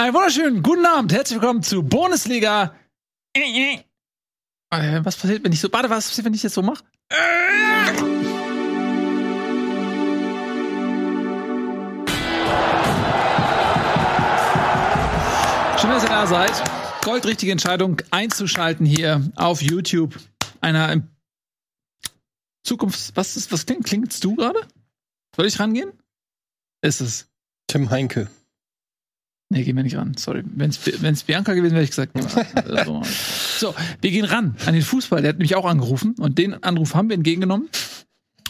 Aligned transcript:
Einen 0.00 0.14
wunderschönen 0.14 0.62
guten 0.62 0.86
Abend. 0.86 1.12
Herzlich 1.12 1.42
willkommen 1.42 1.62
zu 1.62 1.82
Bundesliga. 1.82 2.74
Äh, 3.34 3.84
was 5.04 5.16
passiert, 5.18 5.44
wenn 5.44 5.52
ich 5.52 5.60
so. 5.60 5.70
Warte, 5.70 5.90
was 5.90 6.08
passiert, 6.08 6.24
wenn 6.24 6.32
ich 6.32 6.42
jetzt 6.42 6.54
so 6.54 6.62
mache? 6.62 6.82
Schön, 15.78 15.90
dass 15.90 16.02
ihr 16.02 16.08
da 16.08 16.26
seid. 16.26 16.62
Goldrichtige 17.04 17.52
Entscheidung 17.52 18.00
einzuschalten 18.10 18.86
hier 18.86 19.30
auf 19.36 19.60
YouTube. 19.60 20.18
Einer 20.62 21.02
Zukunfts. 22.64 23.12
Was 23.16 23.36
ist, 23.36 23.52
was 23.52 23.66
klingt, 23.66 23.84
klingst 23.84 24.24
du 24.24 24.34
gerade? 24.34 24.66
Soll 25.36 25.44
ich 25.44 25.60
rangehen? 25.60 25.92
Ist 26.80 27.02
es. 27.02 27.28
Tim 27.66 27.90
Heinke. 27.90 28.30
Nee, 29.52 29.64
gehen 29.64 29.74
wir 29.74 29.82
nicht 29.82 29.96
ran. 29.96 30.14
Sorry. 30.16 30.44
Wenn 30.44 30.70
es 30.70 31.24
Bianca 31.24 31.54
gewesen 31.54 31.74
wäre, 31.74 31.84
hätte 31.84 32.00
ich 32.02 32.08
gesagt, 32.08 32.68
ja, 32.68 32.84
so. 32.84 33.02
so, 33.58 33.74
wir 34.00 34.10
gehen 34.12 34.24
ran 34.24 34.54
an 34.64 34.74
den 34.74 34.82
Fußball. 34.82 35.22
Der 35.22 35.30
hat 35.30 35.38
mich 35.38 35.56
auch 35.56 35.66
angerufen 35.66 36.14
und 36.18 36.38
den 36.38 36.62
Anruf 36.62 36.94
haben 36.94 37.08
wir 37.08 37.16
entgegengenommen. 37.16 37.68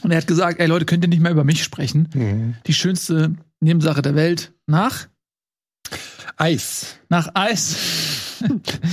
Und 0.03 0.11
er 0.11 0.19
hat 0.19 0.27
gesagt, 0.27 0.61
ey 0.61 0.67
Leute, 0.67 0.85
könnt 0.85 1.03
ihr 1.03 1.09
nicht 1.09 1.23
mehr 1.23 1.33
über 1.33 1.45
mich 1.45 1.65
sprechen? 1.65 2.09
Mhm. 2.15 2.55
Die 2.67 2.75
schönste 2.75 3.35
Nebensache 3.61 4.03
der 4.03 4.15
Welt 4.15 4.53
nach 4.67 5.09
Eis. 6.37 6.99
Nach 7.09 7.31
Eis. 7.35 8.39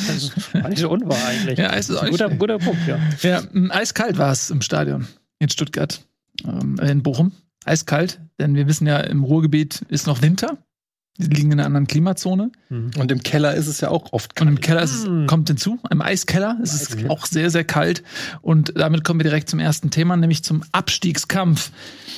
Das 0.08 0.24
ist 0.24 0.54
gar 0.54 0.70
nicht 0.70 0.80
so 0.80 0.90
unwahr 0.90 1.26
eigentlich. 1.26 1.58
Ja, 1.60 1.72
Eis 1.72 1.90
ist 1.90 1.98
ein 1.98 2.12
guter, 2.12 2.30
guter 2.30 2.58
Punkt, 2.58 2.88
ja. 2.88 3.00
Ja, 3.22 3.44
eiskalt 3.70 4.18
war 4.18 4.32
es 4.32 4.50
im 4.50 4.62
Stadion 4.62 5.08
in 5.40 5.50
Stuttgart, 5.50 6.06
ähm, 6.46 6.78
in 6.80 7.04
Bochum. 7.04 7.32
Eiskalt, 7.66 8.22
denn 8.40 8.56
wir 8.56 8.68
wissen 8.68 8.88
ja, 8.88 9.00
im 9.00 9.24
Ruhrgebiet 9.24 9.82
ist 9.90 10.08
noch 10.08 10.22
Winter. 10.22 10.58
Die 11.18 11.28
liegen 11.28 11.52
in 11.52 11.60
einer 11.60 11.66
anderen 11.66 11.88
Klimazone. 11.88 12.52
Mhm. 12.70 12.92
Und 12.98 13.12
im 13.12 13.24
Keller 13.24 13.56
ist 13.56 13.68
es 13.68 13.82
ja 13.82 13.90
auch 13.90 14.14
oft 14.14 14.36
kalt. 14.36 14.50
Und 14.50 14.58
im 14.58 14.62
Keller 14.62 14.84
ist, 14.84 15.08
mhm. 15.08 15.26
kommt 15.28 15.48
hinzu, 15.48 15.80
im 15.90 16.02
Eiskeller 16.02 16.60
ist 16.62 16.74
es 16.74 17.10
auch 17.10 17.26
sehr, 17.26 17.50
sehr 17.50 17.64
kalt. 17.64 18.04
Und 18.42 18.74
damit 18.76 19.04
kommen 19.04 19.20
wir 19.20 19.24
direkt 19.24 19.50
zum 19.50 19.60
ersten 19.60 19.90
Thema, 19.90 20.16
nämlich 20.16 20.44
zum 20.44 20.64
Abstiegskampf. 20.72 21.72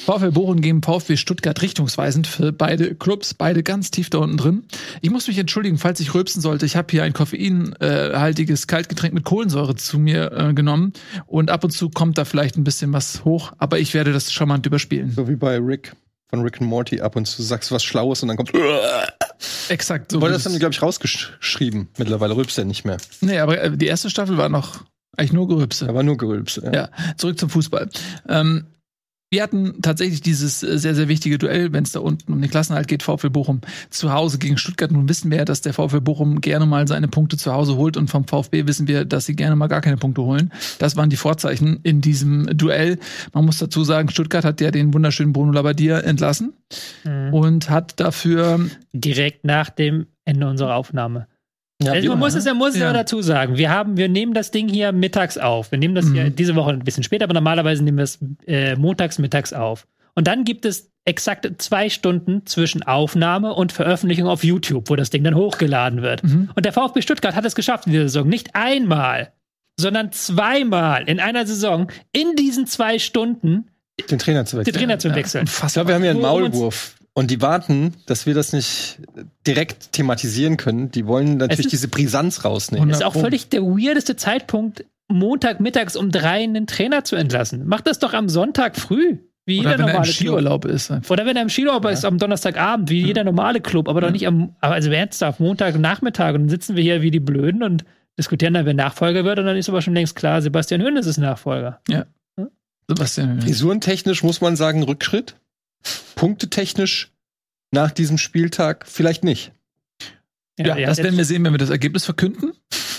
VfL 0.05 0.31
Bochum 0.31 0.61
gegen 0.61 0.81
VfB 0.81 1.17
Stuttgart 1.17 1.61
richtungsweisend 1.61 2.27
für 2.27 2.51
beide 2.51 2.95
Clubs, 2.95 3.33
beide 3.33 3.63
ganz 3.63 3.91
tief 3.91 4.09
da 4.09 4.17
unten 4.17 4.37
drin. 4.37 4.63
Ich 5.01 5.11
muss 5.11 5.27
mich 5.27 5.37
entschuldigen, 5.37 5.77
falls 5.77 5.99
ich 5.99 6.13
rülpsen 6.13 6.41
sollte. 6.41 6.65
Ich 6.65 6.75
habe 6.75 6.87
hier 6.89 7.03
ein 7.03 7.13
koffeinhaltiges 7.13 8.67
Kaltgetränk 8.67 9.13
mit 9.13 9.23
Kohlensäure 9.23 9.75
zu 9.75 9.99
mir 9.99 10.31
äh, 10.31 10.53
genommen. 10.53 10.93
Und 11.27 11.51
ab 11.51 11.63
und 11.63 11.71
zu 11.71 11.89
kommt 11.89 12.17
da 12.17 12.25
vielleicht 12.25 12.57
ein 12.57 12.63
bisschen 12.63 12.91
was 12.91 13.23
hoch, 13.23 13.53
aber 13.57 13.79
ich 13.79 13.93
werde 13.93 14.11
das 14.11 14.33
charmant 14.33 14.65
überspielen. 14.65 15.11
So 15.11 15.27
wie 15.27 15.35
bei 15.35 15.57
Rick 15.57 15.93
von 16.29 16.41
Rick 16.41 16.61
and 16.61 16.69
Morty 16.69 17.01
ab 17.01 17.15
und 17.15 17.25
zu 17.25 17.41
sagst 17.41 17.71
was 17.71 17.83
Schlaues 17.83 18.21
und 18.21 18.27
dann 18.27 18.37
kommt. 18.37 18.53
Exakt 19.69 20.11
so. 20.11 20.21
Weil 20.21 20.31
das 20.31 20.45
haben 20.45 20.53
die, 20.53 20.59
glaube 20.59 20.73
ich, 20.73 20.81
rausgeschrieben. 20.81 21.89
Mittlerweile 21.97 22.35
rülpst 22.35 22.57
er 22.57 22.65
nicht 22.65 22.85
mehr. 22.85 22.97
Nee, 23.21 23.39
aber 23.39 23.59
äh, 23.61 23.75
die 23.75 23.87
erste 23.87 24.09
Staffel 24.09 24.37
war 24.37 24.49
noch 24.49 24.83
eigentlich 25.17 25.33
nur 25.33 25.47
Gerülpse. 25.47 25.87
Da 25.87 25.93
war 25.93 26.03
nur 26.03 26.17
Gerülpse, 26.17 26.63
ja. 26.65 26.73
ja. 26.73 26.89
Zurück 27.17 27.39
zum 27.39 27.49
Fußball. 27.49 27.89
Ähm, 28.27 28.67
wir 29.31 29.43
hatten 29.43 29.81
tatsächlich 29.81 30.21
dieses 30.21 30.63
äh, 30.63 30.77
sehr, 30.79 30.95
sehr 30.95 31.07
wichtige 31.07 31.37
Duell, 31.37 31.71
wenn 31.71 31.83
es 31.83 31.91
da 31.91 31.99
unten 31.99 32.33
um 32.33 32.41
den 32.41 32.49
Klassenhalt 32.49 32.87
geht, 32.87 33.03
VfL 33.03 33.29
Bochum 33.29 33.61
zu 33.89 34.11
Hause 34.11 34.39
gegen 34.39 34.57
Stuttgart. 34.57 34.91
Nun 34.91 35.07
wissen 35.07 35.29
wir 35.29 35.39
ja, 35.39 35.45
dass 35.45 35.61
der 35.61 35.73
VfL 35.73 36.01
Bochum 36.01 36.41
gerne 36.41 36.65
mal 36.65 36.87
seine 36.87 37.07
Punkte 37.07 37.37
zu 37.37 37.53
Hause 37.53 37.75
holt 37.75 37.95
und 37.95 38.09
vom 38.09 38.27
VfB 38.27 38.65
wissen 38.65 38.87
wir, 38.87 39.05
dass 39.05 39.25
sie 39.25 39.35
gerne 39.35 39.55
mal 39.55 39.67
gar 39.67 39.81
keine 39.81 39.97
Punkte 39.97 40.23
holen. 40.23 40.51
Das 40.79 40.95
waren 40.95 41.09
die 41.09 41.15
Vorzeichen 41.15 41.79
in 41.83 42.01
diesem 42.01 42.57
Duell. 42.57 42.97
Man 43.33 43.45
muss 43.45 43.59
dazu 43.59 43.83
sagen, 43.83 44.09
Stuttgart 44.09 44.45
hat 44.45 44.61
ja 44.61 44.71
den 44.71 44.93
wunderschönen 44.93 45.33
Bruno 45.33 45.51
Labbadia 45.51 45.99
entlassen 45.99 46.53
mhm. 47.03 47.33
und 47.33 47.69
hat 47.69 47.99
dafür 47.99 48.67
direkt 48.93 49.45
nach 49.45 49.69
dem 49.69 50.07
Ende 50.25 50.47
unserer 50.47 50.75
Aufnahme 50.75 51.27
ja, 51.81 51.93
also 51.93 52.09
man 52.09 52.19
muss 52.19 52.35
es, 52.35 52.45
man 52.45 52.57
muss 52.57 52.73
es 52.73 52.81
ja. 52.81 52.91
dazu 52.91 53.21
sagen. 53.21 53.57
Wir 53.57 53.69
haben, 53.69 53.95
wir 53.95 54.09
nehmen 54.09 54.33
das 54.33 54.51
Ding 54.51 54.67
hier 54.67 54.91
mittags 54.91 55.37
auf. 55.37 55.71
Wir 55.71 55.79
nehmen 55.79 55.95
das 55.95 56.05
mhm. 56.05 56.13
hier 56.13 56.29
diese 56.29 56.55
Woche 56.55 56.71
ein 56.71 56.79
bisschen 56.79 57.03
später, 57.03 57.23
aber 57.23 57.33
normalerweise 57.33 57.83
nehmen 57.83 57.97
wir 57.97 58.03
es 58.03 58.19
äh, 58.47 58.75
montags 58.75 59.17
mittags 59.17 59.53
auf. 59.53 59.87
Und 60.13 60.27
dann 60.27 60.43
gibt 60.43 60.65
es 60.65 60.91
exakt 61.05 61.49
zwei 61.59 61.89
Stunden 61.89 62.45
zwischen 62.45 62.83
Aufnahme 62.83 63.53
und 63.53 63.71
Veröffentlichung 63.71 64.27
auf 64.27 64.43
YouTube, 64.43 64.89
wo 64.89 64.97
das 64.97 65.09
Ding 65.09 65.23
dann 65.23 65.35
hochgeladen 65.35 66.01
wird. 66.01 66.23
Mhm. 66.23 66.49
Und 66.53 66.65
der 66.65 66.73
VfB 66.73 67.01
Stuttgart 67.01 67.35
hat 67.35 67.45
es 67.45 67.55
geschafft 67.55 67.87
in 67.87 67.93
dieser 67.93 68.09
Saison. 68.09 68.27
Nicht 68.27 68.55
einmal, 68.55 69.31
sondern 69.79 70.11
zweimal 70.11 71.07
in 71.07 71.21
einer 71.21 71.45
Saison 71.45 71.89
in 72.11 72.35
diesen 72.35 72.67
zwei 72.67 72.99
Stunden 72.99 73.69
den 74.09 74.19
Trainer 74.19 74.45
zu 74.45 74.57
wechseln. 74.57 74.73
Den 74.73 74.79
Trainer 74.79 74.99
zu 74.99 75.15
wechseln. 75.15 75.45
Ja, 75.45 75.67
ich 75.67 75.73
glaube, 75.73 75.89
wir 75.89 75.95
haben 75.95 76.01
hier 76.01 76.11
einen 76.11 76.21
Maulwurf 76.21 76.95
und 77.19 77.29
die 77.29 77.41
warten, 77.41 77.95
dass 78.05 78.25
wir 78.25 78.33
das 78.33 78.53
nicht 78.53 79.01
direkt 79.45 79.91
thematisieren 79.91 80.55
können. 80.55 80.89
Die 80.89 81.05
wollen 81.05 81.35
natürlich 81.35 81.67
diese 81.67 81.89
Brisanz 81.89 82.45
rausnehmen. 82.45 82.87
Das 82.87 82.99
ist 82.99 83.03
auch 83.03 83.13
völlig 83.13 83.49
der 83.49 83.61
weirdeste 83.61 84.15
Zeitpunkt, 84.15 84.85
Montagmittags 85.09 85.97
um 85.97 86.11
drei 86.11 86.43
einen 86.43 86.65
Trainer 86.65 87.03
zu 87.03 87.17
entlassen. 87.17 87.67
Macht 87.67 87.87
das 87.87 87.99
doch 87.99 88.13
am 88.13 88.29
Sonntag 88.29 88.77
früh. 88.77 89.17
Wie 89.45 89.59
Oder 89.59 89.71
jeder 89.71 89.83
wenn 89.83 89.95
er 89.95 89.97
im 89.97 90.03
Skiurlaub 90.05 90.61
Club. 90.61 90.73
ist. 90.73 90.91
Einfach. 90.91 91.11
Oder 91.11 91.25
wenn 91.25 91.35
er 91.35 91.41
im 91.41 91.49
Skiurlaub 91.49 91.83
ja. 91.83 91.89
ist 91.89 92.05
am 92.05 92.19
Donnerstagabend, 92.19 92.89
wie 92.89 93.01
ja. 93.01 93.07
jeder 93.07 93.25
normale 93.25 93.59
Club, 93.59 93.89
aber 93.89 93.99
ja. 93.99 94.07
doch 94.07 94.13
nicht 94.13 94.25
am, 94.25 94.55
also 94.61 94.89
ernsthaft, 94.89 95.41
Montagnachmittag. 95.41 96.35
Und 96.35 96.43
dann 96.43 96.49
sitzen 96.49 96.77
wir 96.77 96.83
hier 96.83 97.01
wie 97.01 97.11
die 97.11 97.19
Blöden 97.19 97.63
und 97.63 97.83
diskutieren 98.17 98.53
dann, 98.53 98.65
wer 98.65 98.73
Nachfolger 98.73 99.25
wird. 99.25 99.39
Und 99.39 99.45
dann 99.45 99.57
ist 99.57 99.67
aber 99.67 99.81
schon 99.81 99.93
längst 99.93 100.15
klar, 100.15 100.41
Sebastian 100.41 100.81
Hönes 100.81 101.05
ist 101.05 101.17
Nachfolger. 101.17 101.81
Ja. 101.89 102.05
Sebastian 102.87 103.31
Hönes. 103.31 103.43
Frisurentechnisch 103.43 104.23
muss 104.23 104.39
man 104.39 104.55
sagen, 104.55 104.83
Rückschritt. 104.83 105.35
Punktetechnisch 106.15 107.11
nach 107.71 107.91
diesem 107.91 108.17
Spieltag 108.17 108.85
vielleicht 108.87 109.23
nicht. 109.23 109.51
Ja, 110.57 110.77
ja 110.77 110.87
das 110.87 110.97
werden 110.97 111.17
wir 111.17 111.25
sehen, 111.25 111.43
wenn 111.45 111.53
wir 111.53 111.57
das 111.57 111.69
Ergebnis 111.69 112.05
verkünden. 112.05 112.51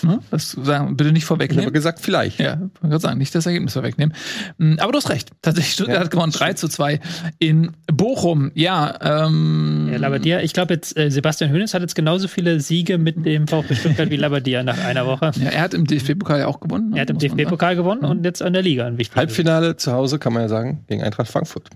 Ne? 0.03 0.21
Das 0.31 0.53
sagen, 0.53 0.97
bitte 0.97 1.13
nicht 1.13 1.27
vorwegnehmen. 1.27 1.61
Ich 1.61 1.67
habe 1.67 1.73
gesagt, 1.73 2.01
vielleicht. 2.01 2.41
Ja, 2.41 2.55
ich 2.75 2.83
wollte 2.83 3.01
sagen, 3.01 3.19
nicht 3.19 3.35
das 3.35 3.45
Ergebnis 3.45 3.75
vorwegnehmen. 3.75 4.15
Hm, 4.59 4.79
aber 4.81 4.93
du 4.93 4.99
hast 4.99 5.11
recht. 5.11 5.31
Tatsächlich, 5.43 5.75
Stuttgart 5.75 5.97
ja, 5.97 6.05
hat 6.05 6.11
gewonnen 6.11 6.33
3 6.33 6.55
zu 6.55 6.69
2 6.69 7.01
in 7.39 7.73
Bochum. 7.93 8.51
Ja, 8.55 9.27
ähm. 9.27 9.91
Ja, 9.93 9.99
Labadia, 9.99 10.41
ich 10.41 10.55
glaube 10.55 10.75
jetzt, 10.75 10.97
äh, 10.97 11.11
Sebastian 11.11 11.51
Hönes 11.51 11.75
hat 11.75 11.83
jetzt 11.83 11.95
genauso 11.95 12.29
viele 12.29 12.61
Siege 12.61 12.97
mit 12.97 13.27
dem 13.27 13.47
VfB 13.47 13.75
Stuttgart 13.75 14.11
wie 14.11 14.17
Labadia 14.17 14.63
nach 14.63 14.79
einer 14.79 15.05
Woche. 15.07 15.33
Ja, 15.37 15.51
er 15.51 15.61
hat 15.61 15.75
im 15.75 15.87
DFB-Pokal 15.87 16.41
ja 16.41 16.47
auch 16.47 16.61
gewonnen. 16.61 16.95
Er 16.95 17.03
hat 17.03 17.11
im 17.11 17.19
DFB-Pokal 17.19 17.77
gewonnen 17.77 18.05
und 18.05 18.25
jetzt 18.25 18.43
an 18.43 18.55
der 18.55 18.63
Liga 18.63 18.87
ein 18.87 18.97
wichtiges. 18.97 19.17
Halbfinale 19.17 19.77
zu 19.77 19.93
Hause, 19.93 20.19
kann 20.19 20.33
man 20.33 20.43
ja 20.43 20.49
sagen, 20.49 20.85
gegen 20.87 21.03
Eintracht 21.03 21.29
Frankfurt. 21.29 21.69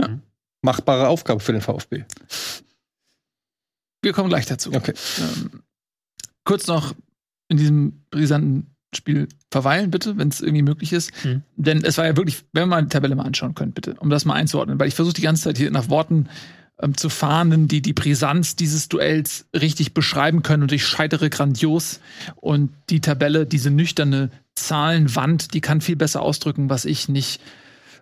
Ja. 0.00 0.08
Mhm 0.08 0.22
machbare 0.66 1.08
Aufgabe 1.08 1.40
für 1.40 1.52
den 1.52 1.62
VfB. 1.62 2.04
Wir 4.02 4.12
kommen 4.12 4.28
gleich 4.28 4.46
dazu. 4.46 4.72
Okay. 4.74 4.92
Ähm, 5.18 5.62
kurz 6.44 6.66
noch 6.66 6.94
in 7.48 7.56
diesem 7.56 8.02
brisanten 8.10 8.76
Spiel 8.94 9.28
verweilen, 9.50 9.90
bitte, 9.90 10.18
wenn 10.18 10.28
es 10.28 10.40
irgendwie 10.40 10.62
möglich 10.62 10.92
ist. 10.92 11.12
Mhm. 11.24 11.42
Denn 11.56 11.84
es 11.84 11.98
war 11.98 12.06
ja 12.06 12.16
wirklich, 12.16 12.44
wenn 12.52 12.62
wir 12.62 12.66
mal 12.66 12.82
die 12.82 12.88
Tabelle 12.88 13.14
mal 13.14 13.24
anschauen 13.24 13.54
können, 13.54 13.72
bitte, 13.72 13.94
um 13.94 14.10
das 14.10 14.24
mal 14.24 14.34
einzuordnen, 14.34 14.78
weil 14.78 14.88
ich 14.88 14.94
versuche 14.94 15.14
die 15.14 15.22
ganze 15.22 15.44
Zeit 15.44 15.58
hier 15.58 15.70
nach 15.70 15.88
Worten 15.88 16.28
ähm, 16.80 16.96
zu 16.96 17.08
fahnden, 17.08 17.68
die 17.68 17.82
die 17.82 17.92
Brisanz 17.92 18.56
dieses 18.56 18.88
Duells 18.88 19.46
richtig 19.54 19.94
beschreiben 19.94 20.42
können 20.42 20.62
und 20.64 20.72
ich 20.72 20.86
scheitere 20.86 21.30
grandios. 21.30 22.00
Und 22.36 22.72
die 22.90 23.00
Tabelle, 23.00 23.46
diese 23.46 23.70
nüchterne 23.70 24.30
Zahlenwand, 24.54 25.54
die 25.54 25.60
kann 25.60 25.80
viel 25.80 25.96
besser 25.96 26.22
ausdrücken, 26.22 26.70
was 26.70 26.84
ich 26.84 27.08
nicht 27.08 27.40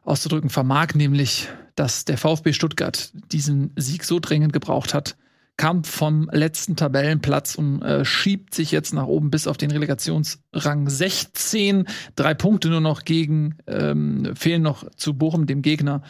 auszudrücken 0.05 0.51
vermag, 0.51 0.95
nämlich, 0.95 1.49
dass 1.75 2.05
der 2.05 2.19
VfB 2.19 2.53
Stuttgart 2.53 3.13
diesen 3.33 3.73
Sieg 3.77 4.05
so 4.05 4.21
dringend 4.21 4.53
gebraucht 4.53 4.95
hat, 4.95 5.17
kam 5.57 5.85
vom 5.85 6.29
letzten 6.33 6.75
Tabellenplatz 6.75 7.55
und 7.55 7.81
äh, 7.83 8.05
schiebt 8.05 8.55
sich 8.55 8.73
jetzt 8.73 8.93
nach 8.93 9.07
oben 9.07 9.31
bis 9.31 9.47
auf 9.47 9.57
den 9.57 9.71
Relegationsrang 9.71 10.89
16. 10.89 11.87
Drei 12.17 12.35
Punkte 12.35 12.71
nur 12.71 12.81
noch 12.81 13.05
gegen, 13.05 13.57
ähm, 13.69 14.35
fehlen 14.35 14.63
noch 14.63 14.89
zu 14.97 15.15
Bochum, 15.15 15.47
dem 15.47 15.63
Gegner 15.63 16.03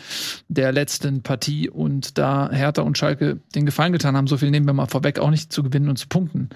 der 0.48 0.72
letzten 0.72 1.22
Partie. 1.22 1.68
Und 1.68 2.16
da 2.16 2.50
Hertha 2.50 2.82
und 2.82 2.96
Schalke 2.96 3.40
den 3.54 3.66
Gefallen 3.66 3.92
getan 3.92 4.16
haben, 4.16 4.28
so 4.28 4.38
viel 4.38 4.50
nehmen 4.50 4.66
wir 4.66 4.72
mal 4.72 4.86
vorweg, 4.86 5.18
auch 5.18 5.30
nicht 5.30 5.52
zu 5.52 5.62
gewinnen 5.62 5.90
und 5.90 5.98
zu 5.98 6.08
punkten, 6.08 6.48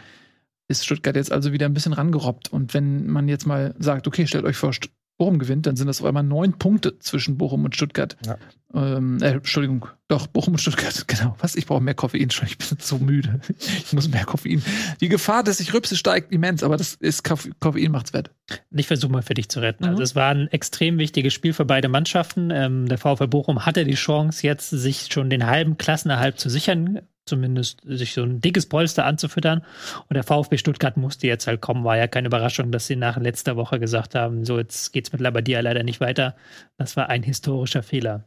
ist 0.68 0.84
Stuttgart 0.84 1.16
jetzt 1.16 1.32
also 1.32 1.52
wieder 1.52 1.66
ein 1.66 1.74
bisschen 1.74 1.92
rangerobbt. 1.92 2.50
Und 2.50 2.72
wenn 2.72 3.06
man 3.06 3.28
jetzt 3.28 3.46
mal 3.46 3.74
sagt, 3.78 4.06
okay, 4.06 4.26
stellt 4.26 4.44
euch 4.44 4.56
vor, 4.56 4.72
Bochum 5.18 5.38
gewinnt, 5.40 5.66
dann 5.66 5.76
sind 5.76 5.88
das 5.88 6.00
auf 6.00 6.06
einmal 6.06 6.22
neun 6.22 6.54
Punkte 6.54 6.98
zwischen 7.00 7.36
Bochum 7.36 7.64
und 7.64 7.74
Stuttgart. 7.74 8.16
Ja. 8.24 8.38
Ähm, 8.72 9.20
äh, 9.20 9.32
Entschuldigung, 9.32 9.86
doch, 10.06 10.28
Bochum 10.28 10.54
und 10.54 10.58
Stuttgart, 10.58 11.04
genau. 11.08 11.36
Was? 11.40 11.56
Ich 11.56 11.66
brauche 11.66 11.82
mehr 11.82 11.94
Koffein, 11.94 12.28
ich 12.28 12.58
bin 12.58 12.78
so 12.80 12.98
müde. 12.98 13.40
Ich 13.58 13.92
muss 13.92 14.08
mehr 14.08 14.24
Koffein. 14.24 14.62
Die 15.00 15.08
Gefahr, 15.08 15.42
dass 15.42 15.60
ich 15.60 15.74
rübse, 15.74 15.96
steigt 15.96 16.32
immens, 16.32 16.62
aber 16.62 16.76
das 16.76 16.94
ist 16.94 17.24
Koffein 17.24 17.90
macht's 17.90 18.12
wett. 18.12 18.30
Ich 18.70 18.86
versuche 18.86 19.10
mal 19.10 19.22
für 19.22 19.34
dich 19.34 19.48
zu 19.48 19.60
retten. 19.60 19.84
Mhm. 19.84 19.90
Also 19.90 20.02
es 20.02 20.14
war 20.14 20.30
ein 20.30 20.48
extrem 20.48 20.98
wichtiges 20.98 21.34
Spiel 21.34 21.52
für 21.52 21.64
beide 21.64 21.88
Mannschaften. 21.88 22.50
Ähm, 22.50 22.86
der 22.88 22.98
VfL 22.98 23.26
Bochum 23.26 23.66
hatte 23.66 23.84
die 23.84 23.94
Chance, 23.94 24.46
jetzt 24.46 24.70
sich 24.70 25.08
schon 25.10 25.30
den 25.30 25.46
halben 25.46 25.78
Klassenerhalt 25.78 26.38
zu 26.38 26.48
sichern 26.48 27.00
zumindest 27.28 27.80
sich 27.84 28.14
so 28.14 28.22
ein 28.22 28.40
dickes 28.40 28.66
Polster 28.66 29.04
anzufüttern. 29.04 29.62
Und 30.08 30.14
der 30.14 30.24
VfB 30.24 30.58
Stuttgart 30.58 30.96
musste 30.96 31.26
jetzt 31.26 31.46
halt 31.46 31.60
kommen. 31.60 31.84
War 31.84 31.96
ja 31.96 32.08
keine 32.08 32.28
Überraschung, 32.28 32.72
dass 32.72 32.86
sie 32.86 32.96
nach 32.96 33.16
letzter 33.18 33.56
Woche 33.56 33.78
gesagt 33.78 34.14
haben, 34.14 34.44
so 34.44 34.58
jetzt 34.58 34.92
geht's 34.92 35.12
mit 35.12 35.20
Labadia 35.20 35.60
leider 35.60 35.82
nicht 35.82 36.00
weiter. 36.00 36.34
Das 36.76 36.96
war 36.96 37.08
ein 37.08 37.22
historischer 37.22 37.82
Fehler. 37.82 38.24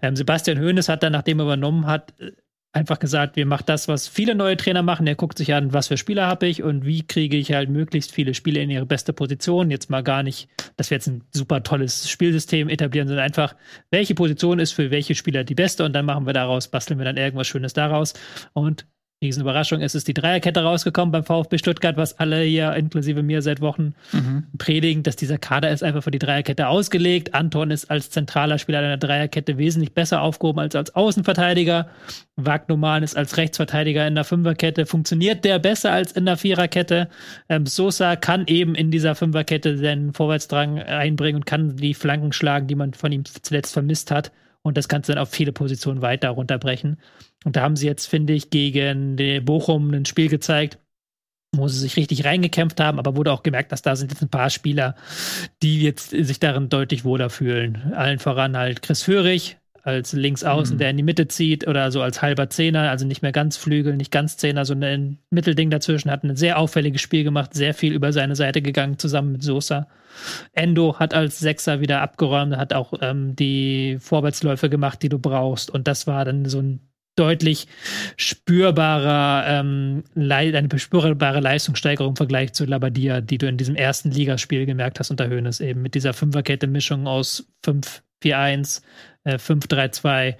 Ähm, 0.00 0.16
Sebastian 0.16 0.58
Hoeneß 0.58 0.88
hat 0.88 1.02
dann, 1.02 1.12
nachdem 1.12 1.40
er 1.40 1.44
übernommen 1.44 1.86
hat, 1.86 2.14
einfach 2.72 2.98
gesagt, 2.98 3.36
wir 3.36 3.46
machen 3.46 3.64
das, 3.66 3.88
was 3.88 4.06
viele 4.06 4.34
neue 4.34 4.56
Trainer 4.56 4.82
machen. 4.82 5.06
Er 5.06 5.16
guckt 5.16 5.38
sich 5.38 5.54
an, 5.54 5.72
was 5.72 5.88
für 5.88 5.96
Spieler 5.96 6.26
habe 6.26 6.46
ich 6.46 6.62
und 6.62 6.84
wie 6.84 7.02
kriege 7.02 7.36
ich 7.36 7.52
halt 7.52 7.68
möglichst 7.68 8.12
viele 8.12 8.34
Spieler 8.34 8.60
in 8.60 8.70
ihre 8.70 8.86
beste 8.86 9.12
Position. 9.12 9.70
Jetzt 9.70 9.90
mal 9.90 10.02
gar 10.02 10.22
nicht, 10.22 10.48
dass 10.76 10.90
wir 10.90 10.96
jetzt 10.96 11.08
ein 11.08 11.24
super 11.32 11.62
tolles 11.62 12.08
Spielsystem 12.08 12.68
etablieren, 12.68 13.08
sondern 13.08 13.24
einfach, 13.24 13.56
welche 13.90 14.14
Position 14.14 14.60
ist 14.60 14.72
für 14.72 14.90
welche 14.90 15.14
Spieler 15.14 15.42
die 15.42 15.54
beste 15.54 15.84
und 15.84 15.92
dann 15.92 16.04
machen 16.04 16.26
wir 16.26 16.32
daraus, 16.32 16.68
basteln 16.68 16.98
wir 16.98 17.04
dann 17.04 17.16
irgendwas 17.16 17.48
Schönes 17.48 17.72
daraus. 17.72 18.14
Und 18.52 18.86
Riesenüberraschung, 19.22 19.82
es 19.82 19.94
ist 19.94 20.08
die 20.08 20.14
Dreierkette 20.14 20.62
rausgekommen 20.62 21.12
beim 21.12 21.24
VfB 21.24 21.58
Stuttgart, 21.58 21.98
was 21.98 22.18
alle 22.18 22.40
hier, 22.40 22.72
inklusive 22.72 23.22
mir, 23.22 23.42
seit 23.42 23.60
Wochen 23.60 23.94
mhm. 24.12 24.44
predigen, 24.56 25.02
dass 25.02 25.14
dieser 25.14 25.36
Kader 25.36 25.70
ist 25.70 25.82
einfach 25.82 26.02
für 26.02 26.10
die 26.10 26.18
Dreierkette 26.18 26.68
ausgelegt. 26.68 27.34
Anton 27.34 27.70
ist 27.70 27.90
als 27.90 28.08
zentraler 28.08 28.58
Spieler 28.58 28.78
einer 28.78 28.96
Dreierkette 28.96 29.58
wesentlich 29.58 29.92
besser 29.92 30.22
aufgehoben 30.22 30.60
als 30.60 30.74
als 30.74 30.94
Außenverteidiger. 30.94 31.90
Wagnumann 32.36 33.02
ist 33.02 33.14
als 33.14 33.36
Rechtsverteidiger 33.36 34.06
in 34.06 34.14
der 34.14 34.24
Fünferkette. 34.24 34.86
Funktioniert 34.86 35.44
der 35.44 35.58
besser 35.58 35.92
als 35.92 36.12
in 36.12 36.24
der 36.24 36.38
Viererkette? 36.38 37.10
Ähm, 37.50 37.66
Sosa 37.66 38.16
kann 38.16 38.46
eben 38.46 38.74
in 38.74 38.90
dieser 38.90 39.14
Fünferkette 39.14 39.76
den 39.76 40.14
Vorwärtsdrang 40.14 40.78
einbringen 40.78 41.36
und 41.36 41.46
kann 41.46 41.76
die 41.76 41.92
Flanken 41.92 42.32
schlagen, 42.32 42.68
die 42.68 42.74
man 42.74 42.94
von 42.94 43.12
ihm 43.12 43.26
zuletzt 43.26 43.74
vermisst 43.74 44.10
hat. 44.10 44.32
Und 44.62 44.78
das 44.78 44.88
kannst 44.88 45.10
du 45.10 45.12
dann 45.12 45.22
auf 45.22 45.30
viele 45.30 45.52
Positionen 45.52 46.00
weiter 46.00 46.30
runterbrechen. 46.30 46.96
Und 47.44 47.56
da 47.56 47.62
haben 47.62 47.76
sie 47.76 47.86
jetzt, 47.86 48.06
finde 48.06 48.32
ich, 48.32 48.50
gegen 48.50 49.16
Bochum 49.44 49.90
ein 49.92 50.04
Spiel 50.04 50.28
gezeigt, 50.28 50.78
wo 51.56 51.66
sie 51.68 51.78
sich 51.78 51.96
richtig 51.96 52.24
reingekämpft 52.24 52.80
haben, 52.80 52.98
aber 52.98 53.16
wurde 53.16 53.32
auch 53.32 53.42
gemerkt, 53.42 53.72
dass 53.72 53.82
da 53.82 53.96
sind 53.96 54.12
jetzt 54.12 54.22
ein 54.22 54.28
paar 54.28 54.50
Spieler, 54.50 54.94
die 55.62 55.82
jetzt 55.82 56.10
sich 56.10 56.38
darin 56.38 56.68
deutlich 56.68 57.04
wohler 57.04 57.30
fühlen. 57.30 57.92
Allen 57.94 58.18
voran 58.18 58.56
halt 58.56 58.82
Chris 58.82 59.02
Führig 59.02 59.56
als 59.82 60.12
Linksaußen, 60.12 60.76
mhm. 60.76 60.78
der 60.78 60.90
in 60.90 60.96
die 60.98 61.02
Mitte 61.02 61.26
zieht 61.26 61.66
oder 61.66 61.90
so 61.90 62.02
als 62.02 62.22
halber 62.22 62.50
Zehner, 62.50 62.90
also 62.90 63.06
nicht 63.06 63.22
mehr 63.22 63.32
ganz 63.32 63.56
Flügel, 63.56 63.96
nicht 63.96 64.12
ganz 64.12 64.36
Zehner, 64.36 64.64
sondern 64.64 64.90
ein 64.90 65.18
Mittelding 65.30 65.70
dazwischen, 65.70 66.10
hat 66.10 66.22
ein 66.22 66.36
sehr 66.36 66.58
auffälliges 66.58 67.00
Spiel 67.00 67.24
gemacht, 67.24 67.54
sehr 67.54 67.72
viel 67.74 67.94
über 67.94 68.12
seine 68.12 68.36
Seite 68.36 68.60
gegangen, 68.62 68.98
zusammen 68.98 69.32
mit 69.32 69.42
Sosa. 69.42 69.88
Endo 70.52 70.98
hat 70.98 71.14
als 71.14 71.38
Sechser 71.38 71.80
wieder 71.80 72.02
abgeräumt, 72.02 72.56
hat 72.56 72.74
auch 72.74 72.92
ähm, 73.00 73.34
die 73.36 73.96
Vorwärtsläufe 74.00 74.68
gemacht, 74.68 75.02
die 75.02 75.08
du 75.08 75.18
brauchst 75.18 75.70
und 75.70 75.88
das 75.88 76.06
war 76.06 76.24
dann 76.24 76.44
so 76.44 76.60
ein 76.60 76.89
deutlich 77.16 77.66
spürbarer, 78.16 79.44
ähm, 79.46 80.04
eine 80.16 80.68
spürbare 80.78 81.40
Leistungssteigerung 81.40 82.12
im 82.12 82.16
Vergleich 82.16 82.52
zu 82.52 82.64
Labadia, 82.64 83.20
die 83.20 83.38
du 83.38 83.46
in 83.46 83.56
diesem 83.56 83.76
ersten 83.76 84.10
Ligaspiel 84.10 84.66
gemerkt 84.66 85.00
hast 85.00 85.10
unter 85.10 85.28
Höhnes 85.28 85.60
eben 85.60 85.82
mit 85.82 85.94
dieser 85.94 86.14
Fünferkette-Mischung 86.14 87.06
aus 87.06 87.46
5-4-1, 87.64 88.82
äh, 89.24 89.38
5-3-2, 89.38 90.36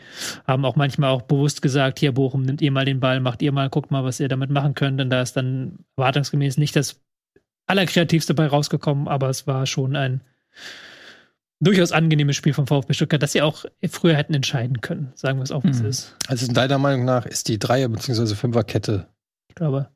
haben 0.46 0.64
auch 0.64 0.76
manchmal 0.76 1.10
auch 1.10 1.22
bewusst 1.22 1.60
gesagt, 1.60 1.98
hier 1.98 2.12
Bochum, 2.12 2.42
nimmt 2.42 2.62
ihr 2.62 2.72
mal 2.72 2.84
den 2.84 3.00
Ball, 3.00 3.20
macht 3.20 3.42
ihr 3.42 3.52
mal, 3.52 3.68
guckt 3.68 3.90
mal, 3.90 4.04
was 4.04 4.20
ihr 4.20 4.28
damit 4.28 4.50
machen 4.50 4.74
könnt. 4.74 5.00
Und 5.00 5.10
da 5.10 5.20
ist 5.22 5.36
dann 5.36 5.80
erwartungsgemäß 5.96 6.56
nicht 6.56 6.76
das 6.76 7.02
Allerkreativste 7.66 8.34
bei 8.34 8.46
rausgekommen, 8.46 9.06
aber 9.06 9.28
es 9.28 9.46
war 9.46 9.66
schon 9.66 9.96
ein 9.96 10.22
durchaus 11.60 11.92
angenehmes 11.92 12.36
Spiel 12.36 12.54
vom 12.54 12.66
VfB 12.66 12.94
Stuttgart, 12.94 13.22
das 13.22 13.32
sie 13.32 13.42
auch 13.42 13.64
früher 13.88 14.16
hätten 14.16 14.34
entscheiden 14.34 14.80
können, 14.80 15.12
sagen 15.14 15.38
wir 15.38 15.42
es 15.42 15.52
auch, 15.52 15.62
wie 15.64 15.70
es 15.70 15.80
mhm. 15.80 15.88
ist. 15.88 16.16
Also 16.26 16.46
in 16.46 16.54
deiner 16.54 16.78
Meinung 16.78 17.04
nach 17.04 17.26
ist 17.26 17.48
die 17.48 17.58
Dreier- 17.58 17.88
bzw. 17.88 18.34
Fünferkette. 18.34 19.06
Ich 19.48 19.54
glaube. 19.54 19.88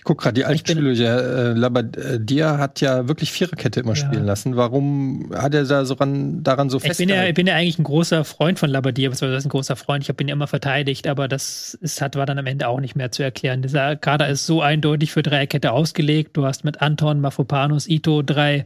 Ich 0.00 0.04
gucke 0.04 0.22
gerade 0.22 0.32
die 0.32 0.46
alten 0.46 0.66
Spiele. 0.66 0.92
Äh, 0.92 1.52
Labadia 1.52 2.56
hat 2.56 2.80
ja 2.80 3.06
wirklich 3.06 3.32
Viererkette 3.32 3.80
immer 3.80 3.92
ja. 3.92 3.96
spielen 3.96 4.24
lassen. 4.24 4.56
Warum 4.56 5.30
hat 5.34 5.52
er 5.52 5.64
da 5.64 5.84
so 5.84 5.92
ran, 5.92 6.42
daran 6.42 6.70
so 6.70 6.78
fest? 6.78 6.98
Ich 6.98 7.06
bin 7.06 7.14
ja, 7.14 7.26
ich 7.26 7.34
bin 7.34 7.46
ja 7.46 7.54
eigentlich 7.54 7.78
ein 7.78 7.84
großer 7.84 8.24
Freund 8.24 8.58
von 8.58 8.70
Labadia, 8.70 9.10
was 9.10 9.20
ist 9.20 9.44
ein 9.44 9.50
großer 9.50 9.76
Freund. 9.76 10.02
Ich 10.02 10.08
habe 10.08 10.22
ihn 10.22 10.28
ja 10.28 10.32
immer 10.32 10.46
verteidigt, 10.46 11.06
aber 11.06 11.28
das 11.28 11.74
ist, 11.82 12.00
hat, 12.00 12.16
war 12.16 12.24
dann 12.24 12.38
am 12.38 12.46
Ende 12.46 12.68
auch 12.68 12.80
nicht 12.80 12.96
mehr 12.96 13.12
zu 13.12 13.22
erklären. 13.22 13.60
Dieser 13.60 13.94
Kader 13.94 14.26
ist 14.30 14.46
so 14.46 14.62
eindeutig 14.62 15.12
für 15.12 15.22
Dreierkette 15.22 15.70
ausgelegt. 15.70 16.34
Du 16.34 16.46
hast 16.46 16.64
mit 16.64 16.80
Anton, 16.80 17.20
Mafopanus, 17.20 17.86
Ito 17.86 18.22
drei 18.22 18.64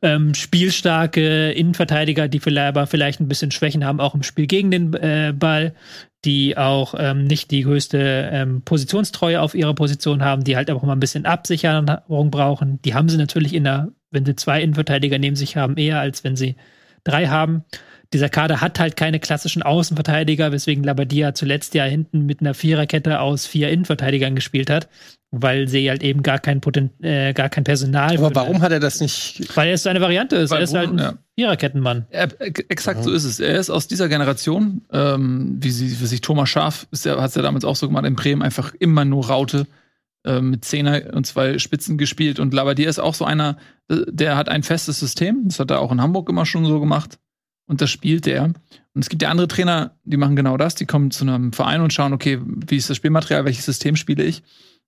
ähm, 0.00 0.32
spielstarke 0.32 1.52
Innenverteidiger, 1.52 2.26
die 2.26 2.40
vielleicht, 2.40 2.68
aber 2.68 2.86
vielleicht 2.86 3.20
ein 3.20 3.28
bisschen 3.28 3.50
Schwächen 3.50 3.84
haben, 3.84 4.00
auch 4.00 4.14
im 4.14 4.22
Spiel 4.22 4.46
gegen 4.46 4.70
den 4.70 4.94
äh, 4.94 5.34
Ball 5.36 5.74
die 6.24 6.56
auch 6.56 6.94
ähm, 6.98 7.24
nicht 7.24 7.50
die 7.50 7.62
größte 7.62 8.30
ähm, 8.32 8.62
Positionstreue 8.62 9.40
auf 9.40 9.54
ihrer 9.54 9.74
Position 9.74 10.22
haben, 10.22 10.44
die 10.44 10.56
halt 10.56 10.70
auch 10.70 10.82
mal 10.82 10.92
ein 10.92 11.00
bisschen 11.00 11.26
Absicherung 11.26 12.30
brauchen. 12.30 12.80
Die 12.82 12.94
haben 12.94 13.08
sie 13.08 13.16
natürlich 13.16 13.54
in 13.54 13.64
der, 13.64 13.88
wenn 14.10 14.26
sie 14.26 14.36
zwei 14.36 14.62
Innenverteidiger 14.62 15.18
neben 15.18 15.36
sich 15.36 15.56
haben, 15.56 15.76
eher 15.76 16.00
als 16.00 16.22
wenn 16.24 16.36
sie 16.36 16.56
drei 17.04 17.28
haben. 17.28 17.64
Dieser 18.12 18.28
Kader 18.28 18.60
hat 18.60 18.80
halt 18.80 18.96
keine 18.96 19.20
klassischen 19.20 19.62
Außenverteidiger, 19.62 20.50
weswegen 20.50 20.82
Labadia 20.82 21.34
zuletzt 21.34 21.74
ja 21.74 21.84
hinten 21.84 22.26
mit 22.26 22.40
einer 22.40 22.54
Viererkette 22.54 23.20
aus 23.20 23.46
vier 23.46 23.70
Innenverteidigern 23.70 24.34
gespielt 24.34 24.70
hat 24.70 24.88
weil 25.30 25.68
sie 25.68 25.88
halt 25.88 26.02
eben 26.02 26.22
gar 26.22 26.38
kein 26.38 26.60
Poten 26.60 26.90
äh, 27.02 27.32
gar 27.32 27.48
kein 27.48 27.64
Personal. 27.64 28.16
Aber 28.16 28.34
warum 28.34 28.62
hat 28.62 28.72
er 28.72 28.80
das 28.80 29.00
nicht? 29.00 29.56
Weil 29.56 29.68
er 29.68 29.74
ist 29.74 29.84
seine 29.84 30.00
Variante 30.00 30.36
ist. 30.36 30.50
Weil, 30.50 30.58
er 30.58 30.64
ist 30.64 30.74
halt 30.74 30.90
ein 30.90 30.98
ja. 30.98 31.14
Viererkettenmann. 31.36 32.06
Er, 32.10 32.28
exakt 32.40 33.04
so 33.04 33.12
ist 33.12 33.24
es. 33.24 33.38
Er 33.38 33.58
ist 33.58 33.70
aus 33.70 33.86
dieser 33.86 34.08
Generation, 34.08 34.82
ähm, 34.92 35.58
wie, 35.60 35.70
sie, 35.70 36.00
wie 36.00 36.06
sich 36.06 36.20
Thomas 36.20 36.48
Schaf 36.48 36.88
hat 36.90 37.28
es 37.28 37.34
ja 37.34 37.42
damals 37.42 37.64
auch 37.64 37.76
so 37.76 37.86
gemacht 37.86 38.06
in 38.06 38.16
Bremen 38.16 38.42
einfach 38.42 38.74
immer 38.74 39.04
nur 39.04 39.28
Raute 39.28 39.66
äh, 40.24 40.40
mit 40.40 40.64
Zehner 40.64 41.14
und 41.14 41.26
zwei 41.26 41.58
Spitzen 41.58 41.96
gespielt 41.96 42.40
und 42.40 42.52
Labadier 42.52 42.88
ist 42.88 42.98
auch 42.98 43.14
so 43.14 43.24
einer, 43.24 43.56
der 43.88 44.36
hat 44.36 44.48
ein 44.48 44.64
festes 44.64 44.98
System. 44.98 45.42
Das 45.46 45.60
hat 45.60 45.70
er 45.70 45.80
auch 45.80 45.92
in 45.92 46.02
Hamburg 46.02 46.28
immer 46.28 46.44
schon 46.44 46.64
so 46.64 46.80
gemacht 46.80 47.18
und 47.70 47.80
das 47.80 47.88
spielt 47.88 48.26
er. 48.26 48.44
Und 48.44 48.56
es 48.96 49.08
gibt 49.08 49.22
ja 49.22 49.30
andere 49.30 49.46
Trainer, 49.46 49.92
die 50.02 50.16
machen 50.16 50.34
genau 50.34 50.56
das. 50.56 50.74
Die 50.74 50.86
kommen 50.86 51.12
zu 51.12 51.24
einem 51.24 51.52
Verein 51.52 51.80
und 51.80 51.92
schauen, 51.92 52.12
okay, 52.12 52.40
wie 52.42 52.76
ist 52.76 52.90
das 52.90 52.96
Spielmaterial, 52.96 53.44
welches 53.44 53.64
System 53.64 53.94
spiele 53.94 54.24
ich? 54.24 54.42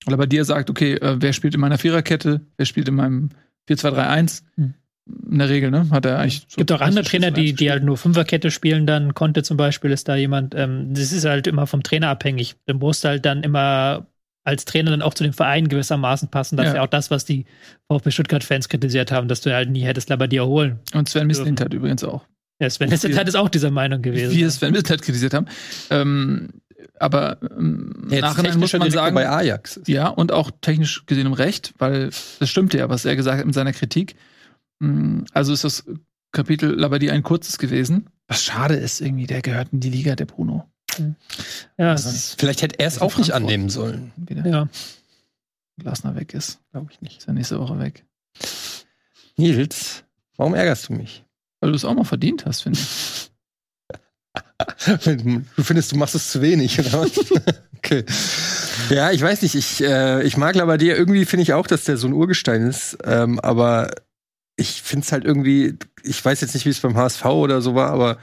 Oder 0.08 0.16
bei 0.16 0.26
dir 0.26 0.44
sagt, 0.44 0.68
okay, 0.68 0.94
äh, 0.94 1.16
wer 1.20 1.32
spielt 1.32 1.54
in 1.54 1.60
meiner 1.60 1.78
Viererkette, 1.78 2.40
wer 2.56 2.66
spielt 2.66 2.88
in 2.88 2.96
meinem 2.96 3.30
4-2-3-1? 3.70 4.42
Hm. 4.56 4.74
In 5.30 5.38
der 5.38 5.48
Regel, 5.48 5.70
ne? 5.70 5.88
Hat 5.90 6.06
er 6.06 6.18
eigentlich. 6.18 6.38
Es 6.48 6.54
so 6.54 6.56
gibt 6.56 6.72
auch 6.72 6.80
andere 6.80 7.04
Trainer, 7.04 7.30
die, 7.30 7.52
die 7.52 7.70
halt 7.70 7.84
nur 7.84 7.96
Fünferkette 7.96 8.50
spielen, 8.50 8.84
dann 8.84 9.14
Conte 9.14 9.44
zum 9.44 9.56
Beispiel 9.56 9.92
ist 9.92 10.08
da 10.08 10.16
jemand, 10.16 10.54
ähm, 10.56 10.92
das 10.92 11.12
ist 11.12 11.24
halt 11.24 11.46
immer 11.46 11.68
vom 11.68 11.84
Trainer 11.84 12.08
abhängig. 12.08 12.56
Du 12.66 12.74
musst 12.74 13.04
halt 13.04 13.24
dann 13.24 13.44
immer 13.44 14.08
als 14.42 14.64
Trainer 14.64 14.90
dann 14.90 15.02
auch 15.02 15.14
zu 15.14 15.22
dem 15.22 15.32
Verein 15.32 15.68
gewissermaßen 15.68 16.28
passen. 16.28 16.56
Das 16.56 16.64
ja. 16.64 16.70
ist 16.70 16.76
ja 16.76 16.82
auch 16.82 16.88
das, 16.88 17.12
was 17.12 17.24
die 17.24 17.46
VfB 17.88 18.10
Stuttgart-Fans 18.10 18.68
kritisiert 18.68 19.12
haben, 19.12 19.28
dass 19.28 19.40
du 19.40 19.52
halt 19.54 19.70
nie 19.70 19.82
hättest 19.82 20.08
Labadier 20.08 20.46
holen. 20.46 20.80
Und 20.94 21.08
Sven 21.08 21.28
Mislint 21.28 21.60
hat 21.60 21.72
übrigens 21.74 22.02
auch. 22.02 22.26
Ja, 22.62 22.70
Sven 22.70 22.90
Mislint 22.90 23.28
ist 23.28 23.34
auch 23.34 23.48
dieser 23.48 23.72
Meinung 23.72 24.02
gewesen. 24.02 24.30
Wie 24.30 24.42
es 24.42 24.54
Sven 24.54 24.72
Mislint 24.72 25.02
kritisiert 25.02 25.34
haben. 25.34 25.46
Ähm, 25.90 26.50
aber 27.00 27.38
ähm, 27.42 28.06
ja, 28.08 28.20
nachhinein 28.20 28.56
muss 28.60 28.72
man 28.72 28.88
sagen, 28.88 29.16
bei 29.16 29.28
Ajax. 29.28 29.80
Ja, 29.88 30.06
und 30.06 30.30
auch 30.30 30.52
technisch 30.60 31.04
gesehen 31.06 31.26
im 31.26 31.32
Recht, 31.32 31.74
weil 31.78 32.10
das 32.38 32.48
stimmte 32.48 32.78
ja, 32.78 32.88
was 32.88 33.04
er 33.04 33.16
gesagt 33.16 33.40
hat 33.40 33.46
mit 33.46 33.54
seiner 33.56 33.72
Kritik. 33.72 34.14
Mm, 34.78 35.22
also 35.32 35.52
ist 35.52 35.64
das 35.64 35.84
Kapitel 36.30 36.70
Labadie 36.70 37.10
ein 37.10 37.24
kurzes 37.24 37.58
gewesen. 37.58 38.06
Was 38.28 38.44
schade 38.44 38.76
ist, 38.76 39.00
irgendwie, 39.00 39.26
der 39.26 39.42
gehört 39.42 39.72
in 39.72 39.80
die 39.80 39.90
Liga, 39.90 40.14
der 40.14 40.26
Bruno. 40.26 40.70
Ja, 41.78 41.90
also, 41.90 42.10
vielleicht 42.38 42.62
hätte 42.62 42.78
er 42.78 42.86
es 42.86 43.00
auch 43.00 43.16
nicht 43.16 43.32
annehmen 43.32 43.70
sollen. 43.70 44.12
Wieder. 44.16 44.46
Ja. 44.46 44.68
Glasner 45.78 46.14
weg 46.14 46.32
ist, 46.32 46.60
glaube 46.70 46.92
ich 46.92 47.00
nicht. 47.00 47.18
Ist 47.18 47.26
ja 47.26 47.32
nächste 47.32 47.58
Woche 47.58 47.80
weg. 47.80 48.04
Nils, 49.36 50.04
warum 50.36 50.54
ärgerst 50.54 50.88
du 50.88 50.92
mich? 50.92 51.24
Weil 51.62 51.70
du 51.70 51.76
es 51.76 51.84
auch 51.84 51.94
mal 51.94 52.02
verdient 52.02 52.44
hast, 52.44 52.62
finde 52.62 52.80
ich. 52.80 53.30
Du 55.56 55.62
findest, 55.62 55.92
du 55.92 55.96
machst 55.96 56.14
es 56.14 56.30
zu 56.30 56.40
wenig, 56.40 56.78
oder 56.78 57.06
okay. 57.76 58.04
Ja, 58.90 59.10
ich 59.10 59.20
weiß 59.20 59.42
nicht. 59.42 59.54
Ich, 59.54 59.82
äh, 59.82 60.22
ich 60.24 60.36
mag 60.36 60.56
aber 60.56 60.78
dir 60.78 60.96
irgendwie 60.96 61.24
finde 61.24 61.42
ich 61.42 61.52
auch, 61.52 61.66
dass 61.66 61.84
der 61.84 61.96
so 61.96 62.06
ein 62.08 62.12
Urgestein 62.12 62.66
ist. 62.66 62.98
Ähm, 63.04 63.38
aber 63.40 63.90
ich 64.56 64.82
finde 64.82 65.04
es 65.04 65.12
halt 65.12 65.24
irgendwie, 65.24 65.78
ich 66.02 66.24
weiß 66.24 66.40
jetzt 66.40 66.54
nicht, 66.54 66.64
wie 66.64 66.70
es 66.70 66.80
beim 66.80 66.96
HSV 66.96 67.24
oder 67.26 67.60
so 67.60 67.74
war, 67.74 67.90
aber 67.90 68.18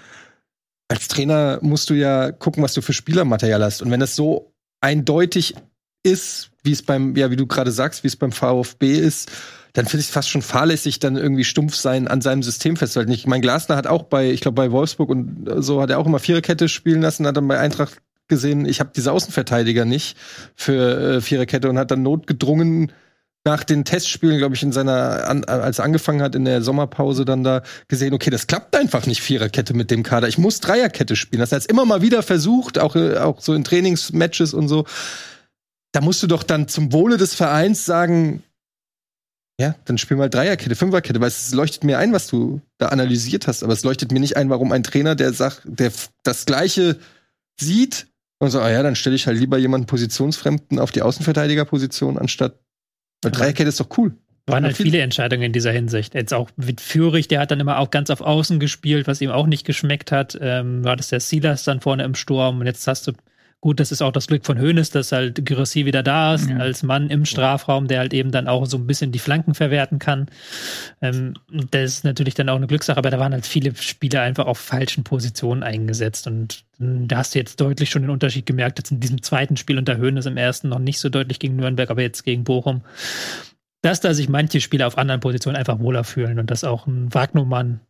als 0.89 1.07
Trainer 1.07 1.59
musst 1.61 1.89
du 1.89 1.93
ja 1.93 2.31
gucken, 2.31 2.63
was 2.63 2.73
du 2.73 2.81
für 2.81 2.93
Spielermaterial 2.93 3.63
hast. 3.63 3.81
Und 3.81 3.91
wenn 3.91 3.99
das 3.99 4.15
so 4.15 4.53
eindeutig 4.81 5.55
ist, 6.03 6.48
wie 6.63 6.71
es 6.71 6.81
beim, 6.83 7.15
ja, 7.15 7.31
wie 7.31 7.35
du 7.35 7.47
gerade 7.47 7.71
sagst, 7.71 8.03
wie 8.03 8.07
es 8.07 8.15
beim 8.15 8.31
VfB 8.31 8.93
ist, 8.93 9.31
dann 9.73 9.85
finde 9.85 10.01
ich 10.01 10.07
es 10.07 10.13
fast 10.13 10.29
schon 10.29 10.41
fahrlässig, 10.41 10.99
dann 10.99 11.15
irgendwie 11.15 11.43
stumpf 11.43 11.75
sein 11.75 12.07
an 12.07 12.21
seinem 12.21 12.43
System 12.43 12.75
festzuhalten. 12.75 13.11
Ich 13.11 13.27
mein 13.27 13.41
Glasner 13.41 13.75
hat 13.75 13.87
auch 13.87 14.03
bei, 14.03 14.31
ich 14.31 14.41
glaube 14.41 14.55
bei 14.55 14.71
Wolfsburg 14.71 15.09
und 15.09 15.47
so 15.57 15.81
hat 15.81 15.89
er 15.89 15.99
auch 15.99 16.07
immer 16.07 16.19
Viererkette 16.19 16.67
spielen 16.67 17.01
lassen, 17.01 17.27
hat 17.27 17.37
dann 17.37 17.47
bei 17.47 17.59
Eintracht 17.59 17.97
gesehen, 18.27 18.65
ich 18.65 18.79
habe 18.79 18.91
diese 18.95 19.11
Außenverteidiger 19.11 19.85
nicht 19.85 20.17
für 20.55 21.17
äh, 21.17 21.21
Viererkette 21.21 21.69
und 21.69 21.77
hat 21.77 21.91
dann 21.91 22.03
notgedrungen 22.03 22.91
nach 23.45 23.63
den 23.63 23.85
Testspielen, 23.85 24.37
glaube 24.37 24.55
ich, 24.55 24.63
in 24.63 24.71
seiner, 24.71 25.27
an, 25.27 25.43
als 25.45 25.79
er 25.79 25.85
angefangen 25.85 26.21
hat 26.21 26.35
in 26.35 26.45
der 26.45 26.61
Sommerpause 26.61 27.25
dann 27.25 27.43
da 27.43 27.63
gesehen, 27.87 28.13
okay, 28.13 28.29
das 28.29 28.47
klappt 28.47 28.75
einfach 28.75 29.07
nicht 29.07 29.21
Viererkette 29.21 29.73
mit 29.73 29.91
dem 29.91 30.03
Kader. 30.03 30.27
Ich 30.27 30.37
muss 30.37 30.59
Dreierkette 30.59 31.15
spielen. 31.15 31.39
Das 31.39 31.51
hat 31.51 31.63
er 31.63 31.69
immer 31.69 31.85
mal 31.85 32.01
wieder 32.01 32.21
versucht, 32.21 32.79
auch, 32.79 32.95
äh, 32.95 33.17
auch 33.17 33.39
so 33.41 33.53
in 33.53 33.63
Trainingsmatches 33.63 34.53
und 34.53 34.67
so. 34.67 34.85
Da 35.91 36.01
musst 36.01 36.21
du 36.21 36.27
doch 36.27 36.43
dann 36.43 36.67
zum 36.67 36.93
Wohle 36.93 37.17
des 37.17 37.33
Vereins 37.33 37.85
sagen, 37.85 38.43
ja, 39.59 39.75
dann 39.85 39.97
spiel 39.97 40.15
mal 40.15 40.29
Dreierkette, 40.29 40.75
Fünferkette, 40.75 41.19
weil 41.19 41.27
es 41.27 41.53
leuchtet 41.53 41.83
mir 41.83 41.97
ein, 41.97 42.13
was 42.13 42.27
du 42.27 42.61
da 42.77 42.87
analysiert 42.87 43.47
hast, 43.47 43.63
aber 43.63 43.73
es 43.73 43.83
leuchtet 43.83 44.11
mir 44.11 44.19
nicht 44.19 44.37
ein, 44.37 44.49
warum 44.49 44.71
ein 44.71 44.83
Trainer, 44.83 45.15
der 45.15 45.33
sagt, 45.33 45.63
der 45.65 45.91
das 46.23 46.45
Gleiche 46.45 46.97
sieht, 47.59 48.07
Und 48.39 48.51
so, 48.51 48.61
ah 48.61 48.71
ja, 48.71 48.81
dann 48.83 48.95
stelle 48.95 49.17
ich 49.17 49.27
halt 49.27 49.37
lieber 49.37 49.57
jemanden 49.57 49.85
Positionsfremden 49.85 50.79
auf 50.79 50.91
die 50.91 51.01
Außenverteidigerposition 51.01 52.17
anstatt. 52.17 52.57
Weil 53.21 53.31
Dreierkette 53.31 53.67
ist 53.67 53.81
doch 53.81 53.89
cool. 53.97 54.15
Waren 54.47 54.63
halt 54.63 54.77
viele 54.77 55.01
Entscheidungen 55.01 55.43
in 55.43 55.53
dieser 55.53 55.71
Hinsicht. 55.71 56.15
Jetzt 56.15 56.33
auch 56.33 56.49
mit 56.55 56.79
Führig, 56.79 57.27
der 57.27 57.41
hat 57.41 57.51
dann 57.51 57.59
immer 57.59 57.77
auch 57.77 57.91
ganz 57.91 58.09
auf 58.09 58.21
Außen 58.21 58.59
gespielt, 58.59 59.07
was 59.07 59.21
ihm 59.21 59.29
auch 59.29 59.45
nicht 59.45 59.65
geschmeckt 59.65 60.11
hat. 60.11 60.37
Ähm, 60.41 60.83
war 60.85 60.95
das 60.95 61.09
der 61.09 61.19
Silas 61.19 61.65
dann 61.65 61.81
vorne 61.81 62.03
im 62.03 62.15
Sturm 62.15 62.61
und 62.61 62.65
jetzt 62.65 62.87
hast 62.87 63.07
du 63.07 63.11
Gut, 63.61 63.81
das 63.81 63.91
ist 63.91 64.01
auch 64.01 64.13
das 64.13 64.27
Glück 64.27 64.45
von 64.45 64.57
Hoeneß, 64.57 64.89
dass 64.91 65.11
halt 65.11 65.45
Gyrassi 65.45 65.85
wieder 65.85 66.01
da 66.01 66.33
ist, 66.33 66.49
ja. 66.49 66.55
als 66.57 66.81
Mann 66.81 67.09
im 67.09 67.25
Strafraum, 67.25 67.87
der 67.89 67.99
halt 67.99 68.13
eben 68.13 68.31
dann 68.31 68.47
auch 68.47 68.65
so 68.65 68.77
ein 68.77 68.87
bisschen 68.87 69.11
die 69.11 69.19
Flanken 69.19 69.53
verwerten 69.53 69.99
kann. 69.99 70.27
Ähm, 71.01 71.33
das 71.69 71.95
ist 71.95 72.03
natürlich 72.05 72.35
dann 72.35 72.47
auch 72.47 72.55
eine 72.55 72.67
Glückssache, 72.67 72.97
aber 72.97 73.09
da 73.09 73.19
waren 73.19 73.33
halt 73.33 73.45
viele 73.45 73.75
Spieler 73.75 74.21
einfach 74.21 74.45
auf 74.45 74.59
falschen 74.59 75.03
Positionen 75.03 75.63
eingesetzt 75.63 76.25
und 76.27 76.63
da 76.77 77.17
hast 77.17 77.35
du 77.35 77.39
jetzt 77.39 77.59
deutlich 77.59 77.89
schon 77.89 78.03
den 78.03 78.11
Unterschied 78.11 78.45
gemerkt, 78.45 78.79
jetzt 78.79 78.91
in 78.91 79.01
diesem 79.01 79.21
zweiten 79.21 79.57
Spiel 79.57 79.77
unter 79.77 79.97
Hoeneß 79.97 80.27
im 80.27 80.37
ersten 80.37 80.69
noch 80.69 80.79
nicht 80.79 80.99
so 80.99 81.09
deutlich 81.09 81.39
gegen 81.39 81.57
Nürnberg, 81.57 81.89
aber 81.89 82.01
jetzt 82.01 82.23
gegen 82.23 82.45
Bochum, 82.45 82.83
dass 83.81 83.99
da 83.99 84.13
sich 84.13 84.29
manche 84.29 84.61
Spieler 84.61 84.87
auf 84.87 84.97
anderen 84.97 85.19
Positionen 85.19 85.57
einfach 85.57 85.79
wohler 85.79 86.05
fühlen 86.05 86.39
und 86.39 86.49
dass 86.49 86.63
auch 86.63 86.87
ein 86.87 87.13
Wagnumann 87.13 87.81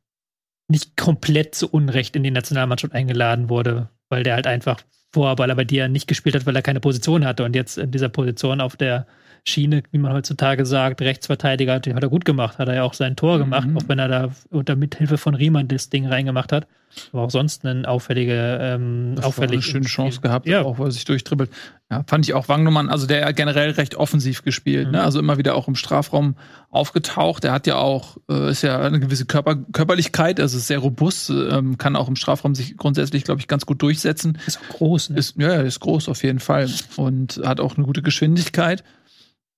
nicht 0.68 0.98
komplett 0.98 1.54
zu 1.54 1.70
Unrecht 1.70 2.16
in 2.16 2.24
die 2.24 2.32
Nationalmannschaft 2.32 2.94
eingeladen 2.94 3.50
wurde, 3.50 3.90
weil 4.10 4.24
der 4.24 4.34
halt 4.34 4.48
einfach 4.48 4.82
Vorwahl, 5.12 5.52
aber 5.52 5.66
die 5.66 5.78
er 5.78 5.88
nicht 5.88 6.08
gespielt 6.08 6.36
hat, 6.36 6.46
weil 6.46 6.56
er 6.56 6.62
keine 6.62 6.80
Position 6.80 7.26
hatte. 7.26 7.44
Und 7.44 7.56
jetzt 7.56 7.78
in 7.78 7.92
dieser 7.92 8.10
Position 8.10 8.62
auf 8.62 8.78
der 8.78 9.08
Schiene, 9.44 9.84
wie 9.92 9.98
man 9.98 10.14
heutzutage 10.14 10.66
sagt, 10.66 11.02
Rechtsverteidiger, 11.02 11.76
hat 11.76 11.88
er 11.88 12.10
gut 12.10 12.26
gemacht, 12.26 12.58
hat 12.58 12.68
er 12.68 12.76
ja 12.76 12.84
auch 12.84 12.94
sein 12.94 13.16
Tor 13.16 13.38
mhm. 13.38 13.42
gemacht, 13.42 13.68
auch 13.76 13.84
wenn 13.88 14.00
er 14.00 14.08
da 14.08 14.30
unter 14.50 14.76
Mithilfe 14.76 15.18
von 15.18 15.36
Riemann 15.36 15.68
das 15.68 15.90
Ding 15.90 16.08
reingemacht 16.08 16.52
hat. 16.52 16.68
Aber 17.14 17.24
auch 17.24 17.30
sonst 17.30 17.66
eine 17.66 17.88
auffällige, 17.88 18.58
ähm, 18.60 19.14
das 19.16 19.26
auffällige 19.26 19.58
eine 19.58 19.62
schöne 19.62 19.86
Chance 19.86 20.22
gehabt, 20.22 20.48
ja. 20.48 20.64
auch 20.64 20.80
wo 20.80 20.86
er 20.86 20.92
sich 20.92 21.06
durchtribbelt. 21.06 21.52
Ja, 21.92 22.04
fand 22.08 22.26
ich 22.26 22.34
auch 22.34 22.50
Wangnumann, 22.50 22.90
also 22.90 23.08
der 23.08 23.32
generell 23.34 23.72
recht 23.72 23.96
offensiv 23.96 24.44
gespielt, 24.44 24.88
mhm. 24.88 24.94
ne? 24.94 25.04
also 25.04 25.20
immer 25.20 25.38
wieder 25.38 25.56
auch 25.56 25.68
im 25.68 25.76
Strafraum 25.76 26.36
aufgetaucht. 26.72 27.44
Der 27.44 27.52
hat 27.52 27.68
ja 27.68 27.76
auch, 27.76 28.18
äh, 28.30 28.52
ist 28.52 28.64
ja 28.64 28.80
eine 28.80 29.00
gewisse 29.00 29.26
Körper, 29.26 29.56
Körperlichkeit, 29.56 30.40
also 30.40 30.58
ist 30.58 30.68
sehr 30.68 30.80
robust, 30.80 31.30
ähm, 31.30 31.78
kann 31.78 31.96
auch 31.96 32.08
im 32.08 32.16
Strafraum 32.16 32.56
sich 32.56 32.76
grundsätzlich, 32.76 33.24
glaube 33.24 33.40
ich, 33.40 33.48
ganz 33.48 33.66
gut 33.66 33.82
durchsetzen. 33.82 34.40
Ist 34.46 34.60
auch 34.60 34.78
groß, 34.78 35.12
ne? 35.12 35.20
Ist, 35.20 35.36
ja, 35.38 35.62
ist 35.62 35.80
groß 35.80 36.10
auf 36.10 36.24
jeden 36.24 36.40
Fall 36.40 36.70
und 36.96 37.42
hat 37.44 37.60
auch 37.60 37.78
eine 37.78 37.86
gute 37.86 38.02
Geschwindigkeit. 38.02 38.84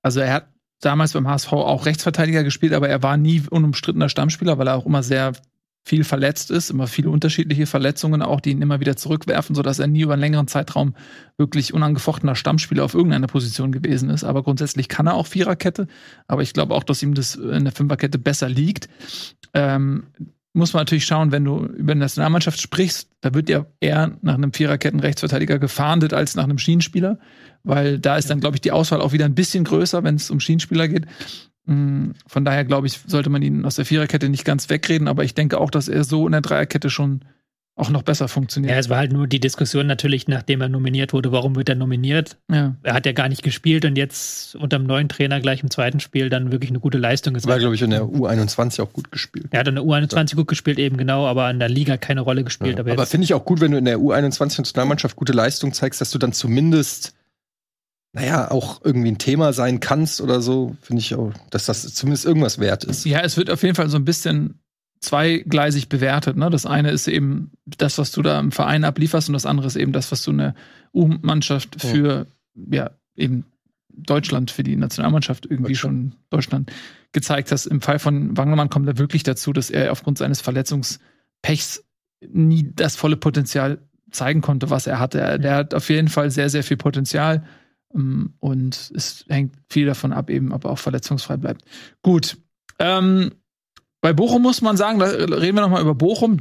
Also 0.01 0.19
er 0.19 0.33
hat 0.33 0.47
damals 0.79 1.13
beim 1.13 1.27
HSV 1.27 1.53
auch 1.53 1.85
Rechtsverteidiger 1.85 2.43
gespielt, 2.43 2.73
aber 2.73 2.89
er 2.89 3.03
war 3.03 3.17
nie 3.17 3.43
unumstrittener 3.49 4.09
Stammspieler, 4.09 4.57
weil 4.57 4.67
er 4.67 4.75
auch 4.75 4.85
immer 4.85 5.03
sehr 5.03 5.33
viel 5.83 6.03
verletzt 6.03 6.51
ist, 6.51 6.69
immer 6.69 6.85
viele 6.85 7.09
unterschiedliche 7.09 7.65
Verletzungen 7.65 8.21
auch, 8.21 8.39
die 8.39 8.51
ihn 8.51 8.61
immer 8.61 8.79
wieder 8.79 8.95
zurückwerfen, 8.95 9.55
sodass 9.55 9.79
er 9.79 9.87
nie 9.87 10.01
über 10.01 10.13
einen 10.13 10.21
längeren 10.21 10.47
Zeitraum 10.47 10.95
wirklich 11.37 11.73
unangefochtener 11.73 12.35
Stammspieler 12.35 12.83
auf 12.83 12.93
irgendeiner 12.93 13.27
Position 13.27 13.71
gewesen 13.71 14.09
ist. 14.11 14.23
Aber 14.23 14.43
grundsätzlich 14.43 14.89
kann 14.89 15.07
er 15.07 15.15
auch 15.15 15.25
Viererkette, 15.25 15.87
aber 16.27 16.43
ich 16.43 16.53
glaube 16.53 16.75
auch, 16.75 16.83
dass 16.83 17.01
ihm 17.01 17.15
das 17.15 17.35
in 17.35 17.63
der 17.63 17.73
Fünferkette 17.73 18.19
besser 18.19 18.47
liegt. 18.47 18.89
Ähm, 19.53 20.03
muss 20.53 20.73
man 20.73 20.81
natürlich 20.81 21.05
schauen, 21.05 21.31
wenn 21.31 21.45
du 21.45 21.65
über 21.65 21.93
eine 21.93 22.01
Nationalmannschaft 22.01 22.59
sprichst, 22.59 23.09
da 23.21 23.33
wird 23.33 23.49
ja 23.49 23.65
eher 23.79 24.17
nach 24.21 24.33
einem 24.35 24.51
Viererketten-Rechtsverteidiger 24.51 25.59
gefahndet 25.59 26.13
als 26.13 26.35
nach 26.35 26.43
einem 26.43 26.57
Schienenspieler, 26.57 27.19
weil 27.63 27.99
da 27.99 28.17
ist 28.17 28.29
dann, 28.29 28.41
glaube 28.41 28.57
ich, 28.57 28.61
die 28.61 28.71
Auswahl 28.71 29.01
auch 29.01 29.13
wieder 29.13 29.25
ein 29.25 29.35
bisschen 29.35 29.63
größer, 29.63 30.03
wenn 30.03 30.15
es 30.15 30.29
um 30.29 30.39
Schienenspieler 30.39 30.87
geht. 30.87 31.05
Mm, 31.65 32.11
von 32.27 32.43
daher, 32.43 32.65
glaube 32.65 32.87
ich, 32.87 32.99
sollte 33.07 33.29
man 33.29 33.41
ihn 33.41 33.65
aus 33.65 33.75
der 33.75 33.85
Viererkette 33.85 34.27
nicht 34.27 34.43
ganz 34.43 34.69
wegreden, 34.69 35.07
aber 35.07 35.23
ich 35.23 35.35
denke 35.35 35.57
auch, 35.59 35.71
dass 35.71 35.87
er 35.87 36.03
so 36.03 36.25
in 36.25 36.33
der 36.33 36.41
Dreierkette 36.41 36.89
schon 36.89 37.21
auch 37.81 37.89
noch 37.89 38.03
besser 38.03 38.27
funktioniert. 38.27 38.71
Ja, 38.71 38.77
es 38.77 38.89
war 38.89 38.97
halt 38.97 39.11
nur 39.11 39.27
die 39.27 39.39
Diskussion 39.39 39.87
natürlich, 39.87 40.27
nachdem 40.27 40.61
er 40.61 40.69
nominiert 40.69 41.13
wurde, 41.13 41.31
warum 41.31 41.55
wird 41.55 41.67
er 41.67 41.75
nominiert? 41.75 42.37
Ja. 42.49 42.75
Er 42.83 42.93
hat 42.93 43.05
ja 43.07 43.11
gar 43.11 43.27
nicht 43.27 43.41
gespielt 43.41 43.85
und 43.85 43.97
jetzt 43.97 44.55
unter 44.55 44.77
dem 44.77 44.85
neuen 44.85 45.09
Trainer 45.09 45.39
gleich 45.39 45.63
im 45.63 45.71
zweiten 45.71 45.99
Spiel 45.99 46.29
dann 46.29 46.51
wirklich 46.51 46.69
eine 46.69 46.79
gute 46.79 46.99
Leistung 46.99 47.33
gezeigt. 47.33 47.49
War, 47.49 47.59
glaube 47.59 47.75
ich, 47.75 47.81
in 47.81 47.89
der 47.89 48.03
U21 48.03 48.81
auch 48.83 48.93
gut 48.93 49.11
gespielt. 49.11 49.47
Er 49.49 49.61
hat 49.61 49.67
in 49.67 49.75
der 49.75 49.83
U21 49.83 50.15
ja. 50.15 50.35
gut 50.35 50.47
gespielt, 50.47 50.77
eben 50.77 50.95
genau, 50.95 51.25
aber 51.25 51.49
in 51.49 51.59
der 51.59 51.69
Liga 51.69 51.97
keine 51.97 52.21
Rolle 52.21 52.43
gespielt. 52.43 52.75
Ja. 52.75 52.81
Aber, 52.81 52.91
aber 52.91 53.05
finde 53.07 53.25
ich 53.25 53.33
auch 53.33 53.45
gut, 53.45 53.61
wenn 53.61 53.71
du 53.71 53.79
in 53.79 53.85
der 53.85 53.97
U21 53.97 54.59
Nationalmannschaft 54.59 55.15
gute 55.15 55.33
Leistung 55.33 55.73
zeigst, 55.73 55.99
dass 56.01 56.11
du 56.11 56.19
dann 56.19 56.33
zumindest 56.33 57.13
naja, 58.13 58.51
auch 58.51 58.81
irgendwie 58.83 59.09
ein 59.09 59.17
Thema 59.17 59.53
sein 59.53 59.79
kannst 59.79 60.19
oder 60.19 60.41
so, 60.41 60.75
finde 60.81 60.99
ich 60.99 61.15
auch, 61.15 61.31
dass 61.49 61.65
das 61.65 61.93
zumindest 61.93 62.25
irgendwas 62.25 62.59
wert 62.59 62.83
ist. 62.83 63.05
Ja, 63.05 63.21
es 63.21 63.37
wird 63.37 63.49
auf 63.49 63.63
jeden 63.63 63.75
Fall 63.75 63.89
so 63.89 63.97
ein 63.97 64.03
bisschen 64.03 64.59
zweigleisig 65.01 65.89
bewertet. 65.89 66.37
Ne? 66.37 66.49
Das 66.49 66.65
eine 66.65 66.91
ist 66.91 67.07
eben 67.07 67.51
das, 67.65 67.97
was 67.97 68.11
du 68.11 68.21
da 68.21 68.39
im 68.39 68.51
Verein 68.51 68.83
ablieferst, 68.83 69.29
und 69.29 69.33
das 69.33 69.45
andere 69.45 69.67
ist 69.67 69.75
eben 69.75 69.91
das, 69.91 70.11
was 70.11 70.23
du 70.23 70.31
in 70.31 70.37
der 70.37 70.55
U-Mannschaft 70.93 71.81
für 71.81 72.27
oh. 72.55 72.67
ja 72.71 72.91
eben 73.15 73.45
Deutschland, 73.89 74.51
für 74.51 74.63
die 74.63 74.75
Nationalmannschaft 74.75 75.45
irgendwie 75.45 75.73
Deutschland. 75.73 76.13
schon 76.13 76.19
Deutschland 76.29 76.71
gezeigt 77.11 77.51
hast. 77.51 77.65
Im 77.65 77.81
Fall 77.81 77.99
von 77.99 78.37
Wangermann 78.37 78.69
kommt 78.69 78.87
er 78.87 78.97
wirklich 78.97 79.23
dazu, 79.23 79.51
dass 79.53 79.69
er 79.69 79.91
aufgrund 79.91 80.17
seines 80.17 80.39
Verletzungspechs 80.39 81.83
nie 82.29 82.71
das 82.73 82.95
volle 82.95 83.17
Potenzial 83.17 83.79
zeigen 84.11 84.41
konnte, 84.41 84.69
was 84.69 84.87
er 84.87 84.99
hatte. 84.99 85.19
Er, 85.19 85.37
der 85.39 85.55
hat 85.55 85.73
auf 85.73 85.89
jeden 85.89 86.07
Fall 86.07 86.31
sehr, 86.31 86.49
sehr 86.49 86.63
viel 86.63 86.77
Potenzial 86.77 87.43
ähm, 87.93 88.33
und 88.39 88.91
es 88.95 89.25
hängt 89.29 89.55
viel 89.69 89.87
davon 89.87 90.13
ab, 90.13 90.29
eben, 90.29 90.51
ob 90.51 90.65
er 90.65 90.71
auch 90.71 90.79
verletzungsfrei 90.79 91.37
bleibt. 91.37 91.63
Gut. 92.01 92.37
Ähm, 92.79 93.31
bei 94.01 94.13
Bochum 94.13 94.41
muss 94.41 94.61
man 94.61 94.77
sagen, 94.77 94.99
da 94.99 95.05
reden 95.05 95.55
wir 95.55 95.61
nochmal 95.61 95.81
über 95.81 95.95
Bochum. 95.95 96.39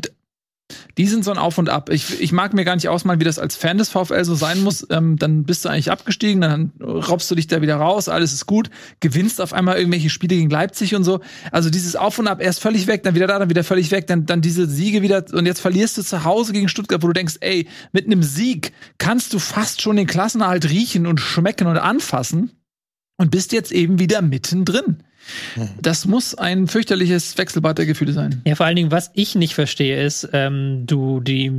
Die 0.98 1.06
sind 1.06 1.24
so 1.24 1.30
ein 1.30 1.38
Auf 1.38 1.58
und 1.58 1.68
Ab. 1.68 1.90
Ich, 1.90 2.20
ich 2.20 2.32
mag 2.32 2.54
mir 2.54 2.64
gar 2.64 2.74
nicht 2.74 2.88
ausmalen, 2.88 3.20
wie 3.20 3.24
das 3.24 3.38
als 3.38 3.56
Fan 3.56 3.78
des 3.78 3.88
VfL 3.88 4.24
so 4.24 4.34
sein 4.34 4.60
muss. 4.62 4.86
Ähm, 4.90 5.16
dann 5.16 5.44
bist 5.44 5.64
du 5.64 5.68
eigentlich 5.68 5.90
abgestiegen, 5.90 6.40
dann 6.40 6.72
raubst 6.80 7.30
du 7.30 7.34
dich 7.34 7.48
da 7.48 7.60
wieder 7.60 7.76
raus, 7.76 8.08
alles 8.08 8.32
ist 8.32 8.46
gut, 8.46 8.70
gewinnst 9.00 9.40
auf 9.40 9.52
einmal 9.52 9.78
irgendwelche 9.78 10.10
Spiele 10.10 10.36
gegen 10.36 10.50
Leipzig 10.50 10.94
und 10.94 11.04
so. 11.04 11.20
Also 11.50 11.70
dieses 11.70 11.96
Auf 11.96 12.18
und 12.18 12.28
Ab, 12.28 12.40
erst 12.40 12.60
völlig 12.60 12.86
weg, 12.86 13.02
dann 13.02 13.14
wieder 13.14 13.26
da, 13.26 13.38
dann 13.38 13.50
wieder 13.50 13.64
völlig 13.64 13.90
weg, 13.90 14.06
dann, 14.06 14.26
dann 14.26 14.40
diese 14.40 14.66
Siege 14.66 15.02
wieder 15.02 15.24
und 15.32 15.46
jetzt 15.46 15.60
verlierst 15.60 15.98
du 15.98 16.02
zu 16.02 16.24
Hause 16.24 16.52
gegen 16.52 16.68
Stuttgart, 16.68 17.02
wo 17.02 17.08
du 17.08 17.12
denkst, 17.12 17.36
ey, 17.40 17.66
mit 17.92 18.06
einem 18.06 18.22
Sieg 18.22 18.72
kannst 18.98 19.32
du 19.32 19.38
fast 19.38 19.82
schon 19.82 19.96
den 19.96 20.06
Klassenerhalt 20.06 20.68
riechen 20.70 21.06
und 21.06 21.20
schmecken 21.20 21.66
und 21.66 21.78
anfassen 21.78 22.52
und 23.16 23.30
bist 23.30 23.52
jetzt 23.52 23.72
eben 23.72 23.98
wieder 23.98 24.22
mittendrin. 24.22 25.02
Das 25.80 26.06
muss 26.06 26.34
ein 26.34 26.68
fürchterliches 26.68 27.36
Wechselbad 27.38 27.78
der 27.78 27.86
Gefühle 27.86 28.12
sein. 28.12 28.42
Ja, 28.46 28.54
vor 28.54 28.66
allen 28.66 28.76
Dingen, 28.76 28.90
was 28.90 29.10
ich 29.14 29.34
nicht 29.34 29.54
verstehe, 29.54 30.02
ist, 30.02 30.28
ähm, 30.32 30.86
du 30.86 31.20
die 31.20 31.52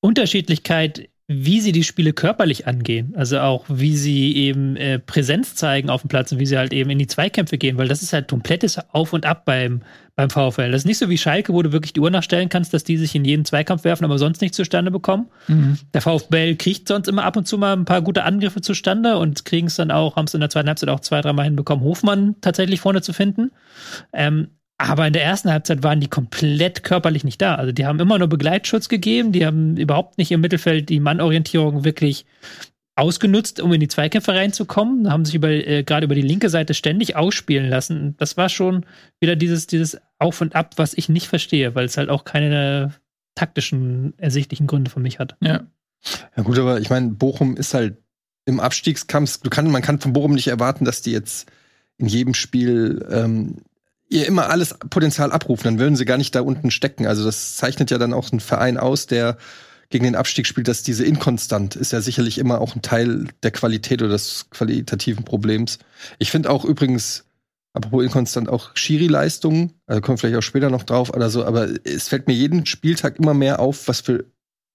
Unterschiedlichkeit 0.00 1.08
wie 1.26 1.60
sie 1.62 1.72
die 1.72 1.84
Spiele 1.84 2.12
körperlich 2.12 2.66
angehen. 2.66 3.14
Also 3.16 3.38
auch, 3.38 3.64
wie 3.68 3.96
sie 3.96 4.36
eben 4.36 4.76
äh, 4.76 4.98
Präsenz 4.98 5.54
zeigen 5.54 5.88
auf 5.88 6.02
dem 6.02 6.08
Platz 6.08 6.30
und 6.32 6.38
wie 6.38 6.44
sie 6.44 6.58
halt 6.58 6.74
eben 6.74 6.90
in 6.90 6.98
die 6.98 7.06
Zweikämpfe 7.06 7.56
gehen, 7.56 7.78
weil 7.78 7.88
das 7.88 8.02
ist 8.02 8.12
halt 8.12 8.28
komplettes 8.28 8.78
Auf 8.92 9.14
und 9.14 9.24
Ab 9.24 9.46
beim, 9.46 9.80
beim 10.16 10.28
VfL. 10.28 10.70
Das 10.70 10.82
ist 10.82 10.86
nicht 10.86 10.98
so 10.98 11.08
wie 11.08 11.16
Schalke, 11.16 11.54
wo 11.54 11.62
du 11.62 11.72
wirklich 11.72 11.94
die 11.94 12.00
Uhr 12.00 12.10
nachstellen 12.10 12.50
kannst, 12.50 12.74
dass 12.74 12.84
die 12.84 12.98
sich 12.98 13.14
in 13.14 13.24
jeden 13.24 13.46
Zweikampf 13.46 13.84
werfen, 13.84 14.04
aber 14.04 14.18
sonst 14.18 14.42
nicht 14.42 14.54
zustande 14.54 14.90
bekommen. 14.90 15.30
Mhm. 15.48 15.78
Der 15.94 16.02
VfL 16.02 16.56
kriegt 16.56 16.88
sonst 16.88 17.08
immer 17.08 17.24
ab 17.24 17.38
und 17.38 17.48
zu 17.48 17.56
mal 17.56 17.72
ein 17.72 17.86
paar 17.86 18.02
gute 18.02 18.24
Angriffe 18.24 18.60
zustande 18.60 19.16
und 19.16 19.46
kriegen 19.46 19.68
es 19.68 19.76
dann 19.76 19.90
auch, 19.90 20.16
haben 20.16 20.26
es 20.26 20.34
in 20.34 20.40
der 20.40 20.50
zweiten 20.50 20.68
Halbzeit 20.68 20.90
auch 20.90 21.00
zwei, 21.00 21.22
dreimal 21.22 21.46
hinbekommen, 21.46 21.82
Hofmann 21.82 22.36
tatsächlich 22.42 22.80
vorne 22.80 23.00
zu 23.00 23.14
finden. 23.14 23.50
Ähm, 24.12 24.48
aber 24.78 25.06
in 25.06 25.12
der 25.12 25.24
ersten 25.24 25.50
Halbzeit 25.50 25.82
waren 25.82 26.00
die 26.00 26.08
komplett 26.08 26.82
körperlich 26.82 27.24
nicht 27.24 27.40
da. 27.40 27.54
Also 27.54 27.72
die 27.72 27.86
haben 27.86 28.00
immer 28.00 28.18
nur 28.18 28.28
Begleitschutz 28.28 28.88
gegeben, 28.88 29.32
die 29.32 29.46
haben 29.46 29.76
überhaupt 29.76 30.18
nicht 30.18 30.32
im 30.32 30.40
Mittelfeld 30.40 30.88
die 30.88 31.00
Mannorientierung 31.00 31.84
wirklich 31.84 32.26
ausgenutzt, 32.96 33.60
um 33.60 33.72
in 33.72 33.80
die 33.80 33.88
Zweikämpfe 33.88 34.34
reinzukommen, 34.34 35.10
haben 35.10 35.24
sich 35.24 35.34
über, 35.34 35.48
äh, 35.48 35.82
gerade 35.82 36.04
über 36.04 36.14
die 36.14 36.22
linke 36.22 36.48
Seite 36.48 36.74
ständig 36.74 37.16
ausspielen 37.16 37.68
lassen. 37.68 38.14
Das 38.18 38.36
war 38.36 38.48
schon 38.48 38.86
wieder 39.20 39.36
dieses, 39.36 39.66
dieses 39.66 39.98
Auf 40.18 40.40
und 40.40 40.54
Ab, 40.54 40.74
was 40.76 40.94
ich 40.94 41.08
nicht 41.08 41.26
verstehe, 41.26 41.74
weil 41.74 41.86
es 41.86 41.96
halt 41.96 42.08
auch 42.08 42.24
keine 42.24 42.94
taktischen, 43.34 44.14
ersichtlichen 44.16 44.66
Gründe 44.66 44.90
für 44.90 45.00
mich 45.00 45.18
hat. 45.18 45.36
Ja. 45.40 45.64
Ja, 46.36 46.42
gut, 46.42 46.58
aber 46.58 46.80
ich 46.80 46.90
meine, 46.90 47.10
Bochum 47.10 47.56
ist 47.56 47.74
halt 47.74 47.96
im 48.44 48.60
Abstiegskampf, 48.60 49.40
du 49.40 49.50
kann, 49.50 49.70
man 49.70 49.82
kann 49.82 50.00
von 50.00 50.12
Bochum 50.12 50.34
nicht 50.34 50.48
erwarten, 50.48 50.84
dass 50.84 51.02
die 51.02 51.12
jetzt 51.12 51.50
in 51.96 52.06
jedem 52.06 52.34
Spiel 52.34 53.04
ähm, 53.10 53.56
ihr 54.08 54.26
immer 54.26 54.50
alles 54.50 54.74
Potenzial 54.90 55.32
abrufen, 55.32 55.64
dann 55.64 55.78
würden 55.78 55.96
sie 55.96 56.04
gar 56.04 56.18
nicht 56.18 56.34
da 56.34 56.40
unten 56.40 56.70
stecken. 56.70 57.06
Also 57.06 57.24
das 57.24 57.56
zeichnet 57.56 57.90
ja 57.90 57.98
dann 57.98 58.12
auch 58.12 58.30
einen 58.30 58.40
Verein 58.40 58.76
aus, 58.76 59.06
der 59.06 59.36
gegen 59.90 60.04
den 60.04 60.16
Abstieg 60.16 60.46
spielt, 60.46 60.68
dass 60.68 60.82
diese 60.82 61.04
Inkonstant 61.04 61.76
ist 61.76 61.92
ja 61.92 62.00
sicherlich 62.00 62.38
immer 62.38 62.60
auch 62.60 62.74
ein 62.74 62.82
Teil 62.82 63.28
der 63.42 63.50
Qualität 63.50 64.02
oder 64.02 64.12
des 64.12 64.46
qualitativen 64.50 65.24
Problems. 65.24 65.78
Ich 66.18 66.30
finde 66.30 66.50
auch 66.50 66.64
übrigens, 66.64 67.24
apropos 67.74 68.02
inkonstant, 68.04 68.48
auch 68.48 68.70
Schiri-Leistungen, 68.74 69.72
also 69.86 70.00
kommen 70.00 70.18
vielleicht 70.18 70.36
auch 70.36 70.42
später 70.42 70.70
noch 70.70 70.84
drauf 70.84 71.10
oder 71.10 71.30
so, 71.30 71.44
aber 71.44 71.68
es 71.84 72.08
fällt 72.08 72.26
mir 72.26 72.34
jeden 72.34 72.66
Spieltag 72.66 73.18
immer 73.18 73.34
mehr 73.34 73.60
auf, 73.60 73.88
was 73.88 74.00
für 74.00 74.24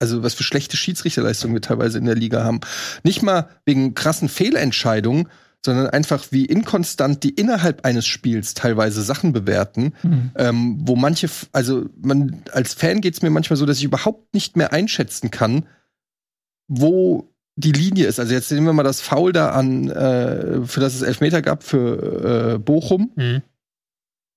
also 0.01 0.23
was 0.23 0.33
für 0.33 0.43
schlechte 0.43 0.77
Schiedsrichterleistungen 0.77 1.53
wir 1.53 1.61
teilweise 1.61 1.97
in 1.97 2.05
der 2.05 2.15
Liga 2.15 2.45
haben. 2.45 2.61
Nicht 3.03 3.21
mal 3.21 3.49
wegen 3.65 3.95
krassen 3.95 4.29
Fehlentscheidungen, 4.29 5.27
sondern 5.65 5.87
einfach 5.87 6.27
wie 6.31 6.45
inkonstant 6.45 7.23
die 7.23 7.31
innerhalb 7.31 7.85
eines 7.85 8.05
Spiels 8.05 8.53
teilweise 8.53 9.01
Sachen 9.01 9.33
bewerten, 9.33 9.93
mhm. 10.03 10.31
ähm, 10.35 10.77
wo 10.81 10.95
manche, 10.95 11.29
also 11.51 11.85
man 12.01 12.43
als 12.53 12.73
Fan 12.73 13.01
geht's 13.01 13.21
mir 13.21 13.29
manchmal 13.29 13.57
so, 13.57 13.65
dass 13.65 13.77
ich 13.77 13.83
überhaupt 13.83 14.33
nicht 14.33 14.55
mehr 14.55 14.71
einschätzen 14.71 15.31
kann, 15.31 15.65
wo 16.67 17.29
die 17.55 17.73
Linie 17.73 18.07
ist. 18.07 18.19
Also 18.19 18.33
jetzt 18.33 18.51
nehmen 18.51 18.67
wir 18.67 18.73
mal 18.73 18.83
das 18.83 19.01
Foul 19.01 19.33
da 19.33 19.49
an, 19.49 19.89
äh, 19.89 20.65
für 20.65 20.79
das 20.79 20.95
es 20.95 21.01
Elfmeter 21.01 21.41
gab 21.41 21.63
für 21.63 22.53
äh, 22.53 22.57
Bochum. 22.57 23.11
Mhm. 23.15 23.41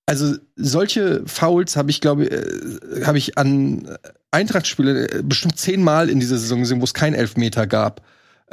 Also 0.07 0.35
solche 0.57 1.23
Fouls 1.27 1.77
habe 1.77 1.91
ich, 1.91 2.01
glaube 2.01 2.25
äh, 2.25 3.05
habe 3.05 3.19
ich 3.19 3.39
an 3.39 3.97
Eintracht-Spielen 4.33 4.97
äh, 4.97 5.23
bestimmt 5.23 5.57
zehnmal 5.57 6.11
in 6.11 6.19
dieser 6.19 6.39
Saison 6.39 6.61
gesehen, 6.61 6.81
wo 6.81 6.85
es 6.85 6.95
kein 6.95 7.15
Elfmeter 7.15 7.69
gab. 7.69 8.03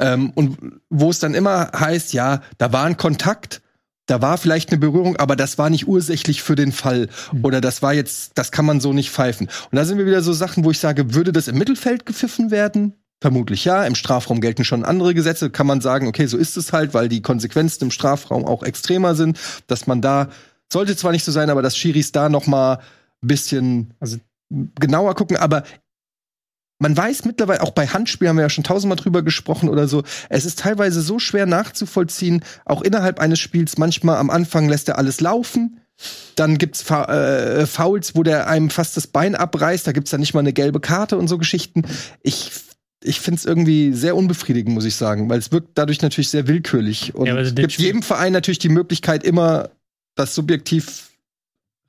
Ähm, 0.00 0.30
und 0.34 0.58
wo 0.88 1.10
es 1.10 1.18
dann 1.18 1.34
immer 1.34 1.70
heißt, 1.72 2.12
ja, 2.12 2.42
da 2.58 2.72
war 2.72 2.84
ein 2.84 2.96
Kontakt, 2.96 3.62
da 4.06 4.20
war 4.20 4.38
vielleicht 4.38 4.70
eine 4.70 4.78
Berührung, 4.78 5.16
aber 5.16 5.36
das 5.36 5.56
war 5.56 5.70
nicht 5.70 5.86
ursächlich 5.86 6.42
für 6.42 6.56
den 6.56 6.72
Fall. 6.72 7.08
Mhm. 7.32 7.44
Oder 7.44 7.60
das 7.60 7.82
war 7.82 7.94
jetzt, 7.94 8.32
das 8.36 8.50
kann 8.50 8.64
man 8.64 8.80
so 8.80 8.92
nicht 8.92 9.10
pfeifen. 9.10 9.46
Und 9.70 9.76
da 9.76 9.84
sind 9.84 9.98
wir 9.98 10.06
wieder 10.06 10.22
so 10.22 10.32
Sachen, 10.32 10.64
wo 10.64 10.70
ich 10.72 10.80
sage, 10.80 11.14
würde 11.14 11.32
das 11.32 11.46
im 11.46 11.58
Mittelfeld 11.58 12.06
gepfiffen 12.06 12.50
werden? 12.50 12.94
Vermutlich 13.20 13.64
ja. 13.66 13.84
Im 13.84 13.94
Strafraum 13.94 14.40
gelten 14.40 14.64
schon 14.64 14.84
andere 14.84 15.14
Gesetze. 15.14 15.50
Kann 15.50 15.66
man 15.66 15.80
sagen, 15.80 16.08
okay, 16.08 16.26
so 16.26 16.38
ist 16.38 16.56
es 16.56 16.72
halt, 16.72 16.94
weil 16.94 17.08
die 17.08 17.22
Konsequenzen 17.22 17.84
im 17.84 17.90
Strafraum 17.90 18.44
auch 18.46 18.62
extremer 18.62 19.14
sind, 19.14 19.38
dass 19.66 19.86
man 19.86 20.00
da 20.00 20.28
sollte 20.72 20.96
zwar 20.96 21.12
nicht 21.12 21.24
so 21.24 21.32
sein, 21.32 21.50
aber 21.50 21.62
dass 21.62 21.76
Schiris 21.76 22.12
da 22.12 22.28
noch 22.28 22.46
mal 22.46 22.74
ein 23.22 23.28
bisschen 23.28 23.94
also, 24.00 24.16
genauer 24.48 25.14
gucken. 25.14 25.36
Aber 25.36 25.64
man 26.80 26.96
weiß 26.96 27.26
mittlerweile, 27.26 27.62
auch 27.62 27.70
bei 27.70 27.86
Handspielen 27.86 28.30
haben 28.30 28.36
wir 28.36 28.42
ja 28.42 28.50
schon 28.50 28.64
tausendmal 28.64 28.96
drüber 28.96 29.22
gesprochen 29.22 29.68
oder 29.68 29.86
so, 29.86 30.02
es 30.30 30.46
ist 30.46 30.58
teilweise 30.58 31.02
so 31.02 31.18
schwer 31.18 31.46
nachzuvollziehen, 31.46 32.42
auch 32.64 32.82
innerhalb 32.82 33.20
eines 33.20 33.38
Spiels. 33.38 33.78
Manchmal 33.78 34.16
am 34.16 34.30
Anfang 34.30 34.68
lässt 34.68 34.88
er 34.88 34.98
alles 34.98 35.20
laufen. 35.20 35.80
Dann 36.36 36.56
gibt's 36.56 36.90
äh, 36.90 37.66
Fouls, 37.66 38.16
wo 38.16 38.22
der 38.22 38.48
einem 38.48 38.70
fast 38.70 38.96
das 38.96 39.06
Bein 39.06 39.34
abreißt. 39.34 39.86
Da 39.86 39.92
gibt's 39.92 40.10
dann 40.10 40.20
nicht 40.20 40.32
mal 40.32 40.40
eine 40.40 40.54
gelbe 40.54 40.80
Karte 40.80 41.18
und 41.18 41.28
so 41.28 41.36
Geschichten. 41.36 41.84
Ich 42.22 42.50
ich 43.02 43.20
finde 43.20 43.38
es 43.38 43.46
irgendwie 43.46 43.92
sehr 43.94 44.14
unbefriedigend, 44.14 44.74
muss 44.74 44.84
ich 44.84 44.94
sagen, 44.94 45.30
weil 45.30 45.38
es 45.38 45.52
wirkt 45.52 45.70
dadurch 45.74 46.02
natürlich 46.02 46.28
sehr 46.28 46.48
willkürlich 46.48 47.14
und 47.14 47.26
ja, 47.26 47.34
also 47.34 47.54
gibt 47.54 47.72
jedem 47.72 48.02
Verein 48.02 48.32
natürlich 48.32 48.58
die 48.58 48.68
Möglichkeit, 48.68 49.24
immer 49.24 49.70
das 50.16 50.34
subjektiv 50.34 51.09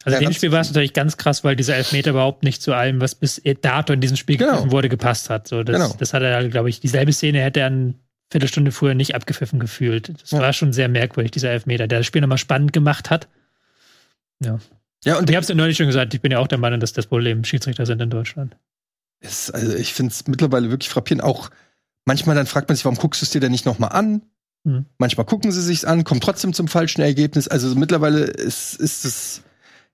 also 0.04 0.18
in 0.18 0.26
dem 0.26 0.34
Spiel 0.34 0.52
war 0.52 0.62
es 0.62 0.70
natürlich 0.70 0.94
ganz 0.94 1.18
krass, 1.18 1.44
weil 1.44 1.56
dieser 1.56 1.76
Elfmeter 1.76 2.12
überhaupt 2.12 2.44
nicht 2.44 2.62
zu 2.62 2.74
allem, 2.74 3.02
was 3.02 3.16
bis 3.16 3.42
dato 3.62 3.94
in 3.94 4.02
diesem 4.02 4.18
Spiel 4.18 4.38
genau. 4.38 4.52
gepfiffen 4.52 4.72
wurde, 4.72 4.90
gepasst 4.90 5.30
hat. 5.30 5.48
So, 5.48 5.64
das, 5.64 5.76
genau. 5.76 5.96
das 5.98 6.14
hat 6.14 6.24
er, 6.24 6.48
glaube 6.50 6.70
ich, 6.70 6.80
dieselbe 6.80 7.14
Szene 7.14 7.42
hätte 7.42 7.60
er 7.60 7.68
eine 7.68 7.94
Viertelstunde 8.32 8.72
früher 8.72 8.94
nicht 8.94 9.14
abgepfiffen 9.14 9.60
gefühlt. 9.60 10.22
Das 10.22 10.32
ja. 10.32 10.40
war 10.40 10.54
schon 10.54 10.74
sehr 10.74 10.88
merkwürdig, 10.88 11.32
dieser 11.32 11.52
Elfmeter, 11.52 11.88
der 11.88 12.00
das 12.00 12.08
Spiel 12.08 12.22
nochmal 12.22 12.38
spannend 12.38 12.74
gemacht 12.74 13.10
hat. 13.10 13.28
Ja. 14.44 14.60
Ja, 15.04 15.18
und 15.18 15.30
ich 15.30 15.36
habe 15.36 15.44
es 15.44 15.50
ja 15.50 15.56
neulich 15.56 15.78
schon 15.78 15.88
gesagt, 15.88 16.14
ich 16.14 16.22
bin 16.22 16.32
ja 16.32 16.40
auch 16.40 16.48
der 16.48 16.60
Meinung, 16.60 16.80
dass 16.80 16.94
das 16.94 17.08
Problem 17.08 17.44
Schiedsrichter 17.44 17.86
sind 17.86 18.02
in 18.02 18.10
Deutschland. 18.10 18.56
Ist, 19.20 19.52
also 19.52 19.76
ich 19.76 19.94
finde 19.94 20.12
es 20.12 20.28
mittlerweile 20.28 20.70
wirklich 20.70 20.90
frappierend. 20.90 21.24
Auch 21.24 21.50
manchmal 22.06 22.36
dann 22.36 22.46
fragt 22.46 22.70
man 22.70 22.76
sich, 22.76 22.86
warum 22.86 22.98
guckst 22.98 23.22
du 23.22 23.26
es 23.26 23.32
dir 23.32 23.42
denn 23.42 23.52
nicht 23.52 23.66
nochmal 23.66 23.92
an? 23.92 24.22
Mhm. 24.64 24.86
Manchmal 25.00 25.26
gucken 25.26 25.52
sie 25.52 25.62
sich's 25.62 25.86
an, 25.86 26.04
kommen 26.04 26.22
trotzdem 26.22 26.54
zum 26.54 26.68
falschen 26.68 27.02
Ergebnis. 27.02 27.48
Also 27.48 27.74
mittlerweile 27.76 28.20
ist, 28.20 28.76
ist 28.76 29.06
es 29.06 29.42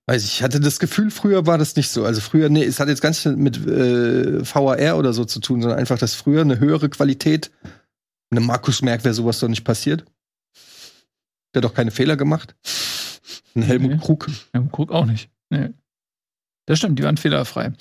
Weiß 0.10 0.24
ich, 0.24 0.36
ich 0.36 0.44
hatte 0.44 0.62
das 0.62 0.80
Gefühl, 0.80 1.12
früher 1.12 1.46
war 1.46 1.58
das 1.58 1.76
nicht 1.76 1.90
so. 1.90 2.06
Also 2.06 2.22
früher, 2.22 2.48
nee, 2.48 2.64
es 2.64 2.80
hat 2.80 2.88
jetzt 2.88 3.02
ganz 3.02 3.26
nicht 3.26 3.38
mit 3.38 3.58
äh, 3.68 4.42
VAR 4.42 4.98
oder 4.98 5.12
so 5.12 5.26
zu 5.26 5.42
tun, 5.42 5.62
sondern 5.62 5.78
einfach, 5.78 6.00
dass 6.00 6.16
früher 6.16 6.42
eine 6.42 6.60
höhere 6.60 6.88
Qualität, 6.88 7.52
eine 8.32 8.40
Markus 8.40 8.82
Merck 8.82 9.04
wäre 9.04 9.14
sowas 9.14 9.40
doch 9.40 9.50
nicht 9.50 9.66
passiert. 9.66 10.06
Der 11.54 11.60
hat 11.60 11.66
doch 11.66 11.74
keine 11.74 11.92
Fehler 11.92 12.16
gemacht. 12.16 12.56
Ein 13.54 13.64
Helmut 13.64 13.92
nee. 13.92 13.98
Krug. 13.98 14.28
Helmut 14.54 14.72
Krug 14.72 14.92
auch 14.92 15.06
nicht. 15.06 15.30
Nee. 15.50 15.74
Das 16.68 16.80
stimmt, 16.80 17.00
die 17.00 17.04
waren 17.04 17.16
fehlerfrei. 17.16 17.72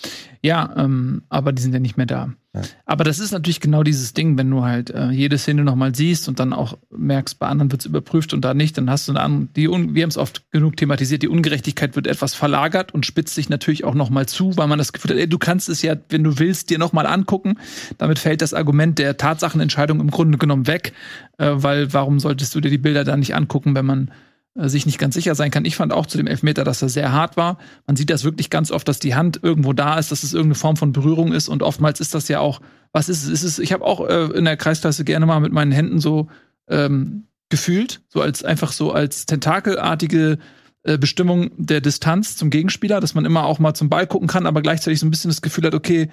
Ja, 0.42 0.72
ähm, 0.76 1.22
aber 1.28 1.52
die 1.52 1.60
sind 1.60 1.72
ja 1.72 1.80
nicht 1.80 1.96
mehr 1.96 2.06
da. 2.06 2.32
Ja. 2.54 2.62
Aber 2.84 3.02
das 3.02 3.18
ist 3.18 3.32
natürlich 3.32 3.60
genau 3.60 3.82
dieses 3.82 4.14
Ding, 4.14 4.38
wenn 4.38 4.48
du 4.48 4.62
halt 4.62 4.90
äh, 4.90 5.10
jede 5.10 5.38
Szene 5.38 5.64
nochmal 5.64 5.92
siehst 5.92 6.28
und 6.28 6.38
dann 6.38 6.52
auch 6.52 6.78
merkst, 6.96 7.40
bei 7.40 7.48
anderen 7.48 7.72
wird 7.72 7.80
es 7.80 7.86
überprüft 7.86 8.32
und 8.32 8.44
da 8.44 8.54
nicht, 8.54 8.78
dann 8.78 8.88
hast 8.88 9.08
du 9.08 9.12
eine 9.12 9.48
die 9.56 9.68
wir 9.68 10.02
haben 10.02 10.08
es 10.08 10.16
oft 10.16 10.48
genug 10.52 10.76
thematisiert, 10.76 11.22
die 11.22 11.28
Ungerechtigkeit 11.28 11.96
wird 11.96 12.06
etwas 12.06 12.34
verlagert 12.34 12.94
und 12.94 13.04
spitzt 13.04 13.34
sich 13.34 13.48
natürlich 13.48 13.82
auch 13.82 13.94
nochmal 13.94 14.26
zu, 14.26 14.56
weil 14.56 14.68
man 14.68 14.78
das 14.78 14.92
Gefühl 14.92 15.10
hat, 15.10 15.18
ey, 15.18 15.28
du 15.28 15.38
kannst 15.38 15.68
es 15.68 15.82
ja, 15.82 15.96
wenn 16.10 16.22
du 16.22 16.38
willst, 16.38 16.70
dir 16.70 16.78
nochmal 16.78 17.06
angucken. 17.06 17.58
Damit 17.98 18.20
fällt 18.20 18.40
das 18.40 18.54
Argument 18.54 19.00
der 19.00 19.16
Tatsachenentscheidung 19.16 19.98
im 19.98 20.12
Grunde 20.12 20.38
genommen 20.38 20.68
weg, 20.68 20.92
äh, 21.38 21.50
weil 21.54 21.92
warum 21.92 22.20
solltest 22.20 22.54
du 22.54 22.60
dir 22.60 22.70
die 22.70 22.78
Bilder 22.78 23.02
da 23.02 23.16
nicht 23.16 23.34
angucken, 23.34 23.74
wenn 23.74 23.84
man 23.84 24.12
sich 24.56 24.86
nicht 24.86 24.98
ganz 24.98 25.14
sicher 25.14 25.34
sein 25.34 25.50
kann. 25.50 25.64
Ich 25.64 25.76
fand 25.76 25.92
auch 25.92 26.06
zu 26.06 26.16
dem 26.16 26.26
Elfmeter, 26.26 26.64
dass 26.64 26.82
er 26.82 26.88
sehr 26.88 27.12
hart 27.12 27.36
war. 27.36 27.58
Man 27.86 27.96
sieht 27.96 28.10
das 28.10 28.24
wirklich 28.24 28.50
ganz 28.50 28.70
oft, 28.70 28.88
dass 28.88 28.98
die 28.98 29.14
Hand 29.14 29.40
irgendwo 29.42 29.72
da 29.72 29.98
ist, 29.98 30.10
dass 30.10 30.22
es 30.22 30.32
irgendeine 30.32 30.56
Form 30.56 30.76
von 30.76 30.92
Berührung 30.92 31.32
ist 31.32 31.48
und 31.48 31.62
oftmals 31.62 32.00
ist 32.00 32.14
das 32.14 32.28
ja 32.28 32.40
auch, 32.40 32.60
was 32.92 33.08
ist 33.08 33.24
es? 33.24 33.28
Ist 33.28 33.42
es 33.42 33.58
ich 33.58 33.72
habe 33.72 33.84
auch 33.84 34.08
äh, 34.08 34.36
in 34.36 34.44
der 34.44 34.56
Kreisklasse 34.56 35.04
gerne 35.04 35.26
mal 35.26 35.40
mit 35.40 35.52
meinen 35.52 35.72
Händen 35.72 36.00
so 36.00 36.28
ähm, 36.68 37.24
gefühlt, 37.50 38.00
so 38.08 38.20
als 38.20 38.44
einfach 38.44 38.72
so 38.72 38.92
als 38.92 39.26
tentakelartige 39.26 40.38
äh, 40.82 40.98
Bestimmung 40.98 41.50
der 41.56 41.80
Distanz 41.80 42.36
zum 42.36 42.48
Gegenspieler, 42.50 43.00
dass 43.00 43.14
man 43.14 43.24
immer 43.24 43.44
auch 43.44 43.58
mal 43.58 43.74
zum 43.74 43.88
Ball 43.88 44.06
gucken 44.06 44.28
kann, 44.28 44.46
aber 44.46 44.62
gleichzeitig 44.62 45.00
so 45.00 45.06
ein 45.06 45.10
bisschen 45.10 45.30
das 45.30 45.42
Gefühl 45.42 45.64
hat, 45.64 45.74
okay, 45.74 46.08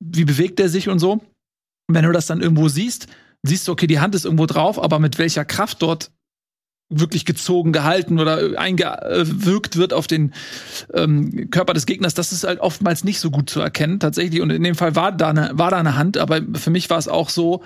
wie 0.00 0.24
bewegt 0.24 0.58
der 0.58 0.68
sich 0.68 0.88
und 0.88 0.98
so. 0.98 1.20
Wenn 1.88 2.04
du 2.04 2.12
das 2.12 2.26
dann 2.26 2.40
irgendwo 2.40 2.68
siehst, 2.68 3.08
siehst 3.42 3.66
du, 3.66 3.72
okay, 3.72 3.86
die 3.86 4.00
Hand 4.00 4.14
ist 4.14 4.24
irgendwo 4.24 4.46
drauf, 4.46 4.82
aber 4.82 4.98
mit 4.98 5.18
welcher 5.18 5.44
Kraft 5.44 5.82
dort 5.82 6.10
wirklich 6.98 7.24
gezogen, 7.24 7.72
gehalten 7.72 8.20
oder 8.20 8.58
eingewirkt 8.58 9.76
wird 9.76 9.92
auf 9.92 10.06
den 10.06 10.32
ähm, 10.94 11.50
Körper 11.50 11.74
des 11.74 11.86
Gegners, 11.86 12.14
das 12.14 12.32
ist 12.32 12.44
halt 12.44 12.60
oftmals 12.60 13.04
nicht 13.04 13.20
so 13.20 13.30
gut 13.30 13.50
zu 13.50 13.60
erkennen, 13.60 14.00
tatsächlich. 14.00 14.40
Und 14.40 14.50
in 14.50 14.62
dem 14.62 14.74
Fall 14.74 14.96
war 14.96 15.12
da 15.12 15.30
eine, 15.30 15.50
war 15.54 15.70
da 15.70 15.78
eine 15.78 15.96
Hand, 15.96 16.18
aber 16.18 16.40
für 16.54 16.70
mich 16.70 16.90
war 16.90 16.98
es 16.98 17.08
auch 17.08 17.28
so, 17.28 17.62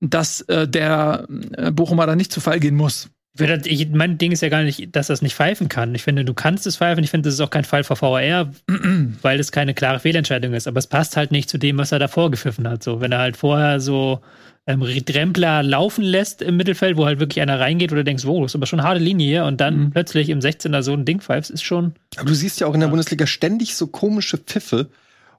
dass 0.00 0.42
äh, 0.42 0.68
der 0.68 1.26
äh, 1.56 1.70
Bochumer 1.70 2.06
da 2.06 2.16
nicht 2.16 2.32
zu 2.32 2.40
Fall 2.40 2.60
gehen 2.60 2.76
muss. 2.76 3.08
Ich, 3.36 3.88
mein 3.90 4.16
Ding 4.16 4.30
ist 4.30 4.42
ja 4.42 4.48
gar 4.48 4.62
nicht, 4.62 4.94
dass 4.94 5.08
das 5.08 5.20
nicht 5.20 5.34
pfeifen 5.34 5.68
kann. 5.68 5.92
Ich 5.96 6.04
finde, 6.04 6.24
du 6.24 6.34
kannst 6.34 6.68
es 6.68 6.76
pfeifen. 6.76 7.02
Ich 7.02 7.10
finde, 7.10 7.26
das 7.26 7.34
ist 7.34 7.40
auch 7.40 7.50
kein 7.50 7.64
Fall 7.64 7.82
vor 7.82 8.00
VAR, 8.00 8.52
weil 9.22 9.40
es 9.40 9.50
keine 9.50 9.74
klare 9.74 9.98
Fehlentscheidung 9.98 10.54
ist. 10.54 10.68
Aber 10.68 10.78
es 10.78 10.86
passt 10.86 11.16
halt 11.16 11.32
nicht 11.32 11.48
zu 11.48 11.58
dem, 11.58 11.76
was 11.76 11.90
er 11.90 11.98
davor 11.98 12.30
gepfiffen 12.30 12.68
hat. 12.68 12.84
So, 12.84 13.00
wenn 13.00 13.10
er 13.10 13.18
halt 13.18 13.36
vorher 13.36 13.80
so 13.80 14.20
ähm, 14.66 14.82
Rempler 14.82 15.62
laufen 15.62 16.02
lässt 16.02 16.40
im 16.40 16.56
Mittelfeld, 16.56 16.96
wo 16.96 17.04
halt 17.04 17.20
wirklich 17.20 17.42
einer 17.42 17.60
reingeht 17.60 17.92
oder 17.92 18.04
denkst, 18.04 18.24
wow, 18.24 18.42
das 18.42 18.52
ist 18.52 18.56
aber 18.56 18.66
schon 18.66 18.80
eine 18.80 18.88
harte 18.88 19.00
Linie 19.00 19.26
hier 19.26 19.44
und 19.44 19.60
dann 19.60 19.78
mhm. 19.78 19.90
plötzlich 19.90 20.30
im 20.30 20.40
16er 20.40 20.82
so 20.82 20.92
ein 20.92 21.04
Ding 21.04 21.20
pfeifst, 21.20 21.50
ist 21.50 21.62
schon. 21.62 21.94
Aber 22.16 22.28
du 22.28 22.34
siehst 22.34 22.60
ja 22.60 22.66
auch 22.66 22.74
in 22.74 22.80
der 22.80 22.88
ja. 22.88 22.90
Bundesliga 22.90 23.26
ständig 23.26 23.74
so 23.74 23.86
komische 23.86 24.38
Pfiffe, 24.38 24.88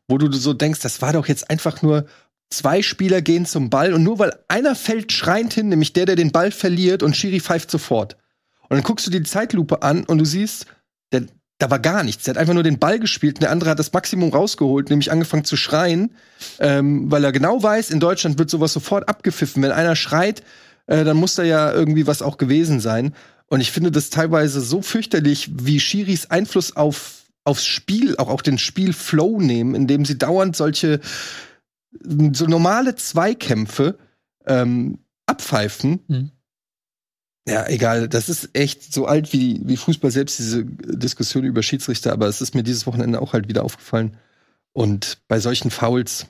wo 0.08 0.18
du 0.18 0.32
so 0.32 0.54
denkst, 0.54 0.82
das 0.82 1.02
war 1.02 1.14
doch 1.14 1.28
jetzt 1.28 1.50
einfach 1.50 1.82
nur 1.82 2.06
zwei 2.50 2.84
Spieler 2.84 3.22
gehen 3.22 3.46
zum 3.48 3.72
Ball 3.72 3.94
und 3.94 4.04
nur 4.04 4.20
weil 4.20 4.34
einer 4.48 4.76
fällt 4.76 5.12
schreiend 5.12 5.54
hin, 5.54 5.70
nämlich 5.70 5.94
der, 5.94 6.06
der 6.06 6.16
den 6.16 6.32
Ball 6.32 6.52
verliert 6.52 7.02
und 7.02 7.18
Schiri 7.18 7.40
pfeift 7.40 7.72
sofort. 7.72 8.18
Und 8.70 8.78
dann 8.78 8.84
guckst 8.84 9.08
du 9.08 9.12
dir 9.12 9.22
die 9.22 9.30
Zeitlupe 9.30 9.82
an 9.82 10.04
und 10.04 10.20
du 10.20 10.26
siehst, 10.26 10.68
da 11.58 11.70
war 11.70 11.80
gar 11.80 12.04
nichts. 12.04 12.24
Der 12.24 12.34
hat 12.34 12.38
einfach 12.38 12.54
nur 12.54 12.64
den 12.64 12.80
Ball 12.80 13.00
gespielt 13.00 13.38
und 13.38 13.44
der 13.44 13.52
andere 13.52 13.70
hat 13.70 13.80
das 13.80 13.94
Maximum 13.94 14.32
rausgeholt, 14.32 14.90
nämlich 14.90 15.12
angefangen 15.12 15.46
zu 15.46 15.56
schreien, 15.56 16.12
ähm, 16.60 17.10
weil 17.10 17.24
er 17.24 17.32
genau 17.32 17.62
weiß, 17.62 17.92
in 17.92 18.00
Deutschland 18.00 18.38
wird 18.38 18.50
sowas 18.50 18.74
sofort 18.74 19.08
abgepfiffen. 19.08 19.64
Wenn 19.64 19.72
einer 19.72 19.96
schreit, 19.96 20.44
äh, 20.88 21.04
dann 21.04 21.18
muss 21.18 21.36
da 21.36 21.44
ja 21.44 21.72
irgendwie 21.72 22.08
was 22.08 22.22
auch 22.22 22.38
gewesen 22.38 22.80
sein. 22.80 23.14
Und 23.48 23.62
ich 23.62 23.72
finde 23.72 23.92
das 23.92 24.10
teilweise 24.10 24.60
so 24.60 24.82
fürchterlich, 24.82 25.50
wie 25.54 25.80
Schiris 25.80 26.30
Einfluss 26.30 26.76
auf 26.76 27.22
aufs 27.48 27.66
Spiel, 27.66 28.18
auch 28.18 28.30
auf 28.30 28.42
den 28.42 28.58
Spielflow 28.58 29.40
nehmen, 29.40 29.76
indem 29.76 30.04
sie 30.04 30.18
dauernd 30.18 30.56
solche 30.56 31.00
so 32.02 32.48
normale 32.48 32.96
Zweikämpfe 32.96 34.00
ähm, 34.48 34.98
abpfeifen. 35.28 36.00
Mhm 36.08 36.32
ja, 37.48 37.68
egal. 37.68 38.10
Das 38.10 38.28
ist 38.28 38.50
echt 38.54 38.92
so 38.94 39.06
alt 39.06 39.32
wie, 39.32 39.62
wie 39.64 39.78
Fußball 39.78 40.10
selbst, 40.10 40.40
diese 40.40 40.66
Diskussion 40.66 41.44
über 41.44 41.62
Schiedsrichter. 41.62 42.12
Aber 42.12 42.28
es 42.28 42.42
ist 42.42 42.56
mir 42.56 42.64
dieses 42.64 42.88
Wochenende 42.88 43.22
auch 43.22 43.34
halt 43.34 43.48
wieder 43.48 43.64
aufgefallen. 43.64 44.18
Und 44.74 45.20
bei 45.28 45.40
solchen 45.40 45.70
Fouls, 45.70 46.26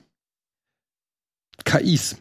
KIs. 1.64 2.16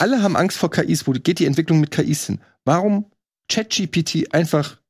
Alle 0.00 0.22
haben 0.22 0.36
Angst 0.36 0.58
vor 0.58 0.70
KIs. 0.70 1.06
Wo 1.06 1.12
geht 1.12 1.38
die 1.38 1.46
Entwicklung 1.46 1.80
mit 1.80 1.92
KIs 1.92 2.26
hin? 2.26 2.40
Warum 2.64 3.06
ChatGPT 3.48 4.34
einfach 4.34 4.80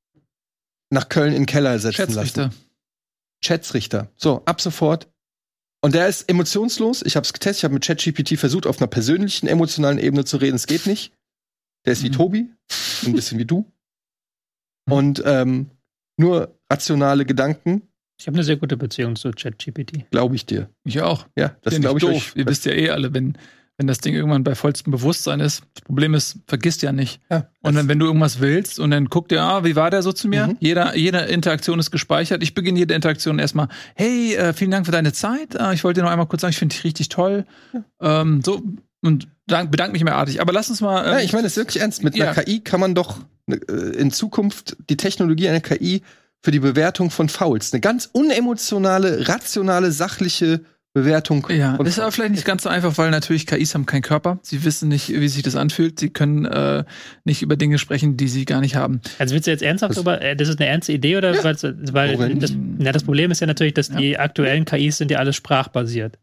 nach 0.90 1.10
Köln 1.10 1.34
in 1.34 1.42
den 1.42 1.46
Keller 1.46 1.78
setzen 1.78 2.06
Chatsrichter. 2.06 2.42
lassen? 2.46 2.56
Chatsrichter. 3.44 4.10
So, 4.16 4.42
ab 4.46 4.62
sofort. 4.62 5.08
Und 5.82 5.94
der 5.94 6.08
ist 6.08 6.30
emotionslos. 6.30 7.02
Ich 7.02 7.16
habe 7.16 7.26
es 7.26 7.34
getestet. 7.34 7.60
Ich 7.60 7.64
habe 7.64 7.74
mit 7.74 7.84
ChatGPT 7.84 8.38
versucht, 8.38 8.66
auf 8.66 8.78
einer 8.80 8.86
persönlichen, 8.86 9.46
emotionalen 9.46 9.98
Ebene 9.98 10.24
zu 10.24 10.38
reden. 10.38 10.56
Es 10.56 10.66
geht 10.66 10.86
nicht. 10.86 11.12
Der 11.84 11.92
ist 11.92 12.02
wie 12.02 12.08
mhm. 12.08 12.12
Tobi, 12.12 12.50
ein 13.06 13.12
bisschen 13.12 13.38
wie 13.38 13.44
du. 13.44 13.70
Mhm. 14.86 14.92
Und 14.92 15.22
ähm, 15.24 15.70
nur 16.16 16.58
rationale 16.70 17.24
Gedanken. 17.24 17.82
Ich 18.18 18.26
habe 18.26 18.36
eine 18.36 18.44
sehr 18.44 18.56
gute 18.56 18.76
Beziehung 18.76 19.16
zu 19.16 19.32
ChatGPT. 19.32 20.10
Glaube 20.10 20.36
ich 20.36 20.46
dir. 20.46 20.70
Ich 20.84 21.00
auch. 21.00 21.26
Ja, 21.36 21.56
das 21.62 21.80
glaube 21.80 21.98
ich 21.98 22.04
doof. 22.04 22.14
Euch. 22.14 22.32
Ihr 22.36 22.46
wisst 22.46 22.64
ja 22.64 22.72
eh 22.72 22.90
alle, 22.90 23.12
wenn, 23.12 23.36
wenn 23.76 23.88
das 23.88 23.98
Ding 23.98 24.14
irgendwann 24.14 24.44
bei 24.44 24.54
vollstem 24.54 24.92
Bewusstsein 24.92 25.40
ist. 25.40 25.64
Das 25.74 25.82
Problem 25.82 26.14
ist, 26.14 26.38
vergisst 26.46 26.82
ja 26.82 26.92
nicht. 26.92 27.20
Ja, 27.28 27.50
und 27.60 27.74
dann, 27.74 27.88
wenn 27.88 27.98
du 27.98 28.06
irgendwas 28.06 28.38
willst 28.38 28.78
und 28.78 28.92
dann 28.92 29.06
guckt 29.06 29.32
ihr, 29.32 29.42
ah, 29.42 29.64
wie 29.64 29.74
war 29.74 29.90
der 29.90 30.02
so 30.02 30.12
zu 30.12 30.28
mir? 30.28 30.46
Mhm. 30.46 30.56
Jeder, 30.60 30.96
jede 30.96 31.18
Interaktion 31.18 31.80
ist 31.80 31.90
gespeichert. 31.90 32.42
Ich 32.44 32.54
beginne 32.54 32.78
jede 32.78 32.94
Interaktion 32.94 33.40
erstmal, 33.40 33.68
hey, 33.96 34.36
äh, 34.36 34.52
vielen 34.52 34.70
Dank 34.70 34.86
für 34.86 34.92
deine 34.92 35.12
Zeit. 35.12 35.56
Äh, 35.56 35.74
ich 35.74 35.82
wollte 35.82 36.00
dir 36.00 36.04
noch 36.04 36.12
einmal 36.12 36.28
kurz 36.28 36.42
sagen, 36.42 36.52
ich 36.52 36.58
finde 36.58 36.74
dich 36.74 36.84
richtig 36.84 37.08
toll. 37.08 37.46
Ja. 37.72 38.20
Ähm, 38.20 38.42
so, 38.44 38.62
und 39.04 39.28
bedanke 39.46 39.92
mich 39.92 40.04
mehr 40.04 40.16
artig. 40.16 40.40
Aber 40.40 40.52
lass 40.52 40.70
uns 40.70 40.80
mal. 40.80 41.04
Ähm, 41.04 41.12
ja, 41.12 41.20
ich 41.20 41.32
meine, 41.32 41.44
das 41.44 41.52
ist 41.52 41.58
wirklich 41.58 41.82
ernst. 41.82 42.02
Mit 42.02 42.14
einer 42.14 42.34
ja. 42.34 42.34
KI 42.34 42.60
kann 42.60 42.80
man 42.80 42.94
doch 42.94 43.18
äh, 43.48 43.54
in 43.96 44.10
Zukunft 44.10 44.76
die 44.88 44.96
Technologie 44.96 45.48
einer 45.48 45.60
KI 45.60 46.02
für 46.42 46.50
die 46.50 46.60
Bewertung 46.60 47.10
von 47.10 47.28
Fouls, 47.28 47.72
eine 47.72 47.80
ganz 47.80 48.08
unemotionale, 48.12 49.28
rationale, 49.28 49.92
sachliche 49.92 50.60
Bewertung. 50.92 51.46
Ja, 51.50 51.76
ist 51.76 51.98
aber 51.98 52.12
vielleicht 52.12 52.32
nicht 52.32 52.44
ganz 52.44 52.62
so 52.62 52.68
einfach, 52.68 52.96
weil 52.98 53.10
natürlich 53.10 53.46
KIs 53.46 53.74
haben 53.74 53.84
keinen 53.84 54.02
Körper. 54.02 54.38
Sie 54.42 54.62
wissen 54.64 54.88
nicht, 54.88 55.08
wie 55.08 55.28
sich 55.28 55.42
das 55.42 55.56
anfühlt. 55.56 55.98
Sie 55.98 56.10
können 56.10 56.44
äh, 56.44 56.84
nicht 57.24 57.42
über 57.42 57.56
Dinge 57.56 57.78
sprechen, 57.78 58.16
die 58.16 58.28
sie 58.28 58.44
gar 58.44 58.60
nicht 58.60 58.76
haben. 58.76 59.00
Also 59.18 59.34
willst 59.34 59.46
du 59.46 59.50
jetzt 59.50 59.62
ernsthaft 59.62 59.96
über, 59.96 60.22
äh, 60.22 60.36
das 60.36 60.48
ist 60.48 60.60
eine 60.60 60.68
ernste 60.68 60.92
Idee 60.92 61.16
oder 61.16 61.34
ja. 61.34 61.42
weil, 61.44 62.18
weil 62.18 62.34
das, 62.36 62.54
ja, 62.78 62.92
das 62.92 63.02
Problem 63.02 63.30
ist 63.30 63.40
ja 63.40 63.46
natürlich, 63.46 63.74
dass 63.74 63.88
ja. 63.88 63.96
die 63.96 64.18
aktuellen 64.18 64.66
KIs 64.66 64.98
sind 64.98 65.10
ja 65.10 65.18
alles 65.18 65.34
sprachbasiert 65.34 66.18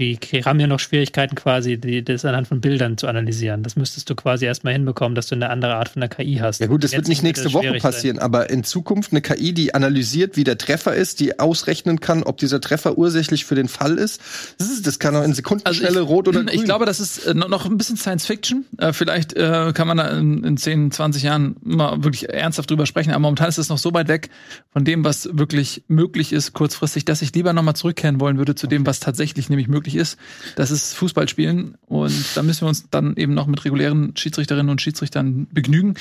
die 0.00 0.16
haben 0.44 0.58
ja 0.58 0.66
noch 0.66 0.80
Schwierigkeiten 0.80 1.34
quasi, 1.34 1.76
die, 1.76 2.02
das 2.02 2.24
anhand 2.24 2.48
von 2.48 2.60
Bildern 2.60 2.96
zu 2.96 3.06
analysieren. 3.06 3.62
Das 3.62 3.76
müsstest 3.76 4.08
du 4.08 4.14
quasi 4.14 4.46
erstmal 4.46 4.72
hinbekommen, 4.72 5.14
dass 5.14 5.26
du 5.26 5.34
eine 5.34 5.50
andere 5.50 5.74
Art 5.74 5.90
von 5.90 6.00
der 6.00 6.08
KI 6.08 6.38
hast. 6.40 6.60
Ja 6.60 6.68
gut, 6.68 6.82
das 6.84 6.92
wird 6.92 7.06
nicht 7.06 7.22
nächste 7.22 7.52
Woche 7.52 7.74
passieren, 7.74 8.16
sein. 8.16 8.24
aber 8.24 8.48
in 8.48 8.64
Zukunft 8.64 9.12
eine 9.12 9.20
KI, 9.20 9.52
die 9.52 9.74
analysiert, 9.74 10.36
wie 10.36 10.44
der 10.44 10.56
Treffer 10.56 10.94
ist, 10.94 11.20
die 11.20 11.38
ausrechnen 11.38 12.00
kann, 12.00 12.22
ob 12.22 12.38
dieser 12.38 12.60
Treffer 12.60 12.96
ursächlich 12.96 13.44
für 13.44 13.54
den 13.54 13.68
Fall 13.68 13.98
ist. 13.98 14.20
Das, 14.58 14.70
ist, 14.70 14.86
das 14.86 14.98
kann 14.98 15.14
auch 15.14 15.22
in 15.22 15.34
Sekundenschnelle 15.34 15.88
also 15.88 16.02
ich, 16.02 16.08
rot 16.08 16.28
oder 16.28 16.44
grün. 16.44 16.54
Ich 16.54 16.64
glaube, 16.64 16.86
das 16.86 16.98
ist 16.98 17.26
äh, 17.26 17.34
noch 17.34 17.66
ein 17.66 17.76
bisschen 17.76 17.98
Science 17.98 18.24
Fiction. 18.24 18.64
Äh, 18.78 18.94
vielleicht 18.94 19.34
äh, 19.34 19.72
kann 19.74 19.86
man 19.86 19.98
da 19.98 20.08
in, 20.08 20.42
in 20.44 20.56
10, 20.56 20.92
20 20.92 21.22
Jahren 21.22 21.56
mal 21.62 22.02
wirklich 22.02 22.30
ernsthaft 22.30 22.70
drüber 22.70 22.86
sprechen, 22.86 23.10
aber 23.10 23.20
momentan 23.20 23.48
ist 23.48 23.58
es 23.58 23.68
noch 23.68 23.78
so 23.78 23.92
weit 23.92 24.08
weg 24.08 24.30
von 24.72 24.84
dem, 24.84 25.04
was 25.04 25.28
wirklich 25.32 25.82
möglich 25.88 26.32
ist 26.32 26.54
kurzfristig, 26.54 27.04
dass 27.04 27.20
ich 27.20 27.34
lieber 27.34 27.52
nochmal 27.52 27.76
zurückkehren 27.76 28.18
wollen 28.20 28.38
würde 28.38 28.54
zu 28.54 28.66
dem, 28.66 28.86
was 28.86 29.00
tatsächlich 29.00 29.50
nämlich 29.50 29.68
möglich 29.68 29.89
ist. 29.96 30.18
Das 30.56 30.70
ist 30.70 30.94
Fußballspielen 30.94 31.76
und 31.86 32.36
da 32.36 32.42
müssen 32.42 32.62
wir 32.62 32.68
uns 32.68 32.88
dann 32.90 33.16
eben 33.16 33.34
noch 33.34 33.46
mit 33.46 33.64
regulären 33.64 34.16
Schiedsrichterinnen 34.16 34.70
und 34.70 34.80
Schiedsrichtern 34.80 35.46
begnügen, 35.52 35.94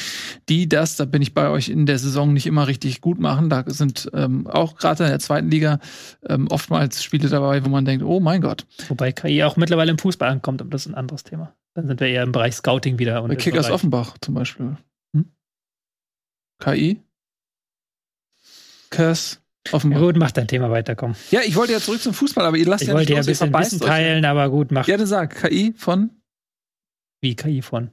die 0.47 0.69
das, 0.69 0.95
da 0.95 1.05
bin 1.05 1.21
ich 1.21 1.33
bei 1.33 1.49
euch 1.49 1.69
in 1.69 1.85
der 1.85 1.99
Saison 1.99 2.33
nicht 2.33 2.45
immer 2.45 2.67
richtig 2.67 3.01
gut 3.01 3.19
machen. 3.19 3.49
Da 3.49 3.63
sind 3.67 4.09
ähm, 4.13 4.47
auch 4.47 4.75
gerade 4.77 5.03
in 5.03 5.09
der 5.09 5.19
zweiten 5.19 5.49
Liga 5.49 5.79
ähm, 6.27 6.47
oftmals 6.49 7.03
Spiele 7.03 7.29
dabei, 7.29 7.63
wo 7.65 7.69
man 7.69 7.85
denkt, 7.85 8.03
oh 8.05 8.19
mein 8.19 8.41
Gott. 8.41 8.65
Wobei 8.87 9.11
KI 9.11 9.43
auch 9.43 9.57
mittlerweile 9.57 9.91
im 9.91 9.97
Fußball 9.97 10.29
ankommt, 10.29 10.61
aber 10.61 10.69
das 10.69 10.85
ist 10.85 10.91
ein 10.91 10.95
anderes 10.95 11.23
Thema. 11.23 11.53
Dann 11.73 11.87
sind 11.87 11.99
wir 11.99 12.07
eher 12.07 12.23
im 12.23 12.31
Bereich 12.31 12.55
Scouting 12.55 12.99
wieder. 12.99 13.23
Und 13.23 13.37
Kickers 13.37 13.69
Offenbach 13.69 14.17
zum 14.21 14.33
Beispiel. 14.33 14.77
Hm? 15.13 15.31
KI? 16.59 17.01
Kers 19.69 19.73
Offenbar. 19.73 19.99
Ja, 19.99 20.05
gut, 20.05 20.17
mach 20.17 20.31
dein 20.31 20.47
Thema 20.47 20.71
weiter, 20.71 20.95
komm. 20.95 21.15
Ja, 21.31 21.41
ich 21.45 21.55
wollte 21.55 21.73
ja 21.73 21.79
zurück 21.79 22.01
zum 22.01 22.13
Fußball, 22.13 22.45
aber 22.45 22.57
ihr 22.57 22.65
lasst 22.65 22.83
ich 22.83 22.87
ja 22.87 22.93
nicht 22.93 23.09
wollte 23.09 23.13
los, 23.13 23.25
ja 23.25 23.45
ein 23.45 23.51
bisschen, 23.51 23.77
bisschen 23.77 23.87
teilen, 23.87 24.25
aber 24.25 24.49
gut, 24.49 24.71
mach. 24.71 24.87
Ja, 24.87 24.97
dann 24.97 25.07
sag, 25.07 25.35
KI 25.35 25.73
von? 25.77 26.09
Wie 27.21 27.35
KI 27.35 27.61
von? 27.61 27.91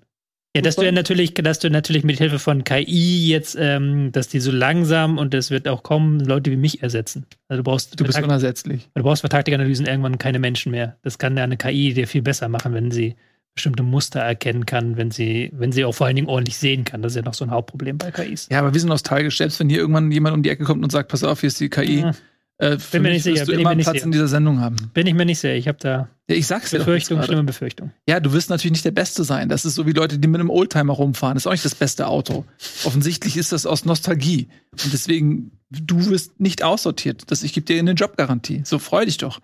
Ja, 0.56 0.62
dass 0.62 0.76
du 0.76 0.86
ja 0.86 0.92
natürlich, 0.92 1.34
dass 1.34 1.58
du 1.58 1.68
natürlich 1.68 2.02
mit 2.02 2.16
Hilfe 2.16 2.38
von 2.38 2.64
KI 2.64 3.28
jetzt, 3.28 3.58
ähm, 3.60 4.10
dass 4.12 4.28
die 4.28 4.40
so 4.40 4.50
langsam 4.50 5.18
und 5.18 5.34
es 5.34 5.50
wird 5.50 5.68
auch 5.68 5.82
kommen, 5.82 6.18
Leute 6.20 6.50
wie 6.50 6.56
mich 6.56 6.82
ersetzen. 6.82 7.26
Also 7.48 7.62
du 7.62 7.70
brauchst. 7.70 8.00
Du 8.00 8.04
bist 8.04 8.18
unersetzlich. 8.22 8.88
Du 8.94 9.02
brauchst 9.02 9.20
für 9.20 9.28
Taktikanalysen 9.28 9.84
irgendwann 9.84 10.16
keine 10.16 10.38
Menschen 10.38 10.72
mehr. 10.72 10.96
Das 11.02 11.18
kann 11.18 11.36
ja 11.36 11.44
eine 11.44 11.58
KI 11.58 11.92
dir 11.92 12.08
viel 12.08 12.22
besser 12.22 12.48
machen, 12.48 12.72
wenn 12.72 12.90
sie 12.90 13.16
bestimmte 13.56 13.82
Muster 13.82 14.20
erkennen 14.20 14.66
kann, 14.66 14.96
wenn 14.96 15.10
sie, 15.10 15.50
wenn 15.52 15.72
sie 15.72 15.84
auch 15.84 15.92
vor 15.92 16.06
allen 16.06 16.14
Dingen 16.14 16.28
ordentlich 16.28 16.56
sehen 16.56 16.84
kann. 16.84 17.02
Das 17.02 17.12
ist 17.12 17.16
ja 17.16 17.22
noch 17.22 17.34
so 17.34 17.44
ein 17.44 17.50
Hauptproblem 17.50 17.98
bei 17.98 18.12
KIs. 18.12 18.48
Ja, 18.50 18.60
aber 18.60 18.72
wir 18.72 18.80
sind 18.80 18.90
nostalgisch. 18.90 19.38
Selbst 19.38 19.58
wenn 19.58 19.68
hier 19.68 19.78
irgendwann 19.78 20.12
jemand 20.12 20.36
um 20.36 20.42
die 20.42 20.50
Ecke 20.50 20.64
kommt 20.64 20.84
und 20.84 20.92
sagt, 20.92 21.10
pass 21.10 21.24
auf, 21.24 21.40
hier 21.40 21.48
ist 21.48 21.58
die 21.58 21.68
KI. 21.68 22.00
Ja. 22.00 22.12
Äh, 22.58 22.78
bin 22.92 23.02
mir 23.02 23.10
nicht 23.10 23.24
sicher. 23.24 23.44
Du 23.44 23.50
bin 23.50 23.60
immer 23.60 23.70
einen 23.70 23.80
Platz 23.80 23.94
sicher. 23.94 24.06
in 24.06 24.12
dieser 24.12 24.28
Sendung 24.28 24.60
haben. 24.60 24.76
Bin 24.94 25.06
ich 25.06 25.14
mir 25.14 25.26
nicht 25.26 25.40
sicher. 25.40 25.54
Ich 25.54 25.68
habe 25.68 25.78
da 25.80 26.08
ja, 26.28 26.34
ich 26.34 26.46
sag's 26.48 26.72
Befürchtung, 26.72 27.22
schlimme 27.22 27.44
Befürchtung. 27.44 27.92
Ja, 28.08 28.18
du 28.18 28.32
wirst 28.32 28.50
natürlich 28.50 28.72
nicht 28.72 28.84
der 28.84 28.90
Beste 28.90 29.22
sein. 29.22 29.48
Das 29.48 29.64
ist 29.64 29.76
so 29.76 29.86
wie 29.86 29.92
Leute, 29.92 30.18
die 30.18 30.26
mit 30.26 30.40
einem 30.40 30.50
Oldtimer 30.50 30.92
rumfahren. 30.92 31.36
Das 31.36 31.42
ist 31.42 31.46
auch 31.46 31.52
nicht 31.52 31.64
das 31.64 31.76
beste 31.76 32.08
Auto. 32.08 32.44
Offensichtlich 32.84 33.36
ist 33.36 33.52
das 33.52 33.64
aus 33.64 33.84
Nostalgie. 33.84 34.48
Und 34.72 34.92
deswegen, 34.92 35.52
du 35.70 36.04
wirst 36.06 36.40
nicht 36.40 36.64
aussortiert. 36.64 37.30
Das, 37.30 37.44
ich 37.44 37.52
gebe 37.52 37.64
dir 37.64 37.78
eine 37.78 37.92
Jobgarantie. 37.92 38.62
So 38.64 38.80
freu 38.80 39.04
dich 39.04 39.18
doch. 39.18 39.40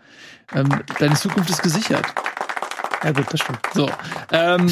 Ähm, 0.52 0.68
deine 0.98 1.14
Zukunft 1.14 1.50
ist 1.50 1.62
gesichert. 1.62 2.04
Ja, 3.02 3.10
gut, 3.12 3.26
das 3.30 3.40
stimmt. 3.40 3.60
So. 3.74 3.90
Ähm, 4.30 4.68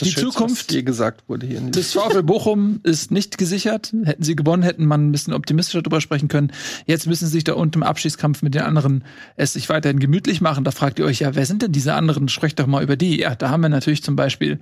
die 0.00 0.10
Schönste, 0.10 0.20
Zukunft 0.20 0.74
was 0.74 0.84
gesagt 0.84 1.28
wurde 1.28 1.46
hier. 1.46 1.60
des 1.60 1.92
VfL 1.92 2.22
Bochum 2.22 2.80
ist 2.82 3.12
nicht 3.12 3.38
gesichert. 3.38 3.94
Hätten 4.04 4.24
sie 4.24 4.34
gewonnen, 4.34 4.62
hätten 4.62 4.86
man 4.86 5.08
ein 5.08 5.12
bisschen 5.12 5.32
optimistischer 5.32 5.82
drüber 5.82 6.00
sprechen 6.00 6.28
können. 6.28 6.52
Jetzt 6.86 7.06
müssen 7.06 7.26
sie 7.26 7.32
sich 7.32 7.44
da 7.44 7.54
unten 7.54 7.78
im 7.78 7.82
Abschiedskampf 7.84 8.42
mit 8.42 8.54
den 8.54 8.62
anderen 8.62 9.04
es 9.36 9.52
sich 9.52 9.68
weiterhin 9.68 10.00
gemütlich 10.00 10.40
machen. 10.40 10.64
Da 10.64 10.72
fragt 10.72 10.98
ihr 10.98 11.04
euch 11.04 11.20
ja, 11.20 11.34
wer 11.34 11.46
sind 11.46 11.62
denn 11.62 11.72
diese 11.72 11.94
anderen? 11.94 12.28
Sprecht 12.28 12.58
doch 12.58 12.66
mal 12.66 12.82
über 12.82 12.96
die. 12.96 13.20
Ja, 13.20 13.36
da 13.36 13.50
haben 13.50 13.62
wir 13.62 13.68
natürlich 13.68 14.02
zum 14.02 14.16
Beispiel 14.16 14.58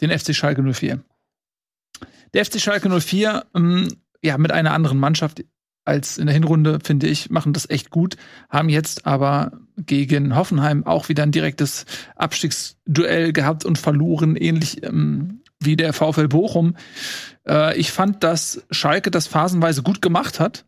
den 0.00 0.16
FC 0.16 0.34
Schalke 0.34 0.62
04. 0.62 1.02
Der 2.34 2.44
FC 2.44 2.60
Schalke 2.60 2.88
04, 3.00 3.46
ähm, 3.54 3.88
ja, 4.22 4.36
mit 4.36 4.52
einer 4.52 4.72
anderen 4.72 4.98
Mannschaft 4.98 5.44
als 5.84 6.18
in 6.18 6.26
der 6.26 6.34
Hinrunde, 6.34 6.80
finde 6.84 7.06
ich, 7.06 7.30
machen 7.30 7.54
das 7.54 7.70
echt 7.70 7.88
gut, 7.88 8.16
haben 8.50 8.68
jetzt 8.68 9.06
aber 9.06 9.52
gegen 9.86 10.36
Hoffenheim 10.36 10.86
auch 10.86 11.08
wieder 11.08 11.22
ein 11.22 11.32
direktes 11.32 11.86
Abstiegsduell 12.16 13.32
gehabt 13.32 13.64
und 13.64 13.78
verloren, 13.78 14.36
ähnlich 14.36 14.82
ähm, 14.82 15.40
wie 15.60 15.76
der 15.76 15.92
VfL 15.92 16.28
Bochum. 16.28 16.76
Äh, 17.46 17.78
ich 17.78 17.92
fand, 17.92 18.22
dass 18.22 18.62
Schalke 18.70 19.10
das 19.10 19.26
phasenweise 19.26 19.82
gut 19.82 20.02
gemacht 20.02 20.40
hat. 20.40 20.64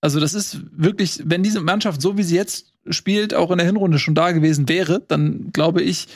Also 0.00 0.20
das 0.20 0.34
ist 0.34 0.60
wirklich, 0.70 1.22
wenn 1.24 1.42
diese 1.42 1.60
Mannschaft 1.60 2.02
so 2.02 2.18
wie 2.18 2.22
sie 2.22 2.36
jetzt 2.36 2.74
spielt, 2.90 3.34
auch 3.34 3.50
in 3.50 3.58
der 3.58 3.66
Hinrunde 3.66 3.98
schon 3.98 4.14
da 4.14 4.32
gewesen 4.32 4.68
wäre, 4.68 5.00
dann 5.00 5.50
glaube 5.52 5.82
ich, 5.82 6.08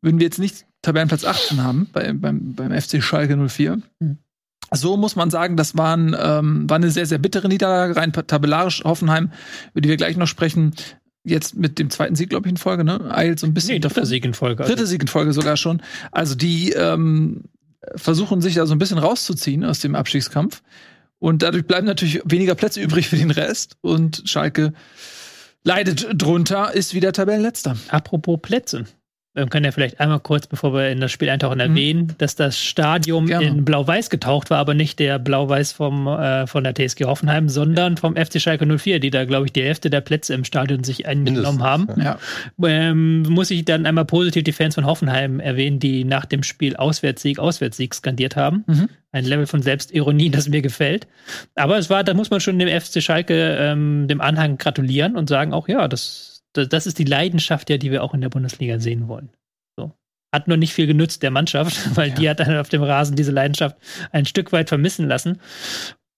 würden 0.00 0.20
wir 0.20 0.26
jetzt 0.26 0.38
nicht 0.38 0.66
Tabellenplatz 0.82 1.24
18 1.24 1.62
haben 1.62 1.88
bei, 1.92 2.12
beim, 2.12 2.54
beim 2.54 2.70
FC 2.70 3.02
Schalke 3.02 3.36
04. 3.36 3.78
Mhm. 3.98 4.18
So 4.70 4.96
muss 4.96 5.16
man 5.16 5.30
sagen, 5.30 5.56
das 5.56 5.76
waren, 5.76 6.16
ähm, 6.18 6.68
war 6.68 6.76
eine 6.76 6.90
sehr, 6.90 7.06
sehr 7.06 7.18
bittere 7.18 7.48
Niederlage, 7.48 7.96
rein 7.96 8.12
tabellarisch 8.12 8.82
Hoffenheim, 8.84 9.30
über 9.72 9.80
die 9.80 9.88
wir 9.88 9.96
gleich 9.96 10.16
noch 10.16 10.26
sprechen. 10.26 10.74
Jetzt 11.24 11.56
mit 11.56 11.78
dem 11.78 11.88
zweiten 11.88 12.16
Sieg, 12.16 12.28
glaube 12.28 12.46
ich, 12.46 12.50
in 12.50 12.56
Folge, 12.58 12.84
ne? 12.84 13.10
Eilt 13.14 13.40
so 13.40 13.46
ein 13.46 13.54
bisschen. 13.54 13.74
Nee, 13.74 13.80
dritter 13.80 14.04
Sieg 14.04 14.24
in 14.24 14.34
Folge. 14.34 14.64
Dritter 14.64 14.86
Sieg 14.86 15.00
in 15.00 15.08
Folge 15.08 15.32
sogar 15.32 15.56
schon. 15.56 15.82
Also 16.12 16.34
die 16.34 16.72
ähm, 16.72 17.44
versuchen 17.96 18.42
sich 18.42 18.54
da 18.54 18.66
so 18.66 18.74
ein 18.74 18.78
bisschen 18.78 18.98
rauszuziehen 18.98 19.64
aus 19.64 19.80
dem 19.80 19.94
Abstiegskampf. 19.94 20.62
Und 21.18 21.42
dadurch 21.42 21.66
bleiben 21.66 21.86
natürlich 21.86 22.20
weniger 22.26 22.54
Plätze 22.54 22.82
übrig 22.82 23.08
für 23.08 23.16
den 23.16 23.30
Rest. 23.30 23.76
Und 23.80 24.22
Schalke 24.26 24.74
leidet 25.62 26.06
drunter, 26.14 26.74
ist 26.74 26.92
wieder 26.92 27.12
Tabellenletzter. 27.12 27.76
Apropos 27.88 28.38
Plätze. 28.42 28.84
Wir 29.34 29.46
können 29.48 29.64
ja 29.64 29.72
vielleicht 29.72 29.98
einmal 29.98 30.20
kurz, 30.20 30.46
bevor 30.46 30.72
wir 30.72 30.90
in 30.90 31.00
das 31.00 31.10
Spiel 31.10 31.28
eintauchen, 31.28 31.56
mhm. 31.56 31.60
erwähnen, 31.60 32.14
dass 32.18 32.36
das 32.36 32.60
Stadion 32.60 33.26
Gerne. 33.26 33.46
in 33.46 33.64
Blau-Weiß 33.64 34.08
getaucht 34.08 34.50
war, 34.50 34.58
aber 34.58 34.74
nicht 34.74 35.00
der 35.00 35.18
Blau-Weiß 35.18 35.72
vom 35.72 36.06
äh, 36.06 36.46
von 36.46 36.62
der 36.62 36.74
TSG 36.74 37.04
Hoffenheim, 37.04 37.48
sondern 37.48 37.96
vom 37.96 38.14
FC 38.14 38.40
Schalke 38.40 38.64
04, 38.64 39.00
die 39.00 39.10
da, 39.10 39.24
glaube 39.24 39.46
ich, 39.46 39.52
die 39.52 39.62
Hälfte 39.62 39.90
der 39.90 40.02
Plätze 40.02 40.34
im 40.34 40.44
Stadion 40.44 40.84
sich 40.84 41.06
eingenommen 41.06 41.64
haben. 41.64 41.88
Ja. 42.00 42.18
Ähm, 42.62 43.22
muss 43.22 43.50
ich 43.50 43.64
dann 43.64 43.86
einmal 43.86 44.04
positiv 44.04 44.44
die 44.44 44.52
Fans 44.52 44.76
von 44.76 44.86
Hoffenheim 44.86 45.40
erwähnen, 45.40 45.80
die 45.80 46.04
nach 46.04 46.26
dem 46.26 46.44
Spiel 46.44 46.76
Auswärtssieg, 46.76 47.40
Auswärtssieg 47.40 47.92
skandiert 47.92 48.36
haben. 48.36 48.62
Mhm. 48.68 48.88
Ein 49.10 49.24
Level 49.24 49.46
von 49.46 49.62
Selbstironie, 49.62 50.30
das 50.30 50.48
mir 50.48 50.62
gefällt. 50.62 51.08
Aber 51.56 51.76
es 51.78 51.90
war, 51.90 52.04
da 52.04 52.14
muss 52.14 52.30
man 52.30 52.40
schon 52.40 52.58
dem 52.58 52.68
FC 52.68 53.02
Schalke, 53.02 53.56
ähm, 53.60 54.06
dem 54.06 54.20
Anhang 54.20 54.58
gratulieren 54.58 55.16
und 55.16 55.28
sagen 55.28 55.52
auch, 55.52 55.68
ja, 55.68 55.88
das 55.88 56.33
das 56.54 56.86
ist 56.86 56.98
die 56.98 57.04
Leidenschaft 57.04 57.68
ja, 57.70 57.76
die 57.76 57.90
wir 57.90 58.02
auch 58.02 58.14
in 58.14 58.20
der 58.20 58.28
Bundesliga 58.28 58.78
sehen 58.78 59.08
wollen. 59.08 59.30
So. 59.76 59.92
Hat 60.32 60.48
nur 60.48 60.56
nicht 60.56 60.72
viel 60.72 60.86
genützt 60.86 61.22
der 61.22 61.30
Mannschaft, 61.30 61.76
weil 61.96 62.10
ja. 62.10 62.14
die 62.14 62.30
hat 62.30 62.40
dann 62.40 62.56
auf 62.56 62.68
dem 62.68 62.82
Rasen 62.82 63.16
diese 63.16 63.32
Leidenschaft 63.32 63.76
ein 64.12 64.26
Stück 64.26 64.52
weit 64.52 64.68
vermissen 64.68 65.06
lassen. 65.06 65.40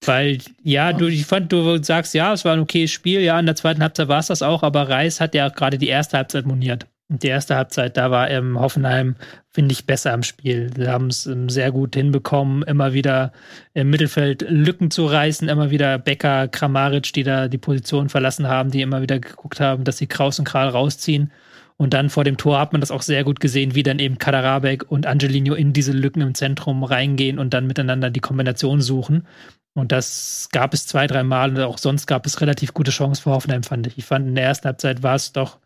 Weil, 0.04 0.38
ja, 0.62 0.92
du, 0.92 1.06
ich 1.06 1.24
fand, 1.24 1.50
du 1.50 1.82
sagst, 1.82 2.14
ja, 2.14 2.32
es 2.32 2.44
war 2.44 2.52
ein 2.52 2.60
okayes 2.60 2.90
Spiel, 2.90 3.20
ja, 3.22 3.40
in 3.40 3.46
der 3.46 3.56
zweiten 3.56 3.82
Halbzeit 3.82 4.08
war 4.08 4.18
es 4.20 4.26
das 4.26 4.42
auch, 4.42 4.62
aber 4.62 4.88
Reis 4.88 5.20
hat 5.20 5.34
ja 5.34 5.48
gerade 5.48 5.78
die 5.78 5.88
erste 5.88 6.18
Halbzeit 6.18 6.44
moniert. 6.44 6.86
Die 7.08 7.28
erste 7.28 7.54
Halbzeit, 7.54 7.96
da 7.96 8.10
war 8.10 8.28
ähm, 8.30 8.58
Hoffenheim, 8.58 9.14
finde 9.52 9.72
ich, 9.72 9.86
besser 9.86 10.12
am 10.12 10.24
Spiel. 10.24 10.72
Sie 10.76 10.88
haben 10.88 11.06
es 11.06 11.26
ähm, 11.26 11.48
sehr 11.48 11.70
gut 11.70 11.94
hinbekommen, 11.94 12.64
immer 12.64 12.94
wieder 12.94 13.32
im 13.74 13.90
Mittelfeld 13.90 14.44
Lücken 14.48 14.90
zu 14.90 15.06
reißen, 15.06 15.48
immer 15.48 15.70
wieder 15.70 15.98
Becker, 15.98 16.48
Kramaric, 16.48 17.12
die 17.12 17.22
da 17.22 17.46
die 17.46 17.58
Position 17.58 18.08
verlassen 18.08 18.48
haben, 18.48 18.72
die 18.72 18.82
immer 18.82 19.02
wieder 19.02 19.20
geguckt 19.20 19.60
haben, 19.60 19.84
dass 19.84 19.98
sie 19.98 20.08
Kraus 20.08 20.40
und 20.40 20.46
Kral 20.46 20.68
rausziehen. 20.68 21.30
Und 21.76 21.94
dann 21.94 22.10
vor 22.10 22.24
dem 22.24 22.38
Tor 22.38 22.58
hat 22.58 22.72
man 22.72 22.80
das 22.80 22.90
auch 22.90 23.02
sehr 23.02 23.22
gut 23.22 23.38
gesehen, 23.38 23.76
wie 23.76 23.84
dann 23.84 24.00
eben 24.00 24.18
Kaderabek 24.18 24.90
und 24.90 25.06
Angelino 25.06 25.54
in 25.54 25.72
diese 25.72 25.92
Lücken 25.92 26.22
im 26.22 26.34
Zentrum 26.34 26.82
reingehen 26.82 27.38
und 27.38 27.54
dann 27.54 27.68
miteinander 27.68 28.10
die 28.10 28.20
Kombination 28.20 28.80
suchen. 28.80 29.28
Und 29.74 29.92
das 29.92 30.48
gab 30.50 30.74
es 30.74 30.86
zwei, 30.86 31.06
drei 31.06 31.22
Mal 31.22 31.50
und 31.50 31.60
auch 31.60 31.78
sonst 31.78 32.06
gab 32.06 32.26
es 32.26 32.40
relativ 32.40 32.74
gute 32.74 32.90
Chancen 32.90 33.22
für 33.22 33.30
Hoffenheim, 33.30 33.62
fand 33.62 33.86
ich. 33.86 33.96
Ich 33.98 34.06
fand 34.06 34.26
in 34.26 34.34
der 34.34 34.44
ersten 34.44 34.66
Halbzeit 34.66 35.02
war 35.02 35.14
es 35.14 35.32
doch 35.32 35.58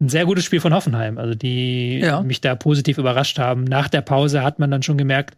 ein 0.00 0.08
sehr 0.08 0.26
gutes 0.26 0.44
Spiel 0.44 0.60
von 0.60 0.74
Hoffenheim, 0.74 1.18
also 1.18 1.34
die 1.34 1.98
ja. 2.00 2.20
mich 2.22 2.40
da 2.40 2.54
positiv 2.54 2.98
überrascht 2.98 3.38
haben. 3.38 3.64
Nach 3.64 3.88
der 3.88 4.02
Pause 4.02 4.42
hat 4.42 4.58
man 4.58 4.70
dann 4.70 4.82
schon 4.82 4.98
gemerkt, 4.98 5.36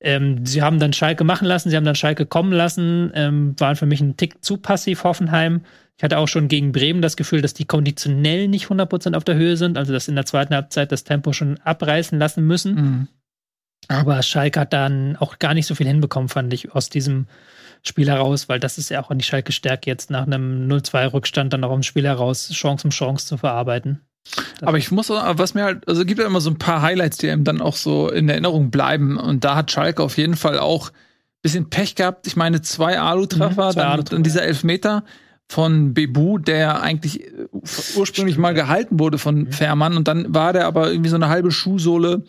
ähm, 0.00 0.44
sie 0.44 0.62
haben 0.62 0.78
dann 0.78 0.92
Schalke 0.92 1.24
machen 1.24 1.46
lassen, 1.46 1.70
sie 1.70 1.76
haben 1.76 1.84
dann 1.84 1.94
Schalke 1.94 2.26
kommen 2.26 2.52
lassen, 2.52 3.10
ähm, 3.14 3.54
waren 3.58 3.76
für 3.76 3.86
mich 3.86 4.00
ein 4.00 4.16
Tick 4.16 4.44
zu 4.44 4.58
passiv 4.58 5.04
Hoffenheim. 5.04 5.62
Ich 5.96 6.04
hatte 6.04 6.18
auch 6.18 6.28
schon 6.28 6.48
gegen 6.48 6.72
Bremen 6.72 7.00
das 7.00 7.16
Gefühl, 7.16 7.40
dass 7.40 7.54
die 7.54 7.64
konditionell 7.64 8.48
nicht 8.48 8.66
100% 8.66 9.14
auf 9.14 9.24
der 9.24 9.36
Höhe 9.36 9.56
sind, 9.56 9.78
also 9.78 9.92
dass 9.92 10.08
in 10.08 10.16
der 10.16 10.26
zweiten 10.26 10.54
Halbzeit 10.54 10.92
das 10.92 11.04
Tempo 11.04 11.32
schon 11.32 11.58
abreißen 11.60 12.18
lassen 12.18 12.46
müssen. 12.46 12.74
Mhm. 12.74 13.08
Aber 13.88 14.22
Schalke 14.22 14.60
hat 14.60 14.72
dann 14.72 15.16
auch 15.16 15.38
gar 15.38 15.54
nicht 15.54 15.66
so 15.66 15.74
viel 15.74 15.86
hinbekommen, 15.86 16.28
fand 16.28 16.52
ich, 16.52 16.72
aus 16.72 16.88
diesem 16.88 17.26
Spiel 17.86 18.08
heraus, 18.08 18.48
weil 18.48 18.58
das 18.58 18.78
ist 18.78 18.88
ja 18.88 19.02
auch 19.02 19.10
an 19.10 19.18
die 19.18 19.24
Schalke 19.24 19.52
Stärke, 19.52 19.90
jetzt 19.90 20.10
nach 20.10 20.26
einem 20.26 20.68
0-2-Rückstand 20.68 21.52
dann 21.52 21.60
noch 21.60 21.74
im 21.74 21.82
Spiel 21.82 22.06
heraus 22.06 22.50
Chance 22.50 22.86
um 22.86 22.90
Chance 22.90 23.26
zu 23.26 23.36
verarbeiten. 23.36 24.00
Aber 24.62 24.78
ich 24.78 24.90
muss, 24.90 25.10
was 25.10 25.54
mir 25.54 25.64
halt, 25.64 25.86
also 25.86 26.04
gibt 26.04 26.18
ja 26.18 26.26
immer 26.26 26.40
so 26.40 26.50
ein 26.50 26.58
paar 26.58 26.80
Highlights, 26.80 27.18
die 27.18 27.30
einem 27.30 27.44
dann 27.44 27.60
auch 27.60 27.76
so 27.76 28.08
in 28.08 28.28
Erinnerung 28.28 28.70
bleiben. 28.70 29.18
Und 29.18 29.44
da 29.44 29.54
hat 29.54 29.70
Schalke 29.70 30.02
auf 30.02 30.16
jeden 30.16 30.36
Fall 30.36 30.58
auch 30.58 30.88
ein 30.88 30.94
bisschen 31.42 31.68
Pech 31.68 31.94
gehabt. 31.94 32.26
Ich 32.26 32.36
meine, 32.36 32.62
zwei 32.62 32.98
Alu-Treffer, 32.98 33.72
mhm, 33.72 33.74
dann, 33.74 34.04
dann 34.04 34.22
dieser 34.22 34.42
Elfmeter 34.42 35.04
von 35.46 35.92
Bebu, 35.92 36.38
der 36.38 36.80
eigentlich 36.80 37.24
äh, 37.24 37.46
ursprünglich 37.96 38.38
mal 38.38 38.54
gehalten 38.54 38.98
wurde 38.98 39.18
von 39.18 39.40
mhm. 39.40 39.52
Fährmann. 39.52 39.96
Und 39.96 40.08
dann 40.08 40.34
war 40.34 40.54
der 40.54 40.66
aber 40.66 40.90
irgendwie 40.90 41.10
so 41.10 41.16
eine 41.16 41.28
halbe 41.28 41.50
Schuhsohle 41.50 42.24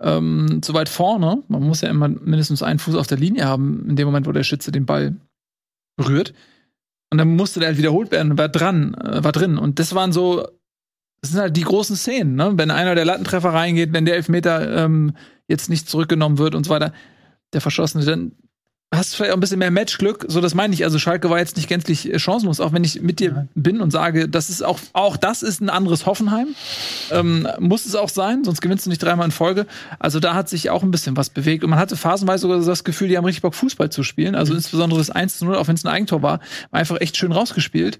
ähm, 0.00 0.60
zu 0.62 0.74
weit 0.74 0.88
vorne. 0.88 1.42
Man 1.48 1.62
muss 1.62 1.80
ja 1.80 1.88
immer 1.88 2.08
mindestens 2.08 2.62
einen 2.62 2.78
Fuß 2.78 2.94
auf 2.94 3.06
der 3.06 3.18
Linie 3.18 3.46
haben, 3.46 3.88
in 3.88 3.96
dem 3.96 4.06
Moment, 4.06 4.26
wo 4.26 4.32
der 4.32 4.42
Schütze 4.42 4.72
den 4.72 4.86
Ball 4.86 5.16
berührt. 5.96 6.34
Und 7.10 7.18
dann 7.18 7.36
musste 7.36 7.60
der 7.60 7.68
halt 7.68 7.78
wiederholt 7.78 8.10
werden, 8.10 8.36
war 8.36 8.48
dran, 8.48 8.94
äh, 8.94 9.22
war 9.22 9.32
drin. 9.32 9.56
Und 9.58 9.78
das 9.78 9.94
waren 9.94 10.12
so, 10.12 10.48
das 11.20 11.30
sind 11.30 11.40
halt 11.40 11.56
die 11.56 11.62
großen 11.62 11.96
Szenen, 11.96 12.34
ne? 12.34 12.52
Wenn 12.56 12.70
einer 12.70 12.94
der 12.94 13.04
Lattentreffer 13.04 13.50
reingeht, 13.50 13.92
wenn 13.92 14.04
der 14.04 14.16
Elfmeter 14.16 14.84
ähm, 14.84 15.14
jetzt 15.46 15.70
nicht 15.70 15.88
zurückgenommen 15.88 16.38
wird 16.38 16.54
und 16.54 16.64
so 16.64 16.70
weiter, 16.70 16.92
der 17.52 17.60
Verschossene, 17.60 18.04
dann 18.04 18.32
hast 18.92 19.12
du 19.12 19.16
vielleicht 19.16 19.32
auch 19.32 19.36
ein 19.36 19.40
bisschen 19.40 19.58
mehr 19.58 19.70
Matchglück. 19.70 20.24
So, 20.28 20.40
das 20.40 20.54
meine 20.54 20.74
ich. 20.74 20.84
Also 20.84 20.98
Schalke 20.98 21.30
war 21.30 21.38
jetzt 21.38 21.56
nicht 21.56 21.68
gänzlich 21.68 22.12
äh, 22.12 22.18
chancenlos, 22.18 22.60
auch 22.60 22.72
wenn 22.72 22.84
ich 22.84 23.00
mit 23.02 23.20
dir 23.20 23.30
ja. 23.30 23.46
bin 23.54 23.80
und 23.80 23.90
sage, 23.90 24.28
das 24.28 24.50
ist 24.50 24.62
auch, 24.62 24.78
auch 24.92 25.16
das 25.16 25.42
ist 25.42 25.60
ein 25.60 25.70
anderes 25.70 26.06
Hoffenheim. 26.06 26.48
Ähm, 27.10 27.48
muss 27.58 27.86
es 27.86 27.94
auch 27.94 28.08
sein, 28.08 28.44
sonst 28.44 28.60
gewinnst 28.60 28.86
du 28.86 28.90
nicht 28.90 29.02
dreimal 29.02 29.26
in 29.26 29.32
Folge. 29.32 29.66
Also 29.98 30.20
da 30.20 30.34
hat 30.34 30.48
sich 30.48 30.70
auch 30.70 30.82
ein 30.82 30.90
bisschen 30.90 31.16
was 31.16 31.30
bewegt. 31.30 31.64
Und 31.64 31.70
man 31.70 31.78
hatte 31.78 31.96
phasenweise 31.96 32.42
sogar 32.42 32.60
das 32.60 32.84
Gefühl, 32.84 33.08
die 33.08 33.16
haben 33.16 33.24
richtig 33.24 33.42
Bock, 33.42 33.54
Fußball 33.54 33.90
zu 33.90 34.02
spielen. 34.02 34.34
Also 34.34 34.52
mhm. 34.52 34.58
insbesondere 34.58 34.98
das 34.98 35.10
1 35.10 35.38
zu 35.38 35.44
0, 35.44 35.56
auch 35.56 35.68
wenn 35.68 35.74
es 35.74 35.84
ein 35.84 35.92
Eigentor 35.92 36.22
war, 36.22 36.40
war 36.70 36.80
einfach 36.80 37.00
echt 37.00 37.16
schön 37.16 37.32
rausgespielt. 37.32 37.98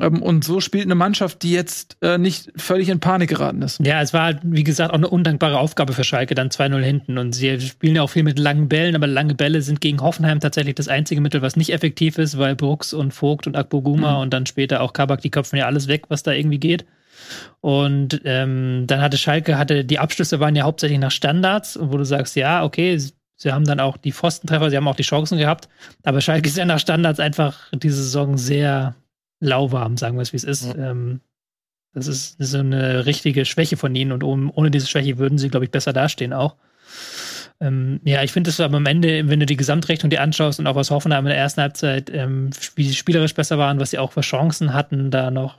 Ähm, 0.00 0.22
und 0.22 0.44
so 0.44 0.60
spielt 0.60 0.84
eine 0.84 0.94
Mannschaft, 0.94 1.42
die 1.42 1.52
jetzt 1.52 1.96
äh, 2.02 2.18
nicht 2.18 2.50
völlig 2.56 2.88
in 2.88 3.00
Panik 3.00 3.30
geraten 3.30 3.62
ist. 3.62 3.80
Ja, 3.80 4.00
es 4.00 4.12
war, 4.12 4.34
wie 4.42 4.64
gesagt, 4.64 4.90
auch 4.90 4.98
eine 4.98 5.08
undankbare 5.08 5.58
Aufgabe 5.58 5.92
für 5.92 6.04
Schalke, 6.04 6.34
dann 6.34 6.48
2-0 6.48 6.80
hinten. 6.80 7.18
Und 7.18 7.34
sie 7.34 7.60
spielen 7.60 7.96
ja 7.96 8.02
auch 8.02 8.10
viel 8.10 8.22
mit 8.22 8.38
langen 8.38 8.68
Bällen, 8.68 8.94
aber 8.94 9.06
lange 9.06 9.34
Bälle 9.34 9.62
sind 9.62 9.80
gegen 9.80 10.00
Hoffenheim 10.00 10.29
tatsächlich 10.38 10.76
das 10.76 10.86
einzige 10.86 11.20
Mittel, 11.20 11.42
was 11.42 11.56
nicht 11.56 11.72
effektiv 11.72 12.18
ist, 12.18 12.38
weil 12.38 12.54
Brooks 12.54 12.92
und 12.92 13.12
Vogt 13.12 13.48
und 13.48 13.56
Akboguma 13.56 14.14
mhm. 14.14 14.20
und 14.20 14.32
dann 14.32 14.46
später 14.46 14.82
auch 14.82 14.92
Kabak, 14.92 15.22
die 15.22 15.30
köpfen 15.30 15.58
ja 15.58 15.66
alles 15.66 15.88
weg, 15.88 16.04
was 16.08 16.22
da 16.22 16.30
irgendwie 16.32 16.60
geht. 16.60 16.84
Und 17.60 18.20
ähm, 18.24 18.84
dann 18.86 19.00
hatte 19.00 19.18
Schalke, 19.18 19.58
hatte 19.58 19.84
die 19.84 19.98
Abschlüsse 19.98 20.38
waren 20.38 20.54
ja 20.54 20.64
hauptsächlich 20.64 21.00
nach 21.00 21.10
Standards, 21.10 21.78
wo 21.80 21.96
du 21.96 22.04
sagst, 22.04 22.36
ja, 22.36 22.62
okay, 22.62 22.96
sie 23.36 23.52
haben 23.52 23.64
dann 23.64 23.80
auch 23.80 23.96
die 23.96 24.12
Pfostentreffer, 24.12 24.70
sie 24.70 24.76
haben 24.76 24.88
auch 24.88 24.96
die 24.96 25.02
Chancen 25.02 25.38
gehabt, 25.38 25.68
aber 26.04 26.20
Schalke 26.20 26.48
ist 26.48 26.56
ja 26.56 26.64
nach 26.64 26.78
Standards 26.78 27.20
einfach 27.20 27.70
diese 27.72 28.02
Saison 28.02 28.38
sehr 28.38 28.94
lauwarm, 29.40 29.96
sagen 29.96 30.16
wir 30.16 30.22
es, 30.22 30.32
wie 30.32 30.36
es 30.36 30.44
ist. 30.44 30.76
Mhm. 30.76 30.82
Ähm, 30.82 31.20
das 31.92 32.06
ist 32.06 32.36
so 32.38 32.58
eine 32.58 33.06
richtige 33.06 33.44
Schwäche 33.44 33.76
von 33.76 33.94
ihnen 33.94 34.12
und 34.12 34.22
ohne 34.22 34.70
diese 34.70 34.86
Schwäche 34.86 35.18
würden 35.18 35.38
sie, 35.38 35.48
glaube 35.48 35.64
ich, 35.64 35.72
besser 35.72 35.92
dastehen 35.92 36.32
auch. 36.32 36.56
Ähm, 37.60 38.00
ja, 38.04 38.22
ich 38.22 38.32
finde 38.32 38.50
es 38.50 38.58
aber 38.58 38.78
am 38.78 38.86
Ende, 38.86 39.28
wenn 39.28 39.40
du 39.40 39.46
die 39.46 39.56
Gesamtrechnung 39.56 40.08
dir 40.08 40.22
anschaust 40.22 40.58
und 40.58 40.66
auch 40.66 40.76
was 40.76 40.90
Hoffenheim 40.90 41.26
in 41.26 41.30
der 41.30 41.38
ersten 41.38 41.60
Halbzeit, 41.60 42.10
ähm, 42.10 42.50
wie 42.74 42.84
sie 42.84 42.94
spielerisch 42.94 43.34
besser 43.34 43.58
waren, 43.58 43.78
was 43.78 43.90
sie 43.90 43.98
auch 43.98 44.12
für 44.12 44.22
Chancen 44.22 44.72
hatten, 44.72 45.10
da 45.10 45.30
noch, 45.30 45.58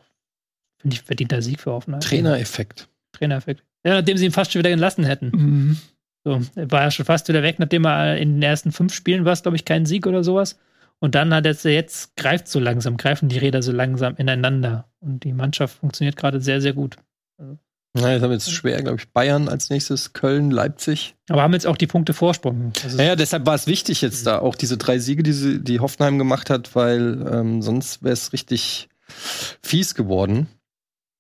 finde 0.80 0.96
ich, 0.96 1.02
verdient 1.04 1.32
der 1.32 1.44
Sieg 1.44 1.60
für 1.60 1.72
Hoffenheim. 1.72 2.02
Trainereffekt. 2.02 2.90
Trainereffekt. 3.12 3.64
Ja, 3.86 3.96
nachdem 3.96 4.18
sie 4.18 4.26
ihn 4.26 4.32
fast 4.32 4.52
schon 4.52 4.60
wieder 4.60 4.72
entlassen 4.72 5.04
hätten. 5.04 5.32
Mhm. 5.34 5.78
So, 6.24 6.42
er 6.56 6.72
war 6.72 6.82
ja 6.82 6.92
schon 6.92 7.06
fast 7.06 7.28
wieder 7.28 7.44
weg, 7.44 7.58
nachdem 7.60 7.86
er 7.86 8.18
in 8.18 8.36
den 8.36 8.44
ersten 8.44 8.72
fünf 8.72 8.94
Spielen 8.94 9.26
war, 9.26 9.36
glaube 9.36 9.58
ich, 9.58 9.66
kein 9.66 9.86
Sieg 9.86 10.06
oder 10.06 10.24
sowas. 10.24 10.60
Und 11.00 11.16
dann 11.16 11.34
hat 11.34 11.48
er 11.48 11.72
jetzt 11.72 12.16
greift 12.16 12.48
so 12.48 12.60
langsam, 12.60 12.98
greifen 12.98 13.28
die 13.28 13.40
Räder 13.40 13.64
so 13.64 13.72
langsam 13.72 14.16
ineinander. 14.18 14.88
Und 15.00 15.24
die 15.24 15.34
Mannschaft 15.34 15.80
funktioniert 15.80 16.16
gerade 16.16 16.42
sehr, 16.42 16.62
sehr 16.62 16.74
gut. 16.74 16.98
Also, 17.40 17.58
ja, 17.98 18.10
jetzt 18.12 18.22
haben 18.22 18.30
wir 18.30 18.36
jetzt 18.36 18.52
schwer, 18.52 18.82
glaube 18.82 19.00
ich, 19.00 19.10
Bayern 19.10 19.50
als 19.50 19.70
nächstes, 19.70 20.14
Köln, 20.14 20.50
Leipzig. 20.50 21.16
Aber 21.30 21.42
haben 21.42 21.54
jetzt 21.54 21.68
auch 21.68 21.76
die 21.76 21.88
Punkte 21.88 22.14
Vorsprung. 22.14 22.72
Also 22.84 22.98
ja, 22.98 23.04
ja, 23.04 23.16
deshalb 23.16 23.46
war 23.46 23.56
es 23.56 23.68
wichtig 23.68 24.02
jetzt 24.02 24.26
da 24.26 24.40
auch 24.40 24.56
diese 24.56 24.78
drei 24.78 24.98
Siege, 25.00 25.24
die, 25.24 25.34
sie, 25.34 25.62
die 25.62 25.82
Hoffenheim 25.82 26.18
gemacht 26.18 26.50
hat, 26.50 26.74
weil 26.76 27.28
ähm, 27.30 27.62
sonst 27.62 28.02
wäre 28.02 28.14
es 28.14 28.32
richtig 28.32 28.88
fies 29.08 29.94
geworden. 29.94 30.48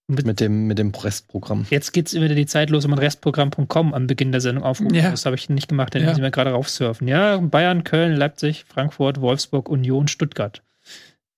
Mit, 0.07 0.25
mit, 0.25 0.41
dem, 0.41 0.67
mit 0.67 0.77
dem 0.77 0.91
Restprogramm. 0.91 1.65
Jetzt 1.69 1.93
geht 1.93 2.07
es 2.07 2.13
wieder 2.13 2.36
die 2.36 2.45
Zeit 2.45 2.69
los, 2.69 2.84
um 2.84 2.91
ein 2.91 2.99
Restprogramm.com 2.99 3.93
am 3.93 4.07
Beginn 4.07 4.34
der 4.34 4.41
Sendung 4.41 4.65
aufrufen. 4.65 4.93
Ja. 4.93 5.12
Das 5.12 5.25
habe 5.25 5.38
ich 5.38 5.47
nicht 5.47 5.69
gemacht, 5.69 5.93
denn 5.93 6.03
ja. 6.03 6.13
sie 6.13 6.19
mir 6.19 6.31
gerade 6.31 6.49
raufsurfen. 6.49 7.07
Ja, 7.07 7.38
Bayern, 7.38 7.86
Köln, 7.86 8.17
Leipzig, 8.17 8.65
Frankfurt, 8.67 9.21
Wolfsburg, 9.21 9.69
Union, 9.69 10.10
Stuttgart 10.10 10.62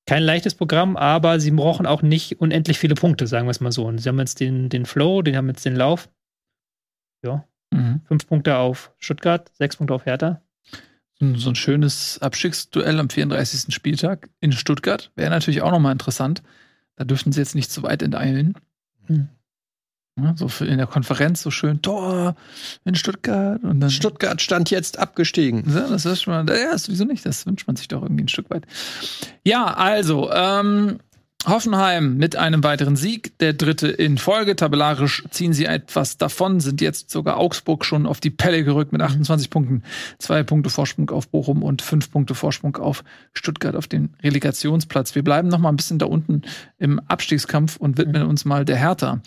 kein 0.05 0.23
leichtes 0.23 0.55
Programm, 0.55 0.97
aber 0.97 1.39
sie 1.39 1.51
brauchen 1.51 1.85
auch 1.85 2.01
nicht 2.01 2.41
unendlich 2.41 2.77
viele 2.77 2.95
Punkte, 2.95 3.27
sagen 3.27 3.47
wir 3.47 3.51
es 3.51 3.61
mal 3.61 3.71
so. 3.71 3.85
Und 3.85 3.99
sie 3.99 4.09
haben 4.09 4.19
jetzt 4.19 4.39
den, 4.39 4.69
den 4.69 4.85
Flow, 4.85 5.21
den 5.21 5.37
haben 5.37 5.47
jetzt 5.47 5.65
den 5.65 5.75
Lauf. 5.75 6.09
Ja. 7.23 7.45
Mhm. 7.71 8.01
Fünf 8.05 8.27
Punkte 8.27 8.57
auf 8.57 8.91
Stuttgart, 8.99 9.51
sechs 9.55 9.77
Punkte 9.77 9.93
auf 9.93 10.05
Hertha. 10.05 10.41
So 11.19 11.49
ein 11.49 11.55
schönes 11.55 12.19
Abstiegsduell 12.21 12.99
am 12.99 13.09
34. 13.09 13.73
Spieltag 13.73 14.29
in 14.41 14.51
Stuttgart 14.51 15.11
wäre 15.15 15.29
natürlich 15.29 15.61
auch 15.61 15.71
nochmal 15.71 15.93
interessant. 15.93 16.43
Da 16.97 17.05
dürften 17.05 17.31
sie 17.31 17.39
jetzt 17.39 17.55
nicht 17.55 17.71
zu 17.71 17.81
weit 17.83 18.01
enteilen. 18.01 18.55
Mhm. 19.07 19.29
Ja, 20.15 20.35
so 20.37 20.47
in 20.63 20.77
der 20.77 20.85
Konferenz 20.85 21.41
so 21.41 21.49
schön 21.49 21.81
Tor 21.81 22.35
in 22.85 22.93
Stuttgart 22.93 23.63
und 23.63 23.79
dann 23.79 23.89
Stuttgart 23.89 24.41
stand 24.41 24.69
jetzt 24.69 24.99
abgestiegen. 24.99 25.63
Ja, 25.67 25.87
das 25.87 26.05
ist 26.05 26.21
schon 26.21 26.45
mal, 26.45 26.55
ja, 26.55 26.77
sowieso 26.77 27.03
nicht. 27.03 27.25
Das 27.25 27.47
wünscht 27.47 27.65
man 27.65 27.75
sich 27.75 27.87
doch 27.87 28.03
irgendwie 28.03 28.25
ein 28.25 28.27
Stück 28.27 28.51
weit. 28.51 28.67
Ja, 29.43 29.73
also 29.73 30.31
ähm, 30.31 30.99
Hoffenheim 31.45 32.15
mit 32.15 32.37
einem 32.37 32.63
weiteren 32.63 32.95
Sieg, 32.95 33.37
der 33.39 33.53
dritte 33.53 33.89
in 33.89 34.17
Folge. 34.17 34.55
Tabellarisch 34.55 35.23
ziehen 35.29 35.51
sie 35.51 35.65
etwas 35.65 36.17
davon, 36.17 36.61
sind 36.61 36.79
jetzt 36.79 37.09
sogar 37.09 37.37
Augsburg 37.37 37.83
schon 37.83 38.05
auf 38.05 38.21
die 38.21 38.29
Pelle 38.29 38.63
gerückt 38.63 38.93
mit 38.93 39.01
28 39.01 39.47
mhm. 39.47 39.51
Punkten. 39.51 39.83
Zwei 40.19 40.43
Punkte 40.43 40.69
Vorsprung 40.69 41.09
auf 41.09 41.27
Bochum 41.27 41.61
und 41.61 41.81
fünf 41.81 42.11
Punkte 42.11 42.33
Vorsprung 42.33 42.77
auf 42.77 43.03
Stuttgart 43.33 43.75
auf 43.75 43.87
den 43.87 44.13
Relegationsplatz. 44.23 45.15
Wir 45.15 45.23
bleiben 45.23 45.49
noch 45.49 45.59
mal 45.59 45.69
ein 45.69 45.75
bisschen 45.75 45.99
da 45.99 46.05
unten 46.05 46.43
im 46.79 46.99
Abstiegskampf 47.07 47.75
und 47.75 47.97
widmen 47.97 48.23
uns 48.23 48.45
mal 48.45 48.63
der 48.63 48.77
Hertha. 48.77 49.21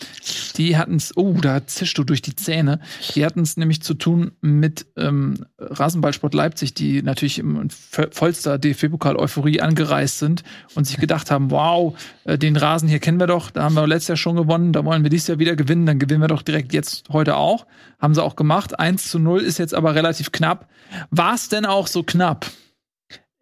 Die 0.57 0.79
hatten 0.79 0.97
es, 0.97 1.15
oh, 1.17 1.35
da 1.41 1.67
zischst 1.67 1.99
du 1.99 2.05
durch 2.05 2.23
die 2.23 2.35
Zähne. 2.35 2.81
Die 3.15 3.27
hatten 3.27 3.41
es 3.41 3.59
nämlich 3.59 3.83
zu 3.83 3.93
tun 3.93 4.33
mit 4.41 4.87
ähm, 4.97 5.45
Rasenballsport 5.59 6.33
Leipzig, 6.33 6.73
die 6.73 7.03
natürlich 7.03 7.39
im 7.39 7.69
vollster 7.71 8.59
DFB-Pokal-Euphorie 8.59 9.61
angereist 9.61 10.19
sind 10.19 10.45
und 10.75 10.87
sich 10.87 10.97
gedacht 10.97 11.31
haben, 11.31 11.51
wow, 11.51 11.95
den 12.25 12.57
Rasen 12.57 12.89
hier 12.89 12.99
kennen 12.99 13.21
wir 13.21 13.27
doch, 13.27 13.51
da 13.51 13.63
haben 13.65 13.75
wir 13.75 13.87
letztes 13.87 14.09
Jahr 14.09 14.17
schon 14.17 14.37
gewonnen, 14.37 14.73
da 14.73 14.85
wollen 14.85 15.03
wir 15.03 15.11
dieses 15.11 15.29
Jahr 15.29 15.39
wieder 15.39 15.57
gewinnen, 15.57 15.87
dann 15.87 15.99
gewinnen 15.99 16.21
wir 16.21 16.29
doch 16.29 16.43
direkt 16.43 16.73
jetzt 16.73 17.09
heute 17.11 17.37
auch. 17.37 17.67
Haben 17.99 18.15
sie 18.15 18.23
auch 18.23 18.37
gemacht. 18.37 18.79
1 18.79 19.11
zu 19.11 19.19
0 19.19 19.41
ist 19.43 19.59
jetzt 19.59 19.75
aber 19.75 19.95
relativ 19.95 20.33
knapp. 20.33 20.69
War 21.11 21.35
es 21.35 21.49
denn 21.49 21.65
auch 21.67 21.87
so 21.87 22.03
knapp? 22.03 22.47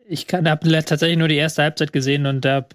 Ich 0.07 0.27
habe 0.33 0.85
tatsächlich 0.85 1.18
nur 1.18 1.29
die 1.29 1.37
erste 1.37 1.62
Halbzeit 1.62 1.92
gesehen 1.92 2.27
und 2.27 2.44
da 2.44 2.66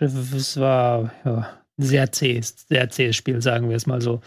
es 0.00 0.58
war 0.58 1.12
ja, 1.24 1.48
sehr 1.78 2.10
zähes, 2.12 2.66
sehr 2.68 2.88
zähes 2.88 3.16
Spiel, 3.16 3.42
sagen 3.42 3.68
wir 3.68 3.76
es 3.76 3.86
mal 3.86 4.00
so. 4.00 4.22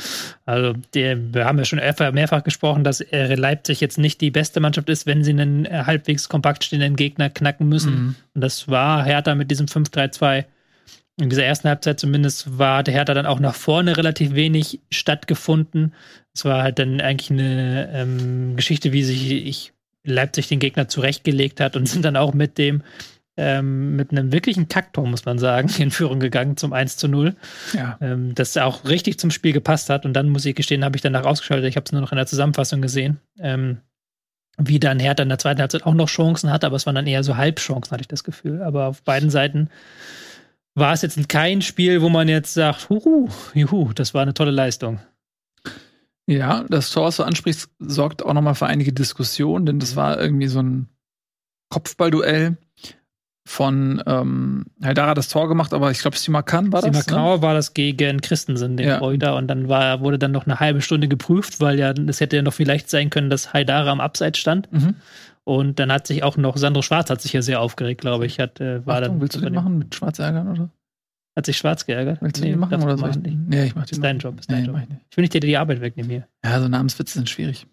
Also 0.45 0.73
die, 0.93 1.17
wir 1.33 1.45
haben 1.45 1.57
ja 1.57 1.65
schon 1.65 1.79
mehrfach 2.13 2.43
gesprochen, 2.43 2.83
dass 2.83 3.03
Leipzig 3.11 3.81
jetzt 3.81 3.97
nicht 3.97 4.21
die 4.21 4.31
beste 4.31 4.59
Mannschaft 4.59 4.89
ist, 4.89 5.07
wenn 5.07 5.23
sie 5.23 5.31
einen 5.31 5.67
halbwegs 5.67 6.29
kompakt 6.29 6.63
stehenden 6.63 6.95
Gegner 6.95 7.29
knacken 7.29 7.67
müssen. 7.67 7.91
Mhm. 7.91 8.15
Und 8.35 8.41
das 8.41 8.67
war 8.67 9.03
Hertha 9.03 9.33
mit 9.33 9.49
diesem 9.49 9.65
5-3-2. 9.65 10.45
In 11.19 11.29
dieser 11.29 11.43
ersten 11.43 11.67
Halbzeit 11.67 11.99
zumindest 11.99 12.57
war 12.57 12.83
der 12.83 12.93
Hertha 12.93 13.13
dann 13.13 13.25
auch 13.25 13.39
nach 13.39 13.55
vorne 13.55 13.97
relativ 13.97 14.35
wenig 14.35 14.79
stattgefunden. 14.89 15.93
Es 16.33 16.45
war 16.45 16.63
halt 16.63 16.79
dann 16.79 17.01
eigentlich 17.01 17.31
eine 17.31 17.89
ähm, 17.91 18.55
Geschichte, 18.55 18.93
wie 18.93 19.03
sich 19.03 19.31
ich 19.31 19.73
Leipzig 20.05 20.47
den 20.47 20.59
Gegner 20.59 20.87
zurechtgelegt 20.87 21.59
hat 21.59 21.75
und 21.75 21.87
sind 21.89 22.05
dann 22.05 22.15
auch 22.15 22.33
mit 22.33 22.57
dem 22.57 22.83
ähm, 23.39 23.95
mit 23.95 24.11
einem 24.11 24.33
wirklichen 24.33 24.67
Kacktor, 24.67 25.07
muss 25.07 25.23
man 25.23 25.39
sagen, 25.39 25.69
in 25.79 25.91
Führung 25.91 26.19
gegangen 26.19 26.57
zum 26.57 26.73
1 26.73 26.97
zu 26.97 27.07
0. 27.07 27.35
Ja. 27.73 27.97
Ähm, 28.01 28.35
das 28.35 28.57
auch 28.57 28.83
richtig 28.85 29.17
zum 29.17 29.31
Spiel 29.31 29.53
gepasst 29.53 29.89
hat. 29.89 30.05
Und 30.05 30.13
dann 30.13 30.29
muss 30.29 30.45
ich 30.45 30.55
gestehen, 30.55 30.83
habe 30.83 30.97
ich 30.97 31.01
danach 31.01 31.25
ausgeschaltet. 31.25 31.69
Ich 31.69 31.77
habe 31.77 31.85
es 31.85 31.91
nur 31.93 32.01
noch 32.01 32.11
in 32.11 32.17
der 32.17 32.27
Zusammenfassung 32.27 32.81
gesehen. 32.81 33.19
Ähm, 33.39 33.77
wie 34.57 34.79
dann 34.79 34.99
Hertha 34.99 35.23
in 35.23 35.29
der 35.29 35.37
zweiten 35.37 35.61
Halbzeit 35.61 35.85
auch 35.85 35.93
noch 35.93 36.09
Chancen 36.09 36.51
hatte, 36.51 36.67
aber 36.67 36.75
es 36.75 36.85
waren 36.85 36.95
dann 36.95 37.07
eher 37.07 37.23
so 37.23 37.37
Halbchancen, 37.37 37.91
hatte 37.91 38.01
ich 38.01 38.09
das 38.09 38.25
Gefühl. 38.25 38.61
Aber 38.61 38.87
auf 38.87 39.03
beiden 39.03 39.29
Seiten 39.29 39.69
war 40.75 40.91
es 40.91 41.01
jetzt 41.01 41.29
kein 41.29 41.61
Spiel, 41.61 42.01
wo 42.01 42.09
man 42.09 42.27
jetzt 42.27 42.53
sagt, 42.53 42.89
huhu, 42.89 43.29
juhu, 43.53 43.93
das 43.93 44.13
war 44.13 44.21
eine 44.21 44.33
tolle 44.33 44.51
Leistung. 44.51 44.99
Ja, 46.27 46.65
das 46.69 46.91
Tor, 46.91 47.05
was 47.05 47.15
du 47.15 47.23
ansprichst, 47.23 47.69
sorgt 47.79 48.23
auch 48.23 48.33
nochmal 48.33 48.55
für 48.55 48.67
einige 48.67 48.91
Diskussionen, 48.91 49.65
denn 49.65 49.79
das 49.79 49.95
war 49.95 50.19
irgendwie 50.19 50.47
so 50.47 50.61
ein 50.61 50.89
Kopfballduell 51.69 52.57
von 53.49 54.03
ähm, 54.05 54.65
Haidara 54.83 55.15
das 55.15 55.27
Tor 55.27 55.49
gemacht, 55.49 55.73
aber 55.73 55.89
ich 55.89 55.97
glaube, 55.99 56.15
Simakan 56.15 56.71
war 56.71 56.83
das. 56.83 56.91
Simakan 56.91 57.37
ne? 57.37 57.41
war 57.41 57.55
das 57.55 57.73
gegen 57.73 58.21
Christensen, 58.21 58.77
den 58.77 58.87
ja. 58.87 58.99
Reuter, 58.99 59.35
und 59.37 59.47
dann 59.47 59.67
war, 59.67 60.01
wurde 60.01 60.19
dann 60.19 60.31
noch 60.31 60.45
eine 60.45 60.59
halbe 60.59 60.81
Stunde 60.81 61.07
geprüft, 61.07 61.59
weil 61.59 61.79
ja, 61.79 61.91
es 61.91 62.21
hätte 62.21 62.35
ja 62.35 62.43
noch 62.43 62.53
vielleicht 62.53 62.91
sein 62.91 63.09
können, 63.09 63.31
dass 63.31 63.51
Haidara 63.51 63.89
am 63.89 64.01
Abseits 64.01 64.37
stand. 64.37 64.71
Mhm. 64.71 64.95
Und 65.45 65.79
dann 65.79 65.91
hat 65.91 66.05
sich 66.05 66.21
auch 66.21 66.37
noch 66.37 66.57
Sandro 66.57 66.83
Schwarz 66.83 67.09
hat 67.09 67.21
sich 67.21 67.33
ja 67.33 67.41
sehr 67.41 67.59
aufgeregt, 67.59 68.01
glaube 68.01 68.27
ich. 68.27 68.39
Hat, 68.39 68.61
äh, 68.61 68.85
war 68.85 68.97
Achtung, 68.97 69.13
dann, 69.13 69.21
willst 69.21 69.35
du 69.35 69.41
den 69.41 69.55
machen 69.55 69.79
mit 69.79 69.95
Schwarz 69.95 70.19
ärgern, 70.19 70.47
oder? 70.47 70.69
Hat 71.35 71.47
sich 71.47 71.57
schwarz 71.57 71.87
geärgert? 71.87 72.21
Willst 72.21 72.37
du 72.37 72.43
nee, 72.43 72.51
den 72.51 72.59
machen 72.59 72.83
oder 72.83 72.99
so? 72.99 73.07
Ich. 73.07 73.17
Nee, 73.17 73.65
ich 73.65 73.75
mach 73.75 73.85
den. 73.87 73.93
Ist 73.93 74.03
dein 74.03 74.19
Job. 74.19 74.39
Ist 74.39 74.51
dein 74.51 74.61
nee, 74.61 74.67
Job. 74.67 74.77
Ich, 74.77 74.95
ich, 75.09 75.17
will 75.17 75.23
nicht 75.23 75.33
dir 75.33 75.39
die 75.39 75.57
Arbeit 75.57 75.81
wegnehmen 75.81 76.11
hier. 76.11 76.27
Ja, 76.45 76.61
so 76.61 76.67
Namenswitze 76.67 77.15
sind 77.15 77.29
schwierig. 77.31 77.65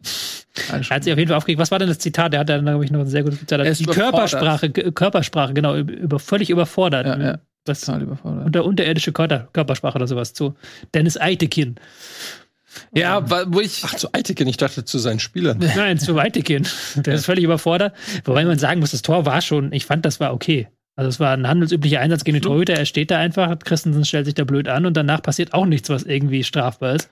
Er 0.70 0.90
hat 0.90 1.04
sich 1.04 1.12
auf 1.12 1.18
jeden 1.18 1.28
Fall 1.28 1.36
aufgeregt. 1.36 1.60
Was 1.60 1.70
war 1.70 1.78
denn 1.78 1.88
das 1.88 1.98
Zitat? 1.98 2.32
Der 2.32 2.40
hat 2.40 2.48
dann, 2.48 2.64
glaube 2.64 2.84
ich, 2.84 2.90
noch 2.90 3.00
ein 3.00 3.06
sehr 3.06 3.22
gutes 3.22 3.40
Zitat. 3.40 3.78
Die 3.78 3.84
Körpersprache, 3.84 4.70
Körpersprache, 4.70 5.54
genau, 5.54 5.76
über, 5.76 6.18
völlig 6.18 6.50
überfordert. 6.50 7.06
Ja, 7.06 7.18
ja. 7.18 7.38
Das 7.64 7.80
Total 7.80 8.02
überfordert. 8.02 8.46
Unter 8.46 8.64
unterirdische 8.64 9.12
Körpersprache 9.12 9.96
oder 9.96 10.06
sowas 10.06 10.32
zu. 10.32 10.54
Dennis 10.94 11.20
Eitekin. 11.20 11.76
Ja, 12.92 13.24
wo 13.52 13.60
ich. 13.60 13.82
Ach, 13.84 13.94
zu 13.94 14.12
Eitekin, 14.12 14.46
ich 14.46 14.56
dachte 14.56 14.84
zu 14.84 14.98
seinen 14.98 15.18
Spielern. 15.18 15.58
Nein, 15.76 15.98
zu 15.98 16.16
Eitekin. 16.18 16.66
Der 16.94 17.14
ist 17.14 17.26
völlig 17.26 17.44
überfordert. 17.44 17.94
Wobei 18.24 18.44
man 18.44 18.58
sagen 18.58 18.80
muss, 18.80 18.92
das 18.92 19.02
Tor 19.02 19.26
war 19.26 19.40
schon, 19.40 19.72
ich 19.72 19.86
fand, 19.86 20.04
das 20.04 20.20
war 20.20 20.32
okay. 20.32 20.68
Also 20.94 21.08
es 21.10 21.20
war 21.20 21.36
ein 21.36 21.46
handelsüblicher 21.46 22.00
Einsatz 22.00 22.24
gegen 22.24 22.36
den 22.36 22.42
Torhüter. 22.42 22.74
Er 22.74 22.86
steht 22.86 23.10
da 23.10 23.18
einfach, 23.18 23.58
Christensen 23.58 24.04
stellt 24.04 24.24
sich 24.24 24.34
da 24.34 24.44
blöd 24.44 24.68
an 24.68 24.86
und 24.86 24.96
danach 24.96 25.20
passiert 25.20 25.52
auch 25.52 25.66
nichts, 25.66 25.90
was 25.90 26.04
irgendwie 26.04 26.42
strafbar 26.42 26.94
ist. 26.94 27.10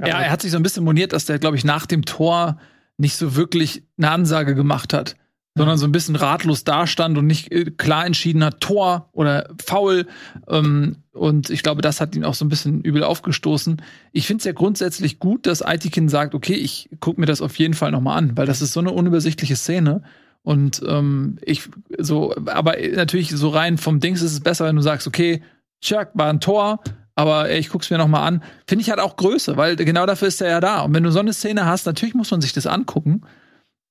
Ja, 0.00 0.20
er 0.20 0.30
hat 0.30 0.42
sich 0.42 0.50
so 0.50 0.56
ein 0.56 0.62
bisschen 0.62 0.84
moniert, 0.84 1.12
dass 1.12 1.26
der, 1.26 1.38
glaube 1.38 1.56
ich, 1.56 1.64
nach 1.64 1.86
dem 1.86 2.04
Tor 2.04 2.58
nicht 2.96 3.16
so 3.16 3.36
wirklich 3.36 3.82
eine 3.98 4.10
Ansage 4.10 4.54
gemacht 4.54 4.92
hat, 4.92 5.16
sondern 5.56 5.78
so 5.78 5.86
ein 5.86 5.92
bisschen 5.92 6.16
ratlos 6.16 6.64
dastand 6.64 7.16
und 7.16 7.26
nicht 7.26 7.52
äh, 7.52 7.70
klar 7.70 8.06
entschieden 8.06 8.44
hat, 8.44 8.60
Tor 8.60 9.08
oder 9.12 9.48
Foul. 9.64 10.06
Ähm, 10.48 10.96
und 11.12 11.50
ich 11.50 11.62
glaube, 11.62 11.80
das 11.80 12.00
hat 12.00 12.16
ihn 12.16 12.24
auch 12.24 12.34
so 12.34 12.44
ein 12.44 12.48
bisschen 12.48 12.80
übel 12.82 13.04
aufgestoßen. 13.04 13.80
Ich 14.12 14.26
finde 14.26 14.40
es 14.40 14.44
ja 14.44 14.52
grundsätzlich 14.52 15.18
gut, 15.20 15.46
dass 15.46 15.62
Aitikin 15.62 16.08
sagt, 16.08 16.34
okay, 16.34 16.54
ich 16.54 16.90
gucke 17.00 17.20
mir 17.20 17.26
das 17.26 17.40
auf 17.40 17.56
jeden 17.58 17.74
Fall 17.74 17.92
nochmal 17.92 18.18
an, 18.18 18.36
weil 18.36 18.46
das 18.46 18.62
ist 18.62 18.72
so 18.72 18.80
eine 18.80 18.90
unübersichtliche 18.90 19.56
Szene. 19.56 20.02
Und 20.42 20.82
ähm, 20.86 21.38
ich 21.42 21.70
so, 21.98 22.34
aber 22.46 22.74
natürlich 22.94 23.30
so 23.30 23.48
rein 23.48 23.78
vom 23.78 24.00
Dings 24.00 24.22
ist 24.22 24.32
es 24.32 24.40
besser, 24.40 24.66
wenn 24.66 24.76
du 24.76 24.82
sagst, 24.82 25.06
okay, 25.06 25.42
Chuck 25.80 26.08
war 26.14 26.28
ein 26.28 26.40
Tor, 26.40 26.80
aber 27.14 27.50
ich 27.50 27.68
guck's 27.68 27.90
mir 27.90 27.98
noch 27.98 28.08
mal 28.08 28.26
an. 28.26 28.42
Finde 28.66 28.82
ich 28.82 28.90
halt 28.90 29.00
auch 29.00 29.16
Größe, 29.16 29.56
weil 29.56 29.76
genau 29.76 30.06
dafür 30.06 30.28
ist 30.28 30.40
er 30.40 30.48
ja 30.48 30.60
da. 30.60 30.82
Und 30.82 30.94
wenn 30.94 31.02
du 31.02 31.10
so 31.10 31.20
eine 31.20 31.32
Szene 31.32 31.66
hast, 31.66 31.86
natürlich 31.86 32.14
muss 32.14 32.30
man 32.30 32.40
sich 32.40 32.52
das 32.52 32.66
angucken. 32.66 33.22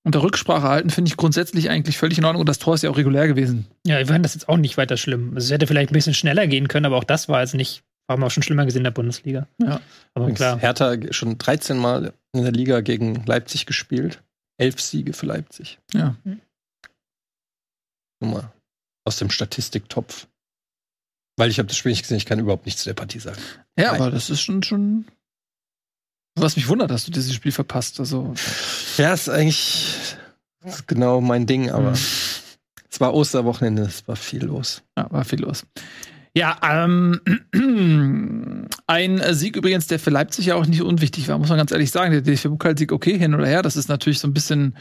Und 0.05 0.15
der 0.15 0.21
Rücksprache 0.21 0.67
halten 0.67 0.89
finde 0.89 1.09
ich 1.09 1.17
grundsätzlich 1.17 1.69
eigentlich 1.69 1.97
völlig 1.97 2.17
in 2.17 2.25
Ordnung. 2.25 2.41
Und 2.41 2.49
das 2.49 2.59
Tor 2.59 2.75
ist 2.75 2.83
ja 2.83 2.89
auch 2.89 2.97
regulär 2.97 3.27
gewesen. 3.27 3.67
Ja, 3.87 3.99
ich 4.01 4.07
fand 4.07 4.25
das 4.25 4.33
jetzt 4.33 4.49
auch 4.49 4.57
nicht 4.57 4.77
weiter 4.77 4.97
schlimm. 4.97 5.31
Also, 5.33 5.45
es 5.45 5.51
hätte 5.51 5.67
vielleicht 5.67 5.91
ein 5.91 5.93
bisschen 5.93 6.13
schneller 6.13 6.45
gehen 6.47 6.67
können, 6.67 6.85
aber 6.85 6.97
auch 6.97 7.05
das 7.05 7.29
war 7.29 7.39
jetzt 7.39 7.55
nicht, 7.55 7.83
haben 8.09 8.21
wir 8.21 8.27
auch 8.27 8.31
schon 8.31 8.43
schlimmer 8.43 8.65
gesehen 8.65 8.81
in 8.81 8.85
der 8.85 8.91
Bundesliga. 8.91 9.47
Ja. 9.61 9.79
Aber 10.13 10.25
Übrigens 10.25 10.39
klar. 10.39 10.59
Hertha 10.59 10.95
schon 11.11 11.37
13 11.37 11.77
Mal 11.77 12.13
in 12.33 12.43
der 12.43 12.51
Liga 12.51 12.81
gegen 12.81 13.23
Leipzig 13.25 13.65
gespielt. 13.65 14.21
Elf 14.57 14.81
Siege 14.81 15.13
für 15.13 15.25
Leipzig. 15.25 15.79
Ja. 15.93 16.15
Mhm. 16.25 16.41
Nummer 18.21 18.51
aus 19.05 19.17
dem 19.17 19.29
Statistiktopf. 19.29 20.27
Weil 21.35 21.49
ich 21.49 21.57
habe 21.57 21.67
das 21.67 21.77
Spiel 21.77 21.91
nicht 21.91 22.03
gesehen, 22.03 22.17
ich 22.17 22.25
kann 22.25 22.39
überhaupt 22.39 22.65
nichts 22.65 22.83
zu 22.83 22.89
der 22.89 22.93
Partie 22.93 23.19
sagen. 23.19 23.39
Ja, 23.77 23.91
Nein. 23.91 24.01
aber 24.01 24.11
das 24.11 24.29
ist 24.29 24.41
schon, 24.41 24.61
schon. 24.63 25.05
Was 26.35 26.55
mich 26.55 26.67
wundert, 26.67 26.91
dass 26.91 27.05
du 27.05 27.11
dieses 27.11 27.33
Spiel 27.33 27.51
verpasst. 27.51 27.99
Also. 27.99 28.33
Ja, 28.97 29.13
ist 29.13 29.29
eigentlich 29.29 30.15
ist 30.65 30.87
genau 30.87 31.21
mein 31.21 31.45
Ding, 31.45 31.69
aber 31.69 31.91
mhm. 31.91 31.97
es 32.89 32.99
war 32.99 33.13
Osterwochenende, 33.13 33.83
es 33.83 34.07
war 34.07 34.15
viel 34.15 34.45
los. 34.45 34.83
Ja, 34.97 35.11
war 35.11 35.25
viel 35.25 35.41
los. 35.41 35.65
Ja, 36.35 36.57
ähm, 36.63 37.19
ein 38.87 39.21
Sieg 39.33 39.55
übrigens, 39.55 39.87
der 39.87 39.99
für 39.99 40.09
Leipzig 40.09 40.47
ja 40.47 40.55
auch 40.55 40.65
nicht 40.65 40.81
unwichtig 40.81 41.27
war, 41.27 41.37
muss 41.37 41.49
man 41.49 41.57
ganz 41.57 41.71
ehrlich 41.71 41.91
sagen. 41.91 42.11
Der 42.11 42.21
DFB-Pokalsieg, 42.21 42.91
okay, 42.91 43.17
hin 43.17 43.35
oder 43.35 43.45
her, 43.45 43.61
das 43.61 43.75
ist 43.75 43.87
natürlich 43.87 44.19
so 44.19 44.27
ein 44.27 44.33
bisschen 44.33 44.75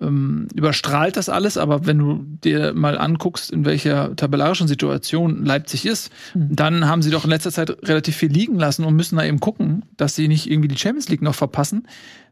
ähm, 0.00 0.48
überstrahlt 0.54 1.16
das 1.16 1.28
alles, 1.28 1.56
aber 1.56 1.86
wenn 1.86 1.98
du 1.98 2.24
dir 2.44 2.72
mal 2.74 2.98
anguckst, 2.98 3.50
in 3.50 3.64
welcher 3.64 4.14
tabellarischen 4.16 4.68
Situation 4.68 5.44
Leipzig 5.44 5.86
ist, 5.86 6.12
mhm. 6.34 6.54
dann 6.54 6.86
haben 6.86 7.02
sie 7.02 7.10
doch 7.10 7.24
in 7.24 7.30
letzter 7.30 7.52
Zeit 7.52 7.70
relativ 7.88 8.16
viel 8.16 8.30
liegen 8.30 8.58
lassen 8.58 8.84
und 8.84 8.94
müssen 8.94 9.16
da 9.16 9.24
eben 9.24 9.40
gucken, 9.40 9.84
dass 9.96 10.14
sie 10.14 10.28
nicht 10.28 10.50
irgendwie 10.50 10.68
die 10.68 10.78
Champions 10.78 11.08
League 11.08 11.22
noch 11.22 11.34
verpassen. 11.34 11.86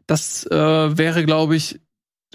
Das 0.07 0.45
äh, 0.45 0.97
wäre, 0.97 1.25
glaube 1.25 1.55
ich, 1.55 1.79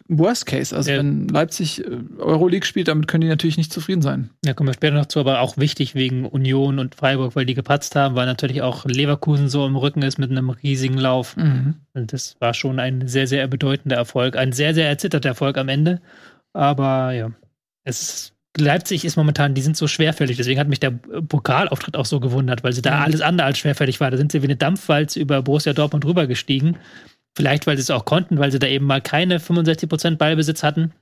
Worst 0.08 0.46
Case. 0.46 0.74
Also 0.74 0.90
ja. 0.90 0.98
wenn 0.98 1.28
Leipzig 1.28 1.84
äh, 1.84 1.98
Euroleague 2.18 2.66
spielt, 2.66 2.88
damit 2.88 3.06
können 3.06 3.22
die 3.22 3.28
natürlich 3.28 3.56
nicht 3.56 3.72
zufrieden 3.72 4.02
sein. 4.02 4.30
Ja, 4.44 4.54
kommen 4.54 4.68
wir 4.68 4.74
später 4.74 4.94
noch 4.94 5.06
zu, 5.06 5.20
aber 5.20 5.40
auch 5.40 5.56
wichtig 5.56 5.94
wegen 5.94 6.26
Union 6.26 6.78
und 6.78 6.94
Freiburg, 6.94 7.36
weil 7.36 7.46
die 7.46 7.54
gepatzt 7.54 7.94
haben, 7.96 8.14
weil 8.14 8.26
natürlich 8.26 8.62
auch 8.62 8.84
Leverkusen 8.86 9.48
so 9.48 9.66
im 9.66 9.76
Rücken 9.76 10.02
ist 10.02 10.18
mit 10.18 10.30
einem 10.30 10.50
riesigen 10.50 10.98
Lauf. 10.98 11.36
Mhm. 11.36 11.76
Und 11.94 12.12
das 12.12 12.36
war 12.40 12.54
schon 12.54 12.80
ein 12.80 13.06
sehr, 13.08 13.26
sehr 13.26 13.46
bedeutender 13.46 13.96
Erfolg. 13.96 14.36
Ein 14.36 14.52
sehr, 14.52 14.74
sehr 14.74 14.88
erzitterter 14.88 15.30
Erfolg 15.30 15.58
am 15.58 15.68
Ende. 15.68 16.00
Aber 16.52 17.12
ja, 17.12 17.30
es 17.84 18.02
ist 18.02 18.34
Leipzig 18.58 19.04
ist 19.04 19.16
momentan, 19.16 19.54
die 19.54 19.62
sind 19.62 19.76
so 19.76 19.86
schwerfällig. 19.86 20.36
Deswegen 20.36 20.58
hat 20.58 20.68
mich 20.68 20.80
der 20.80 20.90
Pokalauftritt 20.90 21.96
auch 21.96 22.04
so 22.04 22.18
gewundert, 22.18 22.64
weil 22.64 22.72
sie 22.72 22.82
da 22.82 22.96
mhm. 22.96 23.02
alles 23.04 23.20
andere 23.20 23.46
als 23.46 23.58
schwerfällig 23.58 24.00
war. 24.00 24.10
Da 24.10 24.16
sind 24.16 24.32
sie 24.32 24.42
wie 24.42 24.46
eine 24.46 24.56
Dampfwalze 24.56 25.20
über 25.20 25.40
Borussia 25.42 25.72
Dortmund 25.72 26.04
rübergestiegen. 26.04 26.76
Vielleicht, 27.36 27.66
weil 27.66 27.76
sie 27.76 27.82
es 27.82 27.90
auch 27.90 28.04
konnten, 28.04 28.38
weil 28.38 28.50
sie 28.50 28.58
da 28.58 28.66
eben 28.66 28.86
mal 28.86 29.00
keine 29.00 29.38
65% 29.38 30.16
Ballbesitz 30.16 30.62
hatten. 30.62 30.92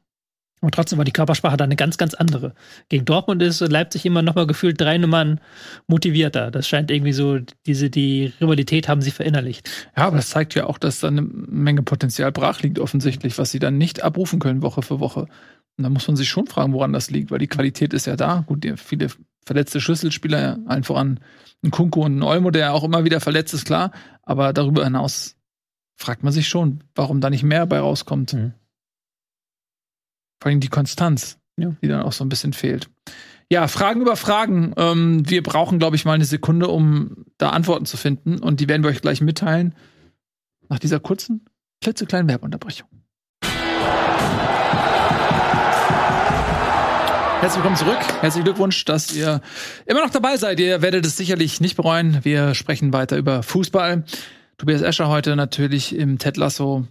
Und 0.60 0.74
trotzdem 0.74 0.98
war 0.98 1.04
die 1.04 1.12
Körpersprache 1.12 1.56
da 1.56 1.64
eine 1.64 1.76
ganz, 1.76 1.98
ganz 1.98 2.14
andere. 2.14 2.52
Gegen 2.88 3.04
Dortmund 3.04 3.42
ist 3.42 3.60
Leipzig 3.60 4.04
immer 4.04 4.22
noch 4.22 4.34
mal 4.34 4.46
gefühlt 4.46 4.80
drei 4.80 4.98
Nummern 4.98 5.40
motivierter. 5.86 6.50
Das 6.50 6.66
scheint 6.66 6.90
irgendwie 6.90 7.12
so, 7.12 7.38
diese, 7.66 7.90
die 7.90 8.32
Rivalität 8.40 8.88
haben 8.88 9.00
sie 9.00 9.12
verinnerlicht. 9.12 9.70
Ja, 9.96 10.06
aber 10.06 10.16
das 10.16 10.30
zeigt 10.30 10.54
ja 10.56 10.66
auch, 10.66 10.78
dass 10.78 11.00
da 11.00 11.08
eine 11.08 11.22
Menge 11.22 11.82
Potenzial 11.82 12.32
brach 12.32 12.60
liegt, 12.60 12.80
offensichtlich, 12.80 13.38
was 13.38 13.52
sie 13.52 13.60
dann 13.60 13.78
nicht 13.78 14.02
abrufen 14.02 14.40
können, 14.40 14.62
Woche 14.62 14.82
für 14.82 14.98
Woche. 14.98 15.26
Und 15.76 15.84
da 15.84 15.90
muss 15.90 16.08
man 16.08 16.16
sich 16.16 16.28
schon 16.28 16.48
fragen, 16.48 16.72
woran 16.72 16.92
das 16.92 17.08
liegt, 17.10 17.30
weil 17.30 17.38
die 17.38 17.46
Qualität 17.46 17.94
ist 17.94 18.06
ja 18.06 18.16
da. 18.16 18.42
Gut, 18.46 18.66
viele 18.76 19.08
verletzte 19.46 19.80
Schlüsselspieler, 19.80 20.58
allen 20.66 20.82
voran 20.82 21.20
ein 21.62 21.70
Kunko 21.70 22.04
und 22.04 22.18
ein 22.18 22.22
Olmo, 22.22 22.50
der 22.50 22.74
auch 22.74 22.82
immer 22.82 23.04
wieder 23.04 23.20
verletzt 23.20 23.54
ist, 23.54 23.64
klar. 23.64 23.92
Aber 24.22 24.52
darüber 24.52 24.84
hinaus 24.84 25.37
fragt 25.98 26.22
man 26.22 26.32
sich 26.32 26.48
schon, 26.48 26.84
warum 26.94 27.20
da 27.20 27.28
nicht 27.28 27.42
mehr 27.42 27.66
bei 27.66 27.80
rauskommt. 27.80 28.32
Mhm. 28.32 28.54
Vor 30.40 30.50
allem 30.50 30.60
die 30.60 30.68
Konstanz, 30.68 31.38
ja. 31.56 31.74
die 31.82 31.88
dann 31.88 32.02
auch 32.02 32.12
so 32.12 32.24
ein 32.24 32.28
bisschen 32.28 32.52
fehlt. 32.52 32.88
Ja, 33.50 33.66
Fragen 33.66 34.00
über 34.00 34.14
Fragen. 34.14 34.72
Ähm, 34.76 35.28
wir 35.28 35.42
brauchen, 35.42 35.78
glaube 35.78 35.96
ich, 35.96 36.04
mal 36.04 36.12
eine 36.12 36.24
Sekunde, 36.24 36.68
um 36.68 37.24
da 37.36 37.50
Antworten 37.50 37.86
zu 37.86 37.96
finden. 37.96 38.38
Und 38.38 38.60
die 38.60 38.68
werden 38.68 38.84
wir 38.84 38.90
euch 38.90 39.02
gleich 39.02 39.20
mitteilen. 39.20 39.74
Nach 40.68 40.78
dieser 40.78 41.00
kurzen, 41.00 41.46
klitzekleinen 41.82 42.28
Werbeunterbrechung. 42.28 42.88
Herzlich 47.40 47.56
willkommen 47.56 47.76
zurück. 47.76 47.98
Herzlichen 48.20 48.44
Glückwunsch, 48.44 48.84
dass 48.84 49.14
ihr 49.14 49.40
immer 49.86 50.02
noch 50.02 50.10
dabei 50.10 50.36
seid. 50.36 50.60
Ihr 50.60 50.82
werdet 50.82 51.06
es 51.06 51.16
sicherlich 51.16 51.60
nicht 51.60 51.76
bereuen. 51.76 52.24
Wir 52.24 52.54
sprechen 52.54 52.92
weiter 52.92 53.16
über 53.16 53.42
Fußball. 53.42 54.04
Tobias 54.58 54.82
Escher 54.82 55.08
heute 55.08 55.36
natürlich 55.36 55.94
im 55.94 56.18
Ted 56.18 56.36
Lasso 56.36 56.86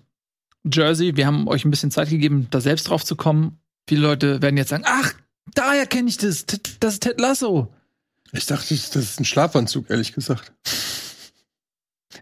Jersey. 0.64 1.18
Wir 1.18 1.28
haben 1.28 1.50
euch 1.50 1.66
ein 1.66 1.70
bisschen 1.70 1.92
Zeit 1.92 2.10
gegeben, 2.10 2.48
da 2.50 2.62
selbst 2.62 2.90
drauf 2.90 3.04
zu 3.04 3.18
kommen. 3.18 3.60
Viele 3.90 4.02
Leute 4.02 4.42
werden 4.42 4.56
jetzt 4.56 4.70
sagen, 4.70 4.86
ach, 4.88 5.14
daher 5.54 5.86
kenne 5.86 6.08
ich 6.08 6.18
das. 6.18 6.46
Das 6.80 6.94
ist 6.94 7.04
Ted 7.04 7.20
Lasso. 7.20 7.74
Ich 8.32 8.46
dachte, 8.46 8.74
das 8.74 8.96
ist 8.96 9.20
ein 9.20 9.26
Schlafanzug, 9.26 9.90
ehrlich 9.90 10.14
gesagt. 10.14 10.54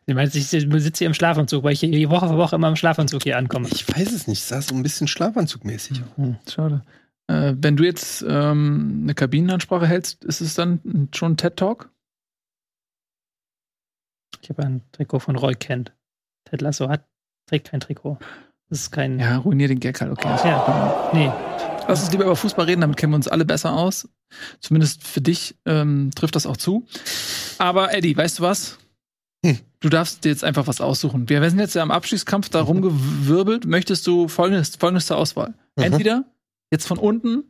Du 0.08 0.13
meinst, 0.15 0.36
ich 0.36 0.47
sitze 0.47 0.67
hier 0.67 1.08
im 1.08 1.13
Schlafanzug, 1.13 1.63
weil 1.63 1.73
ich 1.73 1.79
hier 1.79 2.10
Woche 2.10 2.27
für 2.27 2.38
Woche 2.38 2.55
immer 2.55 2.67
im 2.67 2.75
Schlafanzug 2.75 3.23
hier 3.23 3.38
ankomme. 3.38 3.69
Ich 3.71 3.88
weiß 3.88 4.12
es 4.13 4.27
nicht, 4.27 4.43
sah 4.43 4.62
so 4.62 4.73
ein 4.73 4.84
bisschen 4.84 5.08
Schlafanzugmäßig 5.08 6.01
aus. 6.01 6.17
Hm, 6.17 6.38
schade. 6.49 6.84
Äh, 7.27 7.53
wenn 7.58 7.75
du 7.75 7.84
jetzt 7.84 8.25
ähm, 8.27 9.01
eine 9.03 9.13
Kabinenansprache 9.13 9.88
hältst, 9.88 10.23
ist 10.25 10.41
es 10.41 10.55
dann 10.55 11.10
schon 11.13 11.34
ein 11.34 11.38
TED-Talk? 11.38 11.89
Ich 14.45 14.49
habe 14.49 14.61
ein 14.61 14.83
Trikot 14.91 15.21
von 15.21 15.35
Roy 15.35 15.55
Kent. 15.55 15.91
Ted 16.47 16.61
Lasso 16.61 16.87
hat, 16.87 17.03
trägt 17.47 17.71
kein 17.71 17.79
Trikot. 17.79 18.19
Das 18.69 18.79
ist 18.79 18.91
kein. 18.91 19.19
Ja, 19.19 19.37
ruinier 19.37 19.67
den 19.67 19.79
Gag 19.79 19.99
halt, 19.99 20.11
okay. 20.11 20.27
Ja, 20.27 21.09
nee. 21.13 21.31
Lass 21.87 22.03
uns 22.03 22.11
lieber 22.11 22.25
über 22.25 22.35
Fußball 22.35 22.67
reden, 22.67 22.81
damit 22.81 22.97
kennen 22.97 23.11
wir 23.11 23.15
uns 23.15 23.27
alle 23.27 23.43
besser 23.43 23.73
aus. 23.73 24.07
Zumindest 24.59 25.03
für 25.03 25.21
dich 25.21 25.55
ähm, 25.65 26.11
trifft 26.13 26.35
das 26.35 26.45
auch 26.45 26.57
zu. 26.57 26.85
Aber 27.57 27.91
Eddie, 27.91 28.15
weißt 28.15 28.37
du 28.37 28.43
was? 28.43 28.77
Hm. 29.43 29.57
Du 29.79 29.89
darfst 29.89 30.23
dir 30.23 30.29
jetzt 30.29 30.43
einfach 30.43 30.67
was 30.67 30.79
aussuchen. 30.79 31.27
Wir 31.27 31.47
sind 31.49 31.57
jetzt 31.57 31.73
ja 31.73 31.81
im 31.81 31.89
Abstiegskampf 31.89 32.49
da 32.49 32.61
rumgewirbelt. 32.61 33.65
Möchtest 33.65 34.05
du 34.05 34.27
folgendes, 34.27 34.75
folgendes 34.75 35.07
zur 35.07 35.17
Auswahl? 35.17 35.55
Mhm. 35.75 35.83
Entweder 35.83 36.25
jetzt 36.71 36.85
von 36.85 36.99
unten 36.99 37.45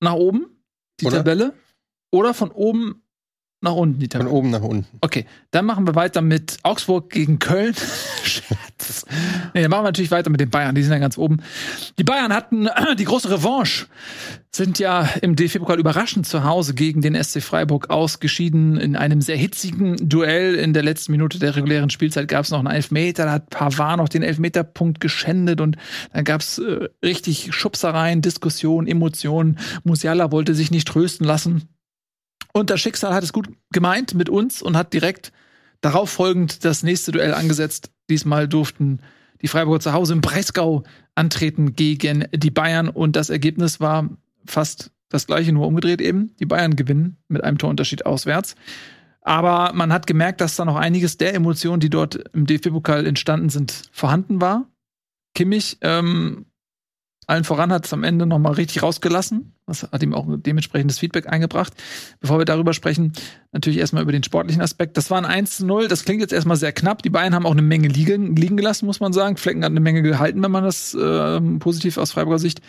nach 0.00 0.14
oben 0.14 0.46
die 1.00 1.06
Oder? 1.06 1.18
Tabelle 1.18 1.52
oder 2.10 2.32
von 2.32 2.50
oben 2.50 3.02
nach 3.66 3.74
unten 3.74 3.98
die 3.98 4.08
Tabelle? 4.08 4.30
Von 4.30 4.38
oben 4.38 4.50
nach 4.50 4.62
unten. 4.62 4.86
Okay, 5.00 5.26
dann 5.50 5.66
machen 5.66 5.86
wir 5.86 5.94
weiter 5.94 6.22
mit 6.22 6.58
Augsburg 6.62 7.10
gegen 7.10 7.38
Köln. 7.38 7.74
nee, 9.54 9.62
dann 9.62 9.70
machen 9.70 9.82
wir 9.82 9.88
natürlich 9.88 10.10
weiter 10.10 10.30
mit 10.30 10.40
den 10.40 10.50
Bayern, 10.50 10.74
die 10.74 10.82
sind 10.82 10.92
ja 10.92 10.98
ganz 10.98 11.18
oben. 11.18 11.42
Die 11.98 12.04
Bayern 12.04 12.32
hatten 12.32 12.68
die 12.98 13.04
große 13.04 13.30
Revanche, 13.30 13.86
sind 14.50 14.78
ja 14.78 15.08
im 15.20 15.36
DFB-Pokal 15.36 15.78
überraschend 15.78 16.26
zu 16.26 16.44
Hause 16.44 16.74
gegen 16.74 17.02
den 17.02 17.22
SC 17.22 17.42
Freiburg 17.42 17.90
ausgeschieden. 17.90 18.78
In 18.78 18.96
einem 18.96 19.20
sehr 19.20 19.36
hitzigen 19.36 19.96
Duell 20.08 20.54
in 20.54 20.72
der 20.72 20.82
letzten 20.82 21.12
Minute 21.12 21.38
der 21.38 21.56
regulären 21.56 21.90
Spielzeit 21.90 22.28
gab 22.28 22.44
es 22.44 22.50
noch 22.50 22.60
einen 22.60 22.68
Elfmeter, 22.68 23.26
da 23.26 23.32
hat 23.32 23.50
Pavard 23.50 23.98
noch 23.98 24.08
den 24.08 24.22
Elfmeterpunkt 24.22 25.00
geschändet 25.00 25.60
und 25.60 25.76
dann 26.12 26.24
gab 26.24 26.40
es 26.40 26.58
äh, 26.58 26.88
richtig 27.04 27.52
Schubsereien, 27.52 28.22
Diskussionen, 28.22 28.86
Emotionen. 28.86 29.58
Musiala 29.84 30.32
wollte 30.32 30.54
sich 30.54 30.70
nicht 30.70 30.88
trösten 30.88 31.26
lassen 31.26 31.68
und 32.56 32.70
das 32.70 32.80
Schicksal 32.80 33.12
hat 33.12 33.22
es 33.22 33.34
gut 33.34 33.50
gemeint 33.70 34.14
mit 34.14 34.30
uns 34.30 34.62
und 34.62 34.78
hat 34.78 34.94
direkt 34.94 35.30
darauf 35.82 36.08
folgend 36.08 36.64
das 36.64 36.82
nächste 36.82 37.12
Duell 37.12 37.34
angesetzt. 37.34 37.90
Diesmal 38.08 38.48
durften 38.48 39.00
die 39.42 39.48
Freiburger 39.48 39.80
zu 39.80 39.92
Hause 39.92 40.14
im 40.14 40.22
Breisgau 40.22 40.82
antreten 41.14 41.74
gegen 41.74 42.24
die 42.32 42.50
Bayern 42.50 42.88
und 42.88 43.14
das 43.14 43.28
Ergebnis 43.28 43.78
war 43.78 44.08
fast 44.46 44.90
das 45.10 45.26
gleiche, 45.26 45.52
nur 45.52 45.66
umgedreht 45.66 46.00
eben. 46.00 46.34
Die 46.40 46.46
Bayern 46.46 46.76
gewinnen 46.76 47.18
mit 47.28 47.44
einem 47.44 47.58
Torunterschied 47.58 48.06
auswärts. 48.06 48.54
Aber 49.20 49.74
man 49.74 49.92
hat 49.92 50.06
gemerkt, 50.06 50.40
dass 50.40 50.56
da 50.56 50.64
noch 50.64 50.76
einiges 50.76 51.18
der 51.18 51.34
Emotionen, 51.34 51.80
die 51.80 51.90
dort 51.90 52.14
im 52.32 52.46
DFB-Pokal 52.46 53.06
entstanden 53.06 53.50
sind, 53.50 53.82
vorhanden 53.92 54.40
war. 54.40 54.66
Kimmich 55.34 55.76
ähm, 55.82 56.46
allen 57.26 57.44
voran 57.44 57.70
hat 57.70 57.84
es 57.84 57.92
am 57.92 58.02
Ende 58.02 58.24
nochmal 58.24 58.54
richtig 58.54 58.82
rausgelassen. 58.82 59.55
Das 59.66 59.82
hat 59.82 60.00
ihm 60.02 60.14
auch 60.14 60.26
dementsprechendes 60.28 61.00
Feedback 61.00 61.28
eingebracht. 61.28 61.72
Bevor 62.20 62.38
wir 62.38 62.44
darüber 62.44 62.72
sprechen, 62.72 63.12
natürlich 63.50 63.80
erstmal 63.80 64.04
über 64.04 64.12
den 64.12 64.22
sportlichen 64.22 64.62
Aspekt. 64.62 64.96
Das 64.96 65.10
war 65.10 65.18
ein 65.18 65.24
1 65.24 65.56
zu 65.56 65.66
0. 65.66 65.88
Das 65.88 66.04
klingt 66.04 66.20
jetzt 66.20 66.32
erstmal 66.32 66.56
sehr 66.56 66.72
knapp. 66.72 67.02
Die 67.02 67.10
Bayern 67.10 67.34
haben 67.34 67.46
auch 67.46 67.52
eine 67.52 67.62
Menge 67.62 67.88
liegen, 67.88 68.36
liegen 68.36 68.56
gelassen, 68.56 68.86
muss 68.86 69.00
man 69.00 69.12
sagen. 69.12 69.36
Flecken 69.36 69.64
hat 69.64 69.72
eine 69.72 69.80
Menge 69.80 70.02
gehalten, 70.02 70.40
wenn 70.42 70.52
man 70.52 70.62
das 70.62 70.94
äh, 70.94 71.40
positiv 71.58 71.98
aus 71.98 72.12
Freiburger 72.12 72.38
Sicht 72.38 72.60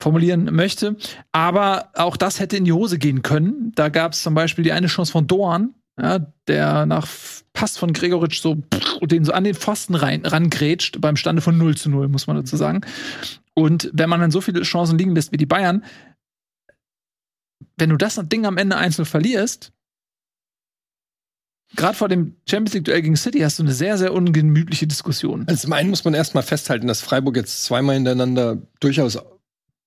formulieren 0.00 0.44
möchte. 0.54 0.96
Aber 1.32 1.90
auch 1.94 2.16
das 2.16 2.40
hätte 2.40 2.56
in 2.56 2.64
die 2.64 2.72
Hose 2.72 2.98
gehen 2.98 3.20
können. 3.20 3.72
Da 3.74 3.90
gab 3.90 4.12
es 4.12 4.22
zum 4.22 4.34
Beispiel 4.34 4.64
die 4.64 4.72
eine 4.72 4.86
Chance 4.86 5.12
von 5.12 5.26
Doan, 5.26 5.74
ja, 6.00 6.20
der 6.46 6.86
nach 6.86 7.06
Pass 7.52 7.76
von 7.76 7.92
Gregoritsch 7.92 8.40
so 8.40 8.56
den 9.02 9.24
so 9.24 9.32
an 9.32 9.44
den 9.44 9.54
Pfosten 9.54 9.94
rein 9.94 10.24
rangrätscht 10.24 11.00
beim 11.00 11.16
Stande 11.16 11.42
von 11.42 11.58
0 11.58 11.76
zu 11.76 11.90
0, 11.90 12.08
muss 12.08 12.26
man 12.26 12.36
dazu 12.36 12.56
sagen. 12.56 12.82
Und 13.54 13.90
wenn 13.92 14.08
man 14.08 14.20
dann 14.20 14.30
so 14.30 14.40
viele 14.40 14.62
Chancen 14.62 14.96
liegen 14.96 15.16
lässt 15.16 15.32
wie 15.32 15.36
die 15.36 15.46
Bayern, 15.46 15.82
wenn 17.78 17.90
du 17.90 17.96
das 17.96 18.20
Ding 18.24 18.46
am 18.46 18.56
Ende 18.56 18.76
einzeln 18.76 19.04
verlierst, 19.04 19.72
gerade 21.76 21.96
vor 21.96 22.08
dem 22.08 22.36
Champions 22.48 22.74
League-Duell 22.74 23.02
gegen 23.02 23.16
City 23.16 23.40
hast 23.40 23.58
du 23.58 23.62
eine 23.62 23.72
sehr, 23.72 23.98
sehr 23.98 24.12
ungemütliche 24.12 24.86
Diskussion. 24.86 25.44
Also 25.46 25.62
zum 25.62 25.72
einen 25.72 25.90
muss 25.90 26.04
man 26.04 26.14
erstmal 26.14 26.42
festhalten, 26.42 26.86
dass 26.86 27.00
Freiburg 27.00 27.36
jetzt 27.36 27.64
zweimal 27.64 27.94
hintereinander 27.94 28.58
durchaus 28.80 29.18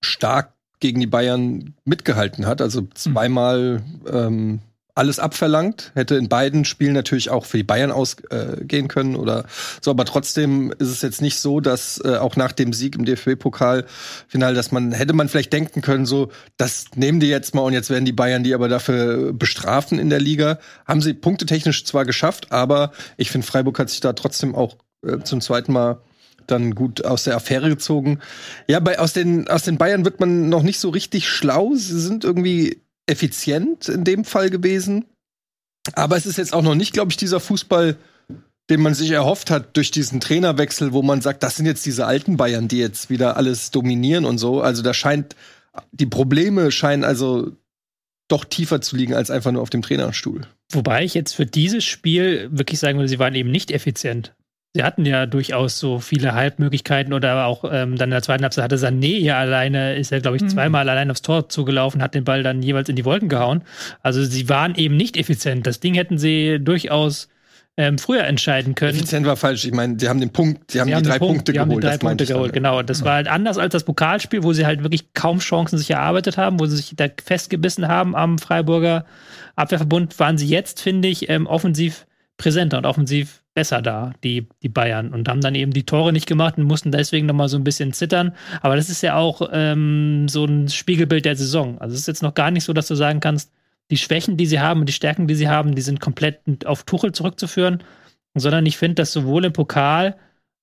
stark 0.04 0.54
gegen 0.80 1.00
die 1.00 1.08
Bayern 1.08 1.76
mitgehalten 1.86 2.46
hat. 2.46 2.62
Also 2.62 2.88
zweimal 2.94 3.84
ähm, 4.12 4.60
alles 4.96 5.20
abverlangt. 5.20 5.92
Hätte 5.96 6.16
in 6.16 6.30
beiden 6.30 6.66
Spielen 6.66 6.94
natürlich 6.94 7.30
auch 7.30 7.46
für 7.46 7.58
die 7.58 7.64
Bayern 7.64 7.92
ausgehen 7.92 8.86
äh, 8.86 8.88
können 8.88 9.16
oder 9.16 9.46
so, 9.82 9.92
aber 9.92 10.06
trotzdem 10.06 10.72
ist 10.80 10.89
es 10.89 11.02
jetzt 11.02 11.22
nicht 11.22 11.39
so, 11.39 11.60
dass 11.60 12.02
äh, 12.04 12.18
auch 12.18 12.36
nach 12.36 12.52
dem 12.52 12.74
Sieg 12.74 12.96
im 12.96 13.06
DFB-Pokalfinale, 13.06 14.56
dass 14.56 14.72
man 14.72 14.92
hätte 14.92 15.14
man 15.14 15.30
vielleicht 15.30 15.54
denken 15.54 15.82
können, 15.82 16.06
so 16.06 16.30
das 16.58 16.86
nehmen 16.96 17.20
die 17.20 17.30
jetzt 17.30 17.56
mal 17.56 17.62
und 17.62 17.74
jetzt 17.74 17.89
werden 17.89 18.06
die 18.06 18.12
Bayern 18.12 18.44
die 18.44 18.54
aber 18.54 18.68
dafür 18.68 19.34
bestrafen 19.34 20.00
in 20.00 20.10
der 20.10 20.20
Liga. 20.20 20.60
Haben 20.86 21.02
sie 21.02 21.14
punktetechnisch 21.14 21.86
zwar 21.86 22.06
geschafft, 22.06 22.52
aber 22.52 22.92
ich 23.18 23.32
finde 23.32 23.48
Freiburg 23.48 23.80
hat 23.80 23.89
sich 23.89 24.00
da 24.00 24.14
trotzdem 24.14 24.56
auch 24.56 24.78
äh, 25.06 25.20
zum 25.24 25.42
zweiten 25.42 25.74
Mal 25.74 26.02
dann 26.48 26.76
gut 26.76 27.06
aus 27.06 27.24
der 27.24 27.36
Affäre 27.36 27.70
gezogen. 27.70 28.20
Ja, 28.68 28.80
bei 28.80 29.00
aus 29.00 29.14
den 29.14 29.48
aus 29.48 29.64
den 29.64 29.78
Bayern 29.78 30.06
wird 30.06 30.20
man 30.20 30.50
noch 30.50 30.64
nicht 30.64 30.80
so 30.80 30.89
richtig 30.89 31.30
schlau. 31.30 31.74
Sie 31.76 32.00
sind 32.00 32.24
irgendwie 32.24 32.82
effizient 33.08 33.89
in 33.89 34.04
dem 34.04 34.26
Fall 34.26 34.49
gewesen. 34.49 35.06
Aber 35.93 36.18
es 36.18 36.26
ist 36.26 36.38
jetzt 36.38 36.54
auch 36.54 36.62
noch 36.62 36.76
nicht, 36.76 36.93
glaube 36.93 37.12
ich, 37.12 37.18
dieser 37.18 37.39
Fußball, 37.39 37.97
den 38.70 38.82
man 38.82 38.93
sich 38.93 39.12
erhofft 39.12 39.49
hat 39.49 39.76
durch 39.76 39.91
diesen 39.91 40.20
Trainerwechsel, 40.20 40.93
wo 40.93 41.02
man 41.02 41.22
sagt, 41.22 41.43
das 41.43 41.56
sind 41.56 41.66
jetzt 41.66 41.86
diese 41.86 42.06
alten 42.06 42.38
Bayern, 42.38 42.68
die 42.68 42.78
jetzt 42.78 43.10
wieder 43.10 43.36
alles 43.38 43.72
dominieren 43.72 44.26
und 44.26 44.38
so. 44.38 44.62
Also 44.62 44.84
da 44.84 44.93
scheint, 44.93 45.36
die 45.91 46.06
Probleme 46.06 46.72
scheinen 46.72 47.04
also 47.04 47.52
doch 48.28 48.45
tiefer 48.45 48.80
zu 48.80 48.95
liegen 48.95 49.14
als 49.14 49.30
einfach 49.30 49.52
nur 49.52 49.62
auf 49.62 49.70
dem 49.70 49.82
Trainerstuhl. 49.82 50.47
Wobei 50.72 51.04
ich 51.04 51.14
jetzt 51.14 51.34
für 51.34 51.45
dieses 51.45 51.84
Spiel 51.84 52.47
wirklich 52.52 52.80
sagen 52.80 52.97
würde, 52.97 53.10
sie 53.10 53.20
waren 53.20 53.36
eben 53.36 53.52
nicht 53.52 53.72
effizient. 53.72 54.34
Sie 54.74 54.84
hatten 54.84 55.06
ja 55.06 55.26
durchaus 55.26 55.80
so 55.80 56.00
viele 56.00 56.34
Halbmöglichkeiten 56.34 57.14
oder 57.14 57.46
auch 57.46 57.66
ähm, 57.66 57.98
dann 57.98 58.08
in 58.08 58.12
der 58.12 58.22
zweiten 58.22 58.44
Halbzeit 58.44 58.64
hatte 58.64 58.78
Sané 58.78 59.20
ja 59.20 59.38
alleine, 59.38 59.96
ist 59.96 60.12
ja 60.12 60.20
glaube 60.20 60.38
ich 60.38 60.44
mhm. 60.44 60.50
zweimal 60.50 60.88
allein 60.88 61.12
aufs 61.12 61.22
Tor 61.22 61.50
zugelaufen, 61.50 62.02
hat 62.02 62.16
den 62.16 62.24
Ball 62.24 62.42
dann 62.42 62.64
jeweils 62.64 62.88
in 62.88 62.96
die 62.96 63.04
Wolken 63.04 63.28
gehauen. 63.28 63.64
Also 64.02 64.24
sie 64.24 64.48
waren 64.48 64.76
eben 64.76 64.96
nicht 64.96 65.18
effizient. 65.18 65.68
Das 65.68 65.82
Ding 65.82 65.94
hätten 65.94 66.18
sie 66.18 66.58
durchaus 66.62 67.28
ähm, 67.78 67.98
früher 67.98 68.24
entscheiden 68.26 68.76
können. 68.76 68.96
Effizient 68.96 69.26
war 69.26 69.36
falsch. 69.36 69.66
Ich 69.66 69.74
meine, 69.74 69.96
die 69.96 70.08
haben 70.08 70.20
den 70.20 70.32
Punkt, 70.32 70.74
die 70.74 70.80
haben 70.80 70.90
sie 70.90 70.96
die 70.96 71.02
drei 71.02 71.20
Punkt, 71.20 71.36
Punkte 71.36 71.52
die 71.52 71.58
geholt. 71.58 71.72
Haben 71.72 71.82
die 71.82 71.88
drei 71.88 71.98
Punkte 71.98 72.26
geholt, 72.26 72.54
genau. 72.54 72.82
Das 72.82 73.00
ja. 73.00 73.06
war 73.06 73.14
halt 73.16 73.28
anders 73.28 73.58
als 73.58 73.74
das 73.74 73.84
Pokalspiel, 73.84 74.44
wo 74.44 74.54
sie 74.54 74.66
halt 74.66 74.84
wirklich 74.84 75.14
kaum 75.14 75.40
Chancen 75.40 75.78
sich 75.78 75.92
erarbeitet 75.92 76.38
haben, 76.38 76.60
wo 76.60 76.66
sie 76.66 76.78
sich 76.78 76.94
da 76.96 77.08
festgebissen 77.24 77.88
haben 77.88 78.16
am 78.16 78.40
Freiburger 78.40 79.06
Abwehrverbund. 79.56 80.18
Waren 80.20 80.38
sie 80.38 80.48
jetzt, 80.48 80.82
finde 80.82 81.08
ich, 81.08 81.30
ähm, 81.30 81.48
offensiv 81.48 82.06
präsenter 82.38 82.78
und 82.78 82.86
offensiv 82.86 83.41
besser 83.54 83.82
da, 83.82 84.14
die, 84.24 84.47
die 84.62 84.70
Bayern. 84.70 85.14
Und 85.14 85.28
haben 85.28 85.41
dann 85.41 85.56
eben 85.56 85.74
die 85.74 85.86
Tore 85.86 86.14
nicht 86.14 86.28
gemacht 86.28 86.58
und 86.58 86.64
mussten 86.64 86.91
deswegen 86.91 87.28
nochmal 87.28 87.49
so 87.49 87.58
ein 87.58 87.64
bisschen 87.64 87.93
zittern. 87.93 88.34
Aber 88.62 88.76
das 88.76 88.89
ist 88.89 89.02
ja 89.04 89.16
auch 89.16 89.49
ähm, 89.52 90.28
so 90.30 90.45
ein 90.45 90.70
Spiegelbild 90.70 91.26
der 91.26 91.36
Saison. 91.36 91.80
Also 91.80 91.93
es 91.93 92.02
ist 92.02 92.08
jetzt 92.08 92.24
noch 92.24 92.34
gar 92.34 92.52
nicht 92.52 92.64
so, 92.64 92.74
dass 92.74 92.88
du 92.88 92.95
sagen 92.95 93.20
kannst, 93.20 93.52
die 93.89 93.97
Schwächen, 93.97 94.38
die 94.38 94.45
sie 94.45 94.60
haben 94.60 94.80
und 94.80 94.86
die 94.88 94.93
Stärken, 94.93 95.28
die 95.28 95.36
sie 95.36 95.49
haben, 95.49 95.76
die 95.76 95.82
sind 95.82 95.99
komplett 95.99 96.66
auf 96.66 96.84
Tuchel 96.84 97.12
zurückzuführen. 97.12 97.84
Sondern 98.34 98.66
ich 98.66 98.78
finde, 98.78 98.95
dass 98.95 99.12
sowohl 99.12 99.43
im 99.43 99.54
Pokal 99.54 100.16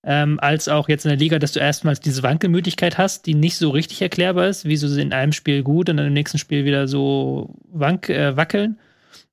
ähm, 0.05 0.39
als 0.41 0.69
auch 0.69 0.89
jetzt 0.89 1.05
in 1.05 1.11
der 1.11 1.19
Liga, 1.19 1.39
dass 1.39 1.53
du 1.53 1.61
erstmals 1.61 2.01
diese 2.01 2.23
Wankelmütigkeit 2.23 2.97
hast, 2.97 3.27
die 3.27 3.35
nicht 3.35 3.57
so 3.57 3.71
richtig 3.71 4.01
erklärbar 4.01 4.49
ist, 4.49 4.65
wieso 4.65 4.89
sie 4.89 5.03
in 5.03 5.13
einem 5.13 5.33
Spiel 5.33 5.63
gut 5.63 5.91
und 5.91 5.99
dann 5.99 6.07
im 6.07 6.13
nächsten 6.13 6.39
Spiel 6.39 6.65
wieder 6.65 6.89
so 6.89 7.55
wank, 7.71 8.09
äh, 8.09 8.37
wackeln. 8.37 8.79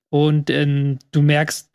Und 0.09 0.49
ähm, 0.49 0.99
du 1.11 1.21
merkst, 1.21 1.69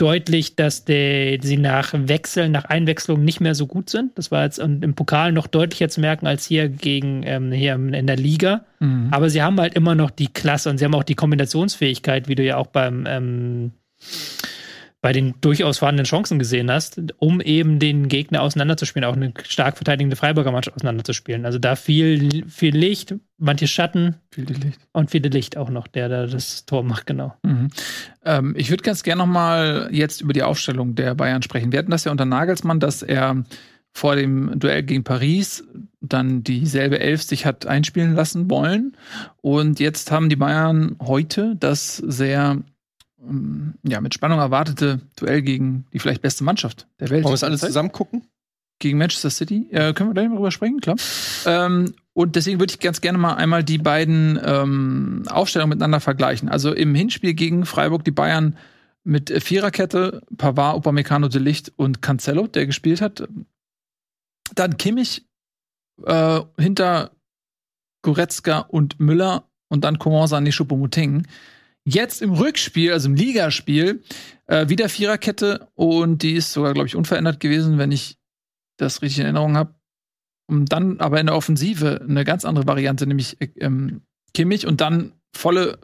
deutlich, 0.00 0.56
dass 0.56 0.84
die, 0.84 1.38
sie 1.42 1.58
nach 1.58 1.92
Wechseln, 1.94 2.52
nach 2.52 2.64
Einwechslung 2.64 3.22
nicht 3.22 3.40
mehr 3.40 3.54
so 3.54 3.66
gut 3.66 3.90
sind. 3.90 4.16
Das 4.16 4.30
war 4.30 4.44
jetzt 4.44 4.58
im 4.58 4.94
Pokal 4.94 5.32
noch 5.32 5.46
deutlicher 5.46 5.90
zu 5.90 6.00
merken 6.00 6.26
als 6.26 6.46
hier 6.46 6.68
gegen 6.68 7.22
ähm, 7.24 7.52
hier 7.52 7.74
in 7.74 8.06
der 8.06 8.16
Liga. 8.16 8.64
Mhm. 8.78 9.08
Aber 9.10 9.28
sie 9.28 9.42
haben 9.42 9.60
halt 9.60 9.74
immer 9.74 9.94
noch 9.94 10.10
die 10.10 10.28
Klasse 10.28 10.70
und 10.70 10.78
sie 10.78 10.86
haben 10.86 10.94
auch 10.94 11.04
die 11.04 11.14
Kombinationsfähigkeit, 11.14 12.28
wie 12.28 12.34
du 12.34 12.42
ja 12.42 12.56
auch 12.56 12.68
beim 12.68 13.04
ähm, 13.06 13.72
bei 15.02 15.12
den 15.12 15.34
durchaus 15.40 15.78
vorhandenen 15.78 16.06
Chancen 16.06 16.38
gesehen 16.38 16.70
hast, 16.70 17.00
um 17.16 17.40
eben 17.40 17.78
den 17.78 18.08
Gegner 18.08 18.42
auseinanderzuspielen, 18.42 19.08
auch 19.08 19.16
eine 19.16 19.32
stark 19.48 19.76
verteidigende 19.76 20.16
Freiburger 20.16 20.52
Mannschaft 20.52 20.76
auseinanderzuspielen. 20.76 21.46
Also 21.46 21.58
da 21.58 21.74
viel, 21.74 22.44
viel 22.48 22.76
Licht, 22.76 23.14
manche 23.38 23.66
Schatten 23.66 24.16
viel 24.30 24.44
Licht. 24.44 24.78
und 24.92 25.10
viel 25.10 25.26
Licht 25.26 25.56
auch 25.56 25.70
noch, 25.70 25.86
der 25.86 26.10
da 26.10 26.26
das 26.26 26.66
Tor 26.66 26.82
macht, 26.82 27.06
genau. 27.06 27.34
Mhm. 27.42 27.68
Ähm, 28.24 28.54
ich 28.58 28.68
würde 28.68 28.82
ganz 28.82 29.02
gerne 29.02 29.22
noch 29.22 29.26
mal 29.26 29.88
jetzt 29.90 30.20
über 30.20 30.34
die 30.34 30.42
Aufstellung 30.42 30.94
der 30.94 31.14
Bayern 31.14 31.42
sprechen. 31.42 31.72
Wir 31.72 31.78
hatten 31.78 31.90
das 31.90 32.04
ja 32.04 32.12
unter 32.12 32.26
Nagelsmann, 32.26 32.78
dass 32.78 33.02
er 33.02 33.44
vor 33.92 34.16
dem 34.16 34.58
Duell 34.58 34.82
gegen 34.82 35.02
Paris 35.02 35.64
dann 36.00 36.44
dieselbe 36.44 37.00
Elf 37.00 37.22
sich 37.22 37.46
hat 37.46 37.66
einspielen 37.66 38.14
lassen 38.14 38.50
wollen. 38.50 38.96
Und 39.40 39.80
jetzt 39.80 40.10
haben 40.12 40.28
die 40.28 40.36
Bayern 40.36 40.96
heute 41.00 41.56
das 41.58 41.96
sehr 41.96 42.58
ja, 43.82 44.00
mit 44.00 44.14
Spannung 44.14 44.38
erwartete 44.38 45.00
Duell 45.16 45.42
gegen 45.42 45.86
die 45.92 45.98
vielleicht 45.98 46.22
beste 46.22 46.44
Mannschaft 46.44 46.86
der 47.00 47.10
Welt. 47.10 47.24
Wollen 47.24 47.32
wir 47.32 47.36
es 47.36 47.44
alles 47.44 47.60
zusammen 47.60 47.92
gucken? 47.92 48.26
Gegen 48.78 48.96
Manchester 48.96 49.28
City. 49.28 49.68
Äh, 49.70 49.92
können 49.92 50.08
wir 50.08 50.14
gleich 50.14 50.28
mal 50.28 50.36
drüber 50.36 50.50
sprechen, 50.50 50.80
klar. 50.80 50.96
Ähm, 51.44 51.94
und 52.14 52.34
deswegen 52.34 52.58
würde 52.60 52.72
ich 52.72 52.80
ganz 52.80 53.02
gerne 53.02 53.18
mal 53.18 53.34
einmal 53.34 53.62
die 53.62 53.76
beiden 53.76 54.40
ähm, 54.42 55.24
Aufstellungen 55.28 55.70
miteinander 55.70 56.00
vergleichen. 56.00 56.48
Also 56.48 56.72
im 56.72 56.94
Hinspiel 56.94 57.34
gegen 57.34 57.66
Freiburg 57.66 58.04
die 58.04 58.10
Bayern 58.10 58.56
mit 59.04 59.30
Viererkette, 59.42 60.22
Pavard, 60.36 60.76
Upamecano, 60.76 61.28
De 61.28 61.40
Licht 61.40 61.72
und 61.76 62.00
Cancelo, 62.00 62.46
der 62.46 62.66
gespielt 62.66 63.02
hat. 63.02 63.28
Dann 64.54 64.78
Kimmich 64.78 65.26
äh, 66.06 66.40
hinter 66.58 67.10
Goretzka 68.02 68.60
und 68.60 68.98
Müller 68.98 69.44
und 69.68 69.84
dann 69.84 69.98
Coman, 69.98 70.26
Sané, 70.26 70.52
Choupo-Moting. 70.52 71.26
Jetzt 71.84 72.22
im 72.22 72.32
Rückspiel, 72.32 72.92
also 72.92 73.08
im 73.08 73.14
Ligaspiel, 73.14 74.02
äh, 74.46 74.68
wieder 74.68 74.88
Viererkette 74.88 75.68
und 75.74 76.22
die 76.22 76.34
ist 76.34 76.52
sogar, 76.52 76.74
glaube 76.74 76.86
ich, 76.86 76.96
unverändert 76.96 77.40
gewesen, 77.40 77.78
wenn 77.78 77.92
ich 77.92 78.18
das 78.76 79.02
richtig 79.02 79.20
in 79.20 79.24
Erinnerung 79.24 79.56
habe. 79.56 79.74
Und 80.46 80.72
dann 80.72 81.00
aber 81.00 81.20
in 81.20 81.26
der 81.26 81.36
Offensive 81.36 82.04
eine 82.06 82.24
ganz 82.24 82.44
andere 82.44 82.66
Variante, 82.66 83.06
nämlich 83.06 83.40
äh, 83.40 83.48
ähm, 83.60 84.02
Kimmich 84.34 84.66
und 84.66 84.80
dann 84.80 85.12
volle 85.34 85.78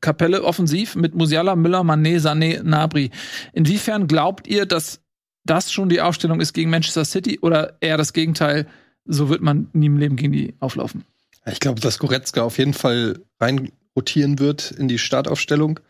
Kapelle 0.00 0.44
offensiv 0.44 0.94
mit 0.94 1.14
Musiala, 1.14 1.56
Müller, 1.56 1.80
Mané, 1.80 2.18
Sané, 2.18 2.62
Nabri. 2.62 3.10
Inwiefern 3.52 4.06
glaubt 4.06 4.46
ihr, 4.46 4.66
dass 4.66 5.00
das 5.44 5.72
schon 5.72 5.88
die 5.88 6.00
Aufstellung 6.00 6.40
ist 6.40 6.52
gegen 6.52 6.70
Manchester 6.70 7.04
City 7.04 7.38
oder 7.40 7.76
eher 7.80 7.96
das 7.96 8.12
Gegenteil? 8.12 8.66
So 9.04 9.28
wird 9.28 9.40
man 9.40 9.68
nie 9.72 9.86
im 9.86 9.96
Leben 9.96 10.16
gegen 10.16 10.32
die 10.32 10.54
auflaufen. 10.60 11.04
Ich 11.46 11.60
glaube, 11.60 11.80
dass 11.80 11.98
Goretzka 11.98 12.42
auf 12.42 12.58
jeden 12.58 12.74
Fall 12.74 13.20
rein 13.40 13.72
rotieren 14.00 14.38
wird 14.38 14.70
in 14.70 14.88
die 14.88 14.98
Startaufstellung. 14.98 15.80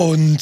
Und 0.00 0.38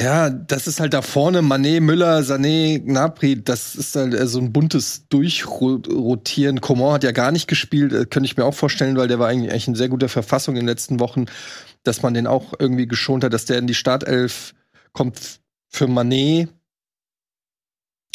ja, 0.00 0.30
das 0.30 0.68
ist 0.68 0.78
halt 0.78 0.94
da 0.94 1.02
vorne 1.02 1.40
Mané, 1.40 1.80
Müller, 1.80 2.20
Sané, 2.20 2.78
Gnabry, 2.78 3.42
das 3.42 3.74
ist 3.74 3.96
halt 3.96 4.16
so 4.28 4.38
ein 4.38 4.52
buntes 4.52 5.08
Durchrotieren. 5.08 6.60
Coman 6.60 6.92
hat 6.92 7.02
ja 7.02 7.10
gar 7.10 7.32
nicht 7.32 7.48
gespielt, 7.48 7.92
äh, 7.92 8.06
könnte 8.06 8.26
ich 8.26 8.36
mir 8.36 8.44
auch 8.44 8.54
vorstellen, 8.54 8.96
weil 8.96 9.08
der 9.08 9.18
war 9.18 9.26
eigentlich 9.26 9.66
in 9.66 9.74
sehr 9.74 9.88
guter 9.88 10.08
Verfassung 10.08 10.54
in 10.54 10.60
den 10.60 10.68
letzten 10.68 11.00
Wochen, 11.00 11.26
dass 11.82 12.02
man 12.02 12.14
den 12.14 12.28
auch 12.28 12.52
irgendwie 12.60 12.86
geschont 12.86 13.24
hat, 13.24 13.32
dass 13.32 13.44
der 13.44 13.58
in 13.58 13.66
die 13.66 13.74
Startelf 13.74 14.54
kommt 14.92 15.40
für 15.68 15.86
Mané, 15.86 16.46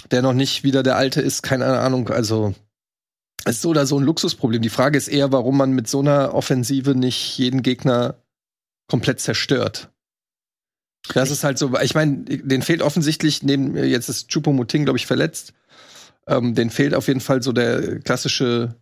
der 0.10 0.22
noch 0.22 0.34
nicht 0.34 0.64
wieder 0.64 0.84
der 0.84 0.96
alte 0.96 1.20
ist, 1.20 1.44
keine 1.44 1.66
Ahnung, 1.66 2.10
also 2.10 2.56
ist 3.46 3.62
so 3.62 3.70
oder 3.70 3.86
so 3.86 4.00
ein 4.00 4.04
Luxusproblem. 4.04 4.62
Die 4.62 4.70
Frage 4.70 4.98
ist 4.98 5.08
eher, 5.08 5.32
warum 5.32 5.58
man 5.58 5.72
mit 5.72 5.88
so 5.88 6.00
einer 6.00 6.34
Offensive 6.34 6.96
nicht 6.96 7.38
jeden 7.38 7.62
Gegner 7.62 8.16
komplett 8.88 9.20
zerstört. 9.20 9.92
Das 11.14 11.32
ist 11.32 11.44
halt 11.44 11.58
so, 11.58 11.78
ich 11.80 11.96
meine, 11.96 12.24
den 12.24 12.62
fehlt 12.62 12.82
offensichtlich, 12.82 13.44
neben 13.44 13.76
jetzt 13.76 14.10
ist 14.10 14.30
Chupomoting, 14.30 14.84
glaube 14.84 14.98
ich, 14.98 15.06
verletzt. 15.06 15.54
Ähm, 16.28 16.56
den 16.56 16.70
fehlt 16.70 16.94
auf 16.94 17.08
jeden 17.08 17.22
Fall 17.22 17.42
so 17.42 17.54
der 17.54 18.00
klassische 18.00 18.76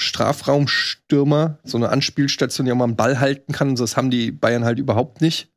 Strafraumstürmer, 0.00 1.58
so 1.64 1.76
eine 1.76 1.90
Anspielstation, 1.90 2.64
die 2.64 2.72
auch 2.72 2.76
mal 2.76 2.84
einen 2.84 2.96
Ball 2.96 3.20
halten 3.20 3.52
kann. 3.52 3.74
Das 3.74 3.96
haben 3.96 4.10
die 4.10 4.30
Bayern 4.30 4.64
halt 4.64 4.78
überhaupt 4.78 5.20
nicht. 5.20 5.52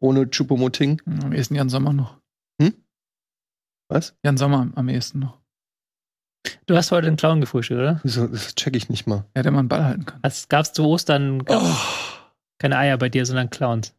Ohne 0.00 0.28
Chupomoting. 0.28 1.00
Am 1.06 1.32
ehesten 1.32 1.54
Jan 1.54 1.68
Sommer 1.68 1.92
noch. 1.92 2.18
Hm? 2.60 2.74
Was? 3.88 4.14
Jan 4.24 4.36
Sommer 4.36 4.70
am 4.74 4.88
ehesten 4.88 5.20
noch. 5.20 5.38
Du 6.66 6.76
hast 6.76 6.90
heute 6.90 7.06
einen 7.06 7.16
Clown 7.16 7.40
gefrühstückt, 7.40 7.78
oder? 7.78 8.00
Wieso? 8.02 8.26
Das 8.26 8.54
check 8.54 8.76
ich 8.76 8.88
nicht 8.88 9.06
mal. 9.06 9.24
Ja, 9.36 9.42
der 9.42 9.52
mal 9.52 9.60
einen 9.60 9.68
Ball 9.68 9.84
halten 9.84 10.06
kann. 10.06 10.18
Es 10.22 10.48
gab's 10.48 10.72
zu 10.72 10.84
Ostern 10.84 11.42
oh. 11.48 11.76
keine 12.58 12.76
Eier 12.76 12.98
bei 12.98 13.08
dir, 13.08 13.24
sondern 13.24 13.50
Clowns. 13.50 13.94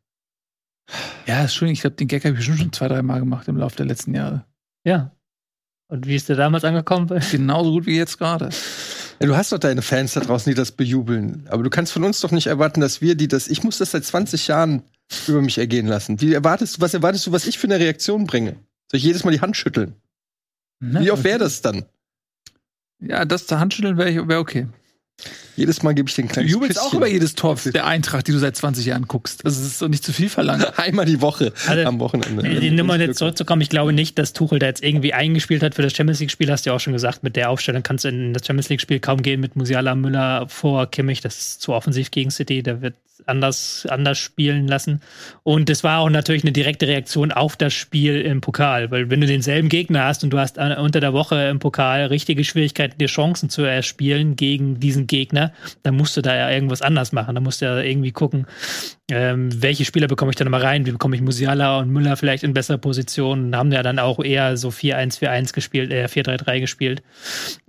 Ja, 1.26 1.44
ist 1.44 1.56
schön. 1.56 1.70
Ich 1.70 1.82
glaube, 1.82 1.96
den 1.96 2.08
Gag 2.08 2.26
habe 2.26 2.38
ich 2.38 2.46
schon, 2.46 2.58
schon 2.58 2.74
zwei, 2.74 2.88
drei 2.88 3.02
Mal 3.02 3.20
gemacht 3.20 3.48
im 3.48 3.58
Laufe 3.58 3.76
der 3.78 3.86
letzten 3.86 4.14
Jahre. 4.14 4.46
Ja. 4.86 5.12
Und 5.90 6.08
wie 6.08 6.16
ist 6.16 6.30
der 6.30 6.36
damals 6.36 6.64
angekommen? 6.64 7.08
Genauso 7.32 7.72
gut 7.72 7.86
wie 7.86 7.98
jetzt 7.98 8.18
gerade. 8.18 8.50
Ja, 9.20 9.28
du 9.28 9.36
hast 9.36 9.52
doch 9.52 9.58
deine 9.58 9.82
Fans 9.82 10.14
da 10.14 10.20
draußen, 10.20 10.50
die 10.50 10.56
das 10.56 10.72
bejubeln. 10.72 11.48
Aber 11.50 11.64
du 11.64 11.70
kannst 11.70 11.92
von 11.92 12.04
uns 12.04 12.20
doch 12.20 12.32
nicht 12.32 12.48
erwarten, 12.48 12.82
dass 12.82 13.02
wir 13.02 13.16
die 13.16 13.28
das. 13.28 13.48
Ich 13.48 13.64
muss 13.64 13.78
das 13.78 13.92
seit 13.92 14.06
20 14.06 14.48
Jahren 14.48 14.84
über 15.28 15.42
mich 15.42 15.58
ergehen 15.58 15.88
lassen. 15.88 16.22
Wie 16.22 16.34
erwartest 16.34 16.78
du, 16.78 16.82
was 16.82 16.94
erwartest 16.94 17.28
du, 17.28 17.32
was 17.32 17.48
ich 17.48 17.58
für 17.58 17.68
eine 17.68 17.80
Reaktion 17.80 18.28
bringe? 18.28 18.58
Soll 18.92 18.98
ich 18.98 19.04
jedes 19.04 19.24
Mal 19.24 19.32
die 19.32 19.42
Hand 19.42 19.58
schütteln? 19.58 19.96
Na, 20.80 21.02
wie 21.02 21.12
oft 21.12 21.24
wäre 21.24 21.40
das 21.40 21.62
dann? 21.62 21.86
Ja, 23.00 23.26
das 23.26 23.48
zur 23.48 23.60
Handschütteln 23.60 23.98
wäre 23.98 24.28
wär 24.28 24.40
okay. 24.40 24.68
Jedes 25.56 25.82
Mal 25.82 25.96
gebe 25.96 26.08
ich 26.08 26.16
den 26.16 26.28
kleinen 26.28 26.48
Du 26.48 26.54
jubelst 26.54 26.80
auch 26.80 26.94
über 26.94 27.08
jedes 27.08 27.34
Tor 27.34 27.58
der 27.74 27.86
Eintracht, 27.88 28.28
die 28.28 28.32
du 28.32 28.38
seit 28.38 28.56
20 28.56 28.86
Jahren 28.86 29.08
guckst. 29.08 29.44
Das 29.44 29.58
ist 29.58 29.82
doch 29.82 29.88
nicht 29.88 30.04
zu 30.04 30.14
viel 30.14 30.30
verlangt. 30.30 30.78
Einmal 30.78 31.06
die 31.06 31.20
Woche 31.22 31.52
also, 31.68 31.88
am 31.88 32.00
Wochenende. 32.00 32.60
Die 32.60 32.70
Nummer 32.70 33.00
jetzt 33.00 33.18
zurückzukommen, 33.18 33.64
ich 33.64 33.70
glaube 33.70 33.94
nicht, 33.94 34.20
dass 34.20 34.34
Tuchel 34.34 34.60
da 34.60 34.68
jetzt 34.68 34.84
irgendwie 34.84 35.14
eingespielt 35.14 35.64
hat 35.64 35.74
für 35.74 35.82
das 35.82 35.94
Champions 35.94 36.20
League-Spiel. 36.20 36.52
Hast 36.52 36.68
du 36.68 36.70
ja 36.70 36.76
auch 36.76 36.80
schon 36.80 36.94
gesagt, 36.94 37.24
mit 37.24 37.36
der 37.36 37.50
Aufstellung 37.50 37.82
kannst 37.82 38.06
du 38.06 38.10
in 38.10 38.34
das 38.34 38.46
Champions 38.46 38.70
League-Spiel 38.70 39.00
kaum 39.00 39.24
gehen 39.24 39.40
mit 39.42 39.56
Musiala, 39.56 39.96
Müller 39.96 40.48
vor 40.50 40.86
Kimmich. 40.92 41.22
Das 41.22 41.40
ist 41.40 41.62
zu 41.62 41.74
offensiv 41.74 42.12
gegen 42.12 42.30
City. 42.30 42.62
Da 42.62 42.82
wird 42.82 42.94
anders, 43.28 43.86
anders 43.90 44.18
spielen 44.18 44.68
lassen. 44.68 45.02
Und 45.44 45.70
es 45.70 45.84
war 45.84 46.00
auch 46.00 46.10
natürlich 46.10 46.44
eine 46.44 46.52
direkte 46.52 46.88
Reaktion 46.88 47.32
auf 47.32 47.56
das 47.56 47.74
Spiel 47.74 48.22
im 48.22 48.42
Pokal, 48.42 48.92
weil 48.92 49.10
wenn 49.10 49.22
du 49.22 49.28
denselben 49.28 49.70
Gegner 49.70 50.06
hast 50.06 50.24
und 50.24 50.32
du 50.32 50.40
hast 50.40 50.58
unter 50.58 51.00
der 51.00 51.14
Woche 51.14 51.48
im 51.48 51.60
Pokal 51.60 52.06
richtige 52.06 52.44
Schwierigkeiten, 52.44 52.98
dir 52.98 53.08
Chancen 53.08 53.50
zu 53.50 53.64
erspielen 53.64 54.36
gegen 54.36 54.80
diesen 54.80 55.08
Gegner, 55.08 55.54
dann 55.84 55.96
musst 55.96 56.18
du 56.18 56.22
da 56.22 56.36
ja 56.36 56.50
irgendwas 56.50 56.82
anders 56.82 57.12
machen. 57.12 57.36
Da 57.36 57.42
musst 57.42 57.62
du 57.62 57.66
ja 57.66 57.80
irgendwie 57.80 58.12
gucken, 58.12 58.48
ähm, 59.10 59.50
welche 59.62 59.86
Spieler 59.86 60.08
bekomme 60.08 60.32
ich 60.32 60.36
dann 60.36 60.50
mal 60.50 60.62
rein? 60.62 60.86
Wie 60.86 60.92
bekomme 60.92 61.16
ich 61.16 61.22
Musiala 61.22 61.80
und 61.80 61.90
Müller 61.90 62.18
vielleicht 62.18 62.44
in 62.44 62.54
bessere 62.54 62.78
Positionen? 62.78 63.56
Haben 63.56 63.72
ja 63.72 63.82
dann 63.82 64.00
auch 64.00 64.22
eher 64.22 64.58
so 64.58 64.68
4-1-4-1 64.70 65.54
gespielt, 65.54 65.92
äh, 65.94 66.08
4-3-3 66.08 66.60
gespielt 66.60 67.04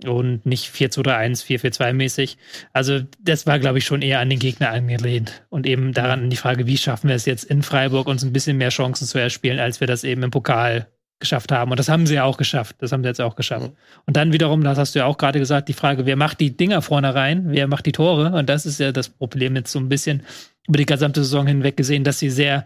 und 0.05 0.45
nicht 0.45 0.73
4-2-3-1, 0.73 1.45
4-4-2 1.45 1.93
mäßig. 1.93 2.37
Also 2.73 2.99
das 3.21 3.47
war, 3.47 3.57
glaube 3.59 3.77
ich, 3.77 3.85
schon 3.85 4.01
eher 4.01 4.19
an 4.19 4.29
den 4.29 4.39
Gegner 4.39 4.71
angelehnt 4.71 5.43
und 5.49 5.65
eben 5.65 5.93
daran 5.93 6.23
an 6.23 6.29
die 6.29 6.37
Frage, 6.37 6.67
wie 6.67 6.77
schaffen 6.77 7.07
wir 7.07 7.15
es 7.15 7.25
jetzt 7.25 7.45
in 7.45 7.63
Freiburg, 7.63 8.07
uns 8.07 8.23
ein 8.23 8.33
bisschen 8.33 8.57
mehr 8.57 8.69
Chancen 8.69 9.07
zu 9.07 9.17
erspielen, 9.17 9.59
als 9.59 9.79
wir 9.79 9.87
das 9.87 10.03
eben 10.03 10.23
im 10.23 10.31
Pokal 10.31 10.87
geschafft 11.19 11.51
haben. 11.51 11.71
Und 11.71 11.79
das 11.79 11.89
haben 11.89 12.07
sie 12.07 12.15
ja 12.15 12.23
auch 12.23 12.37
geschafft. 12.37 12.77
Das 12.79 12.91
haben 12.91 13.03
sie 13.03 13.09
jetzt 13.09 13.21
auch 13.21 13.35
geschafft. 13.35 13.67
Mhm. 13.67 13.75
Und 14.05 14.17
dann 14.17 14.33
wiederum, 14.33 14.63
das 14.63 14.77
hast 14.77 14.95
du 14.95 14.99
ja 14.99 15.05
auch 15.05 15.17
gerade 15.17 15.39
gesagt, 15.39 15.67
die 15.67 15.73
Frage, 15.73 16.05
wer 16.05 16.15
macht 16.15 16.39
die 16.39 16.55
Dinger 16.55 16.81
vorne 16.81 17.13
rein? 17.13 17.45
Wer 17.49 17.67
macht 17.67 17.85
die 17.85 17.91
Tore? 17.91 18.31
Und 18.31 18.49
das 18.49 18.65
ist 18.65 18.79
ja 18.79 18.91
das 18.91 19.09
Problem 19.09 19.55
jetzt 19.55 19.71
so 19.71 19.79
ein 19.79 19.89
bisschen 19.89 20.23
über 20.69 20.77
die 20.77 20.85
gesamte 20.85 21.23
Saison 21.23 21.47
hinweg 21.47 21.75
gesehen, 21.75 22.03
dass 22.03 22.19
sie 22.19 22.29
sehr, 22.29 22.65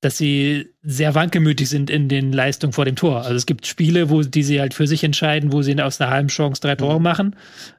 dass 0.00 0.18
sie 0.18 0.68
sehr 0.82 1.14
wankelmütig 1.14 1.68
sind 1.68 1.88
in 1.88 2.08
den 2.08 2.32
Leistungen 2.32 2.72
vor 2.72 2.84
dem 2.84 2.96
Tor. 2.96 3.22
Also 3.22 3.36
es 3.36 3.46
gibt 3.46 3.66
Spiele, 3.66 4.10
wo 4.10 4.22
die 4.22 4.42
sie 4.42 4.60
halt 4.60 4.74
für 4.74 4.86
sich 4.86 5.04
entscheiden, 5.04 5.52
wo 5.52 5.62
sie 5.62 5.80
aus 5.80 6.00
einer 6.00 6.10
halben 6.10 6.28
Chance 6.28 6.60
drei 6.60 6.74
Tore 6.74 6.98
mhm. 6.98 7.02
machen. 7.04 7.36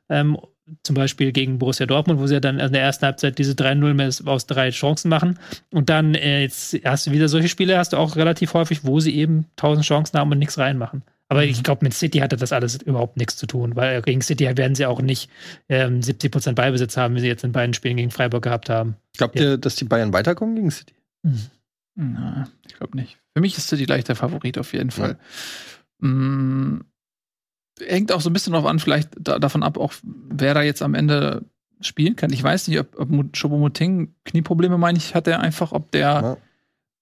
Ähm, 0.10 0.38
zum 0.84 0.96
Beispiel 0.96 1.32
gegen 1.32 1.60
Borussia 1.60 1.86
Dortmund, 1.86 2.20
wo 2.20 2.28
sie 2.28 2.42
dann 2.42 2.60
in 2.60 2.74
der 2.74 2.82
ersten 2.82 3.06
Halbzeit 3.06 3.38
diese 3.38 3.54
3-0 3.54 4.28
aus 4.28 4.48
drei 4.48 4.70
Chancen 4.70 5.10
machen. 5.10 5.40
Und 5.72 5.90
dann 5.90 6.16
äh, 6.16 6.42
jetzt 6.42 6.78
hast 6.84 7.08
du 7.08 7.12
wieder 7.12 7.30
solche 7.30 7.48
Spiele, 7.48 7.78
hast 7.78 7.94
du 7.94 7.98
auch 7.98 8.16
relativ 8.16 8.54
häufig, 8.54 8.84
wo 8.84 9.00
sie 9.00 9.16
eben 9.16 9.46
tausend 9.56 9.86
Chancen 9.86 10.18
haben 10.18 10.32
und 10.32 10.40
nichts 10.40 10.58
reinmachen. 10.58 11.04
Aber 11.30 11.44
mhm. 11.44 11.50
ich 11.50 11.64
glaube, 11.64 11.84
mit 11.84 11.94
City 11.94 12.20
hatte 12.20 12.38
das 12.38 12.54
alles 12.54 12.82
überhaupt 12.82 13.18
nichts 13.18 13.36
zu 13.36 13.48
tun, 13.48 13.76
weil 13.76 14.02
gegen 14.02 14.22
City 14.22 14.46
werden 14.58 14.76
sie 14.76 14.86
auch 14.86 15.02
nicht 15.02 15.30
ähm, 15.70 16.02
70 16.02 16.32
Prozent 16.32 16.56
Beibesitz 16.56 16.98
haben, 16.98 17.16
wie 17.16 17.20
sie 17.20 17.28
jetzt 17.28 17.44
in 17.44 17.52
beiden 17.52 17.74
Spielen 17.74 17.98
gegen 17.98 18.12
Freiburg 18.12 18.44
gehabt 18.44 18.70
haben. 18.70 18.96
Glaubt 19.18 19.40
ja. 19.40 19.52
ihr, 19.52 19.58
dass 19.58 19.76
die 19.76 19.86
Bayern 19.86 20.14
weiterkommen 20.14 20.56
gegen 20.56 20.72
City? 20.72 20.94
Mhm. 21.24 21.48
Na, 21.96 22.48
ich 22.68 22.76
glaube 22.76 22.96
nicht. 22.96 23.18
Für 23.36 23.42
mich 23.42 23.58
ist 23.58 23.68
City 23.68 23.86
gleich 23.86 24.04
der 24.04 24.16
Favorit 24.16 24.58
auf 24.58 24.74
jeden 24.74 24.92
Fall. 24.92 25.18
Ja. 26.02 26.08
Mhm 26.08 26.86
hängt 27.86 28.12
auch 28.12 28.22
so 28.22 28.30
ein 28.30 28.34
bisschen 28.34 28.54
drauf 28.54 28.66
an, 28.66 28.80
vielleicht 28.80 29.10
da, 29.20 29.40
davon 29.40 29.64
ab, 29.64 29.78
auch 29.78 29.94
wer 30.04 30.54
da 30.54 30.62
jetzt 30.62 30.82
am 30.82 30.94
Ende 30.94 31.46
spielen 31.82 32.16
kann. 32.16 32.32
Ich 32.34 32.42
weiß 32.42 32.68
nicht, 32.68 32.80
ob, 32.80 33.00
ob 33.00 33.10
Chobomoting 33.34 34.14
Knieprobleme, 34.26 34.78
meine 34.78 34.98
ich, 34.98 35.16
hat 35.16 35.28
er 35.28 35.42
einfach, 35.42 35.72
ob 35.72 35.92
der 35.92 36.00
ja. 36.00 36.38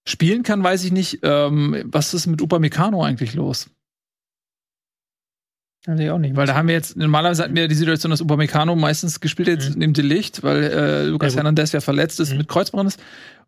spielen 0.07 0.43
kann, 0.43 0.63
weiß 0.63 0.83
ich 0.83 0.91
nicht. 0.91 1.19
Ähm, 1.23 1.83
was 1.85 2.13
ist 2.13 2.27
mit 2.27 2.41
Upamecano 2.41 3.03
eigentlich 3.03 3.33
los? 3.33 3.69
Weiß 5.85 5.99
ich 5.99 6.09
auch 6.09 6.17
nicht. 6.17 6.35
Weil 6.35 6.47
da 6.47 6.55
haben 6.55 6.67
wir 6.67 6.73
jetzt, 6.73 6.97
normalerweise 6.97 7.43
hatten 7.43 7.55
wir 7.55 7.67
die 7.67 7.75
Situation, 7.75 8.09
dass 8.09 8.21
Upamecano 8.21 8.75
meistens 8.75 9.19
gespielt 9.19 9.49
hat, 9.49 9.69
mhm. 9.69 9.79
neben 9.79 9.93
Delicht, 9.93 10.43
weil 10.43 10.63
äh, 10.63 11.03
Lukas 11.03 11.33
ja, 11.33 11.37
Hernandez 11.37 11.71
ja 11.73 11.81
verletzt 11.81 12.19
ist, 12.19 12.31
mhm. 12.31 12.39
mit 12.39 12.47
Kreuzband 12.47 12.87
ist. 12.87 12.99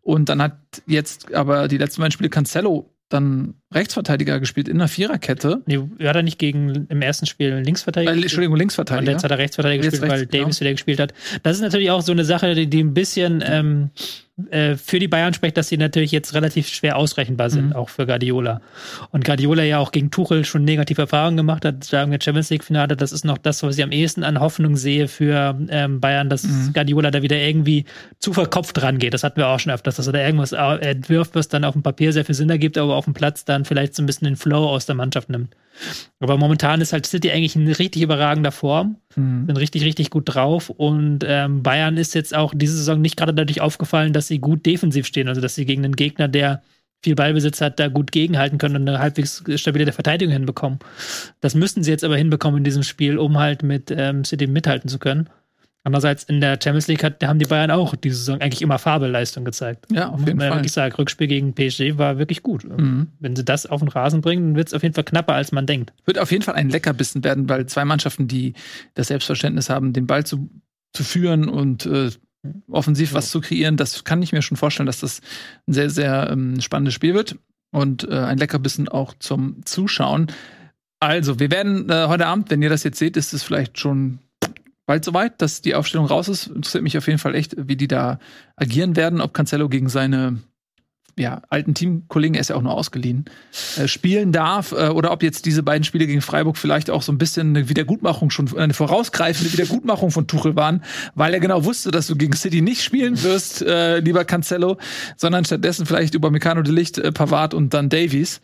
Und 0.02 0.28
dann 0.28 0.40
hat 0.40 0.58
jetzt 0.86 1.34
aber 1.34 1.68
die 1.68 1.78
letzten 1.78 2.00
beiden 2.00 2.12
Spiele 2.12 2.30
Cancelo 2.30 2.94
dann 3.08 3.54
Rechtsverteidiger 3.72 4.40
gespielt 4.40 4.66
in 4.66 4.78
der 4.78 4.88
Viererkette. 4.88 5.62
Nee, 5.66 5.78
hat 6.06 6.16
er 6.16 6.22
nicht 6.22 6.38
gegen 6.38 6.86
im 6.88 7.02
ersten 7.02 7.26
Spiel 7.26 7.54
Linksverteidiger? 7.56 8.14
Äh, 8.14 8.22
Entschuldigung, 8.22 8.56
Linksverteidiger. 8.56 9.10
Und 9.10 9.14
jetzt 9.14 9.24
hat 9.24 9.30
er 9.30 9.38
Rechtsverteidiger 9.38 9.82
gespielt, 9.82 10.02
rechts, 10.02 10.14
weil 10.14 10.26
Davis 10.26 10.58
genau. 10.58 10.60
wieder 10.60 10.72
gespielt 10.72 11.00
hat. 11.00 11.12
Das 11.42 11.56
ist 11.56 11.62
natürlich 11.62 11.90
auch 11.90 12.00
so 12.00 12.12
eine 12.12 12.24
Sache, 12.24 12.54
die, 12.54 12.66
die 12.66 12.80
ein 12.80 12.94
bisschen 12.94 13.44
ähm, 13.46 13.90
äh, 14.50 14.76
für 14.76 15.00
die 15.00 15.08
Bayern 15.08 15.34
spricht, 15.34 15.56
dass 15.56 15.68
sie 15.68 15.76
natürlich 15.76 16.12
jetzt 16.12 16.32
relativ 16.32 16.68
schwer 16.68 16.96
ausrechenbar 16.96 17.50
sind, 17.50 17.68
mhm. 17.70 17.72
auch 17.72 17.88
für 17.88 18.06
Guardiola. 18.06 18.60
Und 19.10 19.24
Guardiola 19.24 19.64
ja 19.64 19.78
auch 19.78 19.90
gegen 19.90 20.12
Tuchel 20.12 20.44
schon 20.44 20.64
negative 20.64 21.02
Erfahrungen 21.02 21.36
gemacht 21.36 21.64
hat, 21.64 21.82
sagen 21.82 22.12
wir 22.12 22.20
Champions 22.22 22.48
League 22.50 22.62
Finale, 22.62 22.96
das 22.96 23.10
ist 23.10 23.24
noch 23.24 23.38
das, 23.38 23.64
was 23.64 23.76
ich 23.76 23.82
am 23.82 23.90
ehesten 23.90 24.22
an 24.22 24.38
Hoffnung 24.38 24.76
sehe 24.76 25.08
für 25.08 25.58
ähm, 25.70 26.00
Bayern, 26.00 26.30
dass 26.30 26.44
mhm. 26.44 26.72
Guardiola 26.72 27.10
da 27.10 27.22
wieder 27.22 27.36
irgendwie 27.36 27.84
zu 28.20 28.32
verkopft 28.32 28.80
rangeht. 28.80 29.12
Das 29.12 29.24
hatten 29.24 29.38
wir 29.38 29.48
auch 29.48 29.58
schon 29.58 29.72
öfters, 29.72 29.96
dass 29.96 30.06
er 30.06 30.12
da 30.12 30.24
irgendwas 30.24 30.52
entwirft, 30.52 31.34
was 31.34 31.48
dann 31.48 31.64
auf 31.64 31.72
dem 31.72 31.82
Papier 31.82 32.12
sehr 32.12 32.24
viel 32.24 32.36
Sinn 32.36 32.48
ergibt, 32.48 32.78
aber 32.78 32.94
auf 32.94 33.06
dem 33.06 33.14
Platz 33.14 33.44
dann 33.44 33.57
vielleicht 33.64 33.94
so 33.94 34.02
ein 34.02 34.06
bisschen 34.06 34.26
den 34.26 34.36
Flow 34.36 34.68
aus 34.68 34.86
der 34.86 34.94
Mannschaft 34.94 35.28
nimmt. 35.30 35.54
Aber 36.20 36.36
momentan 36.36 36.80
ist 36.80 36.92
halt 36.92 37.06
City 37.06 37.30
eigentlich 37.30 37.56
in 37.56 37.68
richtig 37.68 38.02
überragender 38.02 38.52
Form, 38.52 38.96
mhm. 39.14 39.46
sind 39.46 39.56
richtig, 39.56 39.84
richtig 39.84 40.10
gut 40.10 40.24
drauf 40.26 40.70
und 40.70 41.20
ähm, 41.26 41.62
Bayern 41.62 41.96
ist 41.96 42.14
jetzt 42.14 42.34
auch 42.34 42.52
diese 42.54 42.76
Saison 42.76 43.00
nicht 43.00 43.16
gerade 43.16 43.34
dadurch 43.34 43.60
aufgefallen, 43.60 44.12
dass 44.12 44.26
sie 44.26 44.38
gut 44.40 44.66
defensiv 44.66 45.06
stehen, 45.06 45.28
also 45.28 45.40
dass 45.40 45.54
sie 45.54 45.66
gegen 45.66 45.84
einen 45.84 45.96
Gegner, 45.96 46.26
der 46.28 46.62
viel 47.02 47.14
Ballbesitz 47.14 47.60
hat, 47.60 47.78
da 47.78 47.88
gut 47.88 48.10
gegenhalten 48.10 48.58
können 48.58 48.76
und 48.76 48.88
eine 48.88 48.98
halbwegs 48.98 49.44
stabile 49.54 49.92
Verteidigung 49.92 50.32
hinbekommen. 50.32 50.80
Das 51.40 51.54
müssten 51.54 51.84
sie 51.84 51.90
jetzt 51.92 52.02
aber 52.02 52.16
hinbekommen 52.16 52.58
in 52.58 52.64
diesem 52.64 52.82
Spiel, 52.82 53.18
um 53.18 53.38
halt 53.38 53.62
mit 53.62 53.92
ähm, 53.96 54.24
City 54.24 54.48
mithalten 54.48 54.88
zu 54.88 54.98
können. 54.98 55.28
Andererseits 55.88 56.24
in 56.24 56.42
der 56.42 56.58
Champions 56.62 56.86
League 56.86 57.02
hat, 57.02 57.24
haben 57.24 57.38
die 57.38 57.46
Bayern 57.46 57.70
auch 57.70 57.96
diese 57.96 58.16
Saison 58.16 58.42
eigentlich 58.42 58.60
immer 58.60 58.78
Fabelleistung 58.78 59.46
gezeigt. 59.46 59.86
Ja, 59.90 60.10
auf 60.10 60.20
jeden 60.26 60.38
Fall. 60.38 60.50
Wirklich 60.50 60.72
sagen, 60.72 60.94
Rückspiel 60.94 61.28
gegen 61.28 61.54
PSG 61.54 61.96
war 61.96 62.18
wirklich 62.18 62.42
gut. 62.42 62.64
Mhm. 62.64 63.06
Wenn 63.20 63.34
sie 63.34 63.42
das 63.42 63.64
auf 63.64 63.80
den 63.80 63.88
Rasen 63.88 64.20
bringen, 64.20 64.48
dann 64.48 64.56
wird 64.56 64.68
es 64.68 64.74
auf 64.74 64.82
jeden 64.82 64.94
Fall 64.94 65.04
knapper, 65.04 65.32
als 65.32 65.50
man 65.50 65.64
denkt. 65.64 65.94
Wird 66.04 66.18
auf 66.18 66.30
jeden 66.30 66.42
Fall 66.42 66.56
ein 66.56 66.68
Leckerbissen 66.68 67.24
werden, 67.24 67.48
weil 67.48 67.64
zwei 67.64 67.86
Mannschaften, 67.86 68.28
die 68.28 68.52
das 68.92 69.06
Selbstverständnis 69.06 69.70
haben, 69.70 69.94
den 69.94 70.06
Ball 70.06 70.26
zu, 70.26 70.50
zu 70.92 71.04
führen 71.04 71.48
und 71.48 71.86
äh, 71.86 72.10
offensiv 72.70 73.12
ja. 73.12 73.14
was 73.16 73.30
zu 73.30 73.40
kreieren. 73.40 73.78
Das 73.78 74.04
kann 74.04 74.20
ich 74.20 74.32
mir 74.32 74.42
schon 74.42 74.58
vorstellen, 74.58 74.88
dass 74.88 75.00
das 75.00 75.22
ein 75.66 75.72
sehr, 75.72 75.88
sehr 75.88 76.28
ähm, 76.30 76.60
spannendes 76.60 76.92
Spiel 76.92 77.14
wird 77.14 77.36
und 77.70 78.06
äh, 78.10 78.14
ein 78.14 78.36
Leckerbissen 78.36 78.90
auch 78.90 79.14
zum 79.18 79.64
Zuschauen. 79.64 80.26
Also, 81.00 81.40
wir 81.40 81.50
werden 81.50 81.88
äh, 81.88 82.08
heute 82.08 82.26
Abend, 82.26 82.50
wenn 82.50 82.60
ihr 82.60 82.68
das 82.68 82.84
jetzt 82.84 82.98
seht, 82.98 83.16
ist 83.16 83.32
es 83.32 83.42
vielleicht 83.42 83.78
schon 83.78 84.18
bald 84.88 85.04
soweit, 85.04 85.40
dass 85.42 85.60
die 85.60 85.74
Aufstellung 85.74 86.06
raus 86.06 86.28
ist. 86.28 86.46
Interessiert 86.48 86.82
mich 86.82 86.96
auf 86.96 87.06
jeden 87.06 87.18
Fall 87.18 87.34
echt, 87.34 87.54
wie 87.56 87.76
die 87.76 87.88
da 87.88 88.18
agieren 88.56 88.96
werden, 88.96 89.20
ob 89.20 89.34
Cancelo 89.34 89.68
gegen 89.68 89.90
seine 89.90 90.38
ja, 91.18 91.42
alten 91.50 91.74
Teamkollegen, 91.74 92.34
er 92.34 92.40
ist 92.40 92.48
ja 92.48 92.56
auch 92.56 92.62
nur 92.62 92.72
ausgeliehen, 92.72 93.24
äh, 93.76 93.88
spielen 93.88 94.32
darf 94.32 94.72
äh, 94.72 94.88
oder 94.88 95.10
ob 95.10 95.22
jetzt 95.22 95.46
diese 95.46 95.62
beiden 95.62 95.84
Spiele 95.84 96.06
gegen 96.06 96.22
Freiburg 96.22 96.56
vielleicht 96.56 96.90
auch 96.90 97.02
so 97.02 97.12
ein 97.12 97.18
bisschen 97.18 97.48
eine 97.48 97.68
Wiedergutmachung 97.68 98.30
schon, 98.30 98.56
eine 98.56 98.72
vorausgreifende 98.72 99.52
Wiedergutmachung 99.52 100.10
von 100.10 100.26
Tuchel 100.26 100.56
waren, 100.56 100.82
weil 101.14 101.34
er 101.34 101.40
genau 101.40 101.64
wusste, 101.64 101.90
dass 101.90 102.06
du 102.06 102.16
gegen 102.16 102.34
City 102.34 102.62
nicht 102.62 102.82
spielen 102.82 103.22
wirst, 103.22 103.62
äh, 103.62 103.98
lieber 103.98 104.24
Cancelo, 104.24 104.78
sondern 105.16 105.44
stattdessen 105.44 105.86
vielleicht 105.86 106.14
über 106.14 106.30
Meccano 106.30 106.62
de 106.62 106.72
Licht, 106.72 106.98
äh, 106.98 107.12
Pavard 107.12 107.52
und 107.52 107.74
dann 107.74 107.88
Davies. 107.88 108.40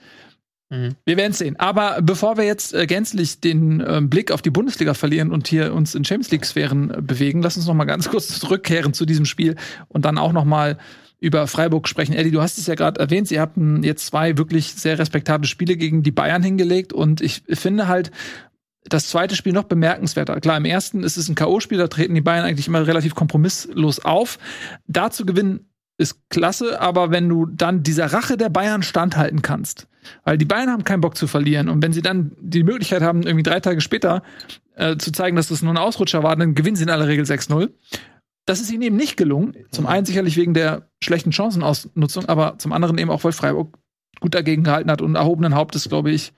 Mhm. 0.70 0.96
Wir 1.04 1.16
werden 1.16 1.32
sehen. 1.32 1.56
Aber 1.58 2.00
bevor 2.02 2.36
wir 2.36 2.44
jetzt 2.44 2.74
äh, 2.74 2.86
gänzlich 2.86 3.40
den 3.40 3.80
äh, 3.80 4.00
Blick 4.02 4.32
auf 4.32 4.42
die 4.42 4.50
Bundesliga 4.50 4.94
verlieren 4.94 5.30
und 5.30 5.46
hier 5.46 5.74
uns 5.74 5.94
in 5.94 6.04
Champions 6.04 6.30
League 6.30 6.46
Sphären 6.46 6.90
äh, 6.90 7.02
bewegen, 7.02 7.42
lass 7.42 7.56
uns 7.56 7.66
noch 7.66 7.74
mal 7.74 7.84
ganz 7.84 8.08
kurz 8.10 8.38
zurückkehren 8.40 8.92
zu 8.92 9.06
diesem 9.06 9.26
Spiel 9.26 9.56
und 9.88 10.04
dann 10.04 10.18
auch 10.18 10.32
noch 10.32 10.44
mal 10.44 10.78
über 11.20 11.46
Freiburg 11.46 11.88
sprechen. 11.88 12.12
Eddie, 12.12 12.30
du 12.30 12.42
hast 12.42 12.58
es 12.58 12.66
ja 12.66 12.74
gerade 12.74 13.00
erwähnt, 13.00 13.28
sie 13.28 13.40
hatten 13.40 13.82
jetzt 13.82 14.06
zwei 14.06 14.36
wirklich 14.36 14.74
sehr 14.74 14.98
respektable 14.98 15.46
Spiele 15.46 15.76
gegen 15.76 16.02
die 16.02 16.10
Bayern 16.10 16.42
hingelegt 16.42 16.92
und 16.92 17.20
ich 17.20 17.42
finde 17.48 17.88
halt, 17.88 18.10
das 18.86 19.08
zweite 19.08 19.34
Spiel 19.34 19.54
noch 19.54 19.64
bemerkenswerter. 19.64 20.38
Klar, 20.40 20.58
im 20.58 20.66
ersten 20.66 21.02
ist 21.02 21.16
es 21.16 21.30
ein 21.30 21.34
K.O.-Spiel, 21.34 21.78
da 21.78 21.88
treten 21.88 22.14
die 22.14 22.20
Bayern 22.20 22.44
eigentlich 22.44 22.68
immer 22.68 22.86
relativ 22.86 23.14
kompromisslos 23.14 24.00
auf. 24.00 24.38
Da 24.86 25.10
zu 25.10 25.24
gewinnen 25.24 25.70
ist 25.96 26.28
klasse, 26.28 26.80
aber 26.80 27.10
wenn 27.10 27.28
du 27.28 27.46
dann 27.46 27.82
dieser 27.82 28.12
Rache 28.12 28.36
der 28.36 28.48
Bayern 28.48 28.82
standhalten 28.82 29.42
kannst, 29.42 29.86
weil 30.24 30.38
die 30.38 30.44
Bayern 30.44 30.70
haben 30.70 30.84
keinen 30.84 31.00
Bock 31.00 31.16
zu 31.16 31.26
verlieren 31.26 31.68
und 31.68 31.82
wenn 31.82 31.92
sie 31.92 32.02
dann 32.02 32.32
die 32.40 32.64
Möglichkeit 32.64 33.02
haben, 33.02 33.22
irgendwie 33.22 33.42
drei 33.42 33.60
Tage 33.60 33.80
später 33.80 34.22
äh, 34.74 34.96
zu 34.96 35.12
zeigen, 35.12 35.36
dass 35.36 35.48
das 35.48 35.62
nur 35.62 35.72
ein 35.72 35.78
Ausrutscher 35.78 36.22
war, 36.22 36.36
dann 36.36 36.54
gewinnen 36.54 36.76
sie 36.76 36.82
in 36.82 36.90
aller 36.90 37.06
Regel 37.06 37.24
6-0. 37.24 37.70
Das 38.46 38.60
ist 38.60 38.70
ihnen 38.70 38.82
eben 38.82 38.96
nicht 38.96 39.16
gelungen. 39.16 39.56
Zum 39.70 39.86
einen 39.86 40.04
sicherlich 40.04 40.36
wegen 40.36 40.52
der 40.52 40.88
schlechten 41.02 41.32
Chancenausnutzung, 41.32 42.26
aber 42.26 42.58
zum 42.58 42.72
anderen 42.72 42.98
eben 42.98 43.10
auch, 43.10 43.24
weil 43.24 43.32
Freiburg 43.32 43.78
gut 44.20 44.34
dagegen 44.34 44.64
gehalten 44.64 44.90
hat 44.90 45.00
und 45.00 45.14
erhobenen 45.14 45.54
Hauptes, 45.54 45.88
glaube 45.88 46.10
ich, 46.10 46.32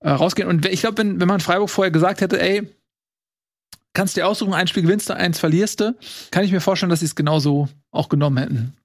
äh, 0.00 0.10
rausgehen. 0.10 0.48
Und 0.48 0.66
ich 0.66 0.80
glaube, 0.80 0.98
wenn, 0.98 1.20
wenn 1.20 1.28
man 1.28 1.40
Freiburg 1.40 1.70
vorher 1.70 1.90
gesagt 1.90 2.20
hätte, 2.20 2.40
ey, 2.40 2.68
kannst 3.94 4.16
dir 4.16 4.26
aussuchen, 4.26 4.54
ein 4.54 4.66
Spiel 4.66 4.82
gewinnst 4.82 5.10
du, 5.10 5.16
eins 5.16 5.38
verlierst 5.38 5.80
du, 5.80 5.96
kann 6.30 6.44
ich 6.44 6.52
mir 6.52 6.60
vorstellen, 6.60 6.90
dass 6.90 7.00
sie 7.00 7.06
es 7.06 7.14
genauso 7.14 7.68
auch 7.90 8.08
genommen 8.08 8.38
hätten. 8.38 8.76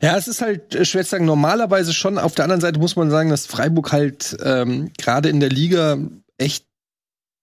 Ja, 0.00 0.16
es 0.16 0.28
ist 0.28 0.40
halt 0.40 0.74
äh, 0.74 0.84
schwer 0.84 1.04
zu 1.04 1.10
sagen. 1.10 1.24
Normalerweise 1.24 1.92
schon. 1.92 2.18
Auf 2.18 2.34
der 2.34 2.44
anderen 2.44 2.60
Seite 2.60 2.78
muss 2.78 2.96
man 2.96 3.10
sagen, 3.10 3.30
dass 3.30 3.46
Freiburg 3.46 3.92
halt 3.92 4.36
ähm, 4.42 4.92
gerade 4.98 5.28
in 5.28 5.40
der 5.40 5.50
Liga 5.50 5.98
echt 6.38 6.66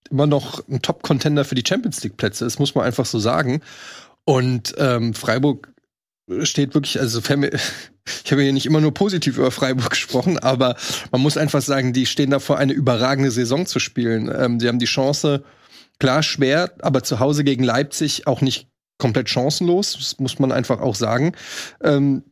immer 0.09 0.27
noch 0.27 0.67
ein 0.67 0.81
Top-Contender 0.81 1.45
für 1.45 1.55
die 1.55 1.63
Champions 1.67 2.03
League-Plätze 2.03 2.45
ist, 2.45 2.59
muss 2.59 2.75
man 2.75 2.85
einfach 2.85 3.05
so 3.05 3.19
sagen. 3.19 3.61
Und 4.25 4.75
ähm, 4.77 5.13
Freiburg 5.13 5.73
steht 6.43 6.73
wirklich, 6.73 6.99
also 6.99 7.19
ich 8.23 8.31
habe 8.31 8.41
hier 8.41 8.53
nicht 8.53 8.65
immer 8.65 8.81
nur 8.81 8.93
positiv 8.93 9.37
über 9.37 9.51
Freiburg 9.51 9.89
gesprochen, 9.89 10.39
aber 10.39 10.75
man 11.11 11.21
muss 11.21 11.37
einfach 11.37 11.61
sagen, 11.61 11.93
die 11.93 12.05
stehen 12.05 12.31
davor, 12.31 12.57
eine 12.57 12.73
überragende 12.73 13.31
Saison 13.31 13.65
zu 13.65 13.79
spielen. 13.79 14.31
Ähm, 14.33 14.59
sie 14.59 14.67
haben 14.67 14.79
die 14.79 14.85
Chance, 14.85 15.43
klar 15.99 16.23
schwer, 16.23 16.71
aber 16.79 17.03
zu 17.03 17.19
Hause 17.19 17.43
gegen 17.43 17.63
Leipzig 17.63 18.27
auch 18.27 18.41
nicht 18.41 18.68
komplett 18.99 19.29
chancenlos, 19.29 19.93
das 19.97 20.19
muss 20.19 20.37
man 20.37 20.51
einfach 20.51 20.79
auch 20.79 20.95
sagen. 20.95 21.33
Ähm, 21.81 22.23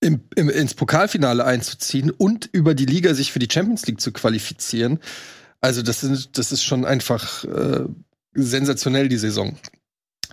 im, 0.00 0.22
im, 0.34 0.48
ins 0.48 0.72
Pokalfinale 0.72 1.44
einzuziehen 1.44 2.10
und 2.10 2.48
über 2.52 2.74
die 2.74 2.86
Liga 2.86 3.12
sich 3.12 3.32
für 3.32 3.38
die 3.38 3.52
Champions 3.52 3.86
League 3.86 4.00
zu 4.00 4.12
qualifizieren. 4.12 4.98
Also 5.60 5.82
das, 5.82 6.00
sind, 6.00 6.38
das 6.38 6.52
ist 6.52 6.64
schon 6.64 6.86
einfach 6.86 7.44
äh, 7.44 7.84
sensationell, 8.32 9.10
die 9.10 9.18
Saison 9.18 9.58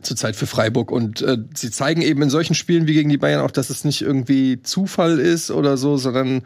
zurzeit 0.01 0.37
für 0.37 0.47
Freiburg. 0.47 0.89
Und 0.89 1.21
äh, 1.21 1.37
sie 1.53 1.71
zeigen 1.71 2.01
eben 2.01 2.21
in 2.21 2.29
solchen 2.29 2.53
Spielen 2.55 2.87
wie 2.87 2.93
gegen 2.93 3.09
die 3.09 3.17
Bayern 3.17 3.41
auch, 3.41 3.51
dass 3.51 3.69
es 3.69 3.83
nicht 3.83 4.01
irgendwie 4.01 4.61
Zufall 4.61 5.19
ist 5.19 5.51
oder 5.51 5.75
so, 5.75 5.97
sondern 5.97 6.43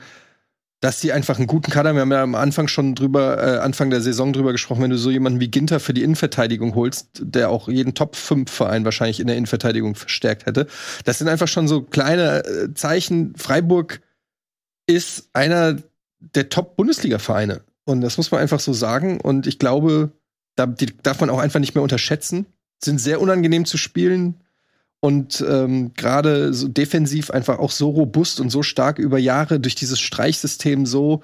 dass 0.82 1.00
sie 1.00 1.14
einfach 1.14 1.38
einen 1.38 1.48
guten 1.48 1.72
Kader. 1.72 1.94
Wir 1.94 2.02
haben 2.02 2.12
ja 2.12 2.22
am 2.22 2.36
Anfang 2.36 2.68
schon 2.68 2.96
drüber, 2.96 3.38
äh, 3.42 3.60
Anfang 3.60 3.90
der 3.90 4.02
Saison 4.02 4.34
drüber 4.34 4.52
gesprochen, 4.52 4.82
wenn 4.82 4.90
du 4.90 4.98
so 4.98 5.10
jemanden 5.10 5.40
wie 5.40 5.48
Ginter 5.48 5.80
für 5.80 5.94
die 5.94 6.04
Innenverteidigung 6.04 6.76
holst, 6.76 7.08
der 7.22 7.50
auch 7.50 7.70
jeden 7.70 7.94
Top-5-Verein 7.94 8.84
wahrscheinlich 8.84 9.20
in 9.20 9.28
der 9.28 9.38
Innenverteidigung 9.38 9.96
verstärkt 9.96 10.46
hätte. 10.46 10.68
Das 11.06 11.20
sind 11.20 11.30
einfach 11.30 11.48
schon 11.48 11.68
so 11.68 11.84
kleine 11.84 12.44
äh, 12.44 12.74
Zeichen. 12.74 13.34
Freiburg 13.38 14.02
ist 14.88 15.30
einer 15.34 15.78
der 16.20 16.50
Top-Bundesliga-Vereine. 16.50 17.62
Und 17.86 18.02
das 18.02 18.18
muss 18.18 18.32
man 18.32 18.42
einfach 18.42 18.60
so 18.60 18.74
sagen. 18.74 19.22
Und 19.22 19.48
ich 19.48 19.60
glaube, 19.60 20.12
da, 20.56 20.66
die 20.66 20.88
darf 21.04 21.22
man 21.22 21.30
auch 21.30 21.40
einfach 21.40 21.60
nicht 21.60 21.76
mehr 21.76 21.84
unterschätzen 21.84 22.46
sind 22.84 23.00
sehr 23.00 23.22
unangenehm 23.22 23.66
zu 23.66 23.78
spielen 23.78 24.42
und 25.02 25.44
ähm, 25.48 25.94
gerade 25.96 26.54
so 26.54 26.68
defensiv 26.68 27.32
einfach 27.32 27.60
auch 27.60 27.72
so 27.72 27.90
robust 27.90 28.40
und 28.40 28.50
so 28.52 28.64
stark 28.64 29.00
über 29.00 29.18
Jahre 29.18 29.60
durch 29.60 29.76
dieses 29.76 30.00
Streichsystem 30.00 30.86
so 30.86 31.22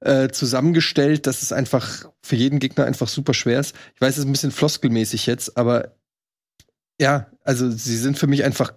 äh, 0.00 0.28
zusammengestellt, 0.28 1.26
dass 1.26 1.42
es 1.42 1.52
einfach 1.52 2.08
für 2.22 2.36
jeden 2.36 2.60
Gegner 2.60 2.84
einfach 2.84 3.08
super 3.08 3.34
schwer 3.34 3.60
ist. 3.60 3.74
Ich 3.94 4.00
weiß, 4.00 4.14
es 4.14 4.18
ist 4.18 4.26
ein 4.26 4.32
bisschen 4.32 4.52
floskelmäßig 4.52 5.26
jetzt, 5.26 5.56
aber 5.58 5.96
ja, 7.00 7.26
also 7.42 7.68
sie 7.70 7.96
sind 7.96 8.16
für 8.16 8.28
mich 8.28 8.44
einfach 8.44 8.72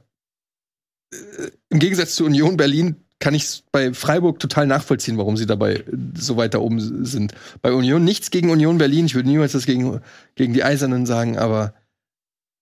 äh, 1.14 1.52
im 1.70 1.80
Gegensatz 1.80 2.16
zu 2.16 2.26
Union 2.26 2.58
Berlin 2.58 2.96
kann 3.20 3.36
ich 3.36 3.64
bei 3.72 3.94
Freiburg 3.94 4.40
total 4.40 4.66
nachvollziehen, 4.66 5.18
warum 5.18 5.36
sie 5.38 5.46
dabei 5.46 5.84
so 6.16 6.38
weit 6.38 6.54
da 6.54 6.60
oben 6.60 7.06
sind. 7.06 7.34
Bei 7.62 7.74
Union 7.74 8.04
nichts 8.04 8.32
gegen 8.32 8.50
Union 8.50 8.78
Berlin, 8.78 9.06
ich 9.06 9.16
würde 9.16 9.30
niemals 9.30 9.52
das 9.52 9.66
gegen, 9.66 10.00
gegen 10.36 10.54
die 10.54 10.64
Eisernen 10.64 11.06
sagen, 11.06 11.38
aber 11.38 11.74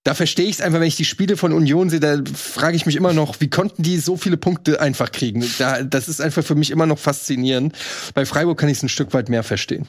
da 0.08 0.14
verstehe 0.14 0.46
ich 0.46 0.56
es 0.56 0.62
einfach, 0.62 0.80
wenn 0.80 0.88
ich 0.88 0.96
die 0.96 1.04
Spiele 1.04 1.36
von 1.36 1.52
Union 1.52 1.90
sehe, 1.90 2.00
da 2.00 2.18
frage 2.34 2.78
ich 2.78 2.86
mich 2.86 2.96
immer 2.96 3.12
noch, 3.12 3.42
wie 3.42 3.50
konnten 3.50 3.84
die 3.84 3.98
so 3.98 4.16
viele 4.16 4.38
Punkte 4.38 4.80
einfach 4.80 5.12
kriegen? 5.12 5.44
Da, 5.60 5.84
das 5.84 6.08
ist 6.08 6.22
einfach 6.22 6.46
für 6.46 6.56
mich 6.56 6.72
immer 6.72 6.86
noch 6.86 6.98
faszinierend. 6.98 7.76
Bei 8.14 8.26
Freiburg 8.26 8.58
kann 8.58 8.70
ich 8.70 8.78
es 8.78 8.84
ein 8.84 8.90
Stück 8.90 9.14
weit 9.14 9.28
mehr 9.28 9.44
verstehen 9.44 9.86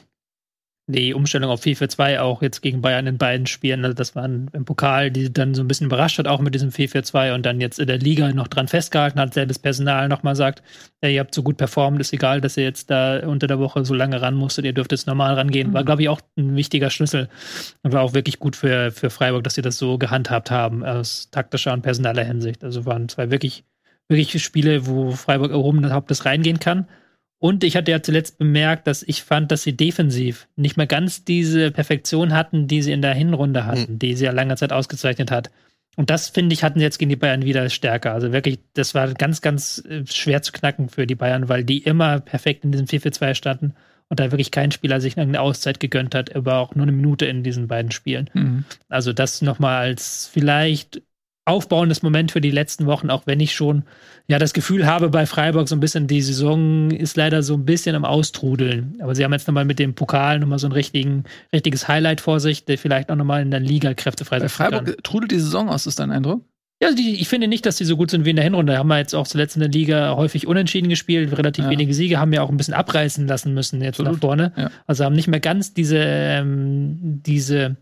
die 0.91 1.13
Umstellung 1.13 1.51
auf 1.51 1.61
4 1.61 1.87
2 1.87 2.19
auch 2.19 2.41
jetzt 2.41 2.61
gegen 2.61 2.81
Bayern 2.81 3.05
in 3.05 3.17
beiden 3.17 3.45
Spielen, 3.45 3.85
also 3.85 3.93
das 3.93 4.15
waren 4.15 4.49
im 4.53 4.65
Pokal, 4.65 5.11
die 5.11 5.31
dann 5.31 5.53
so 5.53 5.61
ein 5.61 5.67
bisschen 5.67 5.85
überrascht 5.85 6.17
hat, 6.17 6.27
auch 6.27 6.41
mit 6.41 6.55
diesem 6.55 6.71
4 6.71 7.03
2 7.03 7.35
und 7.35 7.45
dann 7.45 7.61
jetzt 7.61 7.79
in 7.79 7.87
der 7.87 7.99
Liga 7.99 8.31
noch 8.33 8.47
dran 8.47 8.67
festgehalten 8.67 9.19
hat, 9.19 9.33
selbes 9.33 9.59
Personal 9.59 10.07
nochmal 10.07 10.35
sagt, 10.35 10.63
ihr 11.01 11.19
habt 11.19 11.35
so 11.35 11.43
gut 11.43 11.57
performt, 11.57 11.99
ist 12.01 12.11
egal, 12.11 12.41
dass 12.41 12.57
ihr 12.57 12.63
jetzt 12.63 12.89
da 12.89 13.19
unter 13.27 13.45
der 13.45 13.59
Woche 13.59 13.85
so 13.85 13.93
lange 13.93 14.21
ran 14.21 14.35
musstet, 14.35 14.65
ihr 14.65 14.73
dürft 14.73 14.91
jetzt 14.91 15.05
normal 15.05 15.35
rangehen. 15.35 15.73
War, 15.73 15.81
mhm. 15.81 15.85
glaube 15.85 16.01
ich, 16.01 16.09
auch 16.09 16.21
ein 16.37 16.55
wichtiger 16.55 16.89
Schlüssel 16.89 17.29
und 17.83 17.93
war 17.93 18.01
auch 18.01 18.13
wirklich 18.13 18.39
gut 18.39 18.55
für, 18.55 18.91
für 18.91 19.11
Freiburg, 19.11 19.43
dass 19.43 19.53
sie 19.53 19.61
das 19.61 19.77
so 19.77 19.97
gehandhabt 19.97 20.49
haben, 20.49 20.83
aus 20.83 21.29
taktischer 21.29 21.73
und 21.73 21.83
personaler 21.83 22.23
Hinsicht. 22.23 22.63
Also 22.63 22.85
waren 22.85 23.09
zwei 23.09 23.29
wirklich, 23.29 23.63
wirklich 24.07 24.43
Spiele, 24.43 24.87
wo 24.87 25.11
Freiburg 25.11 25.51
erhoben 25.51 25.91
Hauptes 25.93 26.25
reingehen 26.25 26.59
kann. 26.59 26.87
Und 27.39 27.63
ich 27.63 27.77
hatte 27.77 27.91
ja 27.91 28.03
zuletzt 28.03 28.37
bemerkt, 28.37 28.85
dass 28.85 29.01
ich 29.01 29.23
fand, 29.23 29.51
dass 29.51 29.63
sie 29.63 29.75
defensiv 29.75 30.47
nicht 30.57 30.75
mehr 30.75 30.87
ganz 30.87 31.23
diese 31.23 31.71
Perfektion 31.71 32.33
hatten, 32.33 32.67
die 32.67 32.81
sie 32.81 32.91
in 32.91 33.01
der 33.01 33.13
Hinrunde 33.13 33.65
hatten, 33.65 33.93
mhm. 33.93 33.99
die 33.99 34.15
sie 34.15 34.25
ja 34.25 34.31
lange 34.31 34.57
Zeit 34.57 34.73
ausgezeichnet 34.73 35.31
hat. 35.31 35.49
Und 35.95 36.09
das, 36.09 36.29
finde 36.29 36.53
ich, 36.53 36.63
hatten 36.63 36.79
sie 36.79 36.85
jetzt 36.85 36.99
gegen 36.99 37.09
die 37.09 37.15
Bayern 37.15 37.43
wieder 37.43 37.69
stärker. 37.69 38.13
Also 38.13 38.31
wirklich, 38.31 38.59
das 38.73 38.93
war 38.93 39.13
ganz, 39.13 39.41
ganz 39.41 39.83
äh, 39.89 40.05
schwer 40.05 40.41
zu 40.41 40.51
knacken 40.51 40.89
für 40.89 41.07
die 41.07 41.15
Bayern, 41.15 41.49
weil 41.49 41.63
die 41.63 41.79
immer 41.79 42.19
perfekt 42.19 42.63
in 42.63 42.71
diesem 42.71 42.87
4-4-2 42.87 43.35
standen 43.35 43.73
und 44.09 44.19
da 44.19 44.31
wirklich 44.31 44.51
kein 44.51 44.71
Spieler 44.71 45.01
sich 45.01 45.17
irgendeine 45.17 45.41
Auszeit 45.41 45.79
gegönnt 45.79 46.15
hat, 46.15 46.35
aber 46.35 46.57
auch 46.57 46.75
nur 46.75 46.83
eine 46.83 46.91
Minute 46.91 47.25
in 47.25 47.43
diesen 47.43 47.67
beiden 47.67 47.91
Spielen. 47.91 48.29
Mhm. 48.33 48.65
Also 48.89 49.13
das 49.13 49.41
nochmal 49.41 49.81
als 49.81 50.29
vielleicht 50.31 51.01
aufbauendes 51.49 52.01
Moment 52.03 52.31
für 52.31 52.41
die 52.41 52.51
letzten 52.51 52.85
Wochen, 52.85 53.09
auch 53.09 53.23
wenn 53.25 53.39
ich 53.39 53.53
schon 53.53 53.83
ja 54.27 54.39
das 54.39 54.53
Gefühl 54.53 54.85
habe 54.85 55.09
bei 55.09 55.25
Freiburg 55.25 55.67
so 55.67 55.75
ein 55.75 55.79
bisschen, 55.79 56.07
die 56.07 56.21
Saison 56.21 56.91
ist 56.91 57.17
leider 57.17 57.43
so 57.43 57.55
ein 57.55 57.65
bisschen 57.65 57.95
am 57.95 58.05
Austrudeln. 58.05 58.95
Aber 59.01 59.15
sie 59.15 59.23
haben 59.23 59.33
jetzt 59.33 59.47
nochmal 59.47 59.65
mit 59.65 59.79
dem 59.79 59.95
Pokal 59.95 60.39
nochmal 60.39 60.59
so 60.59 60.67
ein 60.67 60.71
richtigen, 60.71 61.23
richtiges 61.51 61.87
Highlight 61.87 62.21
vor 62.21 62.39
sich, 62.39 62.65
der 62.65 62.77
vielleicht 62.77 63.11
auch 63.11 63.15
nochmal 63.15 63.41
in 63.41 63.51
der 63.51 63.59
Liga 63.59 63.93
Kräfte 63.93 64.25
freisetzen 64.25 64.57
Bei 64.57 64.69
Freiburg 64.69 64.85
kann. 64.85 65.03
trudelt 65.03 65.31
die 65.31 65.39
Saison 65.39 65.69
aus, 65.69 65.87
ist 65.87 65.99
dein 65.99 66.11
Eindruck? 66.11 66.43
Ja, 66.81 66.93
die, 66.93 67.19
ich 67.19 67.27
finde 67.27 67.49
nicht, 67.49 67.65
dass 67.65 67.77
sie 67.77 67.83
so 67.83 67.97
gut 67.97 68.09
sind 68.09 68.23
wie 68.23 68.29
in 68.29 68.37
der 68.37 68.45
Hinrunde. 68.45 68.77
Haben 68.77 68.87
wir 68.87 68.99
jetzt 68.99 69.13
auch 69.13 69.27
zuletzt 69.27 69.57
in 69.57 69.59
der 69.59 69.69
Liga 69.69 70.15
häufig 70.15 70.47
unentschieden 70.47 70.87
gespielt, 70.87 71.37
relativ 71.37 71.65
ja. 71.65 71.71
wenige 71.71 71.93
Siege, 71.93 72.19
haben 72.19 72.31
ja 72.31 72.41
auch 72.41 72.49
ein 72.49 72.55
bisschen 72.55 72.73
abreißen 72.73 73.27
lassen 73.27 73.53
müssen 73.53 73.81
jetzt 73.81 73.99
Absolut. 73.99 74.13
nach 74.13 74.19
vorne. 74.21 74.53
Ja. 74.55 74.71
Also 74.87 75.03
haben 75.03 75.15
nicht 75.15 75.27
mehr 75.27 75.41
ganz 75.41 75.73
diese, 75.73 75.97
ähm, 75.99 77.21
diese 77.25 77.75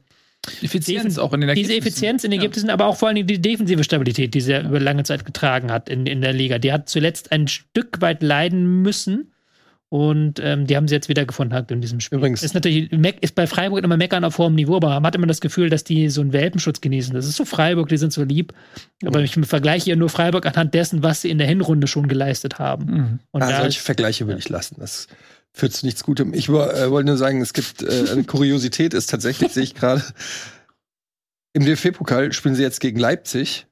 Effizienz 0.61 1.17
auch 1.17 1.33
in 1.33 1.41
den 1.41 1.49
Ergebnissen. 1.49 1.69
Diese 1.69 1.79
Effizienz 1.79 2.23
in 2.23 2.31
den 2.31 2.39
Ergebnissen, 2.39 2.67
ja. 2.67 2.73
aber 2.73 2.87
auch 2.87 2.97
vor 2.97 3.09
allem 3.09 3.25
die 3.27 3.41
defensive 3.41 3.83
Stabilität, 3.83 4.33
die 4.33 4.41
sie 4.41 4.53
ja. 4.53 4.61
über 4.61 4.79
lange 4.79 5.03
Zeit 5.03 5.25
getragen 5.25 5.71
hat 5.71 5.89
in, 5.89 6.05
in 6.05 6.21
der 6.21 6.33
Liga. 6.33 6.57
Die 6.57 6.71
hat 6.71 6.89
zuletzt 6.89 7.31
ein 7.31 7.47
Stück 7.47 8.01
weit 8.01 8.23
leiden 8.23 8.81
müssen 8.81 9.31
Und 9.89 10.41
ähm, 10.43 10.67
die 10.67 10.75
haben 10.75 10.89
sie 10.89 10.95
jetzt 10.95 11.07
wieder 11.07 11.25
gefunden 11.25 11.53
halt 11.53 11.71
in 11.71 11.79
diesem 11.79 12.01
Spiel. 12.01 12.17
Übrigens. 12.17 12.43
Ist 12.43 12.53
natürlich, 12.53 12.91
ist 13.21 13.35
bei 13.35 13.47
Freiburg 13.47 13.83
immer 13.85 13.95
meckern 13.95 14.25
auf 14.25 14.37
hohem 14.37 14.55
Niveau, 14.55 14.75
aber 14.75 14.89
man 14.89 15.05
hat 15.05 15.15
immer 15.15 15.27
das 15.27 15.39
Gefühl, 15.39 15.69
dass 15.69 15.85
die 15.85 16.09
so 16.09 16.19
einen 16.19 16.33
Welpenschutz 16.33 16.81
genießen. 16.81 17.13
Das 17.13 17.25
ist 17.25 17.37
so 17.37 17.45
Freiburg, 17.45 17.87
die 17.87 17.97
sind 17.97 18.11
so 18.11 18.23
lieb. 18.23 18.53
Aber 19.05 19.21
ich 19.21 19.35
vergleiche 19.43 19.89
ja 19.89 19.95
nur 19.95 20.09
Freiburg 20.09 20.45
anhand 20.45 20.73
dessen, 20.73 21.03
was 21.03 21.21
sie 21.21 21.29
in 21.29 21.37
der 21.37 21.47
Hinrunde 21.47 21.87
schon 21.87 22.09
geleistet 22.09 22.59
haben. 22.59 22.85
Mhm. 22.85 23.19
Und 23.31 23.43
ah, 23.43 23.61
solche 23.61 23.79
Vergleiche 23.79 24.27
würde 24.27 24.39
ich 24.39 24.49
lassen. 24.49 24.75
Das 24.77 25.07
führt 25.53 25.73
zu 25.73 25.85
nichts 25.85 26.03
Gutem. 26.03 26.33
Ich 26.33 26.49
äh, 26.49 26.91
wollte 26.91 27.07
nur 27.07 27.17
sagen, 27.17 27.41
es 27.41 27.53
gibt 27.53 27.81
äh, 27.81 28.09
eine 28.11 28.23
Kuriosität, 28.23 28.93
ist 28.93 29.09
tatsächlich, 29.09 29.53
sehe 29.53 29.63
ich 29.63 29.75
gerade, 29.75 30.03
im 31.53 31.65
DFB-Pokal 31.65 32.33
spielen 32.33 32.55
sie 32.55 32.61
jetzt 32.61 32.79
gegen 32.79 32.99
Leipzig 32.99 33.67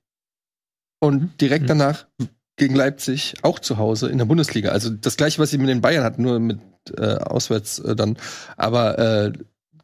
und 1.00 1.40
direkt 1.40 1.64
mhm. 1.64 1.68
danach 1.68 2.08
gegen 2.58 2.76
Leipzig, 2.76 3.36
auch 3.42 3.60
zu 3.60 3.78
Hause 3.78 4.10
in 4.10 4.18
der 4.18 4.26
Bundesliga. 4.26 4.70
Also 4.70 4.90
das 4.90 5.18
gleiche, 5.18 5.40
was 5.40 5.52
sie 5.52 5.58
mit 5.58 5.70
den 5.70 5.82
Bayern 5.82 6.04
hatten, 6.04 6.22
nur 6.22 6.40
mit 6.40 6.60
äh, 6.98 7.16
auswärts 7.16 7.80
äh, 7.80 7.96
dann. 7.96 8.18
Aber 8.58 8.98
äh, 8.98 9.34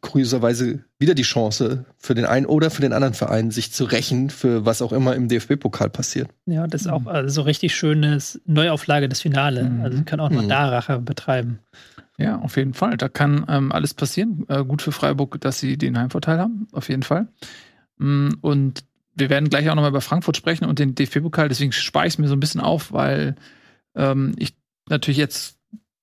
kurioserweise 0.02 0.84
wieder 0.97 1.14
die 1.14 1.22
Chance 1.22 1.86
für 1.97 2.16
den 2.16 2.26
einen 2.26 2.45
oder 2.45 2.70
für 2.72 2.82
den 2.82 2.91
anderen 2.91 3.14
Verein, 3.14 3.52
sich 3.52 3.72
zu 3.72 3.86
rächen 3.86 4.30
für 4.30 4.66
was 4.66 4.82
auch 4.82 4.91
immer 4.91 5.16
im 5.16 5.28
DFB-Pokal 5.28 5.89
passiert. 5.89 6.30
Ja, 6.47 6.68
das 6.68 6.82
ist 6.82 6.88
auch 6.88 7.06
also 7.06 7.30
so 7.30 7.41
richtig 7.43 7.76
schönes 7.76 8.41
Neuauflage 8.45 9.08
des 9.08 9.22
Finale. 9.22 9.64
Mhm. 9.64 9.82
Also 9.82 10.04
kann 10.04 10.20
auch 10.20 10.30
noch 10.30 10.43
mhm. 10.43 10.49
da 10.49 10.70
Rache 10.70 10.99
betreiben. 10.99 11.60
Ja, 12.18 12.39
auf 12.39 12.58
jeden 12.58 12.74
Fall. 12.74 12.97
Da 12.97 13.10
kann 13.10 13.45
ähm, 13.47 13.72
alles 13.72 13.93
passieren. 13.93 14.45
Äh, 14.47 14.64
gut 14.64 14.82
für 14.82 14.91
Freiburg, 14.91 15.39
dass 15.41 15.60
sie 15.60 15.78
den 15.78 15.97
Heimvorteil 15.97 16.39
haben, 16.39 16.68
auf 16.72 16.89
jeden 16.89 17.04
Fall. 17.04 17.28
Mm, 17.97 18.30
und 18.41 18.84
wir 19.16 19.30
werden 19.30 19.49
gleich 19.49 19.70
auch 19.70 19.76
nochmal 19.76 19.91
über 19.91 20.02
Frankfurt 20.02 20.38
sprechen 20.38 20.66
und 20.66 20.80
den 20.80 20.95
DFB-Pokal, 20.95 21.49
deswegen 21.49 21.72
spare 21.72 22.08
ich 22.08 22.14
es 22.14 22.18
mir 22.18 22.28
so 22.28 22.36
ein 22.36 22.39
bisschen 22.39 22.62
auf, 22.62 22.91
weil 22.91 23.36
ähm, 23.95 24.34
ich 24.38 24.56
natürlich 24.89 25.18
jetzt 25.18 25.58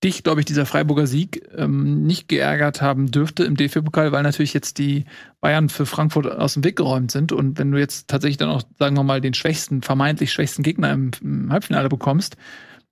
dich, 0.05 0.23
glaube 0.23 0.41
ich, 0.41 0.47
dieser 0.47 0.67
Freiburger 0.67 1.07
Sieg 1.07 1.43
ähm, 1.57 2.05
nicht 2.05 2.29
geärgert 2.29 2.81
haben 2.81 3.11
dürfte 3.11 3.45
im 3.45 3.57
DFB-Pokal, 3.57 4.13
weil 4.13 4.23
natürlich 4.23 4.55
jetzt 4.55 4.79
die 4.79 5.07
Bayern 5.41 5.69
für 5.69 5.87
Frankfurt 5.87 6.27
aus 6.31 6.55
dem 6.55 6.65
Weg 6.65 6.77
geräumt 6.77 7.11
sind. 7.11 7.33
Und 7.33 7.59
wenn 7.59 7.73
du 7.73 7.79
jetzt 7.79 8.09
tatsächlich 8.09 8.37
dann 8.37 8.51
auch, 8.51 8.63
sagen 8.79 8.97
wir 8.97 9.03
mal, 9.03 9.21
den 9.21 9.35
schwächsten, 9.35 9.83
vermeintlich 9.83 10.33
schwächsten 10.33 10.63
Gegner 10.63 10.93
im, 10.93 11.11
im 11.21 11.53
Halbfinale 11.53 11.89
bekommst, 11.89 12.37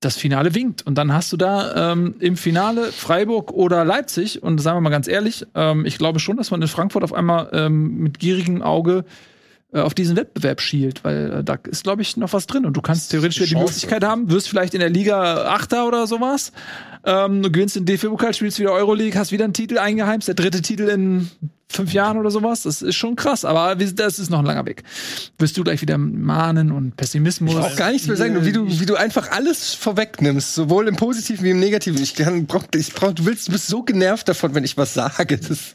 das 0.00 0.16
Finale 0.16 0.54
winkt. 0.54 0.86
Und 0.86 0.96
dann 0.96 1.12
hast 1.12 1.32
du 1.32 1.36
da 1.36 1.92
ähm, 1.92 2.16
im 2.18 2.36
Finale 2.36 2.92
Freiburg 2.92 3.52
oder 3.52 3.84
Leipzig. 3.84 4.42
Und 4.42 4.58
sagen 4.60 4.76
wir 4.76 4.82
mal 4.82 4.90
ganz 4.90 5.08
ehrlich, 5.08 5.46
ähm, 5.54 5.86
ich 5.86 5.98
glaube 5.98 6.18
schon, 6.18 6.36
dass 6.36 6.50
man 6.50 6.60
in 6.60 6.68
Frankfurt 6.68 7.04
auf 7.04 7.12
einmal 7.12 7.50
ähm, 7.52 7.98
mit 7.98 8.18
gierigem 8.18 8.62
Auge 8.62 9.04
äh, 9.72 9.80
auf 9.80 9.94
diesen 9.94 10.16
Wettbewerb 10.16 10.60
schielt, 10.60 11.02
weil 11.02 11.32
äh, 11.32 11.44
da 11.44 11.58
ist, 11.68 11.82
glaube 11.82 12.02
ich, 12.02 12.16
noch 12.16 12.32
was 12.32 12.46
drin. 12.46 12.66
Und 12.66 12.76
du 12.76 12.82
kannst 12.82 13.10
theoretisch 13.10 13.48
die 13.48 13.56
Möglichkeit 13.56 14.04
haben, 14.04 14.30
wirst 14.30 14.48
vielleicht 14.48 14.74
in 14.74 14.80
der 14.80 14.90
Liga 14.90 15.46
Achter 15.48 15.88
oder 15.88 16.06
sowas. 16.06 16.52
Ähm, 17.06 17.42
du 17.42 17.50
gewinnst 17.50 17.76
den 17.76 17.86
DFB-Pokal, 17.86 18.34
spielst 18.34 18.58
wieder 18.58 18.72
Euroleague, 18.72 19.18
hast 19.18 19.32
wieder 19.32 19.44
einen 19.44 19.54
Titel 19.54 19.78
eingeheimst, 19.78 20.26
der 20.26 20.34
dritte 20.34 20.60
Titel 20.60 20.88
in 20.88 21.30
fünf 21.68 21.92
Jahren 21.92 22.16
oder 22.16 22.30
sowas. 22.30 22.62
Das 22.62 22.82
ist 22.82 22.94
schon 22.94 23.16
krass, 23.16 23.44
aber 23.44 23.74
das 23.74 24.18
ist 24.18 24.30
noch 24.30 24.38
ein 24.38 24.44
langer 24.44 24.66
Weg. 24.66 24.82
Wirst 25.38 25.56
du 25.56 25.64
gleich 25.64 25.82
wieder 25.82 25.98
mahnen 25.98 26.70
und 26.70 26.96
Pessimismus. 26.96 27.54
Ich 27.54 27.58
brauch 27.58 27.76
gar 27.76 27.90
nichts 27.90 28.06
mehr 28.06 28.16
sagen, 28.16 28.44
wie 28.44 28.52
du, 28.52 28.68
wie 28.80 28.86
du 28.86 28.94
einfach 28.94 29.30
alles 29.32 29.74
vorwegnimmst, 29.74 30.54
sowohl 30.54 30.88
im 30.88 30.96
Positiven 30.96 31.44
wie 31.44 31.50
im 31.50 31.60
Negativen. 31.60 32.00
Ich 32.00 32.14
kann, 32.14 32.46
brauch, 32.46 32.64
ich 32.74 32.92
brauch, 32.92 33.12
du 33.12 33.26
willst, 33.26 33.48
du 33.48 33.52
bist 33.52 33.66
so 33.66 33.82
genervt 33.82 34.28
davon, 34.28 34.54
wenn 34.54 34.64
ich 34.64 34.76
was 34.76 34.94
sage. 34.94 35.38
Das, 35.38 35.74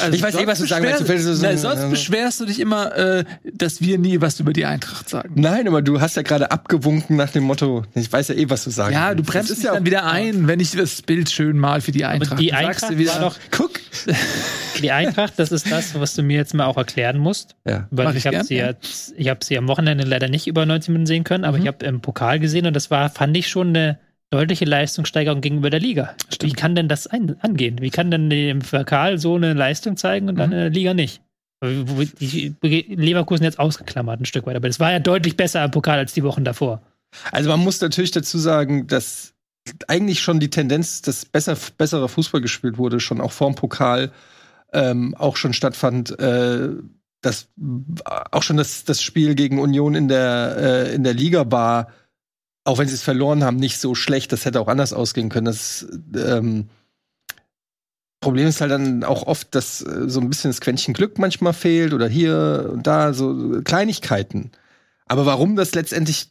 also 0.00 0.14
ich 0.14 0.22
weiß 0.22 0.34
eh, 0.36 0.46
was 0.46 0.58
du 0.58 0.66
sagen 0.66 0.84
willst. 0.84 1.08
Du 1.08 1.34
so, 1.34 1.56
sonst 1.56 1.90
beschwerst 1.90 2.40
du 2.40 2.46
dich 2.46 2.60
immer, 2.60 2.94
äh, 2.96 3.24
dass 3.52 3.80
wir 3.80 3.98
nie 3.98 4.20
was 4.20 4.38
über 4.40 4.52
die 4.52 4.66
Eintracht 4.66 5.08
sagen. 5.08 5.32
Nein, 5.36 5.66
aber 5.66 5.82
du 5.82 6.00
hast 6.00 6.16
ja 6.16 6.22
gerade 6.22 6.50
abgewunken 6.50 7.16
nach 7.16 7.30
dem 7.30 7.44
Motto, 7.44 7.84
ich 7.94 8.12
weiß 8.12 8.28
ja 8.28 8.34
eh, 8.34 8.50
was 8.50 8.64
du 8.64 8.70
sagst. 8.70 8.92
Ja, 8.92 9.14
du 9.14 9.22
bremst 9.22 9.50
mich 9.50 9.62
ja 9.62 9.72
dann 9.72 9.86
wieder 9.86 10.04
ein, 10.06 10.46
wenn 10.54 10.60
ich 10.60 10.70
das 10.70 11.02
Bild 11.02 11.30
schön 11.30 11.58
mal 11.58 11.80
für 11.80 11.90
die 11.90 12.04
Eintracht. 12.04 12.32
Aber 12.34 12.40
die 12.40 12.52
Eintracht 12.52 12.96
wieder 12.96 13.18
noch, 13.18 13.36
guck. 13.50 13.72
Die 14.80 14.92
Eintracht, 14.92 15.32
das 15.36 15.50
ist 15.50 15.68
das, 15.68 15.98
was 15.98 16.14
du 16.14 16.22
mir 16.22 16.36
jetzt 16.36 16.54
mal 16.54 16.66
auch 16.66 16.76
erklären 16.76 17.18
musst. 17.18 17.56
Ja, 17.66 17.88
weil 17.90 18.10
ich, 18.10 18.18
ich 18.18 18.26
habe 18.28 18.44
sie 18.44 18.54
jetzt, 18.54 19.14
ich 19.16 19.28
habe 19.28 19.44
sie 19.44 19.58
am 19.58 19.66
Wochenende 19.66 20.04
leider 20.04 20.28
nicht 20.28 20.46
über 20.46 20.64
90 20.64 20.90
Minuten 20.90 21.06
sehen 21.06 21.24
können, 21.24 21.44
aber 21.44 21.56
mhm. 21.56 21.62
ich 21.64 21.66
habe 21.66 21.84
im 21.84 22.00
Pokal 22.00 22.38
gesehen 22.38 22.66
und 22.66 22.76
das 22.76 22.88
war, 22.92 23.10
fand 23.10 23.36
ich 23.36 23.48
schon 23.48 23.70
eine 23.70 23.98
deutliche 24.30 24.64
Leistungssteigerung 24.64 25.40
gegenüber 25.40 25.70
der 25.70 25.80
Liga. 25.80 26.14
Stimmt. 26.32 26.52
Wie 26.52 26.56
kann 26.56 26.76
denn 26.76 26.86
das 26.86 27.08
ein, 27.08 27.34
angehen? 27.40 27.80
Wie 27.80 27.90
kann 27.90 28.12
denn 28.12 28.30
im 28.30 28.60
Pokal 28.60 29.18
so 29.18 29.34
eine 29.34 29.54
Leistung 29.54 29.96
zeigen 29.96 30.28
und 30.28 30.36
dann 30.36 30.50
mhm. 30.50 30.54
in 30.54 30.60
der 30.60 30.70
Liga 30.70 30.94
nicht? 30.94 31.20
Die 31.64 32.54
Leverkusen 32.62 33.42
jetzt 33.42 33.58
ausgeklammert 33.58 34.20
ein 34.20 34.24
Stück 34.24 34.46
weit, 34.46 34.54
aber 34.54 34.68
das 34.68 34.78
war 34.78 34.92
ja 34.92 35.00
deutlich 35.00 35.36
besser 35.36 35.64
im 35.64 35.72
Pokal 35.72 35.98
als 35.98 36.12
die 36.12 36.22
Wochen 36.22 36.44
davor. 36.44 36.80
Also 37.32 37.50
man 37.50 37.60
muss 37.60 37.80
natürlich 37.80 38.12
dazu 38.12 38.38
sagen, 38.38 38.86
dass 38.86 39.33
eigentlich 39.88 40.20
schon 40.20 40.40
die 40.40 40.50
Tendenz, 40.50 41.02
dass 41.02 41.24
besser, 41.24 41.56
besserer 41.76 42.08
Fußball 42.08 42.40
gespielt 42.40 42.78
wurde, 42.78 43.00
schon 43.00 43.20
auch 43.20 43.32
vorm 43.32 43.54
Pokal 43.54 44.12
ähm, 44.72 45.14
auch 45.14 45.36
schon 45.36 45.52
stattfand. 45.52 46.18
Äh, 46.18 46.70
das 47.22 47.48
auch 48.30 48.42
schon 48.42 48.58
das, 48.58 48.84
das 48.84 49.00
Spiel 49.00 49.34
gegen 49.34 49.58
Union 49.58 49.94
in 49.94 50.08
der, 50.08 50.56
äh, 50.58 50.94
in 50.94 51.04
der 51.04 51.14
Liga 51.14 51.50
war, 51.50 51.88
auch 52.64 52.78
wenn 52.78 52.88
sie 52.88 52.94
es 52.94 53.02
verloren 53.02 53.44
haben, 53.44 53.56
nicht 53.56 53.78
so 53.78 53.94
schlecht. 53.94 54.32
Das 54.32 54.44
hätte 54.44 54.60
auch 54.60 54.68
anders 54.68 54.92
ausgehen 54.92 55.30
können. 55.30 55.46
Das 55.46 55.86
ähm, 56.14 56.68
Problem 58.20 58.46
ist 58.46 58.60
halt 58.60 58.70
dann 58.70 59.04
auch 59.04 59.26
oft, 59.26 59.54
dass 59.54 59.80
äh, 59.80 60.08
so 60.08 60.20
ein 60.20 60.28
bisschen 60.28 60.50
das 60.50 60.60
Quäntchen 60.60 60.94
Glück 60.94 61.18
manchmal 61.18 61.54
fehlt 61.54 61.94
oder 61.94 62.08
hier 62.08 62.68
und 62.72 62.86
da, 62.86 63.14
so 63.14 63.62
Kleinigkeiten. 63.62 64.50
Aber 65.06 65.26
warum 65.26 65.56
das 65.56 65.74
letztendlich 65.74 66.28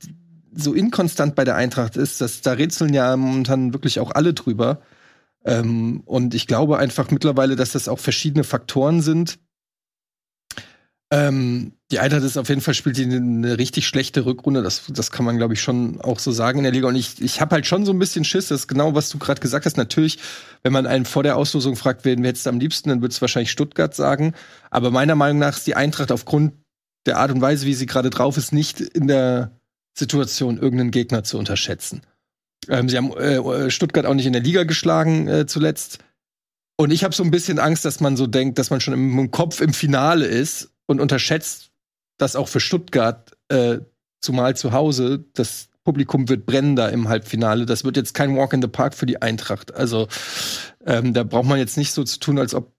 so 0.55 0.73
inkonstant 0.73 1.35
bei 1.35 1.43
der 1.43 1.55
Eintracht 1.55 1.97
ist, 1.97 2.21
dass 2.21 2.41
da 2.41 2.53
rätseln 2.53 2.93
ja 2.93 3.15
momentan 3.17 3.73
wirklich 3.73 3.99
auch 3.99 4.11
alle 4.11 4.33
drüber. 4.33 4.81
Ähm, 5.45 6.01
und 6.05 6.33
ich 6.33 6.47
glaube 6.47 6.77
einfach 6.77 7.11
mittlerweile, 7.11 7.55
dass 7.55 7.73
das 7.73 7.87
auch 7.87 7.99
verschiedene 7.99 8.43
Faktoren 8.43 9.01
sind. 9.01 9.39
Ähm, 11.11 11.73
die 11.91 11.99
Eintracht 11.99 12.23
ist 12.23 12.37
auf 12.37 12.49
jeden 12.49 12.61
Fall 12.61 12.73
spielt 12.73 12.97
eine 12.97 13.59
richtig 13.59 13.85
schlechte 13.85 14.25
Rückrunde. 14.25 14.63
Das, 14.63 14.83
das 14.89 15.11
kann 15.11 15.25
man, 15.25 15.37
glaube 15.37 15.53
ich, 15.53 15.61
schon 15.61 16.01
auch 16.01 16.17
so 16.17 16.31
sagen 16.31 16.57
in 16.57 16.63
der 16.63 16.71
Liga. 16.71 16.87
Und 16.87 16.95
ich, 16.95 17.21
ich 17.21 17.39
habe 17.39 17.53
halt 17.53 17.67
schon 17.67 17.85
so 17.85 17.91
ein 17.91 17.99
bisschen 17.99 18.25
Schiss, 18.25 18.47
das 18.47 18.61
ist 18.61 18.67
genau, 18.67 18.95
was 18.95 19.09
du 19.09 19.19
gerade 19.19 19.39
gesagt 19.39 19.65
hast. 19.65 19.77
Natürlich, 19.77 20.17
wenn 20.63 20.73
man 20.73 20.87
einen 20.87 21.05
vor 21.05 21.21
der 21.21 21.37
Auslosung 21.37 21.75
fragt, 21.75 22.03
wen 22.03 22.23
wir 22.23 22.29
jetzt 22.29 22.47
am 22.47 22.59
liebsten, 22.59 22.89
dann 22.89 23.03
wird 23.03 23.11
es 23.11 23.21
wahrscheinlich 23.21 23.51
Stuttgart 23.51 23.93
sagen. 23.93 24.33
Aber 24.71 24.89
meiner 24.89 25.15
Meinung 25.15 25.37
nach 25.37 25.55
ist 25.55 25.67
die 25.67 25.75
Eintracht 25.75 26.11
aufgrund 26.11 26.53
der 27.05 27.17
Art 27.17 27.29
und 27.29 27.41
Weise, 27.41 27.67
wie 27.67 27.75
sie 27.75 27.85
gerade 27.85 28.09
drauf 28.09 28.37
ist, 28.37 28.51
nicht 28.51 28.81
in 28.81 29.07
der 29.07 29.51
Situation, 29.93 30.57
irgendeinen 30.57 30.91
Gegner 30.91 31.23
zu 31.23 31.37
unterschätzen. 31.37 32.01
Ähm, 32.69 32.89
sie 32.89 32.97
haben 32.97 33.11
äh, 33.13 33.69
Stuttgart 33.69 34.05
auch 34.05 34.13
nicht 34.13 34.25
in 34.25 34.33
der 34.33 34.41
Liga 34.41 34.63
geschlagen 34.63 35.27
äh, 35.27 35.45
zuletzt. 35.45 35.99
Und 36.77 36.91
ich 36.91 37.03
habe 37.03 37.13
so 37.13 37.23
ein 37.23 37.31
bisschen 37.31 37.59
Angst, 37.59 37.85
dass 37.85 37.99
man 37.99 38.17
so 38.17 38.27
denkt, 38.27 38.57
dass 38.57 38.69
man 38.69 38.81
schon 38.81 38.93
im, 38.93 39.19
im, 39.19 39.31
Kopf 39.31 39.61
im 39.61 39.73
Finale 39.73 40.25
ist 40.25 40.71
und 40.87 40.99
unterschätzt, 40.99 41.71
dass 42.17 42.35
auch 42.35 42.47
für 42.47 42.59
Stuttgart, 42.59 43.31
äh, 43.49 43.79
zumal 44.21 44.55
zu 44.55 44.71
Hause, 44.71 45.25
das 45.33 45.69
Publikum 45.83 46.29
wird 46.29 46.45
brennender 46.45 46.91
im 46.91 47.09
Halbfinale. 47.09 47.65
Das 47.65 47.83
wird 47.83 47.97
jetzt 47.97 48.13
kein 48.13 48.35
Walk 48.37 48.53
in 48.53 48.61
the 48.61 48.67
Park 48.67 48.95
für 48.95 49.05
die 49.05 49.21
Eintracht. 49.21 49.75
Also 49.75 50.07
ähm, 50.85 51.13
da 51.13 51.23
braucht 51.23 51.45
man 51.45 51.59
jetzt 51.59 51.77
nicht 51.77 51.91
so 51.91 52.03
zu 52.03 52.19
tun, 52.19 52.39
als 52.39 52.55
ob 52.55 52.71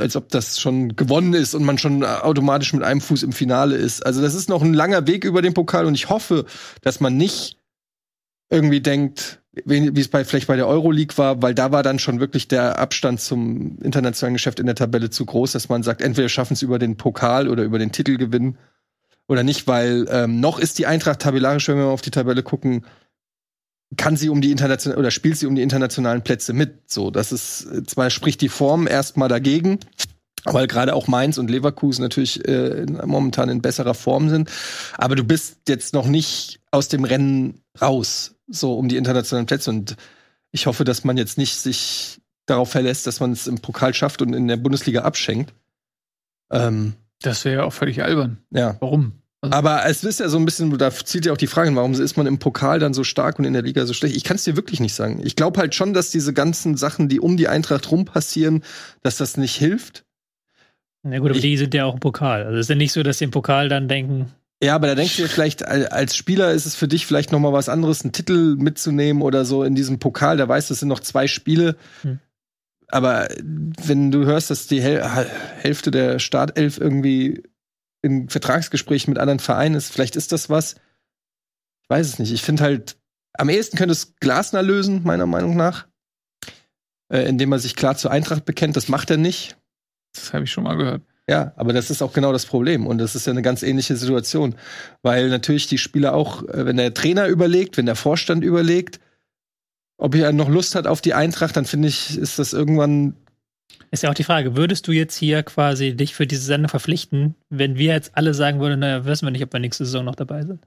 als 0.00 0.16
ob 0.16 0.28
das 0.28 0.60
schon 0.60 0.96
gewonnen 0.96 1.34
ist 1.34 1.54
und 1.54 1.64
man 1.64 1.78
schon 1.78 2.04
automatisch 2.04 2.72
mit 2.72 2.82
einem 2.82 3.00
Fuß 3.00 3.22
im 3.22 3.32
Finale 3.32 3.76
ist. 3.76 4.04
Also 4.04 4.22
das 4.22 4.34
ist 4.34 4.48
noch 4.48 4.62
ein 4.62 4.74
langer 4.74 5.06
Weg 5.06 5.24
über 5.24 5.42
den 5.42 5.54
Pokal 5.54 5.86
und 5.86 5.94
ich 5.94 6.08
hoffe, 6.08 6.44
dass 6.82 7.00
man 7.00 7.16
nicht 7.16 7.58
irgendwie 8.50 8.80
denkt, 8.80 9.40
wie 9.64 10.00
es 10.00 10.08
bei, 10.08 10.24
vielleicht 10.24 10.48
bei 10.48 10.56
der 10.56 10.68
Euroleague 10.68 11.16
war, 11.16 11.40
weil 11.42 11.54
da 11.54 11.72
war 11.72 11.82
dann 11.82 11.98
schon 11.98 12.20
wirklich 12.20 12.46
der 12.46 12.78
Abstand 12.78 13.20
zum 13.20 13.78
internationalen 13.82 14.34
Geschäft 14.34 14.60
in 14.60 14.66
der 14.66 14.74
Tabelle 14.74 15.10
zu 15.10 15.24
groß, 15.24 15.52
dass 15.52 15.68
man 15.68 15.82
sagt, 15.82 16.02
entweder 16.02 16.28
schaffen 16.28 16.52
es 16.52 16.62
über 16.62 16.78
den 16.78 16.96
Pokal 16.96 17.48
oder 17.48 17.62
über 17.62 17.78
den 17.78 17.90
Titelgewinn 17.90 18.58
oder 19.28 19.42
nicht, 19.42 19.66
weil 19.66 20.06
ähm, 20.10 20.40
noch 20.40 20.58
ist 20.58 20.78
die 20.78 20.86
Eintracht 20.86 21.20
tabellarisch, 21.20 21.68
wenn 21.68 21.78
wir 21.78 21.86
mal 21.86 21.90
auf 21.90 22.02
die 22.02 22.10
Tabelle 22.10 22.42
gucken, 22.42 22.84
kann 23.96 24.16
sie 24.16 24.28
um 24.28 24.40
die 24.40 24.50
internationalen 24.50 24.98
oder 24.98 25.10
spielt 25.10 25.36
sie 25.36 25.46
um 25.46 25.54
die 25.54 25.62
internationalen 25.62 26.22
Plätze 26.22 26.52
mit. 26.52 26.90
So, 26.90 27.10
das 27.10 27.32
ist 27.32 27.68
zwar 27.88 28.10
spricht 28.10 28.40
die 28.40 28.48
Form 28.48 28.86
erstmal 28.86 29.28
dagegen, 29.28 29.78
weil 30.44 30.66
gerade 30.66 30.94
auch 30.94 31.06
Mainz 31.06 31.38
und 31.38 31.50
Leverkusen 31.50 32.02
natürlich 32.02 32.46
äh, 32.48 32.84
momentan 33.04 33.48
in 33.48 33.62
besserer 33.62 33.94
Form 33.94 34.28
sind. 34.28 34.50
Aber 34.98 35.14
du 35.14 35.24
bist 35.24 35.58
jetzt 35.68 35.94
noch 35.94 36.06
nicht 36.06 36.60
aus 36.70 36.88
dem 36.88 37.04
Rennen 37.04 37.62
raus 37.80 38.34
so 38.48 38.78
um 38.78 38.88
die 38.88 38.96
internationalen 38.96 39.46
Plätze. 39.46 39.70
Und 39.70 39.96
ich 40.50 40.66
hoffe, 40.66 40.84
dass 40.84 41.04
man 41.04 41.16
jetzt 41.16 41.38
nicht 41.38 41.56
sich 41.56 42.20
darauf 42.46 42.70
verlässt, 42.70 43.06
dass 43.06 43.20
man 43.20 43.32
es 43.32 43.46
im 43.46 43.58
Pokal 43.58 43.94
schafft 43.94 44.22
und 44.22 44.32
in 44.32 44.48
der 44.48 44.56
Bundesliga 44.56 45.02
abschenkt. 45.02 45.52
Ähm, 46.50 46.94
das 47.20 47.44
wäre 47.44 47.56
ja 47.56 47.64
auch 47.64 47.72
völlig 47.72 48.02
albern. 48.02 48.38
Ja. 48.50 48.76
Warum? 48.80 49.22
Aber 49.52 49.86
es 49.86 50.04
ist 50.04 50.20
ja 50.20 50.28
so 50.28 50.38
ein 50.38 50.44
bisschen, 50.44 50.76
da 50.78 50.90
zielt 50.90 51.26
ja 51.26 51.32
auch 51.32 51.36
die 51.36 51.46
Frage, 51.46 51.74
warum 51.74 51.92
ist 51.92 52.16
man 52.16 52.26
im 52.26 52.38
Pokal 52.38 52.78
dann 52.78 52.94
so 52.94 53.04
stark 53.04 53.38
und 53.38 53.44
in 53.44 53.52
der 53.52 53.62
Liga 53.62 53.86
so 53.86 53.92
schlecht? 53.92 54.16
Ich 54.16 54.24
kann 54.24 54.36
es 54.36 54.44
dir 54.44 54.56
wirklich 54.56 54.80
nicht 54.80 54.94
sagen. 54.94 55.20
Ich 55.24 55.36
glaube 55.36 55.60
halt 55.60 55.74
schon, 55.74 55.94
dass 55.94 56.10
diese 56.10 56.32
ganzen 56.32 56.76
Sachen, 56.76 57.08
die 57.08 57.20
um 57.20 57.36
die 57.36 57.48
Eintracht 57.48 57.90
rum 57.90 58.04
passieren, 58.04 58.62
dass 59.02 59.16
das 59.16 59.36
nicht 59.36 59.56
hilft. 59.56 60.04
Na 61.02 61.18
gut, 61.18 61.30
aber 61.30 61.36
ich, 61.36 61.42
die 61.42 61.56
sind 61.56 61.74
ja 61.74 61.84
auch 61.84 61.94
im 61.94 62.00
Pokal. 62.00 62.44
Also 62.44 62.58
es 62.58 62.66
ist 62.66 62.70
ja 62.70 62.74
nicht 62.74 62.92
so, 62.92 63.02
dass 63.02 63.18
sie 63.18 63.24
im 63.24 63.30
Pokal 63.30 63.68
dann 63.68 63.88
denken, 63.88 64.32
Ja, 64.62 64.74
aber 64.74 64.88
da 64.88 64.94
denkst 64.94 65.16
du 65.16 65.22
dir 65.22 65.28
vielleicht, 65.28 65.66
als 65.66 66.16
Spieler 66.16 66.52
ist 66.52 66.66
es 66.66 66.74
für 66.74 66.88
dich 66.88 67.06
vielleicht 67.06 67.30
noch 67.30 67.38
mal 67.38 67.52
was 67.52 67.68
anderes, 67.68 68.02
einen 68.02 68.12
Titel 68.12 68.56
mitzunehmen 68.56 69.22
oder 69.22 69.44
so 69.44 69.62
in 69.62 69.74
diesem 69.74 69.98
Pokal. 69.98 70.36
Da 70.36 70.48
weißt 70.48 70.70
du, 70.70 70.74
es 70.74 70.80
sind 70.80 70.88
noch 70.88 71.00
zwei 71.00 71.26
Spiele. 71.26 71.76
Hm. 72.02 72.18
Aber 72.88 73.28
wenn 73.84 74.10
du 74.10 74.24
hörst, 74.24 74.50
dass 74.50 74.66
die 74.66 74.80
Häl 74.80 75.04
Hälfte 75.58 75.90
der 75.90 76.18
Startelf 76.18 76.78
irgendwie 76.78 77.42
in 78.06 78.28
Vertragsgesprächen 78.28 79.12
mit 79.12 79.20
anderen 79.20 79.40
Vereinen 79.40 79.74
ist, 79.74 79.92
vielleicht 79.92 80.16
ist 80.16 80.32
das 80.32 80.48
was. 80.48 80.74
Ich 81.82 81.90
weiß 81.90 82.06
es 82.06 82.18
nicht. 82.18 82.32
Ich 82.32 82.42
finde 82.42 82.62
halt, 82.62 82.96
am 83.34 83.48
ehesten 83.48 83.76
könnte 83.76 83.92
es 83.92 84.16
Glasner 84.16 84.62
lösen, 84.62 85.02
meiner 85.04 85.26
Meinung 85.26 85.56
nach. 85.56 85.86
Äh, 87.08 87.28
indem 87.28 87.52
er 87.52 87.58
sich 87.58 87.76
klar 87.76 87.96
zur 87.96 88.10
Eintracht 88.10 88.44
bekennt. 88.44 88.76
Das 88.76 88.88
macht 88.88 89.10
er 89.10 89.16
nicht. 89.16 89.56
Das 90.12 90.32
habe 90.32 90.44
ich 90.44 90.50
schon 90.50 90.64
mal 90.64 90.76
gehört. 90.76 91.02
Ja, 91.28 91.52
aber 91.56 91.72
das 91.72 91.90
ist 91.90 92.02
auch 92.02 92.12
genau 92.12 92.32
das 92.32 92.46
Problem. 92.46 92.86
Und 92.86 92.98
das 92.98 93.14
ist 93.14 93.26
ja 93.26 93.32
eine 93.32 93.42
ganz 93.42 93.62
ähnliche 93.62 93.96
Situation. 93.96 94.56
Weil 95.02 95.28
natürlich 95.28 95.66
die 95.66 95.78
Spieler 95.78 96.14
auch, 96.14 96.42
äh, 96.48 96.66
wenn 96.66 96.76
der 96.76 96.94
Trainer 96.94 97.28
überlegt, 97.28 97.76
wenn 97.76 97.86
der 97.86 97.96
Vorstand 97.96 98.42
überlegt, 98.42 99.00
ob 99.98 100.14
er 100.14 100.32
noch 100.32 100.48
Lust 100.48 100.74
hat 100.74 100.86
auf 100.86 101.00
die 101.00 101.14
Eintracht, 101.14 101.56
dann 101.56 101.64
finde 101.64 101.88
ich, 101.88 102.18
ist 102.18 102.38
das 102.38 102.52
irgendwann. 102.52 103.14
Ist 103.90 104.02
ja 104.02 104.10
auch 104.10 104.14
die 104.14 104.24
Frage, 104.24 104.56
würdest 104.56 104.88
du 104.88 104.92
jetzt 104.92 105.16
hier 105.16 105.42
quasi 105.42 105.94
dich 105.94 106.14
für 106.14 106.26
diese 106.26 106.42
Sendung 106.42 106.68
verpflichten, 106.68 107.34
wenn 107.50 107.76
wir 107.76 107.92
jetzt 107.92 108.16
alle 108.16 108.34
sagen 108.34 108.60
würden, 108.60 108.80
naja, 108.80 109.04
wissen 109.04 109.26
wir 109.26 109.30
nicht, 109.30 109.44
ob 109.44 109.52
wir 109.52 109.60
nächste 109.60 109.84
Saison 109.84 110.04
noch 110.04 110.16
dabei 110.16 110.42
sind? 110.42 110.66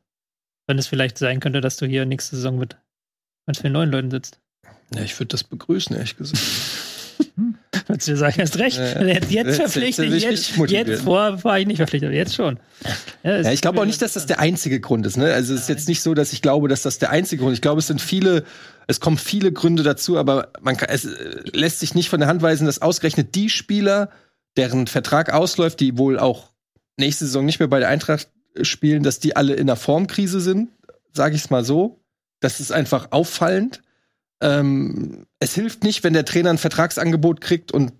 Wenn 0.68 0.78
es 0.78 0.88
vielleicht 0.88 1.18
sein 1.18 1.40
könnte, 1.40 1.62
dass 1.62 1.78
du 1.78 1.86
hier 1.86 2.06
nächste 2.06 2.36
Saison 2.36 2.58
mit 2.58 2.78
ganz 3.46 3.60
vielen 3.60 3.74
neuen 3.74 3.92
Leuten 3.92 4.12
sitzt. 4.12 4.40
Ja, 4.94 5.02
ich 5.02 5.20
würde 5.20 5.30
das 5.30 5.44
begrüßen, 5.44 5.96
ehrlich 5.96 6.18
gesagt. 6.18 6.40
Würdest 7.88 8.08
du 8.08 8.18
sagen, 8.18 8.36
hast 8.40 8.58
recht. 8.60 8.78
Äh, 8.78 9.14
jetzt, 9.14 9.32
jetzt 9.32 9.56
verpflichtet, 9.56 10.12
jetzt, 10.12 10.56
jetzt, 10.58 10.72
jetzt 10.72 11.02
vor 11.02 11.44
war 11.44 11.60
ich 11.60 11.68
nicht 11.68 11.78
verpflichtet, 11.78 12.14
jetzt 12.14 12.36
schon. 12.36 12.60
Ja, 13.24 13.42
ja 13.42 13.52
ich 13.52 13.62
glaube 13.62 13.82
auch 13.82 13.86
nicht, 13.86 14.02
dass 14.02 14.14
das 14.14 14.26
der 14.26 14.40
einzige 14.40 14.80
Grund 14.80 15.06
ist. 15.06 15.18
Ne? 15.18 15.34
Also 15.34 15.54
es 15.54 15.62
ist 15.62 15.70
jetzt 15.70 15.88
nicht 15.88 16.02
so, 16.02 16.14
dass 16.14 16.34
ich 16.34 16.42
glaube, 16.42 16.68
dass 16.68 16.84
das 16.84 17.00
der 17.00 17.10
einzige 17.10 17.42
Grund 17.42 17.54
ist. 17.54 17.58
Ich 17.58 17.62
glaube, 17.64 17.80
es 17.80 17.88
sind 17.88 18.02
viele, 18.02 18.44
es 18.90 19.00
kommen 19.00 19.20
viele 19.20 19.52
Gründe 19.52 19.84
dazu, 19.84 20.18
aber 20.18 20.52
man 20.62 20.76
kann, 20.76 20.90
es 20.90 21.06
äh, 21.06 21.44
lässt 21.54 21.80
sich 21.80 21.94
nicht 21.94 22.10
von 22.10 22.20
der 22.20 22.28
Hand 22.28 22.42
weisen, 22.42 22.66
dass 22.66 22.82
ausgerechnet 22.82 23.36
die 23.36 23.50
Spieler, 23.50 24.10
deren 24.58 24.88
Vertrag 24.88 25.32
ausläuft, 25.32 25.80
die 25.80 26.00
wohl 26.00 26.18
auch 26.18 26.52
nächste 26.98 27.26
Saison 27.26 27.46
nicht 27.46 27.60
mehr 27.60 27.68
bei 27.68 27.78
der 27.78 27.90
Eintracht 27.90 28.30
spielen, 28.64 29.04
dass 29.04 29.20
die 29.20 29.36
alle 29.36 29.54
in 29.54 29.70
einer 29.70 29.76
Formkrise 29.76 30.42
sind, 30.42 30.72
sage 31.14 31.36
ich 31.36 31.44
es 31.44 31.50
mal 31.52 31.64
so. 31.64 32.04
Das 32.40 32.60
ist 32.60 32.72
einfach 32.72 33.12
auffallend. 33.12 33.84
Ähm, 34.42 35.28
es 35.40 35.54
hilft 35.54 35.84
nicht, 35.84 36.04
wenn 36.04 36.14
der 36.14 36.26
Trainer 36.26 36.50
ein 36.50 36.58
Vertragsangebot 36.58 37.42
kriegt 37.42 37.72
und 37.72 37.94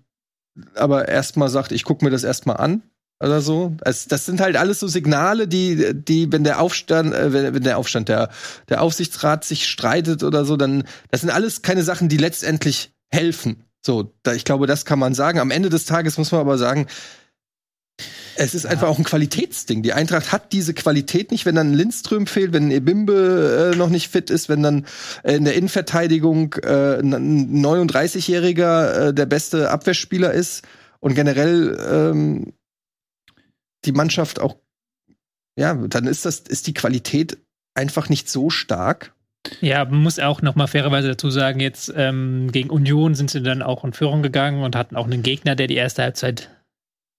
aber 0.74 1.08
erstmal 1.08 1.50
sagt, 1.50 1.72
ich 1.72 1.84
gucke 1.84 2.04
mir 2.04 2.12
das 2.12 2.24
erstmal 2.24 2.58
an 2.58 2.82
oder 3.20 3.42
so. 3.42 3.76
Also 3.82 4.08
das 4.10 4.26
sind 4.26 4.42
halt 4.42 4.56
alles 4.56 4.80
so 4.80 4.88
Signale, 4.88 5.48
die, 5.48 5.94
die, 5.94 6.32
wenn 6.32 6.44
der 6.44 6.62
Aufstand, 6.62 7.14
äh, 7.14 7.34
wenn, 7.34 7.54
wenn 7.54 7.64
der 7.64 7.78
Aufstand, 7.78 8.10
der, 8.10 8.30
der 8.70 8.82
Aufsichtsrat 8.82 9.44
sich 9.44 9.68
streitet 9.68 10.24
oder 10.24 10.46
so, 10.46 10.56
dann, 10.58 10.84
das 11.12 11.22
sind 11.22 11.30
alles 11.30 11.62
keine 11.62 11.84
Sachen, 11.84 12.10
die 12.10 12.18
letztendlich 12.18 12.92
helfen. 13.10 13.64
So, 13.82 14.14
da, 14.24 14.34
ich 14.34 14.46
glaube, 14.46 14.68
das 14.68 14.86
kann 14.86 15.00
man 15.00 15.14
sagen. 15.14 15.40
Am 15.40 15.52
Ende 15.52 15.70
des 15.70 15.86
Tages 15.86 16.18
muss 16.18 16.32
man 16.32 16.42
aber 16.42 16.58
sagen, 16.58 16.88
es 18.36 18.56
ist 18.56 18.64
ja. 18.64 18.70
einfach 18.70 18.88
auch 18.88 18.98
ein 18.98 19.04
Qualitätsding. 19.04 19.84
Die 19.84 19.92
Eintracht 19.92 20.32
hat 20.32 20.54
diese 20.54 20.74
Qualität 20.74 21.32
nicht, 21.32 21.46
wenn 21.46 21.56
dann 21.56 21.72
ein 21.72 21.74
Lindström 21.74 22.26
fehlt, 22.26 22.54
wenn 22.54 22.68
ein 22.68 22.72
Ebimbe 22.72 23.74
äh, 23.74 23.78
noch 23.78 23.90
nicht 23.90 24.10
fit 24.10 24.30
ist, 24.30 24.48
wenn 24.48 24.64
dann 24.64 24.86
äh, 25.24 25.36
in 25.36 25.44
der 25.44 25.56
Innenverteidigung 25.56 26.54
äh, 26.64 27.00
ein 27.00 27.66
39-Jähriger 27.66 29.10
äh, 29.10 29.14
der 29.14 29.26
beste 29.26 29.70
Abwehrspieler 29.70 30.32
ist 30.32 30.64
und 31.02 31.16
generell 31.16 31.78
ähm, 31.92 32.54
die 33.86 33.92
Mannschaft 33.92 34.40
auch, 34.40 34.58
ja, 35.58 35.74
dann 35.74 36.06
ist 36.06 36.26
das, 36.26 36.40
ist 36.40 36.68
die 36.68 36.74
Qualität 36.74 37.38
einfach 37.74 38.10
nicht 38.10 38.30
so 38.30 38.50
stark. 38.50 39.14
Ja, 39.62 39.86
man 39.86 40.04
muss 40.04 40.20
auch 40.20 40.42
noch 40.42 40.56
mal 40.56 40.68
fairerweise 40.68 41.10
dazu 41.10 41.30
sagen, 41.30 41.60
jetzt 41.60 41.92
ähm, 41.96 42.52
gegen 42.52 42.70
Union 42.70 43.16
sind 43.16 43.32
sie 43.32 43.42
dann 43.42 43.62
auch 43.62 43.84
in 43.84 43.94
Führung 43.94 44.22
gegangen 44.22 44.64
und 44.64 44.76
hatten 44.76 44.96
auch 44.96 45.06
einen 45.06 45.24
Gegner, 45.24 45.56
der 45.56 45.68
die 45.68 45.76
erste 45.76 46.04
Halbzeit 46.04 46.50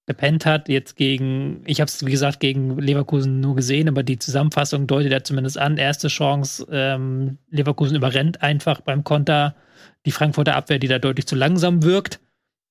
gepennt 0.06 0.44
hat. 0.44 0.68
Jetzt 0.68 0.96
gegen, 0.96 1.62
ich 1.66 1.80
habe 1.80 1.88
es 1.88 2.04
wie 2.04 2.10
gesagt 2.10 2.40
gegen 2.40 2.78
Leverkusen 2.78 3.40
nur 3.40 3.56
gesehen, 3.56 3.88
aber 3.88 4.02
die 4.02 4.18
Zusammenfassung 4.18 4.86
deutet 4.86 5.12
ja 5.12 5.22
zumindest 5.22 5.58
an. 5.58 5.78
Erste 5.78 6.08
Chance, 6.08 6.66
ähm, 6.70 7.38
Leverkusen 7.48 7.96
überrennt 7.96 8.42
einfach 8.42 8.80
beim 8.80 9.04
Konter 9.04 9.54
die 10.06 10.12
Frankfurter 10.12 10.56
Abwehr, 10.56 10.78
die 10.78 10.88
da 10.88 10.98
deutlich 10.98 11.26
zu 11.26 11.36
langsam 11.36 11.82
wirkt. 11.82 12.20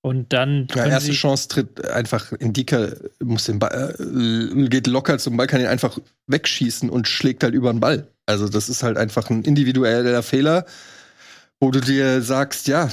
Und 0.01 0.31
dann. 0.31 0.67
Ja, 0.73 0.85
erste 0.85 1.11
Chance 1.11 1.49
tritt 1.49 1.85
einfach 1.89 2.31
Indika, 2.33 2.87
muss 3.21 3.45
den 3.45 3.59
Ball, 3.59 3.95
äh, 3.99 4.69
geht 4.69 4.87
locker 4.87 5.17
zum 5.17 5.35
Ball, 5.35 5.47
kann 5.47 5.59
ihn 5.59 5.67
einfach 5.67 5.99
wegschießen 6.27 6.89
und 6.89 7.07
schlägt 7.07 7.43
halt 7.43 7.53
über 7.53 7.71
den 7.71 7.81
Ball. 7.81 8.07
Also, 8.25 8.47
das 8.47 8.69
ist 8.69 8.83
halt 8.83 8.97
einfach 8.97 9.29
ein 9.29 9.43
individueller 9.43 10.23
Fehler, 10.23 10.65
wo 11.59 11.71
du 11.71 11.81
dir 11.81 12.21
sagst, 12.21 12.67
ja, 12.67 12.89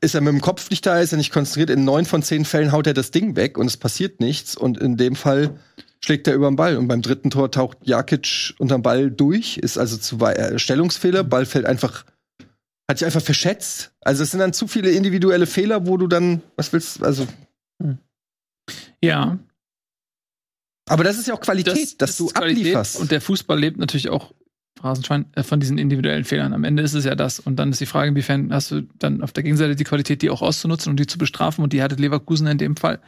ist 0.00 0.14
er 0.14 0.20
mit 0.20 0.32
dem 0.32 0.40
Kopf 0.40 0.70
nicht 0.70 0.84
da, 0.84 1.00
ist 1.00 1.12
er 1.12 1.18
nicht 1.18 1.32
konzentriert. 1.32 1.70
In 1.70 1.84
neun 1.84 2.04
von 2.04 2.22
zehn 2.22 2.44
Fällen 2.44 2.72
haut 2.72 2.86
er 2.86 2.94
das 2.94 3.10
Ding 3.10 3.36
weg 3.36 3.58
und 3.58 3.66
es 3.66 3.76
passiert 3.76 4.20
nichts. 4.20 4.56
Und 4.56 4.78
in 4.78 4.96
dem 4.96 5.16
Fall 5.16 5.58
schlägt 6.00 6.26
er 6.26 6.34
über 6.34 6.50
den 6.50 6.56
Ball. 6.56 6.76
Und 6.76 6.88
beim 6.88 7.02
dritten 7.02 7.30
Tor 7.30 7.50
taucht 7.50 7.78
Jakic 7.82 8.54
unterm 8.58 8.82
Ball 8.82 9.10
durch, 9.10 9.56
ist 9.56 9.78
also 9.78 9.96
zu 9.96 10.18
äh, 10.20 10.58
Stellungsfehler. 10.58 11.24
Ball 11.24 11.46
fällt 11.46 11.66
einfach, 11.66 12.04
hat 12.92 12.98
sich 12.98 13.06
einfach 13.06 13.22
verschätzt. 13.22 13.92
Also 14.00 14.22
es 14.22 14.30
sind 14.30 14.40
dann 14.40 14.52
zu 14.52 14.66
viele 14.68 14.90
individuelle 14.90 15.46
Fehler, 15.46 15.86
wo 15.86 15.96
du 15.96 16.06
dann, 16.06 16.42
was 16.56 16.72
willst, 16.72 17.02
also. 17.02 17.26
Hm. 17.82 17.98
Ja. 19.02 19.38
Aber 20.88 21.04
das 21.04 21.18
ist 21.18 21.26
ja 21.26 21.34
auch 21.34 21.40
Qualität, 21.40 21.76
das, 21.76 21.96
dass 21.96 22.16
du 22.16 22.26
Qualität 22.26 22.58
ablieferst. 22.58 23.00
Und 23.00 23.10
der 23.10 23.20
Fußball 23.20 23.58
lebt 23.58 23.78
natürlich 23.78 24.08
auch 24.08 24.32
Phrasenschwein, 24.78 25.26
äh, 25.34 25.42
von 25.42 25.60
diesen 25.60 25.78
individuellen 25.78 26.24
Fehlern. 26.24 26.52
Am 26.52 26.64
Ende 26.64 26.82
ist 26.82 26.94
es 26.94 27.04
ja 27.04 27.14
das. 27.14 27.38
Und 27.38 27.56
dann 27.56 27.70
ist 27.70 27.80
die 27.80 27.86
Frage, 27.86 28.08
inwiefern 28.08 28.52
hast 28.52 28.70
du 28.70 28.82
dann 28.98 29.22
auf 29.22 29.32
der 29.32 29.42
Gegenseite 29.42 29.76
die 29.76 29.84
Qualität, 29.84 30.22
die 30.22 30.30
auch 30.30 30.42
auszunutzen 30.42 30.90
und 30.90 30.98
die 30.98 31.06
zu 31.06 31.18
bestrafen. 31.18 31.62
Und 31.62 31.72
die 31.72 31.82
hatte 31.82 31.94
Leverkusen 31.96 32.46
in 32.46 32.58
dem 32.58 32.76
Fall. 32.76 33.00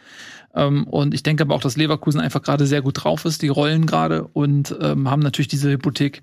Ähm, 0.55 0.87
und 0.87 1.14
ich 1.14 1.22
denke 1.22 1.43
aber 1.43 1.55
auch, 1.55 1.61
dass 1.61 1.76
Leverkusen 1.76 2.20
einfach 2.20 2.43
gerade 2.43 2.66
sehr 2.66 2.82
gut 2.82 3.05
drauf 3.05 3.24
ist. 3.24 3.43
Die 3.43 3.49
rollen 3.49 3.87
gerade 3.87 4.24
und 4.24 4.76
ähm, 4.80 5.11
haben 5.11 5.20
natürlich 5.20 5.49
diese 5.49 5.70
Hypothek 5.70 6.22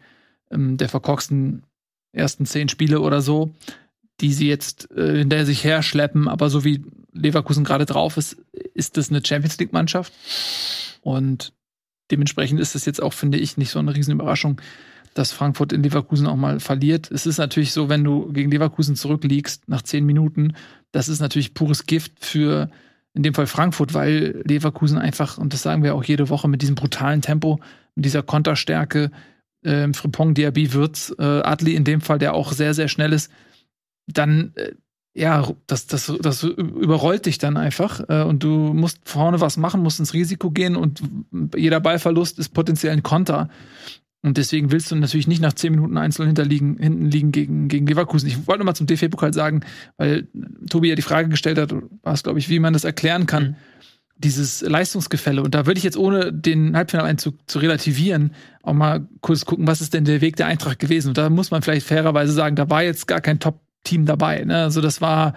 ähm, 0.52 0.78
der 0.78 0.90
verkorksten 0.90 1.64
ersten 2.14 2.46
zehn 2.46 2.70
Spiele 2.70 3.02
oder 3.02 3.22
so, 3.22 3.54
die 4.20 4.34
sie 4.34 4.48
jetzt 4.48 4.92
äh, 4.92 5.18
hinter 5.20 5.46
sich 5.46 5.64
her 5.64 5.84
schleppen. 5.84 6.28
Aber 6.28 6.50
so 6.50 6.64
wie 6.64 6.84
Leverkusen 7.14 7.64
gerade 7.64 7.86
drauf 7.86 8.18
ist, 8.18 8.38
ist 8.74 8.98
das 8.98 9.10
eine 9.10 9.26
Champions 9.26 9.58
League 9.60 9.74
Mannschaft. 9.74 10.14
Und 11.02 11.54
dementsprechend 12.12 12.60
ist 12.60 12.76
es 12.76 12.86
jetzt 12.86 13.02
auch, 13.02 13.14
finde 13.14 13.38
ich, 13.38 13.58
nicht 13.58 13.72
so 13.72 13.80
eine 13.80 13.96
Riesenüberraschung, 13.96 14.62
dass 15.14 15.32
Frankfurt 15.32 15.74
in 15.74 15.84
Leverkusen 15.84 16.28
auch 16.28 16.36
mal 16.36 16.60
verliert. 16.60 17.12
Es 17.12 17.26
ist 17.26 17.38
natürlich 17.38 17.74
so, 17.74 17.90
wenn 17.90 18.04
du 18.04 18.32
gegen 18.32 18.52
Leverkusen 18.52 18.96
zurückliegst 18.96 19.68
nach 19.68 19.82
zehn 19.82 20.06
Minuten, 20.06 20.54
das 20.92 21.10
ist 21.10 21.20
natürlich 21.20 21.54
pures 21.54 21.86
Gift 21.86 22.24
für 22.24 22.70
in 23.14 23.24
dem 23.24 23.34
Fall 23.34 23.48
Frankfurt, 23.48 23.94
weil 23.94 24.42
Leverkusen 24.46 24.98
einfach, 24.98 25.38
und 25.38 25.54
das 25.54 25.64
sagen 25.64 25.84
wir 25.84 25.96
auch 25.96 26.04
jede 26.04 26.30
Woche, 26.30 26.48
mit 26.48 26.62
diesem 26.62 26.76
brutalen 26.76 27.22
Tempo, 27.22 27.60
mit 27.96 28.06
dieser 28.06 28.24
Konterstärke, 28.24 29.12
äh, 29.64 29.92
Frimpong, 29.94 30.34
Diaby, 30.34 30.74
Wirtz, 30.74 31.14
äh, 31.18 31.24
Adli 31.24 31.76
in 31.76 31.84
dem 31.84 32.02
Fall, 32.02 32.20
der 32.20 32.34
auch 32.34 32.52
sehr, 32.52 32.74
sehr 32.74 32.88
schnell 32.88 33.14
ist, 33.14 33.32
dann, 34.08 34.54
äh, 34.56 34.74
ja, 35.14 35.52
das, 35.68 35.88
das, 35.88 36.12
das 36.22 36.44
überrollt 36.44 37.26
dich 37.26 37.38
dann 37.38 37.58
einfach 37.58 38.02
äh, 38.08 38.24
und 38.24 38.44
du 38.44 38.74
musst 38.74 39.00
vorne 39.04 39.42
was 39.42 39.58
machen, 39.58 39.84
musst 39.84 40.00
ins 40.00 40.14
Risiko 40.14 40.52
gehen 40.52 40.76
und 40.78 41.02
jeder 41.56 41.82
Ballverlust 41.82 42.40
ist 42.40 42.50
potenziell 42.50 42.94
ein 42.94 43.04
Konter. 43.04 43.50
Und 44.24 44.38
deswegen 44.38 44.72
willst 44.72 44.92
du 44.92 44.96
natürlich 44.96 45.28
nicht 45.28 45.42
nach 45.42 45.54
zehn 45.54 45.72
Minuten 45.72 45.98
einzeln 45.98 46.28
hinterliegen, 46.28 46.78
hinten 46.78 47.10
liegen 47.10 47.32
gegen, 47.32 47.68
gegen 47.68 47.88
Leverkusen. 47.88 48.28
Ich 48.28 48.48
wollte 48.48 48.64
mal 48.64 48.76
zum 48.76 48.86
DFB-Pokal 48.86 49.34
sagen, 49.34 49.62
weil 49.98 50.28
Tobi 50.70 50.90
ja 50.90 50.96
die 50.96 51.02
Frage 51.02 51.28
gestellt 51.28 51.58
hat, 51.58 51.74
war 52.04 52.14
es, 52.14 52.22
glaube 52.22 52.38
ich, 52.38 52.48
wie 52.48 52.60
man 52.60 52.74
das 52.74 52.84
erklären 52.84 53.26
kann, 53.26 53.44
mhm. 53.44 53.56
Dieses 54.24 54.62
Leistungsgefälle. 54.62 55.42
Und 55.42 55.56
da 55.56 55.66
würde 55.66 55.78
ich 55.78 55.84
jetzt, 55.84 55.98
ohne 55.98 56.32
den 56.32 56.76
Halbfinaleinzug 56.76 57.36
zu 57.48 57.60
relativieren, 57.60 58.34
auch 58.64 58.74
mal 58.74 59.08
kurz 59.22 59.46
gucken, 59.46 59.68
was 59.68 59.82
ist 59.82 59.94
denn 59.94 60.06
der 60.06 60.22
Weg 60.22 60.36
der 60.36 60.48
Eintracht 60.48 60.80
gewesen. 60.80 61.10
Und 61.10 61.18
da 61.18 61.30
muss 61.30 61.52
man 61.52 61.62
vielleicht 61.62 61.88
fairerweise 61.88 62.32
sagen, 62.32 62.56
da 62.56 62.70
war 62.70 62.84
jetzt 62.84 63.08
gar 63.08 63.22
kein 63.22 63.40
Top-Team 63.40 64.06
dabei. 64.06 64.44
Ne? 64.44 64.64
Also 64.64 64.82
das 64.82 65.02
war 65.02 65.34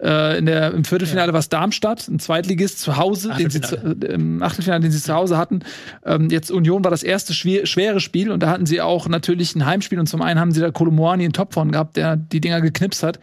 äh, 0.00 0.38
in 0.38 0.46
der, 0.46 0.72
Im 0.72 0.84
Viertelfinale 0.84 1.28
ja. 1.28 1.32
war 1.32 1.40
es 1.40 1.48
Darmstadt, 1.48 2.06
ein 2.08 2.18
Zweitligist 2.18 2.80
zu 2.80 2.96
Hause, 2.96 3.32
den 3.38 3.50
sie 3.50 3.60
zu, 3.60 3.76
äh, 3.76 4.12
im 4.12 4.42
Achtelfinale, 4.42 4.80
den 4.80 4.92
sie 4.92 5.00
zu 5.00 5.12
Hause 5.12 5.36
hatten. 5.36 5.60
Ähm, 6.04 6.28
jetzt 6.30 6.50
Union 6.50 6.84
war 6.84 6.90
das 6.90 7.02
erste 7.02 7.34
schwer, 7.34 7.66
schwere 7.66 8.00
Spiel 8.00 8.30
und 8.30 8.42
da 8.42 8.50
hatten 8.50 8.66
sie 8.66 8.80
auch 8.80 9.08
natürlich 9.08 9.56
ein 9.56 9.66
Heimspiel 9.66 9.98
und 9.98 10.06
zum 10.06 10.22
einen 10.22 10.38
haben 10.38 10.52
sie 10.52 10.60
da 10.60 10.70
Kolomoani 10.70 11.24
in 11.24 11.32
Topform 11.32 11.72
gehabt, 11.72 11.96
der 11.96 12.16
die 12.16 12.40
Dinger 12.40 12.60
geknipst 12.60 13.02
hat. 13.02 13.18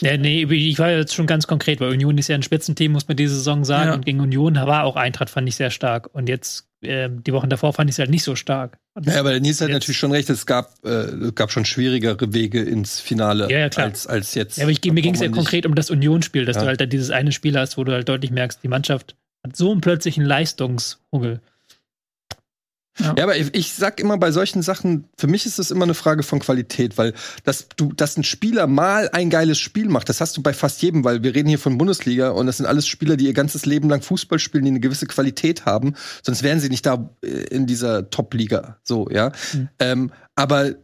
Ja, 0.00 0.16
nee, 0.16 0.44
ich 0.44 0.78
war 0.78 0.90
jetzt 0.90 1.14
schon 1.14 1.26
ganz 1.26 1.46
konkret, 1.46 1.80
weil 1.80 1.90
Union 1.90 2.18
ist 2.18 2.28
ja 2.28 2.34
ein 2.34 2.42
Spitzenteam, 2.42 2.92
muss 2.92 3.06
man 3.06 3.16
diese 3.16 3.36
Saison 3.36 3.64
sagen. 3.64 3.88
Ja. 3.88 3.94
Und 3.94 4.04
gegen 4.04 4.20
Union 4.20 4.54
war 4.56 4.84
auch 4.84 4.96
Eintracht, 4.96 5.30
fand 5.30 5.48
ich 5.48 5.54
sehr 5.54 5.70
stark. 5.70 6.08
Und 6.12 6.28
jetzt, 6.28 6.66
äh, 6.82 7.08
die 7.10 7.32
Wochen 7.32 7.48
davor 7.48 7.72
fand 7.72 7.90
ich 7.90 7.94
es 7.94 7.98
halt 7.98 8.10
nicht 8.10 8.24
so 8.24 8.36
stark. 8.36 8.78
Ja, 9.02 9.20
aber 9.20 9.38
Nils 9.40 9.60
hat 9.60 9.70
natürlich 9.70 9.98
schon 9.98 10.12
recht, 10.12 10.28
es 10.30 10.46
gab, 10.46 10.74
äh, 10.84 11.32
gab 11.34 11.50
schon 11.50 11.64
schwierigere 11.64 12.34
Wege 12.34 12.62
ins 12.62 13.00
Finale 13.00 13.50
ja, 13.50 13.58
ja. 13.58 13.68
Als, 13.76 14.06
als 14.06 14.34
jetzt. 14.34 14.58
Ja, 14.58 14.64
aber 14.64 14.72
ich, 14.72 14.84
mir 14.84 15.02
ging 15.02 15.14
es 15.14 15.20
ja 15.20 15.28
konkret 15.28 15.66
um 15.66 15.74
das 15.74 15.90
Unionsspiel, 15.90 16.44
dass 16.44 16.56
ja. 16.56 16.62
du 16.62 16.68
halt 16.68 16.80
da 16.80 16.86
dieses 16.86 17.10
eine 17.10 17.32
Spiel 17.32 17.58
hast, 17.58 17.78
wo 17.78 17.84
du 17.84 17.92
halt 17.92 18.08
deutlich 18.08 18.30
merkst, 18.30 18.62
die 18.62 18.68
Mannschaft 18.68 19.16
hat 19.44 19.56
so 19.56 19.72
einen 19.72 19.80
plötzlichen 19.80 20.24
Leistungshunger. 20.24 21.40
Ja. 22.98 23.14
ja. 23.16 23.24
aber 23.24 23.36
ich 23.36 23.72
sag 23.72 24.00
immer 24.00 24.18
bei 24.18 24.32
solchen 24.32 24.62
Sachen, 24.62 25.04
für 25.16 25.26
mich 25.26 25.46
ist 25.46 25.58
das 25.58 25.70
immer 25.70 25.84
eine 25.84 25.94
Frage 25.94 26.22
von 26.22 26.40
Qualität, 26.40 26.98
weil 26.98 27.14
dass 27.44 27.68
du, 27.76 27.92
dass 27.92 28.16
ein 28.16 28.24
Spieler 28.24 28.66
mal 28.66 29.08
ein 29.12 29.30
geiles 29.30 29.58
Spiel 29.58 29.88
macht, 29.88 30.08
das 30.08 30.20
hast 30.20 30.36
du 30.36 30.42
bei 30.42 30.52
fast 30.52 30.82
jedem, 30.82 31.04
weil 31.04 31.22
wir 31.22 31.34
reden 31.34 31.48
hier 31.48 31.58
von 31.58 31.78
Bundesliga 31.78 32.30
und 32.30 32.46
das 32.46 32.58
sind 32.58 32.66
alles 32.66 32.86
Spieler, 32.86 33.16
die 33.16 33.26
ihr 33.26 33.32
ganzes 33.32 33.66
Leben 33.66 33.88
lang 33.88 34.02
Fußball 34.02 34.38
spielen, 34.38 34.64
die 34.64 34.70
eine 34.70 34.80
gewisse 34.80 35.06
Qualität 35.06 35.64
haben, 35.64 35.94
sonst 36.22 36.42
wären 36.42 36.60
sie 36.60 36.68
nicht 36.68 36.86
da 36.86 37.10
äh, 37.22 37.28
in 37.28 37.66
dieser 37.66 38.10
Top-Liga, 38.10 38.78
so, 38.82 39.08
ja. 39.10 39.32
Mhm. 39.52 39.68
Ähm, 39.78 40.12
aber 40.34 40.74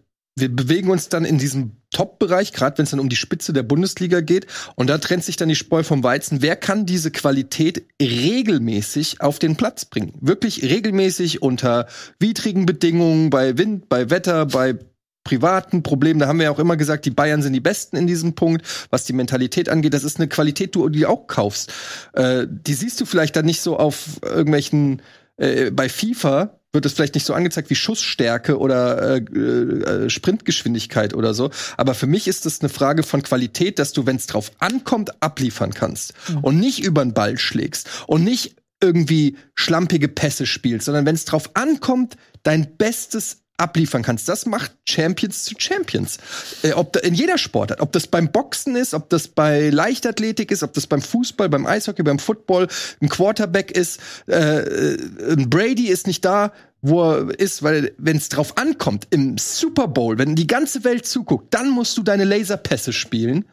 wir 0.40 0.54
bewegen 0.54 0.90
uns 0.90 1.08
dann 1.08 1.24
in 1.24 1.38
diesem 1.38 1.72
Top-Bereich, 1.90 2.52
gerade 2.52 2.78
wenn 2.78 2.84
es 2.84 2.90
dann 2.90 3.00
um 3.00 3.08
die 3.08 3.16
Spitze 3.16 3.52
der 3.52 3.62
Bundesliga 3.62 4.20
geht. 4.20 4.46
Und 4.74 4.88
da 4.88 4.98
trennt 4.98 5.24
sich 5.24 5.36
dann 5.36 5.48
die 5.48 5.54
Spreu 5.54 5.82
vom 5.82 6.02
Weizen. 6.02 6.42
Wer 6.42 6.56
kann 6.56 6.86
diese 6.86 7.10
Qualität 7.10 7.86
regelmäßig 8.00 9.20
auf 9.20 9.38
den 9.38 9.56
Platz 9.56 9.84
bringen? 9.84 10.12
Wirklich 10.20 10.62
regelmäßig 10.62 11.42
unter 11.42 11.86
widrigen 12.18 12.66
Bedingungen, 12.66 13.30
bei 13.30 13.56
Wind, 13.58 13.88
bei 13.88 14.10
Wetter, 14.10 14.46
bei 14.46 14.78
privaten 15.24 15.82
Problemen. 15.82 16.20
Da 16.20 16.26
haben 16.26 16.38
wir 16.38 16.44
ja 16.44 16.50
auch 16.50 16.58
immer 16.58 16.76
gesagt, 16.76 17.04
die 17.04 17.10
Bayern 17.10 17.42
sind 17.42 17.52
die 17.52 17.60
Besten 17.60 17.96
in 17.96 18.06
diesem 18.06 18.34
Punkt, 18.34 18.66
was 18.90 19.04
die 19.04 19.12
Mentalität 19.12 19.68
angeht. 19.68 19.92
Das 19.92 20.04
ist 20.04 20.18
eine 20.18 20.28
Qualität, 20.28 20.74
die 20.74 21.00
du 21.00 21.06
auch 21.06 21.26
kaufst. 21.26 21.72
Äh, 22.14 22.46
die 22.48 22.72
siehst 22.72 23.00
du 23.00 23.04
vielleicht 23.04 23.36
dann 23.36 23.44
nicht 23.44 23.60
so 23.60 23.76
auf 23.76 24.06
irgendwelchen 24.22 25.02
äh, 25.36 25.70
bei 25.70 25.88
FIFA, 25.88 26.57
wird 26.72 26.84
es 26.84 26.92
vielleicht 26.92 27.14
nicht 27.14 27.26
so 27.26 27.34
angezeigt 27.34 27.70
wie 27.70 27.74
Schussstärke 27.74 28.58
oder 28.58 29.16
äh, 29.16 29.18
äh, 29.18 30.10
Sprintgeschwindigkeit 30.10 31.14
oder 31.14 31.32
so. 31.34 31.50
Aber 31.76 31.94
für 31.94 32.06
mich 32.06 32.28
ist 32.28 32.46
es 32.46 32.60
eine 32.60 32.68
Frage 32.68 33.02
von 33.02 33.22
Qualität, 33.22 33.78
dass 33.78 33.92
du, 33.92 34.06
wenn 34.06 34.16
es 34.16 34.26
drauf 34.26 34.52
ankommt, 34.58 35.22
abliefern 35.22 35.72
kannst 35.72 36.14
mhm. 36.28 36.38
und 36.38 36.60
nicht 36.60 36.80
über 36.80 37.02
den 37.04 37.14
Ball 37.14 37.38
schlägst 37.38 37.88
und 38.06 38.24
nicht 38.24 38.56
irgendwie 38.82 39.36
schlampige 39.54 40.08
Pässe 40.08 40.46
spielst, 40.46 40.86
sondern 40.86 41.06
wenn 41.06 41.14
es 41.14 41.24
drauf 41.24 41.50
ankommt, 41.54 42.16
dein 42.42 42.76
Bestes 42.76 43.42
abliefern 43.58 44.02
kannst. 44.02 44.28
Das 44.28 44.46
macht 44.46 44.72
Champions 44.88 45.44
zu 45.44 45.54
Champions. 45.58 46.18
Äh, 46.62 46.72
ob 46.72 46.92
da, 46.92 47.00
in 47.00 47.14
jeder 47.14 47.38
Sportart. 47.38 47.80
Ob 47.80 47.92
das 47.92 48.06
beim 48.06 48.32
Boxen 48.32 48.76
ist, 48.76 48.94
ob 48.94 49.08
das 49.10 49.28
bei 49.28 49.70
Leichtathletik 49.70 50.50
ist, 50.50 50.62
ob 50.62 50.72
das 50.72 50.86
beim 50.86 51.02
Fußball, 51.02 51.48
beim 51.48 51.66
Eishockey, 51.66 52.02
beim 52.02 52.18
Football, 52.18 52.68
ein 53.00 53.08
Quarterback 53.08 53.70
ist. 53.70 54.00
Äh, 54.26 54.96
ein 55.32 55.50
Brady 55.50 55.88
ist 55.88 56.06
nicht 56.06 56.24
da, 56.24 56.52
wo 56.80 57.02
er 57.02 57.38
ist, 57.38 57.62
weil 57.62 57.92
wenn 57.98 58.16
es 58.16 58.28
drauf 58.28 58.56
ankommt, 58.56 59.08
im 59.10 59.36
Super 59.36 59.88
Bowl, 59.88 60.18
wenn 60.18 60.36
die 60.36 60.46
ganze 60.46 60.84
Welt 60.84 61.06
zuguckt, 61.06 61.52
dann 61.52 61.70
musst 61.70 61.96
du 61.98 62.02
deine 62.02 62.24
Laserpässe 62.24 62.92
spielen 62.92 63.44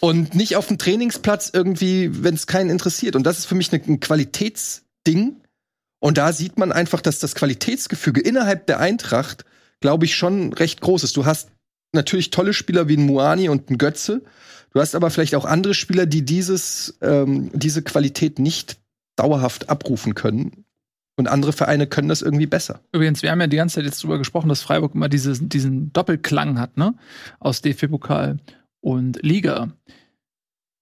und 0.00 0.34
nicht 0.34 0.56
auf 0.56 0.66
dem 0.66 0.78
Trainingsplatz 0.78 1.50
irgendwie, 1.52 2.24
wenn 2.24 2.34
es 2.34 2.46
keinen 2.46 2.70
interessiert. 2.70 3.16
Und 3.16 3.24
das 3.24 3.38
ist 3.38 3.46
für 3.46 3.54
mich 3.54 3.70
ne, 3.72 3.80
ein 3.86 4.00
Qualitätsding 4.00 5.36
und 6.00 6.18
da 6.18 6.32
sieht 6.32 6.58
man 6.58 6.72
einfach, 6.72 7.00
dass 7.00 7.18
das 7.18 7.34
Qualitätsgefüge 7.34 8.20
innerhalb 8.20 8.66
der 8.66 8.80
Eintracht, 8.80 9.44
glaube 9.80 10.04
ich, 10.04 10.14
schon 10.14 10.52
recht 10.52 10.80
groß 10.80 11.04
ist. 11.04 11.16
Du 11.16 11.26
hast 11.26 11.50
natürlich 11.92 12.30
tolle 12.30 12.54
Spieler 12.54 12.88
wie 12.88 12.96
ein 12.96 13.06
Muani 13.06 13.48
und 13.48 13.70
ein 13.70 13.78
Götze. 13.78 14.22
Du 14.72 14.80
hast 14.80 14.94
aber 14.94 15.10
vielleicht 15.10 15.34
auch 15.34 15.44
andere 15.44 15.74
Spieler, 15.74 16.06
die 16.06 16.24
dieses, 16.24 16.98
ähm, 17.00 17.50
diese 17.52 17.82
Qualität 17.82 18.38
nicht 18.38 18.78
dauerhaft 19.16 19.68
abrufen 19.68 20.14
können. 20.14 20.64
Und 21.16 21.26
andere 21.26 21.52
Vereine 21.52 21.88
können 21.88 22.08
das 22.08 22.22
irgendwie 22.22 22.46
besser. 22.46 22.80
Übrigens, 22.92 23.22
wir 23.22 23.32
haben 23.32 23.40
ja 23.40 23.48
die 23.48 23.56
ganze 23.56 23.76
Zeit 23.76 23.84
jetzt 23.86 24.04
drüber 24.04 24.18
gesprochen, 24.18 24.48
dass 24.48 24.62
Freiburg 24.62 24.94
immer 24.94 25.08
dieses, 25.08 25.40
diesen 25.42 25.92
Doppelklang 25.92 26.60
hat, 26.60 26.76
ne? 26.76 26.94
Aus 27.40 27.60
DFB-Pokal 27.60 28.38
und 28.80 29.20
Liga. 29.22 29.72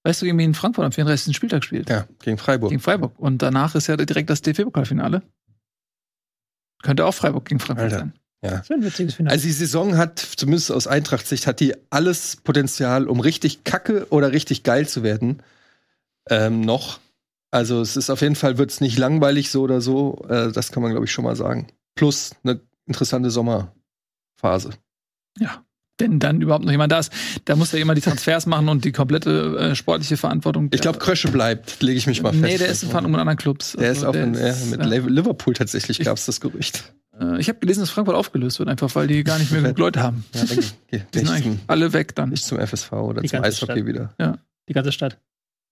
Weißt 0.07 0.21
du, 0.21 0.25
gegen 0.25 0.37
wen 0.37 0.53
Frankfurt 0.53 0.85
am 0.85 0.93
34. 0.93 1.35
Spieltag 1.35 1.65
spielt? 1.65 1.89
Ja, 1.89 2.07
gegen 2.19 2.37
Freiburg. 2.37 2.69
Gegen 2.69 2.79
Freiburg. 2.81 3.19
Und 3.19 3.41
danach 3.41 3.75
ist 3.75 3.87
ja 3.87 3.97
direkt 3.97 4.29
das 4.29 4.41
DFB-Pokalfinale. 4.41 5.21
Könnte 6.81 7.05
auch 7.05 7.13
Freiburg 7.13 7.43
gegen 7.43 7.59
Frankfurt 7.59 7.91
Alter. 7.91 7.97
sein. 7.99 8.13
Ja. 8.41 8.51
Das 8.59 8.71
ein 8.71 8.83
witziges 8.85 9.15
Finale. 9.15 9.33
Also 9.33 9.47
die 9.47 9.51
Saison 9.51 9.97
hat, 9.97 10.19
zumindest 10.19 10.71
aus 10.71 10.87
Eintracht-Sicht, 10.87 11.45
hat 11.45 11.59
die 11.59 11.75
alles 11.89 12.37
Potenzial, 12.37 13.09
um 13.09 13.19
richtig 13.19 13.65
kacke 13.65 14.07
oder 14.09 14.31
richtig 14.31 14.63
geil 14.63 14.87
zu 14.87 15.03
werden. 15.03 15.43
Ähm, 16.29 16.61
noch. 16.61 17.01
Also 17.51 17.81
es 17.81 17.97
ist 17.97 18.09
auf 18.09 18.21
jeden 18.21 18.35
Fall, 18.35 18.57
wird 18.57 18.71
es 18.71 18.79
nicht 18.79 18.97
langweilig 18.97 19.51
so 19.51 19.61
oder 19.61 19.81
so. 19.81 20.25
Äh, 20.29 20.53
das 20.53 20.71
kann 20.71 20.83
man, 20.83 20.93
glaube 20.93 21.05
ich, 21.05 21.11
schon 21.11 21.25
mal 21.25 21.35
sagen. 21.35 21.67
Plus 21.95 22.31
eine 22.45 22.61
interessante 22.85 23.29
Sommerphase. 23.29 24.69
Ja 25.37 25.66
wenn 25.97 26.19
dann 26.19 26.41
überhaupt 26.41 26.65
noch 26.65 26.71
jemand 26.71 26.91
da 26.91 26.99
ist. 26.99 27.11
Da 27.45 27.55
muss 27.55 27.71
ja 27.71 27.79
jemand 27.79 27.97
die 27.97 28.01
Transfers 28.01 28.45
machen 28.45 28.69
und 28.69 28.85
die 28.85 28.91
komplette 28.91 29.57
äh, 29.57 29.75
sportliche 29.75 30.17
Verantwortung. 30.17 30.69
Ich 30.73 30.81
glaube, 30.81 30.99
Krösche 30.99 31.29
bleibt, 31.29 31.81
lege 31.81 31.97
ich 31.97 32.07
mich 32.07 32.21
mal 32.21 32.31
fest. 32.31 32.43
Nee, 32.43 32.57
der 32.57 32.67
ist 32.67 32.83
in 32.83 32.89
Verhandlungen 32.89 33.13
mit 33.13 33.21
anderen 33.21 33.37
Clubs. 33.37 33.73
Der 33.73 33.89
also, 33.89 34.01
ist 34.01 34.07
auch 34.07 34.11
der 34.13 34.23
in, 34.23 34.33
ist, 34.33 34.69
mit 34.69 34.79
ja. 34.79 34.85
Liverpool 34.87 35.53
tatsächlich, 35.53 35.99
gab 35.99 36.17
es 36.17 36.25
das 36.25 36.39
Gerücht. 36.41 36.93
Äh, 37.19 37.39
ich 37.39 37.49
habe 37.49 37.59
gelesen, 37.59 37.81
dass 37.81 37.89
Frankfurt 37.89 38.15
aufgelöst 38.15 38.59
wird, 38.59 38.69
einfach 38.69 38.93
weil 38.95 39.07
die 39.07 39.23
gar 39.23 39.39
nicht 39.39 39.51
mehr 39.51 39.61
genug 39.61 39.77
Leute 39.77 40.01
haben. 40.01 40.25
Ja, 40.33 40.45
dann, 40.45 40.57
die 40.91 41.19
sind 41.19 41.29
eigentlich 41.29 41.43
zum, 41.43 41.59
alle 41.67 41.93
weg 41.93 42.15
dann. 42.15 42.29
Nicht 42.29 42.45
zum 42.45 42.59
FSV 42.59 42.91
oder 42.93 43.21
die 43.21 43.29
zum 43.29 43.43
Eishockey 43.43 43.73
Stadt. 43.73 43.85
wieder. 43.85 44.13
Ja. 44.19 44.37
Die 44.69 44.73
ganze 44.73 44.91
Stadt 44.91 45.19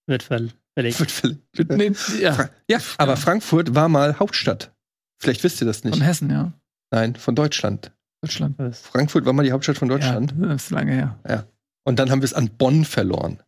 wird 0.08 0.24
verlegt. 0.24 0.56
Wird 0.76 1.12
verlegt. 1.12 1.42
Nee, 1.70 1.94
ja. 2.20 2.50
ja, 2.70 2.80
aber 2.98 3.16
Frankfurt 3.16 3.76
war 3.76 3.88
mal 3.88 4.20
Hauptstadt. 4.20 4.74
Vielleicht 5.18 5.44
wisst 5.44 5.62
ihr 5.62 5.68
das 5.68 5.84
nicht. 5.84 5.96
Von 5.96 6.04
Hessen, 6.04 6.30
ja. 6.30 6.52
Nein, 6.92 7.16
von 7.16 7.34
Deutschland. 7.34 7.92
Deutschland. 8.26 8.58
Frankfurt 8.76 9.26
war 9.26 9.34
mal 9.34 9.44
die 9.44 9.52
Hauptstadt 9.52 9.78
von 9.78 9.90
Deutschland. 9.90 10.34
Ja, 10.40 10.48
das 10.48 10.66
ist 10.66 10.70
lange 10.72 10.92
her. 10.94 11.20
Ja. 11.28 11.46
Und 11.84 12.00
dann 12.00 12.10
haben 12.10 12.22
wir 12.22 12.26
es 12.26 12.34
an 12.34 12.50
Bonn 12.58 12.86
verloren. 12.86 13.40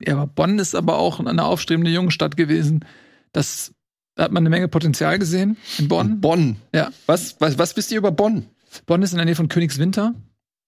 Ja, 0.00 0.14
aber 0.14 0.26
Bonn 0.26 0.58
ist 0.58 0.74
aber 0.74 0.98
auch 0.98 1.20
eine 1.20 1.44
aufstrebende 1.44 1.90
junge 1.90 2.10
Stadt 2.10 2.36
gewesen. 2.36 2.84
Das, 3.32 3.72
da 4.14 4.24
hat 4.24 4.32
man 4.32 4.42
eine 4.42 4.50
Menge 4.50 4.68
Potenzial 4.68 5.18
gesehen 5.18 5.56
in 5.78 5.88
Bonn. 5.88 6.06
In 6.06 6.20
Bonn? 6.20 6.56
Ja. 6.74 6.90
Was, 7.06 7.40
was, 7.40 7.58
was 7.58 7.76
wisst 7.76 7.90
ihr 7.90 7.98
über 7.98 8.12
Bonn? 8.12 8.46
Bonn 8.86 9.02
ist 9.02 9.12
in 9.12 9.16
der 9.16 9.24
Nähe 9.24 9.34
von 9.34 9.48
Königswinter. 9.48 10.14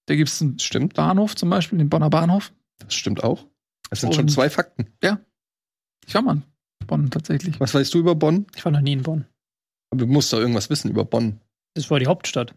Da 0.06 0.16
gibt 0.16 0.30
es 0.30 0.40
einen 0.40 0.58
stimmt. 0.58 0.94
Bahnhof 0.94 1.36
zum 1.36 1.50
Beispiel, 1.50 1.78
den 1.78 1.90
Bonner 1.90 2.10
Bahnhof. 2.10 2.52
Das 2.78 2.94
stimmt 2.94 3.22
auch. 3.22 3.46
Das 3.90 4.00
sind 4.00 4.08
Und, 4.08 4.14
schon 4.14 4.28
zwei 4.28 4.50
Fakten. 4.50 4.86
Ja. 5.02 5.20
Ich 6.06 6.14
war 6.14 6.22
mal 6.22 6.42
in 6.80 6.86
Bonn 6.86 7.10
tatsächlich. 7.10 7.60
Was 7.60 7.74
weißt 7.74 7.92
du 7.94 7.98
über 7.98 8.14
Bonn? 8.14 8.46
Ich 8.56 8.64
war 8.64 8.72
noch 8.72 8.80
nie 8.80 8.94
in 8.94 9.02
Bonn. 9.02 9.26
Aber 9.90 10.00
du 10.00 10.06
musst 10.06 10.32
doch 10.32 10.38
irgendwas 10.38 10.70
wissen 10.70 10.90
über 10.90 11.04
Bonn. 11.04 11.40
Das 11.74 11.90
war 11.90 11.98
die 12.00 12.06
Hauptstadt. 12.06 12.54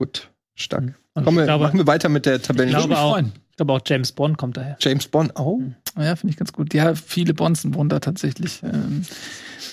Gut, 0.00 0.30
stark. 0.54 0.94
Kommen 1.12 1.36
wir, 1.36 1.44
glaube, 1.44 1.64
machen 1.64 1.78
wir 1.78 1.86
weiter 1.86 2.08
mit 2.08 2.24
der 2.24 2.40
Tabelle. 2.40 2.70
Ich 2.70 2.74
glaube, 2.74 2.96
auch, 2.96 3.18
ich 3.18 3.56
glaube 3.56 3.74
auch 3.74 3.82
James 3.84 4.12
Bond 4.12 4.38
kommt 4.38 4.56
daher. 4.56 4.78
James 4.80 5.06
Bond, 5.08 5.38
oh. 5.38 5.58
Hm. 5.58 5.74
Ja, 5.98 6.16
finde 6.16 6.30
ich 6.30 6.38
ganz 6.38 6.54
gut. 6.54 6.72
Ja, 6.72 6.94
viele 6.94 7.34
Bonzen 7.34 7.74
wohnen 7.74 7.90
da 7.90 8.00
tatsächlich. 8.00 8.62
Ähm, 8.62 9.04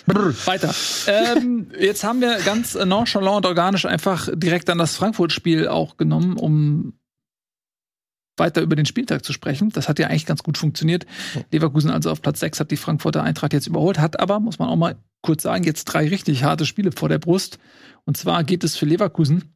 brr, 0.05 0.33
weiter. 0.45 0.75
ähm, 1.07 1.71
jetzt 1.79 2.03
haben 2.03 2.19
wir 2.19 2.39
ganz 2.39 2.75
nonchalant 2.75 3.45
und 3.45 3.45
organisch 3.45 3.85
einfach 3.85 4.27
direkt 4.33 4.69
an 4.69 4.79
das 4.79 4.97
Frankfurt-Spiel 4.97 5.69
auch 5.69 5.95
genommen, 5.95 6.35
um 6.35 6.99
weiter 8.35 8.61
über 8.61 8.75
den 8.75 8.85
Spieltag 8.85 9.23
zu 9.23 9.31
sprechen. 9.31 9.69
Das 9.69 9.87
hat 9.87 9.99
ja 9.99 10.07
eigentlich 10.07 10.25
ganz 10.25 10.43
gut 10.43 10.57
funktioniert. 10.57 11.05
Leverkusen 11.53 11.89
also 11.89 12.11
auf 12.11 12.21
Platz 12.21 12.41
6 12.41 12.59
hat 12.59 12.71
die 12.71 12.75
Frankfurter 12.75 13.23
Eintracht 13.23 13.53
jetzt 13.53 13.67
überholt, 13.67 13.97
hat 13.97 14.19
aber, 14.19 14.41
muss 14.41 14.59
man 14.59 14.67
auch 14.67 14.75
mal 14.75 14.97
kurz 15.21 15.43
sagen, 15.43 15.63
jetzt 15.63 15.85
drei 15.85 16.09
richtig 16.09 16.43
harte 16.43 16.65
Spiele 16.65 16.91
vor 16.91 17.07
der 17.07 17.17
Brust. 17.17 17.59
Und 18.03 18.17
zwar 18.17 18.43
geht 18.43 18.65
es 18.65 18.75
für 18.75 18.85
Leverkusen 18.85 19.53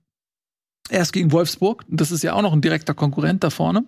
Erst 0.91 1.13
gegen 1.13 1.31
Wolfsburg, 1.31 1.85
das 1.87 2.11
ist 2.11 2.21
ja 2.21 2.33
auch 2.33 2.41
noch 2.41 2.51
ein 2.51 2.61
direkter 2.61 2.93
Konkurrent 2.93 3.43
da 3.45 3.49
vorne, 3.49 3.85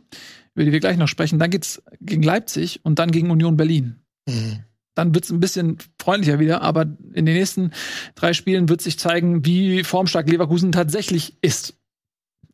über 0.56 0.64
die 0.64 0.72
wir 0.72 0.80
gleich 0.80 0.98
noch 0.98 1.10
sprechen. 1.10 1.38
Dann 1.38 1.52
geht's 1.52 1.84
gegen 2.00 2.24
Leipzig 2.24 2.80
und 2.84 2.98
dann 2.98 3.12
gegen 3.12 3.30
Union 3.30 3.58
Berlin. 3.58 3.98
Mhm. 4.26 4.64
Dann 4.96 5.14
wird's 5.14 5.30
ein 5.30 5.42
bisschen 5.42 5.80
freundlicher 6.00 6.40
wieder, 6.40 6.62
aber 6.62 6.84
in 7.14 7.26
den 7.26 7.36
nächsten 7.36 7.72
drei 8.16 8.32
Spielen 8.34 8.70
wird 8.70 8.82
sich 8.82 8.98
zeigen, 8.98 9.46
wie 9.46 9.84
formstark 9.84 10.30
Leverkusen 10.30 10.72
tatsächlich 10.72 11.36
ist. 11.42 11.76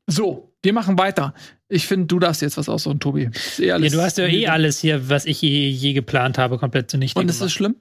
So, 0.08 0.56
wir 0.64 0.74
machen 0.74 0.98
weiter. 0.98 1.36
Ich 1.68 1.86
finde, 1.86 2.08
du 2.08 2.18
darfst 2.18 2.42
jetzt 2.42 2.58
was 2.58 2.70
aussuchen, 2.70 3.00
Tobi. 3.00 3.30
Eh 3.60 3.68
ja, 3.68 3.78
du 3.78 4.02
hast 4.02 4.18
ja 4.18 4.26
eh 4.26 4.48
alles 4.48 4.80
hier, 4.80 5.10
was 5.10 5.26
ich 5.26 5.42
je, 5.42 5.70
je 5.70 5.94
geplant 5.94 6.40
habe, 6.40 6.58
komplett 6.58 6.90
zunichte 6.90 7.20
Und 7.20 7.30
ist 7.30 7.42
das 7.42 7.52
schlimm? 7.52 7.76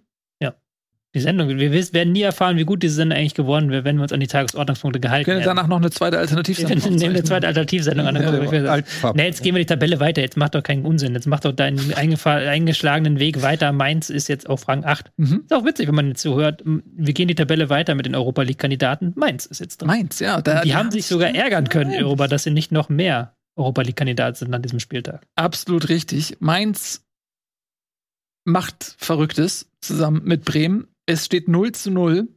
Die 1.15 1.21
Sendung. 1.21 1.49
Wir 1.49 1.73
werden 1.73 2.13
nie 2.13 2.21
erfahren, 2.21 2.59
wie 2.59 2.65
gut 2.65 2.83
diese 2.83 2.97
Sendung 2.97 3.19
eigentlich 3.19 3.35
geworden 3.35 3.71
wäre, 3.71 3.85
wenn 3.85 3.97
wir 3.97 4.03
uns 4.03 4.13
an 4.13 4.21
die 4.21 4.27
Tagesordnungspunkte 4.27 5.01
gehalten 5.01 5.31
hätten. 5.31 5.41
Wir 5.41 5.45
können 5.47 5.57
danach 5.57 5.67
noch 5.67 5.79
eine 5.79 5.91
zweite 5.91 6.19
Alternativsendung 6.19 6.85
Wir 6.85 6.91
nehmen 6.91 7.15
eine 7.15 7.25
zweite 7.25 7.47
Alternativsendung 7.47 8.07
an. 8.07 8.17
Ja, 8.17 9.13
nee, 9.15 9.25
jetzt 9.25 9.43
gehen 9.43 9.55
wir 9.55 9.61
die 9.61 9.67
Tabelle 9.67 10.01
weiter. 10.01 10.21
Jetzt 10.21 10.37
macht 10.37 10.55
doch 10.55 10.63
keinen 10.63 10.85
Unsinn. 10.85 11.15
Jetzt 11.15 11.27
macht 11.27 11.47
doch 11.47 11.53
deinen 11.53 11.95
eingeschlagenen 11.95 13.19
Weg 13.19 13.41
weiter. 13.41 13.73
Mainz 13.73 14.11
ist 14.11 14.29
jetzt 14.29 14.51
auf 14.51 14.69
Rang 14.69 14.85
8. 14.85 15.11
Mhm. 15.17 15.45
Ist 15.45 15.55
auch 15.55 15.65
witzig, 15.65 15.89
wenn 15.89 15.95
man 15.95 16.09
jetzt 16.09 16.21
so 16.21 16.37
hört. 16.37 16.63
Wir 16.65 17.15
gehen 17.15 17.29
die 17.29 17.35
Tabelle 17.35 17.71
weiter 17.71 17.95
mit 17.95 18.05
den 18.05 18.15
Europa 18.15 18.43
League-Kandidaten. 18.43 19.15
Mainz 19.17 19.47
ist 19.47 19.61
jetzt 19.61 19.79
drin. 19.81 19.87
Mainz, 19.87 20.21
ja. 20.21 20.43
Da, 20.43 20.61
die, 20.61 20.75
haben 20.75 20.91
sich 20.91 21.07
sogar 21.07 21.35
ärgern 21.35 21.71
können, 21.71 21.91
Europa, 21.93 22.29
dass 22.29 22.43
sie 22.43 22.51
nicht 22.51 22.71
noch 22.71 22.91
mehr 22.91 23.35
Europa 23.57 23.81
League-Kandidat 23.81 24.37
sind 24.37 24.53
an 24.55 24.61
diesem 24.61 24.79
Spieltag. 24.79 25.27
Absolut 25.37 25.89
richtig. 25.89 26.37
Mainz 26.41 27.07
macht 28.45 28.95
Verrücktes 28.99 29.71
zusammen 29.81 30.23
mit 30.25 30.45
Bremen 30.45 30.87
es 31.09 31.25
steht 31.25 31.49
0 31.49 31.73
zu 31.73 31.91
0. 31.91 32.29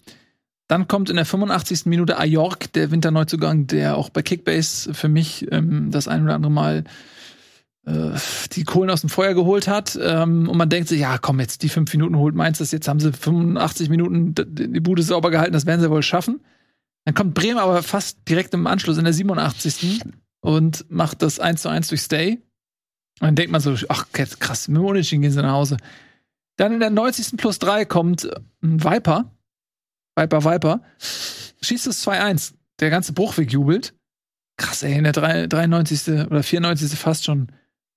Dann 0.67 0.87
kommt 0.87 1.09
in 1.09 1.17
der 1.17 1.25
85. 1.25 1.85
Minute 1.85 2.17
Ajork, 2.17 2.71
der 2.71 2.91
Winterneuzugang, 2.91 3.67
der 3.67 3.97
auch 3.97 4.09
bei 4.09 4.21
Kickbase 4.21 4.93
für 4.93 5.09
mich 5.09 5.51
ähm, 5.51 5.91
das 5.91 6.07
ein 6.07 6.23
oder 6.23 6.35
andere 6.35 6.51
Mal 6.51 6.85
äh, 7.85 8.11
die 8.53 8.63
Kohlen 8.63 8.89
aus 8.89 9.01
dem 9.01 9.09
Feuer 9.09 9.33
geholt 9.33 9.67
hat. 9.67 9.99
Ähm, 10.01 10.47
und 10.47 10.57
man 10.57 10.69
denkt 10.69 10.87
sich, 10.87 11.01
ja, 11.01 11.17
komm, 11.17 11.41
jetzt 11.41 11.63
die 11.63 11.69
fünf 11.69 11.91
Minuten 11.91 12.17
holt 12.17 12.33
Mainz 12.33 12.59
das. 12.59 12.71
Jetzt 12.71 12.87
haben 12.87 13.01
sie 13.01 13.11
85 13.11 13.89
Minuten 13.89 14.33
die 14.33 14.79
Bude 14.79 15.03
sauber 15.03 15.31
gehalten, 15.31 15.53
das 15.53 15.65
werden 15.65 15.81
sie 15.81 15.89
wohl 15.89 16.03
schaffen. 16.03 16.39
Dann 17.03 17.15
kommt 17.15 17.33
Bremen 17.33 17.57
aber 17.57 17.83
fast 17.83 18.19
direkt 18.29 18.53
im 18.53 18.67
Anschluss 18.67 18.97
in 18.97 19.03
der 19.03 19.13
87. 19.13 19.99
und 20.39 20.85
macht 20.89 21.21
das 21.21 21.41
1 21.41 21.63
zu 21.63 21.69
1 21.69 21.89
durch 21.89 22.01
Stay. 22.01 22.39
Und 23.19 23.27
dann 23.27 23.35
denkt 23.35 23.51
man 23.51 23.59
so, 23.59 23.75
ach 23.89 24.05
krass, 24.13 24.69
mit 24.69 24.77
dem 24.77 24.85
Unentschieden 24.85 25.23
gehen 25.23 25.31
sie 25.31 25.41
nach 25.41 25.51
Hause. 25.51 25.75
Dann 26.61 26.73
in 26.73 26.79
der 26.79 26.91
90. 26.91 27.37
plus 27.37 27.57
3 27.57 27.85
kommt 27.85 28.29
ein 28.61 28.83
Viper. 28.83 29.35
Viper, 30.15 30.45
Viper. 30.45 30.83
Schießt 30.99 31.87
es 31.87 32.07
2-1. 32.07 32.53
Der 32.79 32.91
ganze 32.91 33.13
Bruchweg 33.13 33.51
jubelt. 33.51 33.95
Krass, 34.57 34.83
ey, 34.83 34.95
in 34.95 35.05
der 35.05 35.13
93. 35.47 36.27
oder 36.27 36.43
94. 36.43 36.91
fast 36.99 37.25
schon 37.25 37.51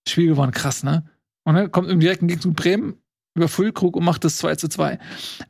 Spiel 0.09 0.29
gewonnen. 0.29 0.53
Krass, 0.53 0.83
ne? 0.83 1.05
Und 1.45 1.57
dann 1.57 1.71
kommt 1.73 1.91
im 1.91 2.01
direkten 2.01 2.27
Gegenzug 2.27 2.57
Bremen 2.57 2.95
über 3.37 3.49
Füllkrug 3.49 3.97
und 3.97 4.05
macht 4.05 4.25
das 4.25 4.39
2 4.39 4.57
zu 4.57 4.69
2. 4.69 4.99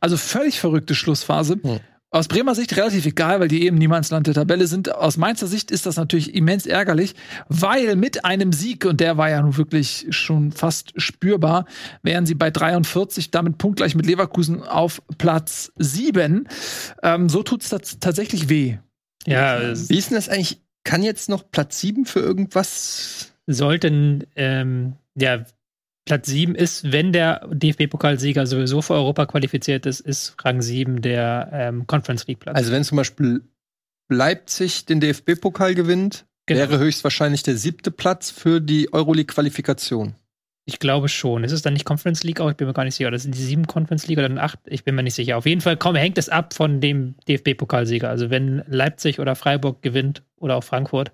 Also 0.01 0.17
völlig 0.17 0.59
verrückte 0.59 0.93
Schlussphase. 0.93 1.57
Hm. 1.61 1.79
Aus 2.15 2.29
Bremer 2.29 2.55
Sicht 2.55 2.77
relativ 2.77 3.05
egal, 3.05 3.41
weil 3.41 3.49
die 3.49 3.65
eben 3.65 3.77
Niemandsland 3.77 4.25
der 4.25 4.33
Tabelle 4.33 4.67
sind. 4.67 4.95
Aus 4.95 5.17
Mainzer 5.17 5.47
Sicht 5.47 5.69
ist 5.69 5.85
das 5.85 5.97
natürlich 5.97 6.33
immens 6.33 6.65
ärgerlich, 6.65 7.13
weil 7.49 7.97
mit 7.97 8.23
einem 8.23 8.53
Sieg, 8.53 8.85
und 8.85 9.01
der 9.01 9.17
war 9.17 9.29
ja 9.29 9.41
nun 9.41 9.57
wirklich 9.57 10.07
schon 10.11 10.53
fast 10.53 10.93
spürbar, 10.95 11.65
wären 12.03 12.25
sie 12.25 12.35
bei 12.35 12.51
43, 12.51 13.31
damit 13.31 13.57
punktgleich 13.57 13.95
mit 13.95 14.05
Leverkusen 14.05 14.63
auf 14.63 15.01
Platz 15.17 15.73
7. 15.75 16.47
Ähm, 17.03 17.27
so 17.27 17.43
tut 17.43 17.63
es 17.63 17.97
tatsächlich 17.99 18.47
weh. 18.47 18.77
Ja, 19.25 19.59
wie 19.59 19.97
ist 19.97 20.09
denn 20.09 20.15
das 20.15 20.29
eigentlich? 20.29 20.61
Kann 20.85 21.03
jetzt 21.03 21.27
noch 21.27 21.51
Platz 21.51 21.81
7 21.81 22.05
für 22.05 22.21
irgendwas? 22.21 23.33
Sollten, 23.45 24.23
ähm, 24.37 24.93
ja, 25.15 25.43
Platz 26.05 26.27
7 26.27 26.53
ist, 26.53 26.91
wenn 26.91 27.11
der 27.11 27.47
DFB-Pokalsieger 27.51 28.45
sowieso 28.45 28.83
für 28.83 28.93
Europa 28.93 29.25
qualifiziert 29.25 29.87
ist, 29.87 30.01
ist 30.01 30.35
Rang 30.43 30.61
7 30.61 31.01
der 31.01 31.49
ähm, 31.51 31.87
Conference 31.87 32.27
League 32.27 32.39
Platz. 32.39 32.55
Also 32.55 32.71
wenn 32.71 32.83
zum 32.83 32.97
Beispiel 32.97 33.41
Leipzig 34.07 34.85
den 34.85 34.99
DFB-Pokal 34.99 35.73
gewinnt, 35.73 36.25
genau. 36.45 36.59
wäre 36.59 36.77
höchstwahrscheinlich 36.77 37.41
der 37.41 37.57
siebte 37.57 37.89
Platz 37.89 38.29
für 38.29 38.61
die 38.61 38.93
Euroleague-Qualifikation. 38.93 40.13
Ich 40.67 40.79
glaube 40.79 41.09
schon. 41.09 41.43
Ist 41.43 41.51
es 41.51 41.61
dann 41.61 41.73
nicht 41.73 41.85
Conference 41.85 42.23
League 42.23 42.39
auch? 42.39 42.49
Ich 42.49 42.57
bin 42.57 42.67
mir 42.67 42.73
gar 42.73 42.85
nicht 42.85 42.95
sicher. 42.95 43.11
Das 43.11 43.23
sind 43.23 43.35
die 43.35 43.43
sieben 43.43 43.67
Conference 43.67 44.07
League 44.07 44.17
oder 44.17 44.29
dann 44.29 44.39
acht? 44.39 44.59
Ich 44.65 44.83
bin 44.83 44.95
mir 44.95 45.03
nicht 45.03 45.13
sicher. 45.13 45.37
Auf 45.37 45.45
jeden 45.45 45.61
Fall 45.61 45.77
komm, 45.77 45.95
hängt 45.95 46.17
es 46.17 46.29
ab 46.29 46.53
von 46.53 46.81
dem 46.81 47.15
DFB-Pokalsieger. 47.27 48.09
Also 48.09 48.29
wenn 48.29 48.63
Leipzig 48.67 49.19
oder 49.19 49.35
Freiburg 49.35 49.81
gewinnt 49.81 50.23
oder 50.37 50.55
auch 50.55 50.63
Frankfurt, 50.63 51.11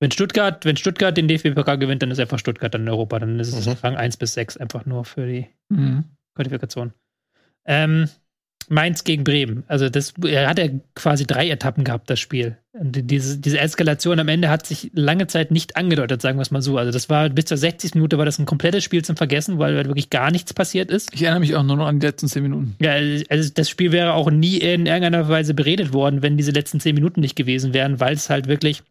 wenn 0.00 0.10
Stuttgart, 0.10 0.64
wenn 0.64 0.76
Stuttgart 0.76 1.16
den 1.16 1.28
DFB-Pokal 1.28 1.78
gewinnt, 1.78 2.02
dann 2.02 2.10
ist 2.10 2.20
einfach 2.20 2.38
Stuttgart 2.38 2.72
dann 2.74 2.82
in 2.82 2.88
Europa. 2.88 3.18
Dann 3.18 3.40
ist 3.40 3.52
es 3.52 3.66
mhm. 3.66 3.72
Rang 3.82 3.96
1 3.96 4.16
bis 4.18 4.34
6 4.34 4.56
einfach 4.58 4.84
nur 4.84 5.04
für 5.04 5.26
die 5.26 5.46
mhm. 5.68 6.04
Qualifikation. 6.34 6.92
Ähm, 7.64 8.08
Mainz 8.68 9.04
gegen 9.04 9.24
Bremen. 9.24 9.64
Also 9.68 9.88
das 9.88 10.14
er 10.24 10.48
hat 10.48 10.58
ja 10.58 10.68
quasi 10.94 11.24
drei 11.24 11.48
Etappen 11.48 11.84
gehabt, 11.84 12.10
das 12.10 12.18
Spiel. 12.18 12.56
Und 12.72 13.10
diese, 13.10 13.38
diese 13.38 13.58
Eskalation 13.58 14.18
am 14.18 14.28
Ende 14.28 14.48
hat 14.48 14.66
sich 14.66 14.90
lange 14.92 15.28
Zeit 15.28 15.50
nicht 15.50 15.76
angedeutet, 15.76 16.20
sagen 16.20 16.36
wir 16.36 16.42
es 16.42 16.50
mal 16.50 16.62
so. 16.62 16.76
Also 16.76 16.90
das 16.90 17.08
war 17.08 17.28
bis 17.28 17.46
zur 17.46 17.56
60. 17.56 17.94
Minute 17.94 18.18
war 18.18 18.24
das 18.24 18.38
ein 18.38 18.46
komplettes 18.46 18.82
Spiel 18.82 19.04
zum 19.04 19.16
Vergessen, 19.16 19.58
weil 19.58 19.76
wirklich 19.86 20.10
gar 20.10 20.30
nichts 20.30 20.52
passiert 20.52 20.90
ist. 20.90 21.14
Ich 21.14 21.22
erinnere 21.22 21.40
mich 21.40 21.54
auch 21.54 21.62
nur 21.62 21.76
noch 21.76 21.86
an 21.86 22.00
die 22.00 22.06
letzten 22.06 22.28
zehn 22.28 22.42
Minuten. 22.42 22.76
Ja, 22.80 22.94
also 23.30 23.50
das 23.54 23.70
Spiel 23.70 23.92
wäre 23.92 24.14
auch 24.14 24.30
nie 24.30 24.58
in 24.58 24.86
irgendeiner 24.86 25.28
Weise 25.28 25.54
beredet 25.54 25.92
worden, 25.92 26.22
wenn 26.22 26.36
diese 26.36 26.50
letzten 26.50 26.80
zehn 26.80 26.94
Minuten 26.94 27.20
nicht 27.20 27.36
gewesen 27.36 27.72
wären, 27.72 28.00
weil 28.00 28.14
es 28.14 28.30
halt 28.30 28.48
wirklich 28.48 28.82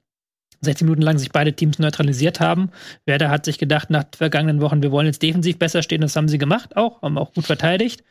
60 0.66 0.86
Minuten 0.86 1.01
lang 1.01 1.18
sich 1.18 1.32
beide 1.32 1.53
Teams 1.53 1.80
neutralisiert 1.80 2.39
haben. 2.39 2.70
Werder 3.05 3.30
hat 3.30 3.45
sich 3.45 3.57
gedacht 3.57 3.89
nach 3.89 4.03
vergangenen 4.16 4.61
Wochen, 4.61 4.84
wir 4.84 4.91
wollen 4.91 5.07
jetzt 5.07 5.22
defensiv 5.22 5.57
besser 5.57 5.82
stehen. 5.82 6.01
Das 6.01 6.16
haben 6.16 6.28
sie 6.28 6.38
gemacht 6.38 6.76
auch, 6.76 7.01
haben 7.01 7.18
auch 7.18 7.34
gut 7.34 7.45
verteidigt. 7.45 8.03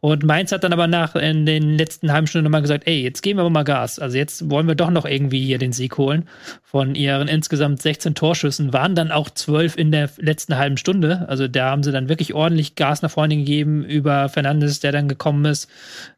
Und 0.00 0.24
Mainz 0.24 0.52
hat 0.52 0.64
dann 0.64 0.72
aber 0.72 0.86
nach 0.86 1.14
in 1.16 1.46
den 1.46 1.76
letzten 1.76 2.12
halben 2.12 2.26
Stunden 2.26 2.44
nochmal 2.44 2.62
gesagt, 2.62 2.86
ey, 2.86 3.02
jetzt 3.02 3.22
geben 3.22 3.38
wir 3.38 3.42
aber 3.42 3.50
mal 3.50 3.64
Gas. 3.64 3.98
Also 3.98 4.16
jetzt 4.16 4.50
wollen 4.50 4.66
wir 4.66 4.74
doch 4.74 4.90
noch 4.90 5.04
irgendwie 5.04 5.44
hier 5.44 5.58
den 5.58 5.72
Sieg 5.72 5.98
holen. 5.98 6.28
Von 6.62 6.94
ihren 6.94 7.28
insgesamt 7.28 7.82
16 7.82 8.14
Torschüssen 8.14 8.72
waren 8.72 8.94
dann 8.94 9.12
auch 9.12 9.30
12 9.30 9.76
in 9.76 9.92
der 9.92 10.08
letzten 10.18 10.56
halben 10.56 10.76
Stunde. 10.76 11.28
Also 11.28 11.48
da 11.48 11.70
haben 11.70 11.82
sie 11.82 11.92
dann 11.92 12.08
wirklich 12.08 12.34
ordentlich 12.34 12.74
Gas 12.74 13.02
nach 13.02 13.10
vorne 13.10 13.36
gegeben 13.36 13.84
über 13.84 14.28
Fernandes, 14.28 14.80
der 14.80 14.92
dann 14.92 15.08
gekommen 15.08 15.44
ist, 15.44 15.68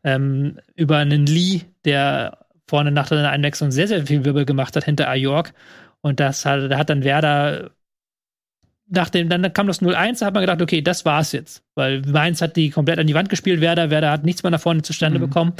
ähm, 0.04 0.58
über 0.76 0.98
einen 0.98 1.26
Lee, 1.26 1.62
der 1.84 2.38
vorne 2.68 2.92
nach 2.92 3.08
der 3.08 3.30
Einwechslung 3.30 3.72
sehr, 3.72 3.88
sehr 3.88 4.06
viel 4.06 4.24
Wirbel 4.24 4.44
gemacht 4.44 4.76
hat 4.76 4.84
hinter 4.84 5.08
Ajork. 5.08 5.52
Und 6.00 6.20
das 6.20 6.44
hat, 6.44 6.70
da 6.70 6.78
hat 6.78 6.90
dann 6.90 7.02
Werder 7.02 7.70
nach 8.90 9.10
dem, 9.10 9.28
dann 9.28 9.52
kam 9.52 9.66
das 9.66 9.82
0-1, 9.82 10.20
da 10.20 10.26
hat 10.26 10.34
man 10.34 10.42
gedacht, 10.42 10.62
okay, 10.62 10.80
das 10.80 11.04
war's 11.04 11.32
jetzt. 11.32 11.62
Weil 11.74 12.00
Mainz 12.02 12.40
hat 12.40 12.56
die 12.56 12.70
komplett 12.70 12.98
an 12.98 13.06
die 13.06 13.14
Wand 13.14 13.28
gespielt, 13.28 13.60
Werder, 13.60 13.90
Werder 13.90 14.10
hat 14.10 14.24
nichts 14.24 14.42
mehr 14.42 14.50
nach 14.50 14.60
vorne 14.60 14.82
zustande 14.82 15.18
mhm. 15.18 15.24
bekommen. 15.24 15.52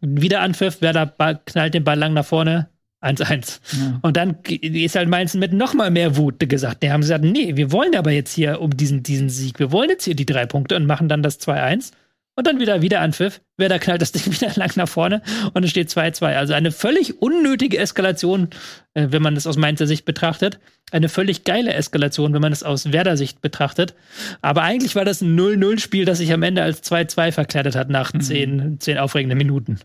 Wieder 0.00 0.40
Anpfiff, 0.40 0.82
Werder 0.82 1.06
knallt 1.46 1.74
den 1.74 1.84
Ball 1.84 1.98
lang 1.98 2.12
nach 2.12 2.26
vorne, 2.26 2.68
1-1. 3.02 3.60
Ja. 3.72 3.98
Und 4.02 4.16
dann 4.16 4.36
ist 4.44 4.96
halt 4.96 5.08
Mainz 5.08 5.34
mit 5.34 5.52
noch 5.52 5.74
mal 5.74 5.90
mehr 5.90 6.16
Wut 6.16 6.40
gesagt. 6.48 6.82
Die 6.82 6.90
haben 6.90 7.02
gesagt, 7.02 7.24
nee, 7.24 7.56
wir 7.56 7.72
wollen 7.72 7.94
aber 7.94 8.10
jetzt 8.10 8.32
hier 8.32 8.60
um 8.60 8.76
diesen, 8.76 9.02
diesen 9.02 9.28
Sieg, 9.28 9.58
wir 9.58 9.72
wollen 9.72 9.90
jetzt 9.90 10.04
hier 10.04 10.16
die 10.16 10.26
drei 10.26 10.46
Punkte 10.46 10.76
und 10.76 10.86
machen 10.86 11.08
dann 11.08 11.22
das 11.22 11.40
2-1. 11.40 11.92
Und 12.36 12.48
dann 12.48 12.58
wieder, 12.58 12.82
wieder 12.82 13.00
Anpfiff. 13.00 13.40
Wer 13.56 13.68
da 13.68 13.78
knallt 13.78 14.02
das 14.02 14.12
Ding 14.12 14.26
wieder 14.32 14.52
lang 14.56 14.72
nach 14.76 14.88
vorne 14.88 15.22
und 15.52 15.62
es 15.62 15.70
steht 15.70 15.88
2-2. 15.88 16.34
Also 16.34 16.52
eine 16.52 16.72
völlig 16.72 17.22
unnötige 17.22 17.78
Eskalation, 17.78 18.48
äh, 18.94 19.08
wenn 19.10 19.22
man 19.22 19.34
das 19.34 19.46
aus 19.46 19.56
Mainzer 19.56 19.86
Sicht 19.86 20.04
betrachtet. 20.04 20.58
Eine 20.90 21.08
völlig 21.08 21.44
geile 21.44 21.72
Eskalation, 21.72 22.32
wenn 22.34 22.42
man 22.42 22.52
es 22.52 22.62
aus 22.62 22.92
Werder 22.92 23.16
Sicht 23.16 23.40
betrachtet. 23.40 23.94
Aber 24.42 24.62
eigentlich 24.62 24.96
war 24.96 25.04
das 25.04 25.20
ein 25.20 25.38
0-0-Spiel, 25.38 26.04
das 26.04 26.18
sich 26.18 26.32
am 26.32 26.42
Ende 26.42 26.62
als 26.62 26.82
2-2 26.82 27.32
verkleidet 27.32 27.76
hat 27.76 27.88
nach 27.88 28.12
mhm. 28.12 28.20
zehn, 28.20 28.80
zehn 28.80 28.98
aufregenden 28.98 29.38
Minuten. 29.38 29.78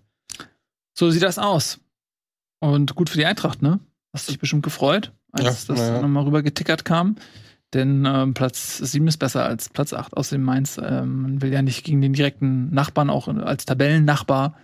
So 0.98 1.12
sieht 1.12 1.24
das 1.24 1.38
aus. 1.38 1.80
Und 2.60 2.96
gut 2.96 3.10
für 3.10 3.18
die 3.18 3.26
Eintracht, 3.26 3.62
ne? 3.62 3.80
Hast 4.12 4.28
dich 4.28 4.40
bestimmt 4.40 4.64
gefreut, 4.64 5.14
als 5.32 5.68
ja, 5.68 5.76
das 5.76 5.88
ja. 5.88 6.02
nochmal 6.02 6.24
rüber 6.24 6.42
getickert 6.42 6.84
kam. 6.84 7.16
Denn 7.74 8.06
ähm, 8.06 8.34
Platz 8.34 8.78
7 8.78 9.08
ist 9.08 9.18
besser 9.18 9.46
als 9.46 9.70
Platz 9.70 9.94
8. 9.94 10.18
Außerdem 10.18 10.44
Mainz 10.44 10.80
ähm, 10.84 11.22
man 11.22 11.42
will 11.42 11.54
ja 11.54 11.62
nicht 11.62 11.84
gegen 11.84 12.02
den 12.02 12.14
direkten 12.14 12.74
Nachbarn, 12.74 13.10
auch 13.10 13.28
als 13.28 13.66
Tabellennachbar, 13.66 14.56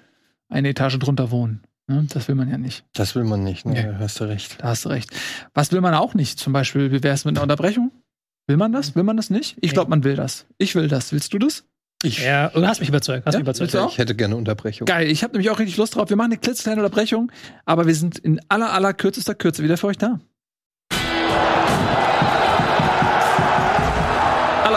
eine 0.49 0.70
Etage 0.70 0.97
drunter 0.97 1.30
wohnen. 1.32 1.62
Ne? 1.88 2.06
Das 2.10 2.28
will 2.28 2.36
man 2.36 2.49
ja 2.49 2.58
nicht. 2.58 2.84
Das 2.93 3.16
will 3.16 3.24
man 3.24 3.43
nicht, 3.43 3.66
ne? 3.66 3.80
Ja. 3.80 3.99
hast 3.99 4.20
du 4.20 4.24
recht. 4.24 4.58
Da 4.60 4.70
hast 4.70 4.86
du 4.86 4.89
recht. 4.89 5.12
Was 5.53 5.72
will 5.72 5.82
man 5.82 5.93
auch 5.93 6.16
nicht? 6.16 6.39
Zum 6.39 6.51
Beispiel, 6.51 6.91
wie 6.91 7.03
wäre 7.03 7.14
es 7.14 7.26
mit 7.26 7.36
einer 7.36 7.43
Unterbrechung? 7.43 7.91
Will 8.47 8.58
man 8.58 8.72
das? 8.72 8.95
Will 8.95 9.03
man 9.03 9.18
das 9.18 9.30
nicht? 9.30 9.58
Ich 9.62 9.74
glaube, 9.74 9.89
man 9.89 10.03
will 10.03 10.16
das. 10.16 10.45
Ich 10.58 10.76
will 10.76 10.88
das. 10.88 11.12
Willst 11.12 11.34
du 11.34 11.39
das? 11.39 11.64
Ich. 12.03 12.24
Ja, 12.24 12.49
du 12.49 12.66
hast 12.66 12.80
mich 12.80 12.89
überzeugt. 12.89 13.26
Hast 13.26 13.34
ja? 13.34 13.39
mich 13.39 13.45
überzeugt. 13.47 13.91
Ich 13.91 13.97
hätte 13.97 14.16
gerne 14.16 14.36
Unterbrechung. 14.36 14.86
Geil, 14.86 15.10
ich 15.10 15.24
habe 15.24 15.34
nämlich 15.34 15.49
auch 15.49 15.60
richtig 15.60 15.78
Lust 15.78 15.95
drauf. 15.95 16.10
Wir 16.10 16.16
machen 16.16 16.32
eine 16.32 16.38
klitzekleine 16.38 16.82
Unterbrechung, 16.82 17.32
aber 17.66 17.88
wir 17.88 17.95
sind 17.95 18.20
in 18.20 18.39
aller, 18.49 18.74
aller 18.74 18.93
kürzester 18.93 19.34
Kürze 19.34 19.64
wieder 19.64 19.78
für 19.78 19.88
euch 19.88 19.97
da. 19.97 20.20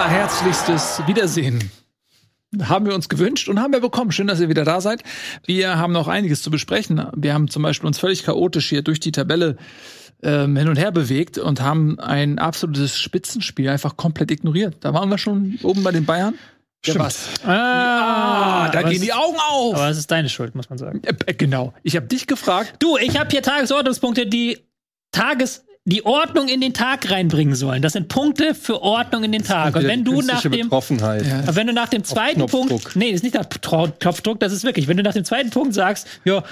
Allerherzlichstes 0.09 1.03
Wiedersehen 1.07 1.71
haben 2.63 2.87
wir 2.87 2.95
uns 2.95 3.11
gewünscht 3.11 3.47
und 3.51 3.61
haben 3.61 3.75
wir 3.75 3.81
bekommen. 3.81 4.11
Schön, 4.11 4.27
dass 4.27 4.41
ihr 4.41 4.49
wieder 4.49 4.65
da 4.65 4.81
seid. 4.81 5.03
Wir 5.45 5.77
haben 5.77 5.93
noch 5.93 6.09
einiges 6.09 6.41
zu 6.41 6.51
besprechen. 6.51 7.07
Wir 7.15 7.35
haben 7.35 7.49
zum 7.49 7.63
Beispiel 7.63 7.87
uns 7.87 7.99
völlig 7.99 8.25
chaotisch 8.25 8.71
hier 8.71 8.81
durch 8.81 9.01
die 9.01 9.13
Tabelle 9.13 9.59
ähm, 10.23 10.57
hin 10.57 10.69
und 10.69 10.79
her 10.79 10.93
bewegt 10.93 11.37
und 11.37 11.61
haben 11.61 12.01
ein 12.01 12.39
absolutes 12.39 12.99
Spitzenspiel 12.99 13.69
einfach 13.69 13.99
komplett 13.99 14.31
ignoriert. 14.31 14.77
Da 14.81 14.95
waren 14.95 15.11
wir 15.11 15.19
schon 15.19 15.59
oben 15.63 15.83
bei 15.83 15.93
den 15.93 16.07
Bayern. 16.07 16.37
Stimmt. 16.83 17.01
was? 17.01 17.29
Ah, 17.45 18.65
ah 18.65 18.71
da 18.71 18.83
gehen 18.85 19.03
die 19.03 19.13
Augen 19.13 19.37
auf. 19.51 19.75
Aber 19.75 19.91
es 19.91 19.99
ist 19.99 20.11
deine 20.11 20.31
Schuld, 20.31 20.55
muss 20.55 20.71
man 20.71 20.79
sagen. 20.79 21.03
Äh, 21.05 21.13
äh 21.27 21.35
genau. 21.35 21.75
Ich 21.83 21.97
habe 21.97 22.07
dich 22.07 22.27
gefragt. 22.27 22.77
Du, 22.79 22.97
ich 22.97 23.19
habe 23.21 23.29
hier 23.31 23.43
Tagesordnungspunkte, 23.43 24.27
die 24.27 24.57
Tages 25.13 25.67
die 25.89 26.05
Ordnung 26.05 26.49
in 26.49 26.61
den 26.61 26.75
Tag 26.75 27.11
reinbringen 27.11 27.55
sollen. 27.55 27.81
Das 27.81 27.95
sind 27.95 28.09
Punkte 28.09 28.55
für 28.55 28.83
Ordnung 28.83 29.25
in 29.25 29.33
den 29.33 29.43
Tag. 29.43 29.75
Und 29.75 29.85
wenn 29.85 30.05
du 30.05 30.21
nach 30.21 30.43
dem 30.43 30.69
ja. 30.71 31.57
wenn 31.57 31.67
du 31.67 31.73
nach 31.73 31.89
dem 31.89 32.05
zweiten 32.05 32.45
Punkt, 32.45 32.95
nee, 32.95 33.11
das 33.11 33.23
ist 33.23 33.23
nicht 33.23 33.35
nach 33.35 33.49
Knopfdruck, 33.49 34.39
das 34.39 34.53
ist 34.53 34.65
wirklich, 34.65 34.87
wenn 34.87 34.99
du 34.99 35.03
nach 35.03 35.15
dem 35.15 35.25
zweiten 35.25 35.49
Punkt 35.49 35.73
sagst, 35.73 36.07
ja, 36.27 36.45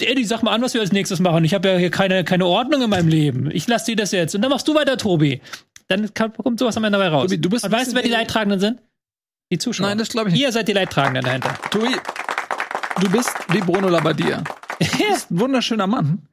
Eddie, 0.00 0.24
sag 0.24 0.42
mal 0.42 0.50
an, 0.50 0.62
was 0.62 0.74
wir 0.74 0.80
als 0.80 0.90
nächstes 0.90 1.20
machen. 1.20 1.44
Ich 1.44 1.54
habe 1.54 1.68
ja 1.68 1.76
hier 1.76 1.90
keine 1.90 2.24
keine 2.24 2.44
Ordnung 2.44 2.82
in 2.82 2.90
meinem 2.90 3.06
Leben. 3.06 3.50
Ich 3.52 3.68
lasse 3.68 3.86
dir 3.86 3.96
das 3.96 4.10
jetzt 4.10 4.34
und 4.34 4.42
dann 4.42 4.50
machst 4.50 4.66
du 4.66 4.74
weiter, 4.74 4.96
Tobi. 4.96 5.40
Dann 5.86 6.12
kommt 6.12 6.58
sowas 6.58 6.76
am 6.76 6.82
Ende 6.82 6.98
dabei 6.98 7.10
raus. 7.10 7.24
Tobi, 7.30 7.40
du 7.40 7.50
bist 7.50 7.64
und 7.64 7.70
weißt 7.70 7.92
du, 7.92 7.94
wer 7.94 8.02
die 8.02 8.10
Leidtragenden 8.10 8.58
sind? 8.58 8.80
Die 9.52 9.58
Zuschauer. 9.58 9.86
Nein, 9.86 9.98
das 9.98 10.08
glaube 10.08 10.30
ich 10.30 10.34
nicht. 10.34 10.42
Ihr 10.42 10.50
seid 10.50 10.66
die 10.66 10.72
Leidtragenden 10.72 11.22
dahinter. 11.22 11.54
Tobi, 11.70 11.94
du 13.00 13.10
bist 13.10 13.30
wie 13.50 13.60
Bruno 13.60 13.88
Labbadia. 13.88 14.42
Du 14.82 14.98
bist 14.98 15.30
ein 15.30 15.38
wunderschöner 15.38 15.86
Mann 15.86 16.26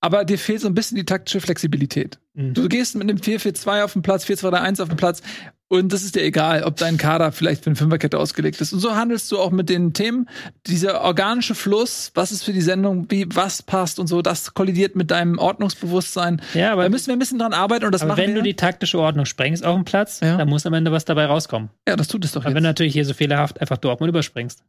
aber 0.00 0.24
dir 0.24 0.38
fehlt 0.38 0.60
so 0.60 0.68
ein 0.68 0.74
bisschen 0.74 0.96
die 0.96 1.04
taktische 1.04 1.40
Flexibilität. 1.40 2.18
Mhm. 2.34 2.54
Du 2.54 2.68
gehst 2.68 2.94
mit 2.94 3.08
einem 3.08 3.18
4-4-2 3.18 3.84
auf 3.84 3.92
den 3.92 4.02
Platz, 4.02 4.24
4-2-3-1 4.24 4.82
auf 4.82 4.88
den 4.88 4.96
Platz 4.96 5.22
und 5.68 5.92
das 5.92 6.04
ist 6.04 6.14
dir 6.14 6.22
egal, 6.22 6.62
ob 6.62 6.76
dein 6.76 6.96
Kader 6.96 7.32
vielleicht 7.32 7.64
für 7.64 7.70
eine 7.70 7.76
Fünferkette 7.76 8.18
ausgelegt 8.18 8.60
ist. 8.60 8.72
Und 8.72 8.78
so 8.78 8.94
handelst 8.94 9.32
du 9.32 9.38
auch 9.38 9.50
mit 9.50 9.68
den 9.68 9.94
Themen. 9.94 10.28
Dieser 10.66 11.00
organische 11.00 11.56
Fluss, 11.56 12.12
was 12.14 12.30
ist 12.30 12.44
für 12.44 12.52
die 12.52 12.60
Sendung, 12.60 13.10
wie, 13.10 13.26
was 13.34 13.64
passt 13.64 13.98
und 13.98 14.06
so, 14.06 14.22
das 14.22 14.54
kollidiert 14.54 14.94
mit 14.94 15.10
deinem 15.10 15.38
Ordnungsbewusstsein. 15.38 16.40
Ja, 16.54 16.72
aber 16.72 16.84
da 16.84 16.88
müssen 16.88 17.08
wir 17.08 17.14
ein 17.14 17.18
bisschen 17.18 17.40
dran 17.40 17.52
arbeiten 17.52 17.84
und 17.84 17.92
das 17.92 18.02
aber 18.02 18.10
machen 18.10 18.22
wenn 18.22 18.34
wir. 18.34 18.36
du 18.36 18.42
die 18.42 18.54
taktische 18.54 19.00
Ordnung 19.00 19.24
sprengst 19.24 19.64
auf 19.64 19.74
dem 19.74 19.84
Platz, 19.84 20.20
ja. 20.20 20.36
dann 20.36 20.48
muss 20.48 20.66
am 20.66 20.74
Ende 20.74 20.92
was 20.92 21.04
dabei 21.04 21.26
rauskommen. 21.26 21.70
Ja, 21.88 21.96
das 21.96 22.06
tut 22.06 22.24
es 22.24 22.30
doch 22.30 22.42
aber 22.42 22.50
jetzt. 22.50 22.56
wenn 22.56 22.62
du 22.62 22.68
natürlich 22.68 22.92
hier 22.92 23.04
so 23.04 23.14
fehlerhaft 23.14 23.60
einfach 23.60 23.78
Dortmund 23.78 24.08
überspringst. 24.08 24.62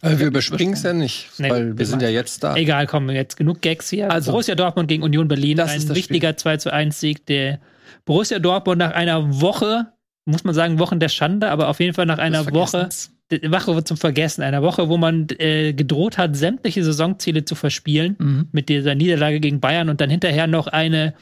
Aber 0.00 0.18
wir 0.18 0.26
überspringen 0.26 0.72
es 0.72 0.82
ja 0.82 0.92
nicht, 0.92 1.28
nee, 1.38 1.50
weil 1.50 1.78
wir 1.78 1.86
sind 1.86 2.02
ja 2.02 2.08
jetzt 2.08 2.42
da. 2.42 2.56
Egal, 2.56 2.86
kommen 2.86 3.14
jetzt 3.14 3.36
genug 3.36 3.60
Gags 3.60 3.88
hier. 3.90 4.10
Also, 4.10 4.32
Borussia 4.32 4.54
Dortmund 4.54 4.88
gegen 4.88 5.02
Union 5.02 5.28
Berlin, 5.28 5.58
das 5.58 5.72
ein 5.72 5.94
wichtiger 5.94 6.30
Spiel. 6.30 6.36
2 6.36 6.56
zu 6.56 6.72
1 6.72 6.98
Sieg 6.98 7.26
der 7.26 7.60
Borussia 8.04 8.38
Dortmund 8.38 8.78
nach 8.78 8.92
einer 8.92 9.40
Woche, 9.40 9.92
muss 10.24 10.44
man 10.44 10.54
sagen, 10.54 10.78
Wochen 10.78 10.98
der 10.98 11.08
Schande, 11.08 11.50
aber 11.50 11.68
auf 11.68 11.78
jeden 11.78 11.94
Fall 11.94 12.06
nach 12.06 12.18
einer 12.18 12.52
Woche, 12.52 12.88
Woche 13.30 13.84
zum 13.84 13.96
Vergessen, 13.96 14.42
einer 14.42 14.62
Woche, 14.62 14.88
wo 14.88 14.96
man 14.96 15.28
äh, 15.38 15.72
gedroht 15.72 16.18
hat, 16.18 16.36
sämtliche 16.36 16.82
Saisonziele 16.84 17.44
zu 17.44 17.54
verspielen 17.54 18.16
mhm. 18.18 18.48
mit 18.52 18.68
dieser 18.68 18.94
Niederlage 18.94 19.40
gegen 19.40 19.60
Bayern 19.60 19.88
und 19.88 20.00
dann 20.00 20.10
hinterher 20.10 20.46
noch 20.46 20.66
eine 20.66 21.14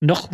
noch 0.00 0.30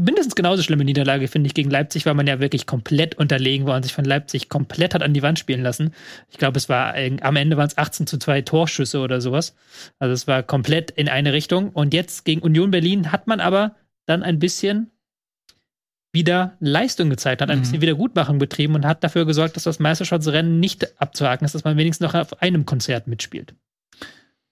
mindestens 0.00 0.34
genauso 0.34 0.62
schlimme 0.62 0.84
Niederlage, 0.84 1.28
finde 1.28 1.46
ich, 1.46 1.54
gegen 1.54 1.70
Leipzig, 1.70 2.06
weil 2.06 2.14
man 2.14 2.26
ja 2.26 2.40
wirklich 2.40 2.66
komplett 2.66 3.16
unterlegen 3.16 3.66
war 3.66 3.76
und 3.76 3.82
sich 3.82 3.92
von 3.92 4.04
Leipzig 4.04 4.48
komplett 4.48 4.94
hat 4.94 5.02
an 5.02 5.12
die 5.12 5.22
Wand 5.22 5.38
spielen 5.38 5.62
lassen. 5.62 5.92
Ich 6.30 6.38
glaube, 6.38 6.56
es 6.56 6.68
war 6.68 6.94
am 6.94 7.36
Ende 7.36 7.56
waren 7.56 7.66
es 7.66 7.76
18 7.76 8.06
zu 8.06 8.18
2 8.18 8.42
Torschüsse 8.42 9.00
oder 9.00 9.20
sowas. 9.20 9.54
Also 9.98 10.14
es 10.14 10.26
war 10.26 10.42
komplett 10.42 10.90
in 10.90 11.08
eine 11.08 11.32
Richtung. 11.32 11.70
Und 11.70 11.92
jetzt 11.92 12.24
gegen 12.24 12.40
Union 12.40 12.70
Berlin 12.70 13.12
hat 13.12 13.26
man 13.26 13.40
aber 13.40 13.76
dann 14.06 14.22
ein 14.22 14.38
bisschen 14.38 14.90
wieder 16.12 16.56
Leistung 16.58 17.10
gezeigt, 17.10 17.42
hat 17.42 17.50
ein 17.50 17.58
mhm. 17.58 17.62
bisschen 17.62 17.82
Wiedergutmachung 17.82 18.38
betrieben 18.38 18.74
und 18.74 18.86
hat 18.86 19.04
dafür 19.04 19.26
gesorgt, 19.26 19.56
dass 19.56 19.64
das 19.64 19.78
Meisterschaftsrennen 19.78 20.58
nicht 20.58 21.00
abzuhaken 21.00 21.44
ist, 21.44 21.54
dass 21.54 21.64
man 21.64 21.76
wenigstens 21.76 22.06
noch 22.06 22.14
auf 22.14 22.42
einem 22.42 22.66
Konzert 22.66 23.06
mitspielt. 23.06 23.54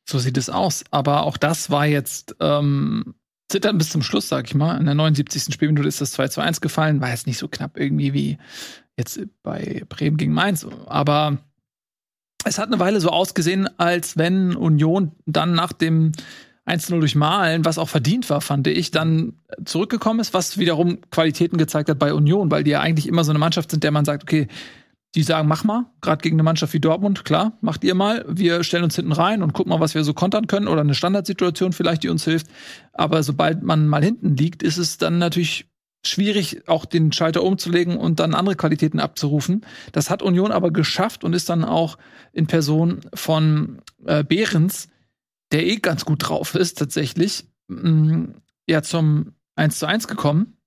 So 0.08 0.18
sieht 0.18 0.36
es 0.36 0.50
aus. 0.50 0.84
Aber 0.90 1.24
auch 1.24 1.36
das 1.36 1.70
war 1.70 1.86
jetzt 1.86 2.36
ähm, 2.40 3.14
zittern 3.48 3.78
bis 3.78 3.90
zum 3.90 4.02
Schluss, 4.02 4.28
sag 4.28 4.46
ich 4.46 4.54
mal. 4.54 4.78
In 4.78 4.86
der 4.86 4.94
79. 4.94 5.52
Spielminute 5.52 5.88
ist 5.88 6.00
das 6.00 6.12
2 6.12 6.28
zu 6.28 6.40
1 6.40 6.60
gefallen. 6.60 7.00
War 7.00 7.10
jetzt 7.10 7.26
nicht 7.26 7.38
so 7.38 7.48
knapp 7.48 7.78
irgendwie 7.78 8.12
wie 8.12 8.38
jetzt 8.96 9.20
bei 9.42 9.84
Bremen 9.88 10.16
gegen 10.16 10.32
Mainz. 10.32 10.66
Aber 10.86 11.38
es 12.44 12.58
hat 12.58 12.68
eine 12.68 12.78
Weile 12.78 13.00
so 13.00 13.10
ausgesehen, 13.10 13.68
als 13.78 14.16
wenn 14.16 14.54
Union 14.54 15.12
dann 15.26 15.54
nach 15.54 15.72
dem 15.72 16.12
1-0 16.66 17.00
durch 17.00 17.14
Malen, 17.14 17.64
was 17.64 17.78
auch 17.78 17.88
verdient 17.88 18.28
war, 18.28 18.40
fand 18.40 18.66
ich, 18.66 18.90
dann 18.90 19.34
zurückgekommen 19.64 20.20
ist, 20.20 20.34
was 20.34 20.58
wiederum 20.58 20.98
Qualitäten 21.10 21.56
gezeigt 21.56 21.88
hat 21.88 21.98
bei 21.98 22.12
Union, 22.12 22.50
weil 22.50 22.64
die 22.64 22.72
ja 22.72 22.80
eigentlich 22.80 23.08
immer 23.08 23.24
so 23.24 23.32
eine 23.32 23.38
Mannschaft 23.38 23.70
sind, 23.70 23.84
der 23.84 23.90
man 23.90 24.04
sagt, 24.04 24.24
okay, 24.24 24.48
die 25.18 25.24
sagen, 25.24 25.48
mach 25.48 25.64
mal, 25.64 25.86
gerade 26.00 26.22
gegen 26.22 26.36
eine 26.36 26.44
Mannschaft 26.44 26.72
wie 26.74 26.80
Dortmund, 26.80 27.24
klar, 27.24 27.58
macht 27.60 27.82
ihr 27.82 27.96
mal. 27.96 28.24
Wir 28.28 28.62
stellen 28.62 28.84
uns 28.84 28.94
hinten 28.94 29.10
rein 29.10 29.42
und 29.42 29.52
gucken 29.52 29.70
mal, 29.70 29.80
was 29.80 29.96
wir 29.96 30.04
so 30.04 30.14
kontern 30.14 30.46
können 30.46 30.68
oder 30.68 30.80
eine 30.80 30.94
Standardsituation 30.94 31.72
vielleicht, 31.72 32.04
die 32.04 32.08
uns 32.08 32.24
hilft. 32.24 32.46
Aber 32.92 33.24
sobald 33.24 33.64
man 33.64 33.88
mal 33.88 34.04
hinten 34.04 34.36
liegt, 34.36 34.62
ist 34.62 34.78
es 34.78 34.96
dann 34.96 35.18
natürlich 35.18 35.66
schwierig, 36.06 36.68
auch 36.68 36.84
den 36.84 37.10
Schalter 37.10 37.42
umzulegen 37.42 37.96
und 37.96 38.20
dann 38.20 38.32
andere 38.32 38.54
Qualitäten 38.54 39.00
abzurufen. 39.00 39.66
Das 39.90 40.08
hat 40.08 40.22
Union 40.22 40.52
aber 40.52 40.70
geschafft 40.70 41.24
und 41.24 41.32
ist 41.32 41.48
dann 41.48 41.64
auch 41.64 41.98
in 42.32 42.46
Person 42.46 43.00
von 43.12 43.82
äh, 44.06 44.22
Behrens, 44.22 44.88
der 45.50 45.66
eh 45.66 45.78
ganz 45.78 46.04
gut 46.04 46.28
drauf 46.28 46.54
ist, 46.54 46.78
tatsächlich, 46.78 47.48
mh, 47.66 47.90
mm, 47.90 48.34
ja, 48.68 48.82
zum 48.82 49.32
1 49.56 49.80
zu 49.80 49.86
1 49.86 50.06
gekommen. 50.06 50.58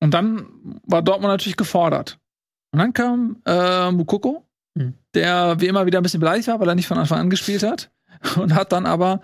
Und 0.00 0.14
dann 0.14 0.80
war 0.82 1.00
Dortmund 1.00 1.32
natürlich 1.32 1.56
gefordert. 1.56 2.18
Und 2.74 2.80
dann 2.80 2.92
kam 2.92 3.36
äh, 3.46 3.92
Mukoko, 3.92 4.44
hm. 4.76 4.94
der 5.14 5.60
wie 5.60 5.68
immer 5.68 5.86
wieder 5.86 6.00
ein 6.00 6.02
bisschen 6.02 6.18
beleidigt 6.18 6.48
war, 6.48 6.58
weil 6.58 6.68
er 6.68 6.74
nicht 6.74 6.88
von 6.88 6.98
Anfang 6.98 7.20
an 7.20 7.30
gespielt 7.30 7.62
hat. 7.62 7.92
Und 8.36 8.52
hat 8.52 8.72
dann 8.72 8.84
aber 8.84 9.20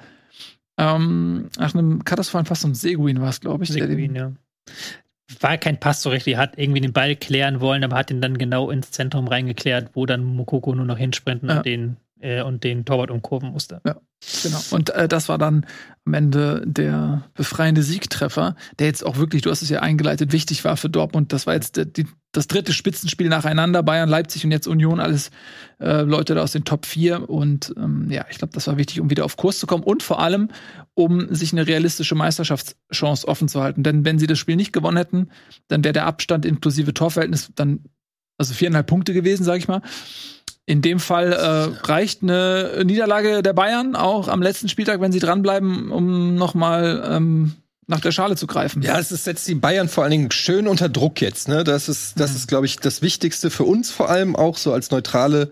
ähm, 0.79 1.49
nach 1.59 1.75
einem 1.75 2.05
katastrophalen 2.05 2.47
Pass 2.47 2.61
zum 2.61 2.77
Seguin 2.77 3.21
war 3.21 3.31
es, 3.31 3.41
glaube 3.41 3.65
ich. 3.65 3.71
Seguin, 3.71 4.15
ja. 4.15 4.31
War 5.41 5.59
kein 5.59 5.81
Pass 5.81 6.01
so 6.03 6.11
richtig, 6.11 6.37
hat 6.37 6.59
irgendwie 6.59 6.81
den 6.81 6.93
Ball 6.93 7.17
klären 7.17 7.61
wollen, 7.61 7.83
aber 7.83 7.97
hat 7.97 8.13
ihn 8.13 8.21
dann 8.21 8.39
genau 8.39 8.71
ins 8.71 8.93
Zentrum 8.93 9.27
reingeklärt, 9.27 9.91
wo 9.95 10.07
dann 10.07 10.23
Mukoko 10.23 10.73
nur 10.73 10.85
noch 10.85 10.99
hinsprinten 10.99 11.49
ja. 11.49 11.57
und 11.57 11.67
den 11.67 11.97
äh, 12.21 12.43
und 12.43 12.65
den 12.65 12.85
Torwart 12.85 13.11
umkurven 13.11 13.51
musste. 13.51 13.81
Ja, 13.85 13.97
genau. 14.43 14.61
Und 14.71 14.91
äh, 14.91 15.09
das 15.09 15.29
war 15.29 15.39
dann 15.39 15.67
am 16.05 16.15
Ende 16.15 16.63
der 16.67 17.25
befreiende 17.35 17.83
Siegtreffer, 17.83 18.57
der 18.79 18.87
jetzt 18.87 19.05
auch 19.05 19.17
wirklich, 19.17 19.43
du 19.43 19.51
hast 19.51 19.63
es 19.63 19.69
ja 19.69 19.81
eingeleitet, 19.81 20.33
wichtig 20.33 20.65
war 20.65 20.77
für 20.77 20.89
Dortmund. 20.89 21.33
Das 21.33 21.47
war 21.47 21.55
jetzt 21.55 21.77
die, 21.77 21.91
die, 21.91 22.07
das 22.33 22.47
dritte 22.47 22.73
Spitzenspiel 22.73 23.29
nacheinander, 23.29 23.83
Bayern, 23.83 24.09
Leipzig 24.09 24.45
und 24.45 24.51
jetzt 24.51 24.67
Union, 24.67 25.01
alles 25.01 25.31
äh, 25.81 26.03
Leute 26.03 26.35
da 26.35 26.43
aus 26.43 26.53
den 26.53 26.65
Top 26.65 26.87
4. 26.87 27.29
Und 27.29 27.75
ähm, 27.77 28.09
ja, 28.11 28.25
ich 28.31 28.39
glaube, 28.39 28.53
das 28.53 28.67
war 28.67 28.77
wichtig, 28.77 29.01
um 29.01 29.11
wieder 29.11 29.25
auf 29.25 29.37
Kurs 29.37 29.59
zu 29.59 29.67
kommen 29.67 29.85
und 29.85 30.03
vor 30.03 30.21
allem, 30.21 30.49
um 30.95 31.35
sich 31.35 31.53
eine 31.53 31.67
realistische 31.67 32.15
Meisterschaftschance 32.15 33.27
offen 33.27 33.49
zu 33.49 33.63
halten. 33.63 33.83
Denn 33.83 34.05
wenn 34.05 34.19
sie 34.19 34.27
das 34.27 34.39
Spiel 34.39 34.57
nicht 34.57 34.73
gewonnen 34.73 34.97
hätten, 34.97 35.31
dann 35.69 35.85
wäre 35.85 35.93
der 35.93 36.07
Abstand 36.07 36.45
inklusive 36.45 36.95
Torverhältnis 36.95 37.51
dann 37.55 37.85
also 38.41 38.55
viereinhalb 38.55 38.87
Punkte 38.87 39.13
gewesen, 39.13 39.45
sag 39.45 39.59
ich 39.59 39.69
mal. 39.69 39.83
In 40.71 40.83
dem 40.83 41.01
Fall 41.01 41.33
äh, 41.33 41.85
reicht 41.85 42.23
eine 42.23 42.85
Niederlage 42.85 43.43
der 43.43 43.53
Bayern 43.53 43.97
auch 43.97 44.29
am 44.29 44.41
letzten 44.41 44.69
Spieltag, 44.69 45.01
wenn 45.01 45.11
sie 45.11 45.19
dranbleiben, 45.19 45.91
um 45.91 46.37
nochmal 46.37 47.03
ähm, 47.11 47.57
nach 47.89 47.99
der 47.99 48.13
Schale 48.13 48.37
zu 48.37 48.47
greifen. 48.47 48.81
Ja, 48.81 48.97
es 48.97 49.09
setzt 49.09 49.49
die 49.49 49.57
Bayern 49.57 49.89
vor 49.89 50.05
allen 50.05 50.13
Dingen 50.13 50.31
schön 50.31 50.69
unter 50.69 50.89
Druck 50.89 51.21
jetzt. 51.21 51.49
Ne? 51.49 51.65
Das 51.65 51.89
ist, 51.89 52.21
das 52.21 52.31
mhm. 52.31 52.37
ist, 52.37 52.47
glaube 52.47 52.67
ich, 52.67 52.77
das 52.77 53.03
Wichtigste 53.03 53.51
für 53.51 53.65
uns 53.65 53.91
vor 53.91 54.11
allem 54.11 54.37
auch 54.37 54.57
so 54.57 54.73
als 54.73 54.93
neutrale 54.93 55.51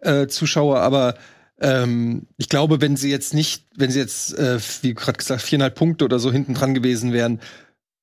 äh, 0.00 0.26
Zuschauer. 0.26 0.80
Aber 0.80 1.14
ähm, 1.58 2.26
ich 2.36 2.50
glaube, 2.50 2.82
wenn 2.82 2.96
sie 2.96 3.08
jetzt 3.08 3.32
nicht, 3.32 3.64
wenn 3.78 3.90
sie 3.90 3.98
jetzt, 3.98 4.38
äh, 4.38 4.58
wie 4.82 4.92
gerade 4.92 5.16
gesagt, 5.16 5.40
viereinhalb 5.40 5.74
Punkte 5.74 6.04
oder 6.04 6.18
so 6.18 6.30
hinten 6.30 6.52
dran 6.52 6.74
gewesen 6.74 7.14
wären, 7.14 7.40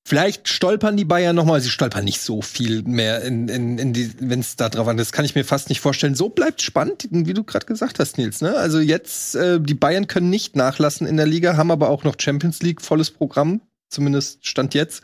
Vielleicht 0.09 0.47
stolpern 0.47 0.95
die 0.95 1.03
Bayern 1.03 1.35
noch 1.35 1.43
mal. 1.43 1.59
Sie 1.59 1.69
stolpern 1.69 2.05
nicht 2.05 2.21
so 2.21 2.41
viel 2.41 2.81
mehr, 2.83 3.23
in, 3.23 3.49
in, 3.49 3.77
in 3.77 4.13
wenn 4.21 4.39
es 4.39 4.55
da 4.55 4.69
drauf 4.69 4.87
an. 4.87 4.95
Das 4.95 5.11
kann 5.11 5.25
ich 5.25 5.35
mir 5.35 5.43
fast 5.43 5.67
nicht 5.67 5.81
vorstellen. 5.81 6.15
So 6.15 6.29
bleibt 6.29 6.61
spannend, 6.61 7.09
wie 7.11 7.33
du 7.33 7.43
gerade 7.43 7.65
gesagt 7.65 7.99
hast, 7.99 8.17
Nils. 8.17 8.39
Ne? 8.39 8.55
Also 8.55 8.79
jetzt, 8.79 9.35
äh, 9.35 9.59
die 9.59 9.73
Bayern 9.73 10.07
können 10.07 10.29
nicht 10.29 10.55
nachlassen 10.55 11.07
in 11.07 11.17
der 11.17 11.25
Liga, 11.25 11.57
haben 11.57 11.71
aber 11.71 11.89
auch 11.89 12.05
noch 12.05 12.15
Champions 12.17 12.61
League 12.61 12.81
volles 12.81 13.11
Programm, 13.11 13.59
zumindest 13.89 14.47
stand 14.47 14.73
jetzt. 14.73 15.03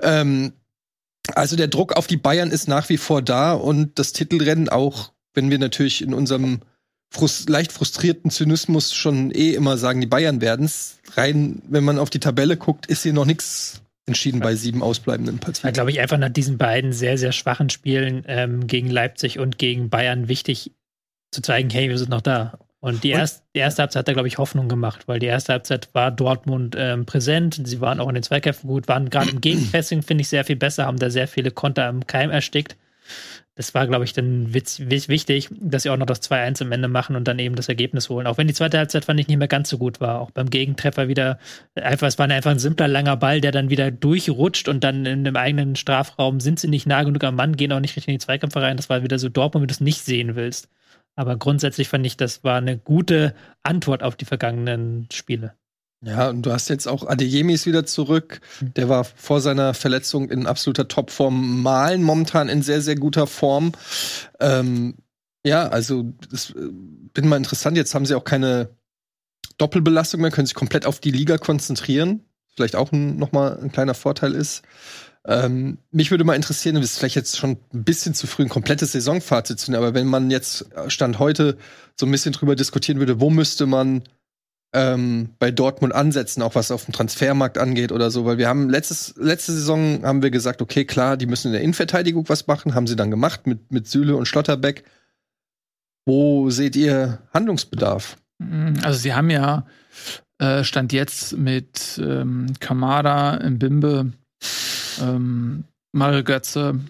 Ähm, 0.00 0.54
also 1.36 1.54
der 1.54 1.68
Druck 1.68 1.92
auf 1.92 2.08
die 2.08 2.16
Bayern 2.16 2.50
ist 2.50 2.66
nach 2.66 2.88
wie 2.88 2.98
vor 2.98 3.22
da 3.22 3.52
und 3.52 3.96
das 3.96 4.12
Titelrennen 4.12 4.68
auch, 4.68 5.12
wenn 5.34 5.52
wir 5.52 5.60
natürlich 5.60 6.02
in 6.02 6.12
unserem 6.12 6.62
frust 7.10 7.48
leicht 7.48 7.70
frustrierten 7.70 8.32
Zynismus 8.32 8.92
schon 8.92 9.30
eh 9.30 9.52
immer 9.52 9.78
sagen, 9.78 10.00
die 10.00 10.08
Bayern 10.08 10.40
werden's. 10.40 10.96
Rein, 11.14 11.62
wenn 11.68 11.84
man 11.84 12.00
auf 12.00 12.10
die 12.10 12.18
Tabelle 12.18 12.56
guckt, 12.56 12.86
ist 12.86 13.04
hier 13.04 13.12
noch 13.12 13.24
nichts 13.24 13.82
entschieden 14.06 14.40
bei 14.40 14.54
sieben 14.54 14.82
ausbleibenden 14.82 15.38
Partien. 15.38 15.66
Ja, 15.66 15.72
glaube 15.72 15.90
ich, 15.90 16.00
einfach 16.00 16.18
nach 16.18 16.30
diesen 16.30 16.58
beiden 16.58 16.92
sehr, 16.92 17.18
sehr 17.18 17.32
schwachen 17.32 17.70
Spielen 17.70 18.24
ähm, 18.28 18.66
gegen 18.66 18.88
Leipzig 18.88 19.38
und 19.38 19.58
gegen 19.58 19.90
Bayern 19.90 20.28
wichtig 20.28 20.72
zu 21.32 21.42
zeigen, 21.42 21.70
hey, 21.70 21.88
wir 21.88 21.98
sind 21.98 22.10
noch 22.10 22.20
da. 22.20 22.58
Und 22.78 23.02
die, 23.02 23.10
erst, 23.10 23.42
die 23.54 23.58
erste 23.58 23.82
Halbzeit 23.82 24.00
hat 24.00 24.08
da, 24.08 24.12
glaube 24.12 24.28
ich, 24.28 24.38
Hoffnung 24.38 24.68
gemacht, 24.68 25.08
weil 25.08 25.18
die 25.18 25.26
erste 25.26 25.54
Halbzeit 25.54 25.88
war 25.92 26.12
Dortmund 26.12 26.76
ähm, 26.78 27.04
präsent. 27.04 27.60
Sie 27.64 27.80
waren 27.80 27.98
auch 27.98 28.08
in 28.08 28.14
den 28.14 28.22
Zweikämpfen 28.22 28.68
gut, 28.68 28.86
waren 28.86 29.10
gerade 29.10 29.30
im 29.30 29.40
Gegenpressing, 29.40 30.02
finde 30.02 30.22
ich, 30.22 30.28
sehr 30.28 30.44
viel 30.44 30.56
besser, 30.56 30.86
haben 30.86 30.98
da 30.98 31.10
sehr 31.10 31.26
viele 31.26 31.50
Konter 31.50 31.88
im 31.88 32.06
Keim 32.06 32.30
erstickt 32.30 32.76
das 33.56 33.72
war, 33.74 33.86
glaube 33.86 34.04
ich, 34.04 34.12
dann 34.12 34.52
witz, 34.52 34.80
wichtig, 34.80 35.48
dass 35.58 35.82
sie 35.82 35.90
auch 35.90 35.96
noch 35.96 36.04
das 36.04 36.20
2-1 36.22 36.62
am 36.62 36.72
Ende 36.72 36.88
machen 36.88 37.16
und 37.16 37.26
dann 37.26 37.38
eben 37.38 37.56
das 37.56 37.70
Ergebnis 37.70 38.10
holen. 38.10 38.26
Auch 38.26 38.36
wenn 38.36 38.46
die 38.46 38.54
zweite 38.54 38.76
Halbzeit, 38.76 39.06
fand 39.06 39.18
ich, 39.18 39.28
nicht 39.28 39.38
mehr 39.38 39.48
ganz 39.48 39.70
so 39.70 39.78
gut 39.78 39.98
war. 39.98 40.20
Auch 40.20 40.30
beim 40.30 40.50
Gegentreffer 40.50 41.08
wieder, 41.08 41.38
einfach, 41.74 42.06
es 42.06 42.18
war 42.18 42.28
einfach 42.28 42.50
ein 42.50 42.58
simpler, 42.58 42.86
langer 42.86 43.16
Ball, 43.16 43.40
der 43.40 43.52
dann 43.52 43.70
wieder 43.70 43.90
durchrutscht 43.90 44.68
und 44.68 44.84
dann 44.84 45.06
in 45.06 45.24
dem 45.24 45.36
eigenen 45.36 45.74
Strafraum 45.74 46.38
sind 46.40 46.60
sie 46.60 46.68
nicht 46.68 46.86
nah 46.86 47.02
genug 47.02 47.24
am 47.24 47.34
Mann, 47.34 47.56
gehen 47.56 47.72
auch 47.72 47.80
nicht 47.80 47.96
richtig 47.96 48.08
in 48.08 48.18
die 48.18 48.24
Zweikämpfe 48.24 48.60
rein. 48.60 48.76
Das 48.76 48.90
war 48.90 49.02
wieder 49.02 49.18
so 49.18 49.30
Dortmund, 49.30 49.62
wie 49.62 49.68
du 49.68 49.72
es 49.72 49.80
nicht 49.80 50.02
sehen 50.04 50.36
willst. 50.36 50.68
Aber 51.14 51.36
grundsätzlich 51.36 51.88
fand 51.88 52.04
ich, 52.04 52.18
das 52.18 52.44
war 52.44 52.58
eine 52.58 52.76
gute 52.76 53.34
Antwort 53.62 54.02
auf 54.02 54.16
die 54.16 54.26
vergangenen 54.26 55.08
Spiele. 55.10 55.54
Ja, 56.02 56.28
und 56.28 56.42
du 56.42 56.52
hast 56.52 56.68
jetzt 56.68 56.86
auch 56.86 57.06
Adeyemis 57.06 57.66
wieder 57.66 57.86
zurück. 57.86 58.40
Hm. 58.58 58.74
Der 58.74 58.88
war 58.88 59.04
vor 59.04 59.40
seiner 59.40 59.74
Verletzung 59.74 60.30
in 60.30 60.46
absoluter 60.46 60.88
Topform. 60.88 61.62
Malen 61.62 62.02
momentan 62.02 62.48
in 62.48 62.62
sehr, 62.62 62.80
sehr 62.80 62.96
guter 62.96 63.26
Form. 63.26 63.72
Ähm, 64.38 64.94
ja, 65.44 65.68
also 65.68 66.12
das 66.30 66.50
äh, 66.50 66.54
bin 67.14 67.28
mal 67.28 67.36
interessant. 67.36 67.76
Jetzt 67.76 67.94
haben 67.94 68.06
sie 68.06 68.14
auch 68.14 68.24
keine 68.24 68.70
Doppelbelastung 69.58 70.20
mehr, 70.20 70.30
können 70.30 70.46
sich 70.46 70.54
komplett 70.54 70.86
auf 70.86 71.00
die 71.00 71.10
Liga 71.10 71.38
konzentrieren. 71.38 72.24
Vielleicht 72.54 72.76
auch 72.76 72.92
ein, 72.92 73.16
noch 73.16 73.32
mal 73.32 73.58
ein 73.58 73.72
kleiner 73.72 73.94
Vorteil 73.94 74.34
ist. 74.34 74.62
Ähm, 75.24 75.78
mich 75.90 76.10
würde 76.10 76.24
mal 76.24 76.36
interessieren, 76.36 76.76
das 76.76 76.84
ist 76.84 76.98
vielleicht 76.98 77.16
jetzt 77.16 77.36
schon 77.36 77.58
ein 77.74 77.84
bisschen 77.84 78.14
zu 78.14 78.26
früh, 78.26 78.44
ein 78.44 78.48
komplettes 78.48 78.92
Saisonfazit 78.92 79.58
zu 79.58 79.70
nehmen, 79.70 79.82
aber 79.82 79.94
wenn 79.94 80.06
man 80.06 80.30
jetzt 80.30 80.66
Stand 80.86 81.18
heute 81.18 81.56
so 81.98 82.06
ein 82.06 82.12
bisschen 82.12 82.32
drüber 82.32 82.54
diskutieren 82.54 83.00
würde, 83.00 83.20
wo 83.20 83.28
müsste 83.28 83.66
man 83.66 84.04
ähm, 84.76 85.30
bei 85.38 85.50
Dortmund 85.50 85.94
ansetzen, 85.94 86.42
auch 86.42 86.54
was 86.54 86.70
auf 86.70 86.84
dem 86.84 86.92
Transfermarkt 86.92 87.56
angeht 87.56 87.92
oder 87.92 88.10
so, 88.10 88.26
weil 88.26 88.36
wir 88.36 88.46
haben 88.46 88.68
letztes, 88.68 89.14
letzte 89.16 89.52
Saison 89.52 90.04
haben 90.04 90.22
wir 90.22 90.30
gesagt, 90.30 90.60
okay, 90.60 90.84
klar, 90.84 91.16
die 91.16 91.24
müssen 91.24 91.48
in 91.48 91.52
der 91.54 91.62
Innenverteidigung 91.62 92.28
was 92.28 92.46
machen, 92.46 92.74
haben 92.74 92.86
sie 92.86 92.94
dann 92.94 93.10
gemacht 93.10 93.46
mit, 93.46 93.72
mit 93.72 93.88
Süle 93.88 94.16
und 94.16 94.26
Schlotterbeck. 94.26 94.84
Wo 96.04 96.50
seht 96.50 96.76
ihr 96.76 97.20
Handlungsbedarf? 97.32 98.18
Mhm, 98.38 98.74
also 98.82 98.98
sie 98.98 99.14
haben 99.14 99.30
ja 99.30 99.66
äh, 100.38 100.62
Stand 100.62 100.92
jetzt 100.92 101.38
mit 101.38 101.98
ähm, 101.98 102.52
Kamada, 102.60 103.40
Mbimbe, 103.48 104.12
ähm, 105.00 105.64
Mario 105.92 106.22
Götze, 106.22 106.80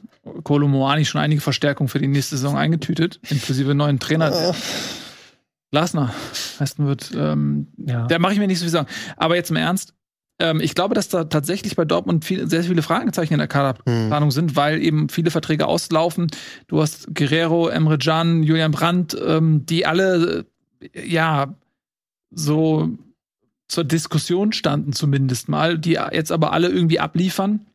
Kolo 0.43 0.67
Moani 0.67 1.05
schon 1.05 1.21
einige 1.21 1.41
Verstärkungen 1.41 1.89
für 1.89 2.01
die 2.01 2.09
nächste 2.09 2.37
Saison 2.37 2.57
eingetütet, 2.57 3.21
inklusive 3.31 3.77
neuen 3.77 4.01
Trainer. 4.01 4.55
Glasner 5.77 6.11
heißen 6.59 6.87
wird. 6.87 7.13
Ähm, 7.15 7.67
ja. 7.77 8.07
Da 8.07 8.19
mache 8.19 8.33
ich 8.33 8.39
mir 8.39 8.47
nicht 8.47 8.61
so 8.61 8.65
viel 8.65 8.71
sagen. 8.71 8.89
Aber 9.19 9.37
jetzt 9.37 9.51
im 9.51 9.57
Ernst, 9.57 9.93
ähm, 10.39 10.59
ich 10.61 10.75
glaube, 10.75 10.95
dass 10.95 11.11
da 11.11 11.25
tatsächlich 11.25 11.77
bei 11.77 11.85
Dortmund 11.85 12.25
viel, 12.25 12.49
sehr 12.49 12.65
viele 12.65 12.81
Fragezeichen 12.81 13.35
in 13.35 13.41
der 13.41 13.47
Kaderplanung 13.47 14.29
hm. 14.29 14.31
sind, 14.31 14.57
weil 14.57 14.83
eben 14.83 15.11
viele 15.11 15.31
Verträge 15.31 15.67
auslaufen. 15.67 16.29
Du 16.67 16.81
hast 16.81 17.15
Guerrero, 17.15 17.69
Emre 17.69 17.99
Can, 17.99 18.43
Julian 18.43 18.71
Brandt, 18.71 19.15
ähm, 19.23 19.67
die 19.67 19.85
alle 19.85 20.47
äh, 20.81 21.07
ja 21.07 21.55
so 22.31 22.89
zur 23.69 23.85
Diskussion 23.85 24.55
standen 24.55 24.95
zumindest 24.95 25.51
mal, 25.51 25.79
die 25.79 25.99
jetzt 26.11 26.33
aber 26.33 26.55
alle 26.55 26.69
irgendwie 26.69 27.01
abliefern. 27.01 27.67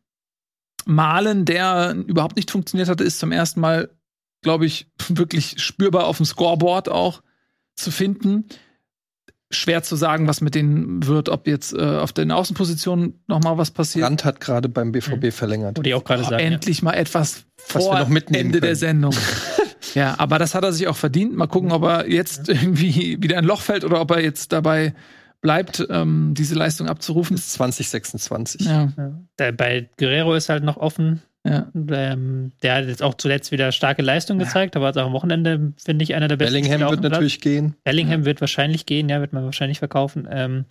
Malen, 0.86 1.44
der 1.44 1.94
überhaupt 2.08 2.34
nicht 2.34 2.50
funktioniert 2.50 2.88
hatte, 2.88 3.04
ist 3.04 3.20
zum 3.20 3.30
ersten 3.30 3.60
Mal, 3.60 3.90
glaube 4.42 4.66
ich, 4.66 4.88
wirklich 5.08 5.62
spürbar 5.62 6.06
auf 6.06 6.16
dem 6.16 6.26
Scoreboard 6.26 6.88
auch 6.88 7.22
zu 7.76 7.90
finden 7.90 8.46
schwer 9.54 9.82
zu 9.82 9.96
sagen, 9.96 10.26
was 10.26 10.40
mit 10.40 10.54
denen 10.54 11.06
wird, 11.06 11.28
ob 11.28 11.46
jetzt 11.46 11.72
äh, 11.72 11.80
auf 11.80 12.12
den 12.12 12.30
Außenpositionen 12.30 13.22
noch 13.26 13.42
mal 13.42 13.58
was 13.58 13.70
passiert. 13.70 14.04
Rand 14.04 14.24
hat 14.24 14.40
gerade 14.40 14.68
beim 14.68 14.92
BVB 14.92 15.24
mhm. 15.24 15.32
verlängert. 15.32 15.76
Wollte 15.76 15.88
ich 15.88 15.94
auch 15.94 16.04
gerade 16.04 16.22
oh, 16.22 16.28
sagen. 16.28 16.42
Endlich 16.42 16.78
ja. 16.78 16.84
mal 16.84 16.94
etwas 16.94 17.44
was 17.72 17.84
vor 17.84 17.98
Ende 17.98 18.22
können. 18.22 18.60
der 18.60 18.76
Sendung. 18.76 19.14
ja, 19.94 20.14
aber 20.18 20.38
das 20.38 20.54
hat 20.54 20.64
er 20.64 20.72
sich 20.72 20.88
auch 20.88 20.96
verdient. 20.96 21.36
Mal 21.36 21.46
gucken, 21.46 21.72
ob 21.72 21.84
er 21.84 22.10
jetzt 22.10 22.48
irgendwie 22.48 23.22
wieder 23.22 23.38
ein 23.38 23.44
Loch 23.44 23.60
fällt 23.60 23.84
oder 23.84 24.00
ob 24.00 24.10
er 24.10 24.22
jetzt 24.22 24.52
dabei 24.52 24.94
bleibt, 25.40 25.86
ähm, 25.90 26.34
diese 26.34 26.54
Leistung 26.54 26.88
abzurufen. 26.88 27.36
Bis 27.36 27.50
2026. 27.50 28.62
Ja. 28.62 28.92
ja. 28.96 29.50
Bei 29.52 29.88
Guerrero 29.98 30.34
ist 30.34 30.48
halt 30.48 30.64
noch 30.64 30.76
offen, 30.76 31.22
ja. 31.44 31.66
Ähm, 31.74 32.52
der 32.62 32.74
hat 32.74 32.86
jetzt 32.86 33.02
auch 33.02 33.14
zuletzt 33.14 33.50
wieder 33.50 33.72
starke 33.72 34.02
Leistung 34.02 34.38
gezeigt, 34.38 34.76
aber 34.76 34.90
auch 34.90 34.96
am 34.96 35.12
Wochenende, 35.12 35.72
finde 35.82 36.04
ich, 36.04 36.14
einer 36.14 36.28
der 36.28 36.36
besten. 36.36 36.54
Bellingham 36.54 36.90
wird 36.90 37.00
natürlich 37.00 37.40
gehen. 37.40 37.74
Bellingham 37.82 38.20
ja. 38.20 38.26
wird 38.26 38.40
wahrscheinlich 38.40 38.86
gehen, 38.86 39.08
ja, 39.08 39.20
wird 39.20 39.32
man 39.32 39.44
wahrscheinlich 39.44 39.80
verkaufen. 39.80 40.28
Ähm, 40.30 40.66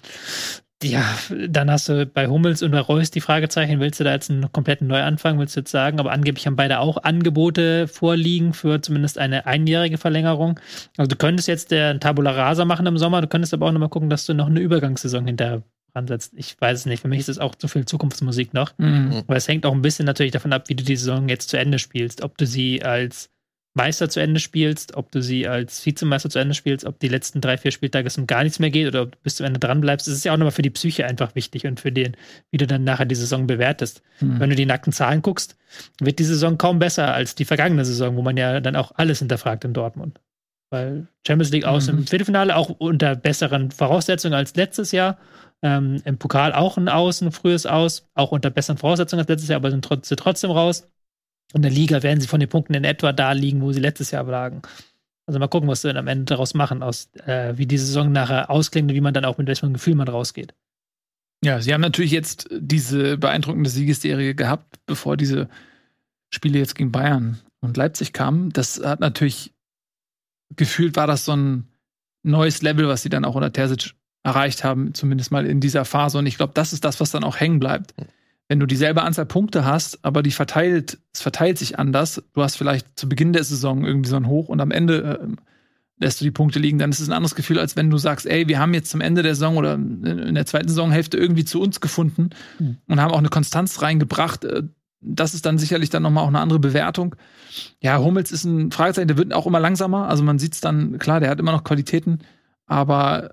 ja, 0.83 1.03
dann 1.47 1.69
hast 1.69 1.89
du 1.89 2.05
bei 2.05 2.27
Hummels 2.27 2.63
und 2.63 2.71
bei 2.71 2.79
Reus 2.79 3.11
die 3.11 3.21
Fragezeichen, 3.21 3.79
willst 3.79 3.99
du 3.99 4.03
da 4.03 4.13
jetzt 4.13 4.31
einen 4.31 4.51
kompletten 4.51 4.87
Neuanfang, 4.87 5.37
willst 5.37 5.55
du 5.55 5.59
jetzt 5.59 5.71
sagen, 5.71 5.99
aber 5.99 6.11
angeblich 6.11 6.47
haben 6.47 6.55
beide 6.55 6.79
auch 6.79 6.97
Angebote 7.03 7.87
vorliegen 7.87 8.53
für 8.53 8.81
zumindest 8.81 9.17
eine 9.17 9.45
einjährige 9.45 9.97
Verlängerung. 9.97 10.59
Also 10.97 11.09
du 11.09 11.15
könntest 11.17 11.47
jetzt 11.47 11.71
der 11.71 11.99
Tabula 11.99 12.31
Rasa 12.31 12.65
machen 12.65 12.87
im 12.87 12.97
Sommer, 12.97 13.21
du 13.21 13.27
könntest 13.27 13.53
aber 13.53 13.67
auch 13.67 13.71
nochmal 13.71 13.89
gucken, 13.89 14.09
dass 14.09 14.25
du 14.25 14.33
noch 14.33 14.47
eine 14.47 14.59
Übergangssaison 14.59 15.25
hinter 15.27 15.63
ansetzt. 15.93 16.33
Ich 16.35 16.59
weiß 16.59 16.79
es 16.79 16.85
nicht. 16.85 17.01
Für 17.01 17.07
mich 17.07 17.19
ist 17.19 17.29
es 17.29 17.39
auch 17.39 17.55
zu 17.55 17.67
viel 17.67 17.85
Zukunftsmusik 17.85 18.53
noch. 18.53 18.77
Mhm. 18.77 19.23
Weil 19.27 19.37
es 19.37 19.47
hängt 19.47 19.65
auch 19.65 19.73
ein 19.73 19.81
bisschen 19.81 20.05
natürlich 20.05 20.31
davon 20.31 20.53
ab, 20.53 20.69
wie 20.69 20.75
du 20.75 20.83
die 20.83 20.95
Saison 20.95 21.29
jetzt 21.29 21.49
zu 21.49 21.57
Ende 21.57 21.79
spielst. 21.79 22.23
Ob 22.23 22.37
du 22.37 22.45
sie 22.45 22.83
als 22.83 23.29
Meister 23.73 24.09
zu 24.09 24.19
Ende 24.19 24.39
spielst, 24.39 24.97
ob 24.97 25.11
du 25.11 25.21
sie 25.21 25.47
als 25.47 25.85
Vizemeister 25.85 26.29
zu 26.29 26.39
Ende 26.39 26.53
spielst, 26.53 26.85
ob 26.85 26.99
die 26.99 27.07
letzten 27.07 27.39
drei, 27.39 27.57
vier 27.57 27.71
Spieltage 27.71 28.07
es 28.07 28.17
um 28.17 28.27
gar 28.27 28.43
nichts 28.43 28.59
mehr 28.59 28.69
geht 28.69 28.87
oder 28.87 29.03
ob 29.03 29.13
du 29.13 29.17
bis 29.23 29.37
zum 29.37 29.45
Ende 29.45 29.59
dran 29.59 29.79
bleibst. 29.79 30.07
Das 30.07 30.13
ist 30.13 30.25
ja 30.25 30.33
auch 30.33 30.37
nochmal 30.37 30.51
für 30.51 30.61
die 30.61 30.69
Psyche 30.69 31.05
einfach 31.05 31.35
wichtig 31.35 31.65
und 31.65 31.79
für 31.79 31.91
den, 31.91 32.17
wie 32.51 32.57
du 32.57 32.67
dann 32.67 32.83
nachher 32.83 33.05
die 33.05 33.15
Saison 33.15 33.47
bewertest. 33.47 34.01
Mhm. 34.19 34.39
Wenn 34.39 34.49
du 34.49 34.55
die 34.57 34.65
nackten 34.65 34.91
Zahlen 34.91 35.21
guckst, 35.21 35.55
wird 36.01 36.19
die 36.19 36.25
Saison 36.25 36.57
kaum 36.57 36.79
besser 36.79 37.13
als 37.13 37.35
die 37.35 37.45
vergangene 37.45 37.85
Saison, 37.85 38.17
wo 38.17 38.21
man 38.21 38.35
ja 38.35 38.59
dann 38.59 38.75
auch 38.75 38.91
alles 38.95 39.19
hinterfragt 39.19 39.63
in 39.63 39.73
Dortmund. 39.73 40.19
Weil 40.69 41.07
Champions 41.25 41.51
League 41.51 41.65
aus 41.65 41.87
mhm. 41.87 41.99
im 41.99 42.07
Viertelfinale 42.07 42.55
auch 42.55 42.69
unter 42.69 43.15
besseren 43.15 43.71
Voraussetzungen 43.71 44.33
als 44.33 44.55
letztes 44.55 44.91
Jahr 44.91 45.17
ähm, 45.61 46.01
Im 46.05 46.17
Pokal 46.17 46.53
auch 46.53 46.77
ein 46.77 46.89
Aus, 46.89 47.21
ein 47.21 47.31
frühes 47.31 47.65
Aus, 47.65 48.07
auch 48.15 48.31
unter 48.31 48.49
besseren 48.49 48.77
Voraussetzungen 48.77 49.19
als 49.19 49.29
letztes 49.29 49.49
Jahr, 49.49 49.57
aber 49.57 49.71
sind 49.71 49.85
trotzdem, 49.85 50.17
trotzdem 50.17 50.51
raus. 50.51 50.87
In 51.53 51.61
der 51.61 51.71
Liga 51.71 52.01
werden 52.01 52.21
sie 52.21 52.27
von 52.27 52.39
den 52.39 52.49
Punkten 52.49 52.73
in 52.73 52.83
etwa 52.83 53.13
da 53.13 53.33
liegen, 53.33 53.61
wo 53.61 53.71
sie 53.71 53.79
letztes 53.79 54.11
Jahr 54.11 54.23
lagen. 54.23 54.61
Also 55.27 55.39
mal 55.39 55.47
gucken, 55.47 55.69
was 55.69 55.81
sie 55.81 55.89
dann 55.89 55.97
am 55.97 56.07
Ende 56.07 56.25
daraus 56.25 56.53
machen, 56.53 56.81
aus, 56.81 57.09
äh, 57.25 57.57
wie 57.57 57.67
die 57.67 57.77
Saison 57.77 58.11
nachher 58.11 58.49
ausklingt 58.49 58.89
und 58.89 58.95
wie 58.95 59.01
man 59.01 59.13
dann 59.13 59.25
auch 59.25 59.37
mit 59.37 59.47
welchem 59.47 59.73
Gefühl 59.73 59.95
man 59.95 60.07
rausgeht. 60.07 60.53
Ja, 61.43 61.61
sie 61.61 61.73
haben 61.73 61.81
natürlich 61.81 62.11
jetzt 62.11 62.49
diese 62.51 63.17
beeindruckende 63.17 63.69
Siegesserie 63.69 64.35
gehabt, 64.35 64.79
bevor 64.85 65.17
diese 65.17 65.49
Spiele 66.33 66.59
jetzt 66.59 66.75
gegen 66.75 66.91
Bayern 66.91 67.39
und 67.61 67.77
Leipzig 67.77 68.13
kamen. 68.13 68.51
Das 68.51 68.81
hat 68.83 68.99
natürlich 68.99 69.53
gefühlt 70.55 70.95
war 70.95 71.07
das 71.07 71.25
so 71.25 71.35
ein 71.35 71.67
neues 72.23 72.61
Level, 72.61 72.87
was 72.87 73.01
sie 73.01 73.09
dann 73.09 73.25
auch 73.25 73.35
unter 73.35 73.51
Terzic 73.51 73.93
erreicht 74.23 74.63
haben, 74.63 74.93
zumindest 74.93 75.31
mal 75.31 75.45
in 75.45 75.59
dieser 75.59 75.85
Phase. 75.85 76.17
Und 76.17 76.25
ich 76.25 76.37
glaube, 76.37 76.53
das 76.53 76.73
ist 76.73 76.85
das, 76.85 76.99
was 76.99 77.11
dann 77.11 77.23
auch 77.23 77.39
hängen 77.39 77.59
bleibt. 77.59 77.93
Wenn 78.47 78.59
du 78.59 78.65
dieselbe 78.65 79.03
Anzahl 79.03 79.25
Punkte 79.25 79.65
hast, 79.65 80.03
aber 80.03 80.21
die 80.21 80.31
verteilt, 80.31 80.99
es 81.13 81.21
verteilt 81.21 81.57
sich 81.57 81.79
anders. 81.79 82.21
Du 82.33 82.43
hast 82.43 82.57
vielleicht 82.57 82.99
zu 82.99 83.07
Beginn 83.07 83.33
der 83.33 83.43
Saison 83.43 83.85
irgendwie 83.85 84.09
so 84.09 84.17
ein 84.17 84.27
Hoch 84.27 84.49
und 84.49 84.59
am 84.59 84.71
Ende 84.71 85.21
äh, 85.21 85.27
lässt 86.01 86.19
du 86.19 86.25
die 86.25 86.31
Punkte 86.31 86.59
liegen, 86.59 86.79
dann 86.79 86.89
ist 86.89 86.99
es 86.99 87.07
ein 87.07 87.13
anderes 87.13 87.35
Gefühl, 87.35 87.59
als 87.59 87.75
wenn 87.75 87.89
du 87.89 87.97
sagst, 87.97 88.25
ey, 88.25 88.47
wir 88.47 88.59
haben 88.59 88.73
jetzt 88.73 88.89
zum 88.89 89.01
Ende 89.01 89.21
der 89.23 89.35
Saison 89.35 89.57
oder 89.57 89.75
in 89.75 90.35
der 90.35 90.45
zweiten 90.45 90.67
Saisonhälfte 90.67 91.17
irgendwie 91.17 91.45
zu 91.45 91.61
uns 91.61 91.79
gefunden 91.79 92.31
mhm. 92.59 92.77
und 92.87 92.99
haben 92.99 93.11
auch 93.11 93.19
eine 93.19 93.29
Konstanz 93.29 93.81
reingebracht. 93.81 94.43
Äh, 94.43 94.63
das 94.99 95.33
ist 95.33 95.45
dann 95.45 95.57
sicherlich 95.57 95.89
dann 95.89 96.03
nochmal 96.03 96.23
auch 96.23 96.29
eine 96.29 96.39
andere 96.39 96.59
Bewertung. 96.59 97.15
Ja, 97.81 97.99
Hummels 97.99 98.31
ist 98.31 98.43
ein 98.43 98.71
Fragezeichen, 98.71 99.07
der 99.07 99.17
wird 99.17 99.33
auch 99.33 99.47
immer 99.47 99.59
langsamer. 99.59 100.07
Also 100.07 100.23
man 100.23 100.39
sieht 100.39 100.53
es 100.53 100.61
dann, 100.61 100.99
klar, 100.99 101.19
der 101.19 101.29
hat 101.29 101.39
immer 101.39 101.51
noch 101.51 101.63
Qualitäten, 101.63 102.19
aber 102.65 103.31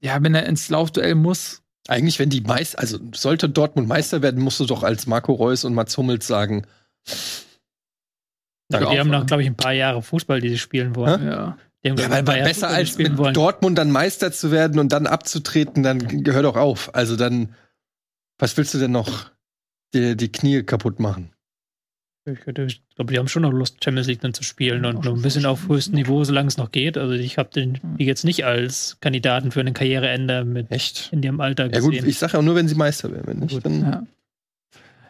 ja, 0.00 0.22
wenn 0.22 0.34
er 0.34 0.46
ins 0.46 0.68
Laufduell 0.68 1.14
muss. 1.14 1.62
Eigentlich, 1.88 2.18
wenn 2.18 2.30
die 2.30 2.40
Meister, 2.40 2.78
also 2.78 2.98
sollte 3.14 3.48
Dortmund 3.48 3.88
Meister 3.88 4.22
werden, 4.22 4.42
musst 4.42 4.60
du 4.60 4.66
doch 4.66 4.82
als 4.82 5.06
Marco 5.06 5.32
Reus 5.32 5.64
und 5.64 5.74
Mats 5.74 5.96
Hummels 5.96 6.26
sagen. 6.26 6.66
Die 8.70 8.76
haben 8.76 9.10
noch, 9.10 9.26
glaube 9.26 9.42
ich, 9.42 9.48
ein 9.48 9.56
paar 9.56 9.72
Jahre 9.72 10.02
Fußball, 10.02 10.40
die 10.40 10.50
sie 10.50 10.58
spielen 10.58 10.94
wollen. 10.94 11.26
Ja. 11.26 11.58
ja, 11.82 11.96
weil 11.98 12.22
besser 12.22 12.68
als 12.68 12.96
mit 12.98 13.18
wollen. 13.18 13.34
Dortmund 13.34 13.76
dann 13.78 13.90
Meister 13.90 14.30
zu 14.30 14.52
werden 14.52 14.78
und 14.78 14.92
dann 14.92 15.06
abzutreten, 15.06 15.82
dann 15.82 16.22
gehör 16.22 16.42
doch 16.42 16.56
auf. 16.56 16.94
Also 16.94 17.16
dann, 17.16 17.54
was 18.38 18.56
willst 18.56 18.74
du 18.74 18.78
denn 18.78 18.92
noch 18.92 19.30
die, 19.92 20.16
die 20.16 20.30
Knie 20.30 20.62
kaputt 20.62 21.00
machen? 21.00 21.32
Ich, 22.26 22.40
glaube, 22.44 23.12
die 23.12 23.18
haben 23.18 23.28
schon 23.28 23.42
noch 23.42 23.52
Lust, 23.52 23.82
Champions 23.82 24.06
League 24.06 24.20
dann 24.20 24.34
zu 24.34 24.42
spielen 24.42 24.84
und 24.84 25.04
noch 25.04 25.14
ein 25.14 25.22
bisschen 25.22 25.46
auf 25.46 25.68
höchstem 25.68 25.94
Niveau, 25.94 26.22
solange 26.22 26.48
es 26.48 26.58
noch 26.58 26.70
geht. 26.70 26.98
Also 26.98 27.14
ich 27.14 27.38
habe 27.38 27.48
den 27.50 27.80
die 27.98 28.04
jetzt 28.04 28.24
nicht 28.24 28.44
als 28.44 28.98
Kandidaten 29.00 29.50
für 29.50 29.60
ein 29.60 29.72
Karriereende 29.72 30.44
mit 30.44 30.70
Echt? 30.70 31.08
in 31.12 31.22
ihrem 31.22 31.40
Alter 31.40 31.70
gesehen. 31.70 31.92
Ja 31.92 32.00
gut, 32.00 32.08
ich 32.08 32.18
sage 32.18 32.38
auch 32.38 32.42
nur, 32.42 32.54
wenn 32.54 32.68
sie 32.68 32.74
Meister 32.74 33.10
werden. 33.10 33.26
Wenn 33.26 33.38
nicht, 33.38 33.54
gut, 33.54 33.64
dann 33.64 33.80
ja. 33.80 34.06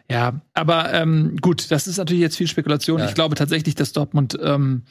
ja. 0.09 0.41
aber 0.53 0.93
ähm, 0.93 1.35
gut, 1.41 1.69
das 1.69 1.85
ist 1.87 1.97
natürlich 1.97 2.21
jetzt 2.21 2.37
viel 2.37 2.47
Spekulation. 2.47 2.99
Ja. 2.99 3.09
Ich 3.09 3.13
glaube 3.13 3.35
tatsächlich, 3.35 3.75
dass 3.75 3.91
Dortmund 3.91 4.39
ähm, 4.41 4.83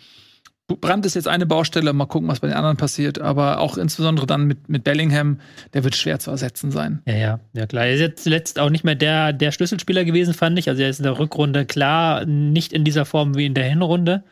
Brand 0.76 1.06
ist 1.06 1.14
jetzt 1.14 1.28
eine 1.28 1.46
Baustelle, 1.46 1.92
mal 1.92 2.06
gucken, 2.06 2.28
was 2.28 2.40
bei 2.40 2.48
den 2.48 2.56
anderen 2.56 2.76
passiert, 2.76 3.20
aber 3.20 3.60
auch 3.60 3.76
insbesondere 3.76 4.26
dann 4.26 4.46
mit, 4.46 4.68
mit 4.68 4.84
Bellingham, 4.84 5.40
der 5.74 5.84
wird 5.84 5.96
schwer 5.96 6.18
zu 6.18 6.30
ersetzen 6.30 6.70
sein. 6.70 7.02
Ja, 7.06 7.14
ja, 7.14 7.40
ja 7.52 7.66
klar. 7.66 7.86
Er 7.86 7.94
ist 7.94 8.00
jetzt 8.00 8.24
zuletzt 8.24 8.58
auch 8.58 8.70
nicht 8.70 8.84
mehr 8.84 8.94
der, 8.94 9.32
der 9.32 9.52
Schlüsselspieler 9.52 10.04
gewesen, 10.04 10.34
fand 10.34 10.58
ich. 10.58 10.68
Also 10.68 10.82
er 10.82 10.90
ist 10.90 10.98
in 10.98 11.04
der 11.04 11.18
Rückrunde 11.18 11.66
klar 11.66 12.24
nicht 12.26 12.72
in 12.72 12.84
dieser 12.84 13.04
Form 13.04 13.36
wie 13.36 13.46
in 13.46 13.54
der 13.54 13.64
Hinrunde. 13.64 14.22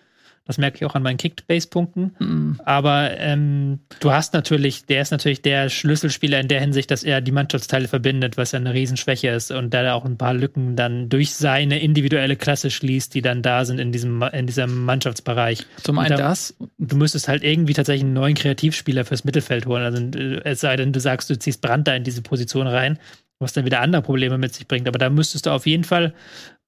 Das 0.48 0.56
merke 0.56 0.78
ich 0.78 0.84
auch 0.86 0.94
an 0.94 1.02
meinen 1.02 1.18
Kickbase-Punkten. 1.18 2.16
Mhm. 2.18 2.60
Aber 2.64 3.10
ähm, 3.18 3.80
du 4.00 4.12
hast 4.12 4.32
natürlich, 4.32 4.86
der 4.86 5.02
ist 5.02 5.10
natürlich 5.10 5.42
der 5.42 5.68
Schlüsselspieler 5.68 6.40
in 6.40 6.48
der 6.48 6.58
Hinsicht, 6.58 6.90
dass 6.90 7.02
er 7.02 7.20
die 7.20 7.32
Mannschaftsteile 7.32 7.86
verbindet, 7.86 8.38
was 8.38 8.52
ja 8.52 8.58
eine 8.58 8.72
Riesenschwäche 8.72 9.28
ist 9.28 9.50
und 9.50 9.74
da 9.74 9.92
auch 9.92 10.06
ein 10.06 10.16
paar 10.16 10.32
Lücken 10.32 10.74
dann 10.74 11.10
durch 11.10 11.34
seine 11.34 11.80
individuelle 11.80 12.34
Klasse 12.34 12.70
schließt, 12.70 13.14
die 13.14 13.20
dann 13.20 13.42
da 13.42 13.66
sind 13.66 13.78
in 13.78 13.92
diesem, 13.92 14.22
in 14.22 14.46
diesem 14.46 14.86
Mannschaftsbereich. 14.86 15.66
Zum 15.82 15.98
einen 15.98 16.16
da, 16.16 16.16
das. 16.16 16.56
Du 16.78 16.96
müsstest 16.96 17.28
halt 17.28 17.44
irgendwie 17.44 17.74
tatsächlich 17.74 18.04
einen 18.04 18.14
neuen 18.14 18.34
Kreativspieler 18.34 19.04
fürs 19.04 19.24
Mittelfeld 19.24 19.66
holen. 19.66 19.82
Also 19.82 20.02
es 20.44 20.60
sei 20.60 20.76
denn, 20.76 20.94
du 20.94 21.00
sagst, 21.00 21.28
du 21.28 21.38
ziehst 21.38 21.60
Brand 21.60 21.86
da 21.86 21.94
in 21.94 22.04
diese 22.04 22.22
Position 22.22 22.66
rein 22.66 22.98
was 23.40 23.52
dann 23.52 23.64
wieder 23.64 23.80
andere 23.80 24.02
Probleme 24.02 24.38
mit 24.38 24.54
sich 24.54 24.66
bringt. 24.66 24.88
Aber 24.88 24.98
da 24.98 25.10
müsstest 25.10 25.46
du 25.46 25.50
auf 25.50 25.66
jeden 25.66 25.84
Fall 25.84 26.12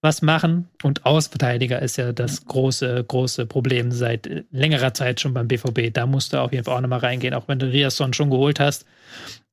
was 0.02 0.22
machen. 0.22 0.68
Und 0.82 1.04
Außenverteidiger 1.04 1.80
ist 1.80 1.96
ja 1.96 2.12
das 2.12 2.46
große, 2.46 3.04
große 3.04 3.46
Problem 3.46 3.92
seit 3.92 4.46
längerer 4.50 4.94
Zeit 4.94 5.20
schon 5.20 5.34
beim 5.34 5.48
BVB. 5.48 5.92
Da 5.92 6.06
musst 6.06 6.32
du 6.32 6.38
auf 6.38 6.52
jeden 6.52 6.64
Fall 6.64 6.76
auch 6.76 6.80
nochmal 6.80 7.00
reingehen, 7.00 7.34
auch 7.34 7.48
wenn 7.48 7.58
du 7.58 7.66
Riasson 7.66 8.12
schon 8.12 8.30
geholt 8.30 8.60
hast. 8.60 8.86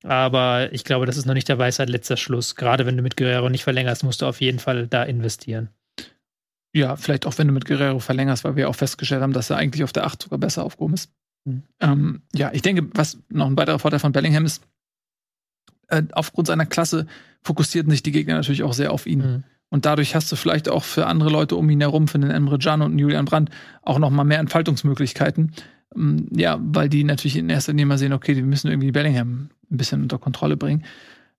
Aber 0.03 0.71
ich 0.71 0.83
glaube, 0.83 1.05
das 1.05 1.17
ist 1.17 1.25
noch 1.25 1.33
nicht 1.33 1.49
der 1.49 1.57
Weisheit 1.57 1.89
letzter 1.89 2.17
Schluss. 2.17 2.55
Gerade 2.55 2.85
wenn 2.85 2.95
du 2.95 3.03
mit 3.03 3.17
Guerrero 3.17 3.49
nicht 3.49 3.63
verlängerst, 3.63 4.03
musst 4.03 4.21
du 4.21 4.25
auf 4.25 4.39
jeden 4.39 4.59
Fall 4.59 4.87
da 4.87 5.03
investieren. 5.03 5.69
Ja, 6.73 6.95
vielleicht 6.95 7.25
auch 7.25 7.37
wenn 7.37 7.47
du 7.47 7.53
mit 7.53 7.65
Guerrero 7.65 7.99
verlängerst, 7.99 8.43
weil 8.43 8.55
wir 8.55 8.69
auch 8.69 8.75
festgestellt 8.75 9.21
haben, 9.21 9.33
dass 9.33 9.49
er 9.49 9.57
eigentlich 9.57 9.83
auf 9.83 9.93
der 9.93 10.05
8 10.05 10.21
sogar 10.23 10.39
besser 10.39 10.63
aufgehoben 10.63 10.93
ist. 10.93 11.11
Mhm. 11.45 11.63
Ähm, 11.79 12.21
ja, 12.33 12.51
ich 12.53 12.61
denke, 12.61 12.87
was 12.93 13.17
noch 13.29 13.47
ein 13.47 13.57
weiterer 13.57 13.79
Vorteil 13.79 13.99
von 13.99 14.11
Bellingham 14.11 14.45
ist, 14.45 14.61
äh, 15.87 16.03
aufgrund 16.11 16.47
seiner 16.47 16.65
Klasse 16.65 17.07
fokussierten 17.41 17.91
sich 17.91 18.03
die 18.03 18.11
Gegner 18.11 18.35
natürlich 18.35 18.63
auch 18.63 18.73
sehr 18.73 18.91
auf 18.91 19.05
ihn. 19.07 19.19
Mhm. 19.19 19.43
Und 19.69 19.85
dadurch 19.85 20.15
hast 20.15 20.31
du 20.31 20.35
vielleicht 20.35 20.69
auch 20.69 20.83
für 20.83 21.07
andere 21.07 21.29
Leute 21.29 21.55
um 21.55 21.69
ihn 21.69 21.81
herum, 21.81 22.07
für 22.07 22.19
den 22.19 22.31
Emre 22.31 22.57
Can 22.57 22.81
und 22.81 22.97
Julian 22.97 23.25
Brandt, 23.25 23.49
auch 23.81 23.99
noch 23.99 24.09
mal 24.09 24.23
mehr 24.23 24.39
Entfaltungsmöglichkeiten. 24.39 25.51
Ähm, 25.95 26.27
ja, 26.31 26.57
weil 26.61 26.89
die 26.89 27.03
natürlich 27.03 27.37
in 27.37 27.49
erster 27.49 27.73
Linie 27.73 27.85
mal 27.87 27.97
sehen, 27.97 28.13
okay, 28.13 28.33
die 28.33 28.43
müssen 28.43 28.69
irgendwie 28.69 28.91
Bellingham 28.91 29.49
ein 29.69 29.77
bisschen 29.77 30.03
unter 30.03 30.19
Kontrolle 30.19 30.57
bringen. 30.57 30.83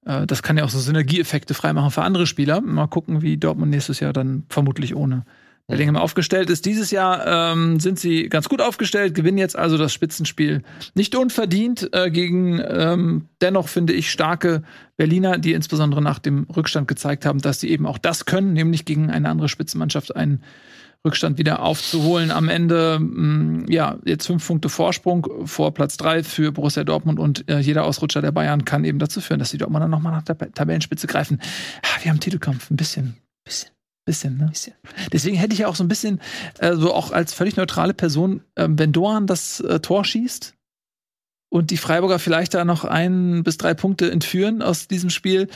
Äh, 0.05 0.26
das 0.26 0.42
kann 0.42 0.59
ja 0.59 0.64
auch 0.64 0.70
so 0.70 0.78
Synergieeffekte 0.78 1.55
freimachen 1.55 1.90
für 1.90 2.02
andere 2.02 2.26
Spieler. 2.26 2.60
Mal 2.60 2.86
gucken, 2.88 3.22
wie 3.22 3.36
Dortmund 3.36 3.70
nächstes 3.70 4.00
Jahr 4.00 4.12
dann 4.12 4.44
vermutlich 4.48 4.94
ohne 4.94 5.24
Bellingham 5.69 5.97
aufgestellt 5.97 6.49
ist. 6.49 6.65
Dieses 6.65 6.90
Jahr 6.90 7.53
ähm, 7.53 7.78
sind 7.78 7.99
sie 7.99 8.31
ganz 8.31 8.49
gut 8.49 8.62
aufgestellt, 8.62 9.15
gewinnen 9.15 9.36
jetzt 9.36 9.57
also 9.57 9.77
das 9.77 9.93
Spitzenspiel 9.93 10.62
nicht 10.95 11.15
unverdient 11.15 11.90
äh, 11.93 12.11
gegen 12.11 12.59
ähm, 12.66 13.27
dennoch 13.43 13.69
finde 13.69 13.93
ich 13.93 14.11
starke 14.11 14.62
Berliner, 14.97 15.36
die 15.36 15.53
insbesondere 15.53 16.01
nach 16.01 16.19
dem 16.19 16.45
Rückstand 16.45 16.89
gezeigt 16.89 17.27
haben, 17.27 17.40
dass 17.40 17.61
sie 17.61 17.69
eben 17.69 17.86
auch 17.86 17.99
das 17.99 18.24
können, 18.24 18.55
nämlich 18.55 18.86
gegen 18.86 19.11
eine 19.11 19.28
andere 19.28 19.51
Spitzenmannschaft 19.51 20.16
einen 20.16 20.43
Rückstand 21.05 21.36
wieder 21.36 21.61
aufzuholen. 21.61 22.31
Am 22.31 22.49
Ende, 22.49 22.99
mh, 22.99 23.05
mm, 23.05 23.66
ja, 23.69 23.99
jetzt 24.07 24.27
fünf 24.27 24.47
Punkte 24.47 24.70
Vorsprung 24.70 25.27
vor 25.45 25.74
Platz 25.74 25.99
drei 25.99 26.24
für 26.24 26.51
Borussia 26.51 26.82
Dortmund 26.82 27.20
und 27.20 27.49
äh, 27.49 27.59
jeder 27.59 27.85
Ausrutscher 27.85 28.23
der 28.23 28.32
Bayern 28.32 28.65
kann 28.65 28.85
eben 28.85 28.99
dazu 28.99 29.20
führen, 29.20 29.39
dass 29.39 29.51
die 29.51 29.59
Dortmunder 29.59 29.86
nochmal 29.86 30.12
nach 30.12 30.23
der 30.23 30.39
Tabellenspitze 30.39 31.07
greifen. 31.07 31.40
Ja, 31.85 32.05
wir 32.05 32.11
haben 32.11 32.20
Titelkampf, 32.20 32.70
ein 32.70 32.77
bisschen, 32.77 33.19
bisschen. 33.45 33.77
Bisschen, 34.09 34.39
ne? 34.39 34.47
Bisschen. 34.47 34.72
Deswegen 35.12 35.36
hätte 35.36 35.52
ich 35.52 35.59
ja 35.59 35.68
auch 35.68 35.76
so 35.76 35.85
ein 35.85 35.89
bisschen, 35.89 36.18
äh, 36.60 36.74
so 36.76 36.94
auch 36.94 37.12
als 37.12 37.35
völlig 37.35 37.56
neutrale 37.56 37.93
Person, 37.93 38.40
äh, 38.55 38.66
wenn 38.66 38.90
Doan 38.90 39.26
das 39.26 39.60
äh, 39.60 39.80
Tor 39.80 40.02
schießt 40.02 40.55
und 41.51 41.70
die 41.70 41.76
Freiburger 41.76 42.18
vielleicht 42.18 42.55
da 42.55 42.64
noch 42.64 42.86
ein 42.86 43.43
bis 43.44 43.59
drei 43.59 43.74
Punkte 43.74 44.10
entführen 44.10 44.62
aus 44.62 44.89
diesem 44.89 45.10
Spiel, 45.10 45.48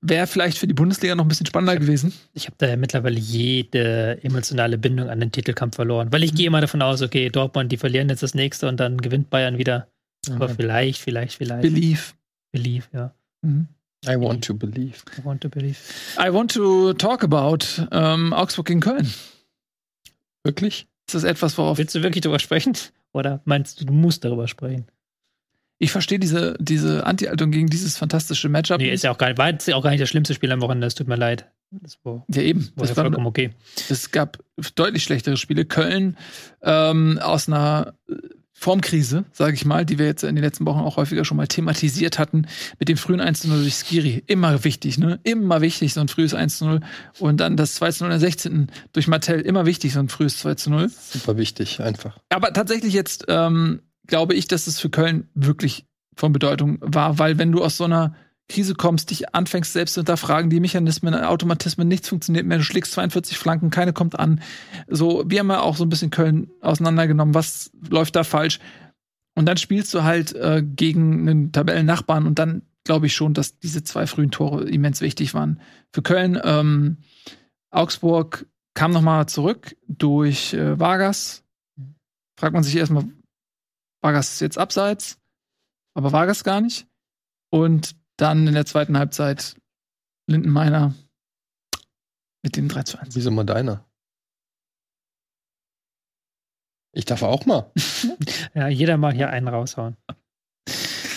wäre 0.00 0.26
vielleicht 0.26 0.56
für 0.56 0.66
die 0.66 0.72
Bundesliga 0.72 1.14
noch 1.14 1.26
ein 1.26 1.28
bisschen 1.28 1.44
spannender 1.44 1.74
ich 1.74 1.80
hab, 1.80 1.86
gewesen. 1.86 2.14
Ich 2.32 2.46
habe 2.46 2.56
da 2.56 2.66
ja 2.66 2.76
mittlerweile 2.78 3.18
jede 3.18 4.24
emotionale 4.24 4.78
Bindung 4.78 5.10
an 5.10 5.20
den 5.20 5.30
Titelkampf 5.30 5.76
verloren, 5.76 6.10
weil 6.12 6.24
ich 6.24 6.32
mhm. 6.32 6.36
gehe 6.36 6.46
immer 6.46 6.62
davon 6.62 6.80
aus, 6.80 7.02
okay, 7.02 7.28
Dortmund, 7.28 7.70
die 7.72 7.76
verlieren 7.76 8.08
jetzt 8.08 8.22
das 8.22 8.32
nächste 8.32 8.68
und 8.68 8.80
dann 8.80 8.96
gewinnt 8.96 9.28
Bayern 9.28 9.58
wieder. 9.58 9.88
Mhm. 10.26 10.36
Aber 10.36 10.48
vielleicht, 10.48 11.02
vielleicht, 11.02 11.36
vielleicht. 11.36 11.60
Believe. 11.60 12.14
Believe, 12.52 12.86
ja. 12.94 13.14
Mhm. 13.42 13.68
I 14.04 14.16
want 14.16 14.44
to 14.44 14.54
believe. 14.54 15.04
I 15.18 15.24
want 15.24 15.40
to 15.42 15.48
believe. 15.48 15.78
I 16.18 16.32
want 16.32 16.52
to 16.54 16.92
talk 16.94 17.24
about 17.24 17.64
ähm, 17.90 18.32
Augsburg 18.32 18.66
gegen 18.66 18.80
Köln. 18.80 19.12
Wirklich? 20.44 20.86
Ist 21.06 21.14
das 21.14 21.24
etwas, 21.24 21.56
worauf. 21.58 21.78
Willst 21.78 21.94
du 21.94 22.02
wirklich 22.02 22.22
darüber 22.22 22.38
sprechen? 22.38 22.76
Oder 23.12 23.40
meinst 23.44 23.80
du, 23.80 23.84
du 23.84 23.92
musst 23.92 24.24
darüber 24.24 24.48
sprechen? 24.48 24.86
Ich 25.78 25.92
verstehe 25.92 26.18
diese, 26.18 26.56
diese 26.58 27.04
Anti-Haltung 27.06 27.50
gegen 27.50 27.68
dieses 27.68 27.96
fantastische 27.98 28.48
Matchup. 28.48 28.78
Nee, 28.78 28.92
ist 28.92 29.04
ja 29.04 29.10
auch 29.10 29.18
gar, 29.18 29.36
war 29.36 29.50
jetzt 29.50 29.70
auch 29.72 29.82
gar 29.82 29.90
nicht 29.90 30.00
das 30.00 30.08
schlimmste 30.08 30.34
Spiel 30.34 30.50
am 30.50 30.60
Wochenende, 30.62 30.86
es 30.86 30.94
tut 30.94 31.06
mir 31.06 31.16
leid. 31.16 31.50
Das 31.70 31.98
war, 32.04 32.24
ja, 32.32 32.42
eben. 32.42 32.70
War 32.76 32.86
das 32.86 32.90
ja 32.90 32.94
vollkommen 32.94 33.26
okay. 33.26 33.50
Es 33.90 34.10
gab 34.10 34.38
deutlich 34.74 35.02
schlechtere 35.02 35.36
Spiele. 35.36 35.64
Köln 35.64 36.16
ähm, 36.62 37.18
aus 37.20 37.48
einer 37.48 37.94
Formkrise, 38.58 39.26
sage 39.32 39.54
ich 39.54 39.66
mal, 39.66 39.84
die 39.84 39.98
wir 39.98 40.06
jetzt 40.06 40.24
in 40.24 40.34
den 40.34 40.42
letzten 40.42 40.64
Wochen 40.64 40.80
auch 40.80 40.96
häufiger 40.96 41.26
schon 41.26 41.36
mal 41.36 41.46
thematisiert 41.46 42.18
hatten, 42.18 42.46
mit 42.78 42.88
dem 42.88 42.96
frühen 42.96 43.20
1-0 43.20 43.48
durch 43.48 43.74
Skiri. 43.74 44.24
Immer 44.26 44.64
wichtig, 44.64 44.96
ne? 44.96 45.20
Immer 45.24 45.60
wichtig, 45.60 45.92
so 45.92 46.00
ein 46.00 46.08
frühes 46.08 46.34
1-0. 46.34 46.80
Und 47.18 47.38
dann 47.38 47.58
das 47.58 47.80
2-0 47.80 48.04
in 48.04 48.10
der 48.10 48.18
16. 48.18 48.70
durch 48.94 49.08
Martell. 49.08 49.42
Immer 49.42 49.66
wichtig, 49.66 49.92
so 49.92 50.00
ein 50.00 50.08
frühes 50.08 50.42
2-0. 50.42 50.90
Super 50.90 51.36
wichtig, 51.36 51.80
einfach. 51.80 52.18
Aber 52.30 52.52
tatsächlich 52.54 52.94
jetzt 52.94 53.26
ähm, 53.28 53.82
glaube 54.06 54.34
ich, 54.34 54.48
dass 54.48 54.66
es 54.66 54.80
für 54.80 54.88
Köln 54.88 55.28
wirklich 55.34 55.84
von 56.14 56.32
Bedeutung 56.32 56.78
war, 56.80 57.18
weil 57.18 57.36
wenn 57.38 57.52
du 57.52 57.62
aus 57.62 57.76
so 57.76 57.84
einer 57.84 58.14
Krise 58.48 58.74
kommst, 58.74 59.10
dich 59.10 59.34
anfängst 59.34 59.72
selbst 59.72 59.94
zu 59.94 60.00
hinterfragen, 60.00 60.50
die 60.50 60.60
Mechanismen, 60.60 61.14
Automatismen, 61.14 61.88
nichts 61.88 62.08
funktioniert 62.08 62.46
mehr, 62.46 62.58
du 62.58 62.64
schlägst 62.64 62.92
42 62.92 63.38
Flanken, 63.38 63.70
keine 63.70 63.92
kommt 63.92 64.18
an. 64.18 64.40
So, 64.86 65.24
wir 65.26 65.40
haben 65.40 65.50
ja 65.50 65.60
auch 65.60 65.76
so 65.76 65.84
ein 65.84 65.88
bisschen 65.88 66.10
Köln 66.10 66.50
auseinandergenommen, 66.60 67.34
was 67.34 67.70
läuft 67.88 68.14
da 68.14 68.24
falsch. 68.24 68.60
Und 69.34 69.46
dann 69.46 69.56
spielst 69.56 69.92
du 69.94 70.04
halt 70.04 70.34
äh, 70.34 70.62
gegen 70.64 71.28
einen 71.28 71.52
Tabellennachbarn 71.52 72.26
und 72.26 72.38
dann 72.38 72.62
glaube 72.84 73.06
ich 73.06 73.14
schon, 73.14 73.34
dass 73.34 73.58
diese 73.58 73.82
zwei 73.82 74.06
frühen 74.06 74.30
Tore 74.30 74.68
immens 74.68 75.00
wichtig 75.00 75.34
waren. 75.34 75.60
Für 75.92 76.02
Köln, 76.02 76.40
ähm, 76.42 76.98
Augsburg 77.70 78.46
kam 78.74 78.92
nochmal 78.92 79.26
zurück 79.26 79.76
durch 79.88 80.54
äh, 80.54 80.78
Vargas. 80.78 81.42
Fragt 82.38 82.54
man 82.54 82.62
sich 82.62 82.76
erstmal, 82.76 83.04
Vargas 84.02 84.34
ist 84.34 84.40
jetzt 84.40 84.58
abseits, 84.58 85.18
aber 85.94 86.12
Vargas 86.12 86.44
gar 86.44 86.60
nicht. 86.60 86.86
Und 87.50 87.96
dann 88.16 88.46
in 88.46 88.54
der 88.54 88.66
zweiten 88.66 88.98
Halbzeit 88.98 89.56
Lindenmeiner 90.28 90.94
mit 92.42 92.56
dem 92.56 92.68
3 92.68 92.82
zu 92.84 92.98
1. 92.98 93.14
Wieso 93.14 93.30
mal 93.30 93.44
deiner? 93.44 93.84
Ich 96.92 97.04
darf 97.04 97.22
auch 97.22 97.44
mal. 97.46 97.70
ja, 98.54 98.68
jeder 98.68 98.96
mal 98.96 99.12
hier 99.12 99.30
einen 99.30 99.48
raushauen. 99.48 99.96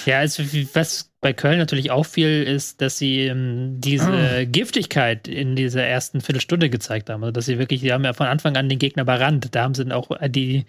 Ja, 0.06 0.20
also 0.20 0.44
was 0.74 1.12
bei 1.22 1.34
Köln 1.34 1.58
natürlich 1.58 1.92
auffiel, 1.92 2.44
ist, 2.44 2.82
dass 2.82 2.98
sie 2.98 3.26
ähm, 3.26 3.82
diese 3.82 4.10
oh. 4.10 4.46
Giftigkeit 4.50 5.28
in 5.28 5.56
dieser 5.56 5.84
ersten 5.84 6.22
Viertelstunde 6.22 6.70
gezeigt 6.70 7.10
haben. 7.10 7.24
Also, 7.24 7.34
dass 7.34 7.46
sie 7.46 7.60
wirklich, 7.60 7.82
sie 7.82 7.92
haben 7.92 8.06
ja 8.06 8.14
von 8.14 8.28
Anfang 8.28 8.56
an 8.56 8.70
den 8.70 8.80
Gegner 8.80 9.04
überrannt. 9.04 9.50
Da 9.54 9.64
haben 9.64 9.74
sie 9.74 9.84
dann 9.84 9.92
auch 9.92 10.10
die 10.28 10.66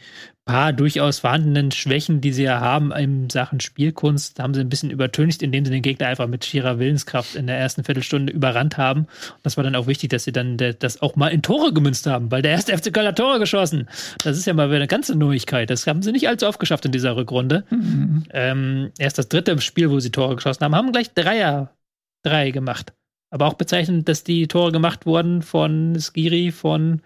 paar 0.50 0.72
durchaus 0.72 1.20
vorhandenen 1.20 1.70
Schwächen, 1.70 2.20
die 2.20 2.32
sie 2.32 2.42
ja 2.42 2.60
haben 2.60 2.90
in 2.90 3.30
Sachen 3.30 3.60
Spielkunst, 3.60 4.40
haben 4.40 4.52
sie 4.52 4.60
ein 4.60 4.68
bisschen 4.68 4.90
übertönigt, 4.90 5.44
indem 5.44 5.64
sie 5.64 5.70
den 5.70 5.82
Gegner 5.82 6.08
einfach 6.08 6.26
mit 6.26 6.44
schierer 6.44 6.80
Willenskraft 6.80 7.36
in 7.36 7.46
der 7.46 7.56
ersten 7.56 7.84
Viertelstunde 7.84 8.32
überrannt 8.32 8.76
haben. 8.76 9.02
Und 9.02 9.44
das 9.44 9.56
war 9.56 9.62
dann 9.62 9.76
auch 9.76 9.86
wichtig, 9.86 10.10
dass 10.10 10.24
sie 10.24 10.32
dann 10.32 10.56
das 10.56 11.02
auch 11.02 11.14
mal 11.14 11.28
in 11.28 11.42
Tore 11.42 11.72
gemünzt 11.72 12.06
haben, 12.06 12.32
weil 12.32 12.42
der 12.42 12.50
erste 12.50 12.76
FC 12.76 12.92
Köln 12.92 13.06
hat 13.06 13.18
Tore 13.18 13.38
geschossen. 13.38 13.88
Das 14.24 14.36
ist 14.36 14.46
ja 14.46 14.52
mal 14.52 14.72
eine 14.72 14.88
ganze 14.88 15.14
Neuigkeit. 15.14 15.70
Das 15.70 15.86
haben 15.86 16.02
sie 16.02 16.10
nicht 16.10 16.26
allzu 16.26 16.48
oft 16.48 16.58
geschafft 16.58 16.84
in 16.84 16.90
dieser 16.90 17.14
Rückrunde. 17.14 17.62
Mhm. 17.70 18.24
Ähm, 18.32 18.90
erst 18.98 19.18
das 19.18 19.28
dritte 19.28 19.60
Spiel, 19.60 19.90
wo 19.90 20.00
sie 20.00 20.10
Tore 20.10 20.34
geschossen 20.40 20.64
haben, 20.64 20.74
haben 20.74 20.92
gleich 20.92 21.12
Dreier, 21.12 21.76
drei 22.22 22.50
gemacht. 22.50 22.92
Aber 23.30 23.46
auch 23.46 23.54
bezeichnend, 23.54 24.08
dass 24.08 24.24
die 24.24 24.48
Tore 24.48 24.72
gemacht 24.72 25.06
wurden 25.06 25.42
von 25.42 25.98
Skiri, 25.98 26.50
von 26.50 27.02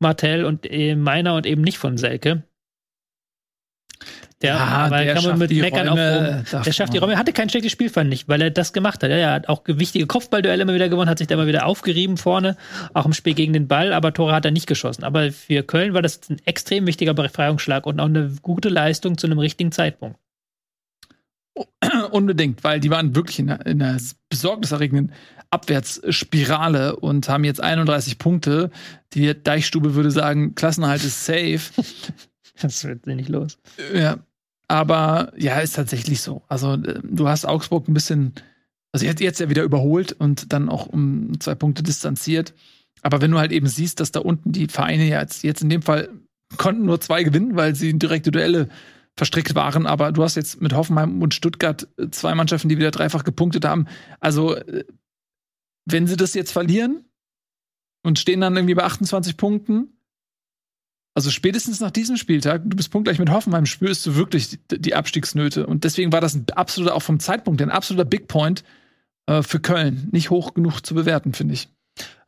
Martell 0.00 0.44
und 0.44 0.66
äh, 0.70 0.96
Meiner 0.96 1.34
und 1.34 1.46
eben 1.46 1.62
nicht 1.62 1.78
von 1.78 1.96
Selke. 1.96 2.42
Der, 4.42 4.54
ja, 4.54 4.88
der 4.88 5.14
kann 5.14 5.24
man 5.24 5.38
mit 5.38 5.50
Meckern 5.50 5.88
Räume, 5.88 6.44
auf 6.52 6.62
Der 6.62 6.72
schafft 6.72 6.94
die 6.94 6.98
Räume. 6.98 7.14
Er 7.14 7.18
hatte 7.18 7.32
kein 7.32 7.48
schlechtes 7.48 7.72
Spiel, 7.72 7.90
fand 7.90 8.14
ich, 8.14 8.28
weil 8.28 8.40
er 8.40 8.50
das 8.50 8.72
gemacht 8.72 9.02
hat. 9.02 9.10
Er 9.10 9.32
hat 9.32 9.48
auch 9.48 9.62
wichtige 9.66 10.06
Kopfballduelle 10.06 10.62
immer 10.62 10.74
wieder 10.74 10.88
gewonnen, 10.88 11.10
hat 11.10 11.18
sich 11.18 11.26
da 11.26 11.34
immer 11.34 11.48
wieder 11.48 11.66
aufgerieben 11.66 12.16
vorne, 12.16 12.56
auch 12.94 13.04
im 13.04 13.12
Spiel 13.12 13.34
gegen 13.34 13.52
den 13.52 13.66
Ball, 13.66 13.92
aber 13.92 14.12
Tore 14.12 14.32
hat 14.32 14.44
er 14.44 14.52
nicht 14.52 14.68
geschossen. 14.68 15.02
Aber 15.02 15.32
für 15.32 15.64
Köln 15.64 15.92
war 15.92 16.02
das 16.02 16.20
ein 16.30 16.40
extrem 16.44 16.86
wichtiger 16.86 17.14
Befreiungsschlag 17.14 17.84
und 17.84 17.98
auch 17.98 18.04
eine 18.04 18.32
gute 18.40 18.68
Leistung 18.68 19.18
zu 19.18 19.26
einem 19.26 19.40
richtigen 19.40 19.72
Zeitpunkt. 19.72 20.20
Unbedingt, 22.10 22.64
weil 22.64 22.80
die 22.80 22.90
waren 22.90 23.14
wirklich 23.14 23.38
in 23.38 23.50
einer, 23.50 23.66
in 23.66 23.82
einer 23.82 23.98
besorgniserregenden 24.28 25.12
Abwärtsspirale 25.50 26.96
und 26.96 27.28
haben 27.28 27.44
jetzt 27.44 27.62
31 27.62 28.18
Punkte. 28.18 28.70
Die 29.14 29.40
Deichstube 29.42 29.94
würde 29.94 30.10
sagen, 30.10 30.54
Klassenhalt 30.54 31.04
ist 31.04 31.24
safe. 31.24 31.60
das 32.60 32.84
wird 32.84 33.06
nicht 33.06 33.28
los. 33.28 33.58
Ja, 33.94 34.18
aber 34.68 35.32
ja, 35.36 35.58
ist 35.60 35.76
tatsächlich 35.76 36.20
so. 36.20 36.42
Also 36.48 36.74
äh, 36.74 37.00
du 37.02 37.28
hast 37.28 37.46
Augsburg 37.46 37.88
ein 37.88 37.94
bisschen, 37.94 38.34
also 38.92 39.06
jetzt, 39.06 39.20
jetzt 39.20 39.40
ja 39.40 39.48
wieder 39.48 39.62
überholt 39.62 40.12
und 40.12 40.52
dann 40.52 40.68
auch 40.68 40.86
um 40.86 41.40
zwei 41.40 41.54
Punkte 41.54 41.82
distanziert. 41.82 42.52
Aber 43.02 43.20
wenn 43.20 43.30
du 43.30 43.38
halt 43.38 43.52
eben 43.52 43.68
siehst, 43.68 44.00
dass 44.00 44.12
da 44.12 44.20
unten 44.20 44.52
die 44.52 44.66
Vereine 44.66 45.04
jetzt, 45.04 45.44
jetzt 45.44 45.62
in 45.62 45.70
dem 45.70 45.82
Fall 45.82 46.10
konnten 46.56 46.84
nur 46.84 47.00
zwei 47.00 47.22
gewinnen, 47.22 47.56
weil 47.56 47.74
sie 47.74 47.98
direkte 47.98 48.30
Duelle 48.30 48.68
verstrickt 49.18 49.54
waren, 49.54 49.86
aber 49.86 50.12
du 50.12 50.22
hast 50.22 50.36
jetzt 50.36 50.60
mit 50.62 50.72
Hoffenheim 50.72 51.20
und 51.20 51.34
Stuttgart 51.34 51.86
äh, 51.98 52.08
zwei 52.10 52.34
Mannschaften, 52.34 52.68
die 52.68 52.78
wieder 52.78 52.90
dreifach 52.90 53.24
gepunktet 53.24 53.64
haben. 53.64 53.86
Also, 54.20 54.54
äh, 54.54 54.84
wenn 55.84 56.06
sie 56.06 56.16
das 56.16 56.34
jetzt 56.34 56.52
verlieren 56.52 57.04
und 58.02 58.18
stehen 58.18 58.40
dann 58.40 58.56
irgendwie 58.56 58.74
bei 58.74 58.84
28 58.84 59.36
Punkten, 59.36 59.98
also 61.14 61.30
spätestens 61.30 61.80
nach 61.80 61.90
diesem 61.90 62.16
Spieltag, 62.16 62.62
du 62.64 62.76
bist 62.76 62.92
punktgleich 62.92 63.18
mit 63.18 63.30
Hoffenheim, 63.30 63.66
spürst 63.66 64.06
du 64.06 64.14
wirklich 64.14 64.60
die, 64.70 64.94
Abstiegsnöte. 64.94 65.66
Und 65.66 65.82
deswegen 65.82 66.12
war 66.12 66.20
das 66.20 66.34
ein 66.34 66.46
absoluter, 66.54 66.94
auch 66.94 67.02
vom 67.02 67.18
Zeitpunkt, 67.18 67.60
ein 67.60 67.70
absoluter 67.70 68.04
Big 68.04 68.28
Point 68.28 68.62
äh, 69.26 69.42
für 69.42 69.58
Köln. 69.58 70.08
Nicht 70.12 70.30
hoch 70.30 70.54
genug 70.54 70.80
zu 70.86 70.94
bewerten, 70.94 71.32
finde 71.34 71.54
ich. 71.54 71.70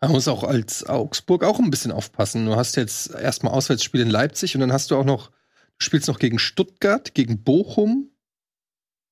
Man 0.00 0.10
muss 0.10 0.26
auch 0.26 0.42
als 0.42 0.84
Augsburg 0.84 1.44
auch 1.44 1.60
ein 1.60 1.70
bisschen 1.70 1.92
aufpassen. 1.92 2.46
Du 2.46 2.56
hast 2.56 2.76
jetzt 2.76 3.14
erstmal 3.14 3.52
Auswärtsspiel 3.52 4.00
in 4.00 4.10
Leipzig 4.10 4.56
und 4.56 4.60
dann 4.60 4.72
hast 4.72 4.90
du 4.90 4.96
auch 4.96 5.04
noch, 5.04 5.30
spielst 5.80 6.08
noch 6.08 6.18
gegen 6.18 6.38
Stuttgart, 6.38 7.14
gegen 7.14 7.42
Bochum. 7.42 8.10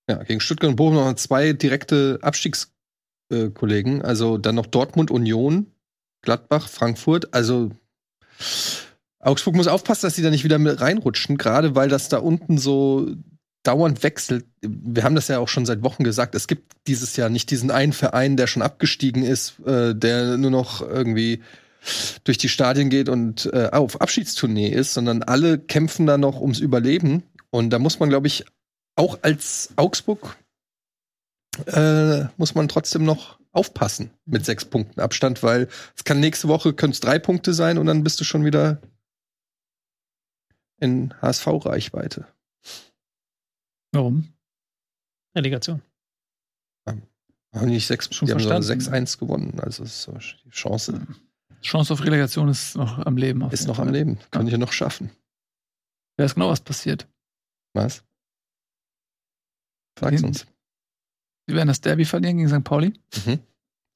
Ja, 0.09 0.23
gegen 0.23 0.41
Stuttgart 0.41 0.71
und 0.71 0.77
Bochum 0.77 0.95
noch 0.95 1.15
zwei 1.15 1.53
direkte 1.53 2.19
Abstiegskollegen. 2.23 4.03
also 4.03 4.39
dann 4.39 4.55
noch 4.55 4.67
Dortmund, 4.67 5.11
Union, 5.11 5.73
Gladbach, 6.23 6.69
Frankfurt. 6.69 7.35
Also 7.35 7.71
Augsburg 9.21 9.57
muss 9.57 9.67
aufpassen, 9.67 10.07
dass 10.07 10.15
sie 10.15 10.23
da 10.23 10.31
nicht 10.31 10.45
wieder 10.45 10.59
mit 10.59 10.81
reinrutschen, 10.81 11.37
gerade 11.37 11.75
weil 11.75 11.89
das 11.89 12.09
da 12.09 12.19
unten 12.19 12.59
so 12.59 13.11
dauernd 13.65 14.03
wechselt. 14.03 14.47
Wir 14.63 15.05
haben 15.05 15.15
das 15.15 15.29
ja 15.29 15.39
auch 15.39 15.49
schon 15.49 15.67
seit 15.67 15.83
Wochen 15.83 16.05
gesagt. 16.05 16.35
Es 16.35 16.47
gibt 16.47 16.73
dieses 16.87 17.17
Jahr 17.17 17.29
nicht 17.29 17.51
diesen 17.51 17.71
einen 17.71 17.93
Verein, 17.93 18.37
der 18.37 18.47
schon 18.47 18.63
abgestiegen 18.63 19.23
ist, 19.23 19.59
äh, 19.67 19.95
der 19.95 20.39
nur 20.39 20.51
noch 20.51 20.81
irgendwie 20.81 21.43
durch 22.25 22.39
die 22.39 22.49
Stadien 22.49 22.91
geht 22.91 23.09
und 23.09 23.51
äh, 23.53 23.71
auf 23.73 24.01
Abschiedstournee 24.01 24.69
ist, 24.69 24.95
sondern 24.95 25.23
alle 25.23 25.59
kämpfen 25.59 26.07
da 26.07 26.19
noch 26.19 26.41
ums 26.41 26.61
Überleben. 26.61 27.23
Und 27.51 27.71
da 27.71 27.79
muss 27.79 27.99
man, 27.99 28.09
glaube 28.09 28.27
ich, 28.27 28.45
auch 28.97 29.19
als 29.23 29.71
Augsburg 29.77 30.37
äh, 31.67 32.25
muss 32.37 32.55
man 32.55 32.69
trotzdem 32.69 33.05
noch 33.05 33.39
aufpassen 33.53 34.11
mit 34.27 34.45
sechs 34.45 34.65
Punkten 34.65 35.01
Abstand, 35.01 35.43
weil 35.43 35.69
es 35.97 36.05
kann 36.05 36.21
nächste 36.21 36.49
Woche 36.49 36.75
können 36.75 36.93
es 36.93 37.01
drei 37.01 37.19
Punkte 37.19 37.55
sein 37.55 37.79
und 37.79 37.87
dann 37.87 38.05
bist 38.05 38.21
du 38.21 38.25
schon 38.25 38.45
wieder 38.45 38.81
in 40.79 41.15
HSV-Reichweite. 41.21 42.27
Warum? 43.93 44.29
Relegation. 45.35 45.83
Haben 47.53 47.71
nicht 47.71 47.87
sechs, 47.87 48.15
schon 48.15 48.27
die 48.27 48.33
haben 48.33 48.41
so 48.41 48.73
6-1 48.73 49.19
gewonnen. 49.19 49.59
Also 49.61 49.85
ist 49.85 50.03
so 50.03 50.13
die 50.45 50.51
Chance. 50.51 51.07
Chance 51.63 51.93
auf 51.93 52.05
Relegation 52.05 52.49
ist 52.49 52.77
noch 52.77 52.99
am 53.05 53.17
Leben. 53.17 53.43
Ist 53.51 53.67
noch 53.67 53.77
Fall. 53.77 53.89
am 53.89 53.93
Leben. 53.93 54.19
Kann 54.31 54.47
ja. 54.47 54.55
ich 54.55 54.59
noch 54.59 54.73
schaffen. 54.73 55.11
Wer 56.17 56.27
ist 56.27 56.35
genau 56.35 56.51
was 56.51 56.61
passiert? 56.61 57.07
Was? 57.75 58.05
Sag's 59.99 60.23
uns. 60.23 60.47
Sie 61.47 61.55
werden 61.55 61.69
das 61.69 61.81
Derby 61.81 62.05
verlieren 62.05 62.37
gegen 62.37 62.49
St. 62.49 62.65
Pauli. 62.65 62.93
Mhm. 63.25 63.39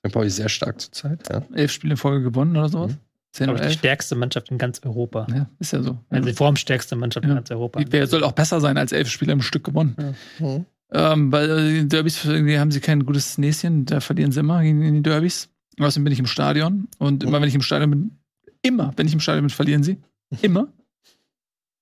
St. 0.07 0.13
Pauli 0.13 0.29
ist 0.29 0.37
sehr 0.37 0.49
stark 0.49 0.81
zurzeit. 0.81 1.29
Ja. 1.31 1.43
Elf 1.53 1.71
Spiele 1.71 1.93
in 1.93 1.97
Folge 1.97 2.23
gewonnen 2.23 2.57
oder 2.57 2.69
sowas. 2.69 2.93
Mhm. 2.93 2.99
10 3.33 3.49
Aber 3.49 3.61
die 3.61 3.73
stärkste 3.73 4.15
Mannschaft 4.15 4.51
in 4.51 4.59
ganz 4.59 4.81
Europa. 4.85 5.27
Ja, 5.35 5.49
ist 5.59 5.73
ja 5.73 5.83
so. 5.83 5.99
Also 6.11 6.29
die 6.29 6.35
formstärkste 6.35 6.97
Mannschaft 6.97 7.25
ja. 7.25 7.31
in 7.31 7.37
ganz 7.37 7.51
Europa. 7.51 7.81
Wer 7.89 8.07
soll 8.07 8.25
auch 8.25 8.33
besser 8.33 8.61
sein 8.61 8.77
als 8.77 8.93
elf 8.93 9.09
Spiele 9.09 9.33
im 9.33 9.41
Stück 9.41 9.65
gewonnen? 9.65 9.97
Ja. 10.39 10.47
Mhm. 10.47 10.67
Ähm, 10.95 11.31
bei 11.31 11.47
den 11.47 11.89
Derbys 11.89 12.25
haben 12.25 12.71
sie 12.71 12.81
kein 12.81 13.07
gutes 13.07 13.39
Näschen, 13.39 13.87
da 13.87 14.01
verlieren 14.01 14.33
sie 14.33 14.41
immer 14.41 14.63
gegen 14.63 14.81
die 14.95 15.03
Derbys. 15.03 15.49
Außerdem 15.78 16.05
bin 16.05 16.12
ich 16.12 16.19
im 16.19 16.27
Stadion 16.27 16.89
und 16.99 17.24
immer 17.24 17.40
wenn 17.40 17.49
ich 17.49 17.55
im 17.55 17.62
Stadion 17.62 17.90
bin, 17.90 18.19
immer, 18.62 18.93
wenn 18.97 19.07
ich 19.07 19.12
im 19.12 19.20
Stadion 19.20 19.44
bin, 19.44 19.51
verlieren 19.51 19.82
sie. 19.82 19.99
Immer. 20.43 20.69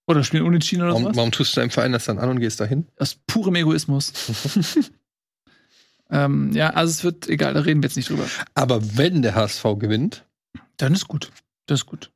Oder 0.06 0.24
spielen 0.24 0.44
unentschieden 0.44 0.82
oder 0.82 0.90
warum, 0.90 1.02
sowas. 1.04 1.16
Warum 1.16 1.32
tust 1.32 1.56
du 1.56 1.60
deinem 1.60 1.70
Verein 1.70 1.92
das 1.92 2.04
dann 2.04 2.18
an 2.18 2.30
und 2.30 2.40
gehst 2.40 2.60
dahin? 2.60 2.86
Aus 2.98 3.16
purem 3.26 3.54
Egoismus. 3.54 4.12
ähm, 6.10 6.52
ja, 6.52 6.70
also 6.70 6.90
es 6.90 7.04
wird, 7.04 7.28
egal, 7.28 7.54
da 7.54 7.60
reden 7.60 7.82
wir 7.82 7.88
jetzt 7.88 7.96
nicht 7.96 8.08
drüber. 8.08 8.24
Aber 8.54 8.96
wenn 8.96 9.22
der 9.22 9.34
HSV 9.34 9.64
gewinnt, 9.78 10.24
dann 10.78 10.94
ist 10.94 11.06
gut. 11.06 11.30
Das 11.66 11.80
ist 11.80 11.86
gut 11.86 12.10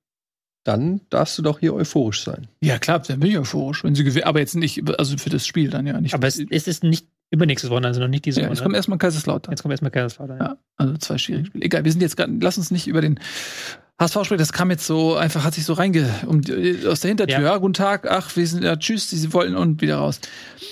dann 0.65 1.03
darfst 1.11 1.39
du 1.39 1.43
doch 1.43 1.61
hier 1.61 1.75
euphorisch 1.75 2.25
sein. 2.25 2.49
Ja, 2.61 2.79
klar, 2.79 2.99
dann 3.01 3.21
bin 3.21 3.31
ich 3.31 3.39
euphorisch. 3.39 3.85
Wenn 3.85 3.95
sie 3.95 4.03
gewinnen, 4.03 4.25
aber 4.25 4.41
jetzt 4.41 4.57
nicht, 4.57 4.89
also 4.99 5.17
für 5.19 5.31
das 5.31 5.47
Spiel 5.47 5.71
dann 5.71 5.87
ja 5.87 6.01
nicht. 6.01 6.15
Aber 6.15 6.27
es, 6.27 6.39
es 6.39 6.67
ist 6.67 6.83
nicht 6.83 7.07
übernächstes 7.31 7.71
Wochenende, 7.71 7.89
also 7.89 8.01
noch 8.01 8.09
nicht 8.09 8.25
diese 8.25 8.43
ja, 8.43 8.49
Jetzt 8.49 8.63
kommt 8.63 8.77
erstmal 8.77 8.99
Kaiserslautern. 8.99 9.53
Jetzt 9.53 9.63
kommt 9.63 9.73
erstmal 9.73 9.91
Kaiserslautern. 9.91 10.39
Ja. 10.39 10.45
ja, 10.45 10.57
also 10.77 10.97
zwei 10.97 11.19
schwierige 11.19 11.47
Spiele. 11.47 11.65
Egal, 11.65 11.85
wir 11.85 11.93
sind 11.93 12.01
jetzt 12.01 12.17
gerade, 12.17 12.33
lass 12.41 12.59
uns 12.59 12.71
nicht 12.71 12.87
über 12.87 13.01
den 13.01 13.19
HSV 13.99 14.25
sprechen. 14.25 14.39
Das 14.39 14.53
kam 14.53 14.71
jetzt 14.71 14.87
so 14.87 15.15
einfach, 15.15 15.45
hat 15.45 15.55
sich 15.55 15.65
so 15.65 15.73
reinge, 15.73 16.09
um, 16.27 16.41
aus 16.89 17.01
der 17.01 17.09
Hintertür. 17.09 17.41
Ja. 17.41 17.53
ja. 17.53 17.57
guten 17.59 17.75
Tag, 17.75 18.11
ach, 18.11 18.35
wir 18.37 18.47
sind, 18.47 18.65
ja, 18.65 18.77
tschüss, 18.77 19.11
sie 19.11 19.33
wollten 19.33 19.57
und 19.57 19.83
wieder 19.83 19.97
raus. 19.97 20.21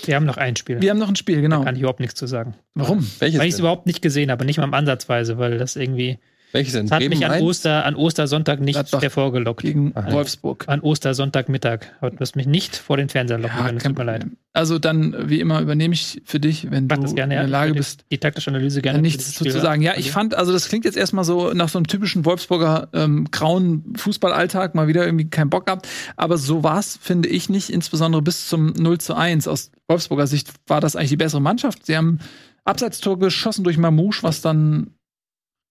Wir 0.05 0.15
haben 0.15 0.25
noch 0.25 0.37
ein 0.37 0.55
Spiel. 0.55 0.81
Wir 0.81 0.89
haben 0.89 0.99
noch 0.99 1.09
ein 1.09 1.15
Spiel, 1.15 1.41
genau. 1.41 1.59
Da 1.59 1.65
kann 1.65 1.75
ich 1.75 1.81
überhaupt 1.81 1.99
nichts 1.99 2.15
zu 2.15 2.27
sagen. 2.27 2.55
Warum? 2.73 3.07
Welches 3.19 3.39
weil 3.39 3.47
ich 3.47 3.53
es 3.53 3.59
überhaupt 3.59 3.85
nicht 3.85 4.01
gesehen 4.01 4.29
habe, 4.29 4.45
nicht 4.45 4.57
mal 4.57 4.65
im 4.65 4.73
Ansatzweise, 4.73 5.37
weil 5.37 5.57
das 5.57 5.75
irgendwie 5.75 6.19
welches 6.53 6.73
denn? 6.73 6.87
Das 6.87 6.99
hat 6.99 7.09
mich 7.09 7.25
an, 7.25 7.41
Oster, 7.41 7.85
an 7.85 7.95
Ostersonntag 7.95 8.59
nicht 8.59 8.75
Gladbach 8.75 9.01
hervorgelockt. 9.01 9.61
Gegen 9.61 9.91
Aha. 9.95 10.11
Wolfsburg. 10.11 10.65
An 10.67 10.81
Ostersonntagmittag. 10.81 11.79
Du 12.01 12.11
hast 12.19 12.35
mich 12.35 12.45
nicht 12.45 12.75
vor 12.75 12.97
den 12.97 13.09
Fernseher 13.09 13.39
locken 13.39 13.57
ja, 13.57 13.65
können. 13.65 13.79
Tut 13.79 13.97
mir 13.97 14.03
leid. 14.03 14.25
Also 14.53 14.77
dann, 14.77 15.29
wie 15.29 15.39
immer, 15.39 15.61
übernehme 15.61 15.95
ich 15.95 16.21
für 16.25 16.39
dich, 16.39 16.69
wenn 16.69 16.85
Mach 16.85 16.97
du 16.97 17.13
gerne, 17.15 17.33
in 17.33 17.39
der 17.39 17.47
Lage 17.49 17.73
bist. 17.73 18.05
Die 18.11 18.19
taktische 18.19 18.51
Analyse 18.51 18.83
gerne. 18.83 19.01
Nichts 19.01 19.33
zu 19.33 19.49
sagen. 19.49 19.81
Ja, 19.81 19.93
ich 19.97 20.11
fand, 20.11 20.35
also 20.35 20.53
das 20.53 20.69
klingt 20.69 20.85
jetzt 20.85 20.95
erstmal 20.95 21.23
so 21.23 21.53
nach 21.53 21.69
so 21.69 21.79
einem 21.79 21.87
typischen 21.87 22.23
Wolfsburger 22.23 22.87
ähm, 22.93 23.31
grauen 23.31 23.93
Fußballalltag, 23.97 24.75
mal 24.75 24.87
wieder 24.87 25.05
irgendwie 25.05 25.29
keinen 25.29 25.49
Bock 25.49 25.65
gehabt. 25.65 25.87
Aber 26.17 26.37
so 26.37 26.63
war 26.63 26.77
es, 26.77 26.97
finde 27.01 27.29
ich 27.29 27.49
nicht, 27.49 27.71
insbesondere 27.71 28.21
bis 28.21 28.47
zum 28.47 28.67
0 28.73 28.99
zu 28.99 29.15
1. 29.15 29.47
Aus 29.47 29.71
Wolfsburger 29.87 30.27
Sicht 30.27 30.51
war 30.67 30.81
das 30.81 30.95
eigentlich 30.95 31.09
die 31.09 31.17
bessere 31.17 31.41
Mannschaft. 31.41 31.87
Sie 31.87 31.97
haben 31.97 32.19
Abseitstor 32.63 33.17
geschossen 33.17 33.63
durch 33.63 33.77
Mamouche, 33.77 34.21
was 34.21 34.41
dann 34.41 34.91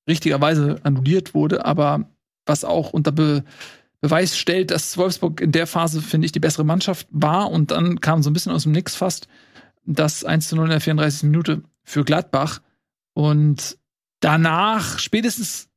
richtigerweise 0.09 0.81
annulliert 0.83 1.35
wurde, 1.35 1.65
aber 1.65 2.07
was 2.47 2.65
auch 2.65 2.93
unter 2.93 3.13
Be 3.13 3.45
Beweis 4.03 4.37
stellt, 4.37 4.73
dass 4.73 4.99
Wolfsburg 4.99 5.41
in 5.41 5.53
der 5.53 5.69
Phase, 5.69 6.03
finde 6.03 6.25
ich, 6.25 6.33
die 6.33 6.41
bessere 6.41 6.65
Mannschaft 6.65 7.07
war. 7.13 7.53
Und 7.53 7.71
dann 7.71 8.01
kam 8.01 8.21
so 8.21 8.31
ein 8.31 8.33
bisschen 8.33 8.51
aus 8.51 8.65
dem 8.65 8.73
Nix 8.73 8.97
fast 8.97 9.29
das 9.85 10.25
1 10.25 10.49
zu 10.49 10.57
0 10.57 10.65
in 10.65 10.71
der 10.71 10.81
34. 10.81 11.23
Minute 11.23 11.63
für 11.85 12.05
Gladbach. 12.05 12.61
Und 13.15 13.79
danach, 14.19 14.99
spätestens 14.99 15.69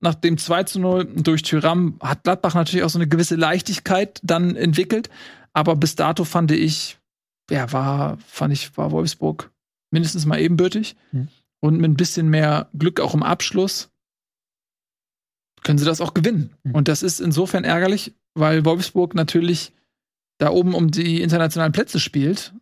nach 0.00 0.14
dem 0.14 0.36
2 0.36 0.64
zu 0.64 0.78
0 0.78 1.06
durch 1.06 1.40
Tyram, 1.40 1.98
hat 2.02 2.24
Gladbach 2.24 2.52
natürlich 2.52 2.84
auch 2.84 2.90
so 2.90 2.98
eine 2.98 3.08
gewisse 3.08 3.36
Leichtigkeit 3.36 4.20
dann 4.22 4.56
entwickelt. 4.56 5.08
Aber 5.54 5.74
bis 5.74 5.96
dato 5.96 6.24
fand 6.24 6.50
ich, 6.50 6.98
ja, 7.50 7.72
war, 7.72 8.18
fand 8.26 8.52
ich, 8.52 8.76
war 8.76 8.90
Wolfsburg 8.90 9.50
mindestens 9.90 10.26
mal 10.26 10.38
ebenbürtig. 10.38 10.96
Mhm 11.12 11.28
und 11.64 11.80
mit 11.80 11.90
ein 11.90 11.96
bisschen 11.96 12.28
mehr 12.28 12.68
Glück 12.78 13.00
auch 13.00 13.14
im 13.14 13.22
Abschluss 13.22 13.88
können 15.62 15.78
sie 15.78 15.86
das 15.86 16.02
auch 16.02 16.12
gewinnen. 16.12 16.50
Mhm. 16.62 16.74
Und 16.74 16.88
das 16.88 17.02
ist 17.02 17.20
insofern 17.20 17.64
ärgerlich, 17.64 18.12
weil 18.34 18.66
Wolfsburg 18.66 19.14
natürlich 19.14 19.72
da 20.36 20.50
oben 20.50 20.74
um 20.74 20.90
die 20.90 21.22
internationalen 21.22 21.72
Plätze 21.72 22.00
spielt 22.00 22.52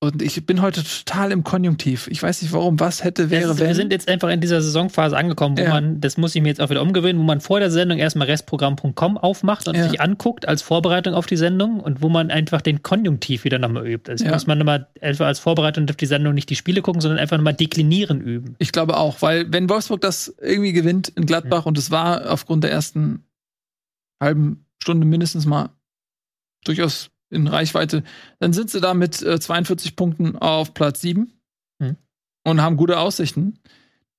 und 0.00 0.22
ich 0.22 0.46
bin 0.46 0.62
heute 0.62 0.84
total 0.84 1.32
im 1.32 1.42
Konjunktiv. 1.42 2.06
Ich 2.06 2.22
weiß 2.22 2.42
nicht 2.42 2.52
warum, 2.52 2.78
was 2.78 3.02
hätte, 3.02 3.30
wäre, 3.30 3.50
ist, 3.50 3.58
wenn. 3.58 3.66
Wir 3.66 3.74
sind 3.74 3.92
jetzt 3.92 4.08
einfach 4.08 4.28
in 4.28 4.40
dieser 4.40 4.62
Saisonphase 4.62 5.16
angekommen, 5.16 5.58
wo 5.58 5.62
ja. 5.62 5.70
man, 5.70 6.00
das 6.00 6.16
muss 6.16 6.36
ich 6.36 6.42
mir 6.42 6.48
jetzt 6.48 6.60
auch 6.60 6.70
wieder 6.70 6.82
umgewöhnen, 6.82 7.18
wo 7.18 7.24
man 7.24 7.40
vor 7.40 7.58
der 7.58 7.72
Sendung 7.72 7.98
erstmal 7.98 8.28
restprogramm.com 8.28 9.18
aufmacht 9.18 9.66
und 9.66 9.74
ja. 9.74 9.88
sich 9.88 10.00
anguckt 10.00 10.46
als 10.46 10.62
Vorbereitung 10.62 11.14
auf 11.14 11.26
die 11.26 11.36
Sendung 11.36 11.80
und 11.80 12.00
wo 12.00 12.08
man 12.08 12.30
einfach 12.30 12.60
den 12.60 12.84
Konjunktiv 12.84 13.42
wieder 13.42 13.58
nochmal 13.58 13.88
übt. 13.88 14.08
Also 14.08 14.24
ja. 14.24 14.32
muss 14.32 14.46
man 14.46 14.58
nochmal 14.58 14.86
einfach 15.00 15.26
als 15.26 15.40
Vorbereitung 15.40 15.88
auf 15.90 15.96
die 15.96 16.06
Sendung 16.06 16.32
nicht 16.32 16.48
die 16.48 16.56
Spiele 16.56 16.80
gucken, 16.80 17.00
sondern 17.00 17.18
einfach 17.18 17.36
nochmal 17.36 17.54
deklinieren 17.54 18.20
üben. 18.20 18.54
Ich 18.60 18.70
glaube 18.70 18.96
auch, 18.96 19.20
weil 19.20 19.52
wenn 19.52 19.68
Wolfsburg 19.68 20.00
das 20.00 20.32
irgendwie 20.40 20.72
gewinnt 20.72 21.08
in 21.08 21.26
Gladbach 21.26 21.66
und 21.66 21.76
es 21.76 21.90
war 21.90 22.30
aufgrund 22.30 22.62
der 22.62 22.70
ersten 22.70 23.24
halben 24.22 24.64
Stunde 24.80 25.08
mindestens 25.08 25.44
mal 25.44 25.70
durchaus 26.64 27.10
in 27.30 27.46
Reichweite, 27.46 28.02
dann 28.38 28.52
sind 28.52 28.70
sie 28.70 28.80
da 28.80 28.94
mit 28.94 29.22
äh, 29.22 29.38
42 29.38 29.96
Punkten 29.96 30.36
auf 30.36 30.74
Platz 30.74 31.00
7 31.00 31.32
hm. 31.82 31.96
und 32.44 32.62
haben 32.62 32.76
gute 32.76 32.98
Aussichten. 32.98 33.58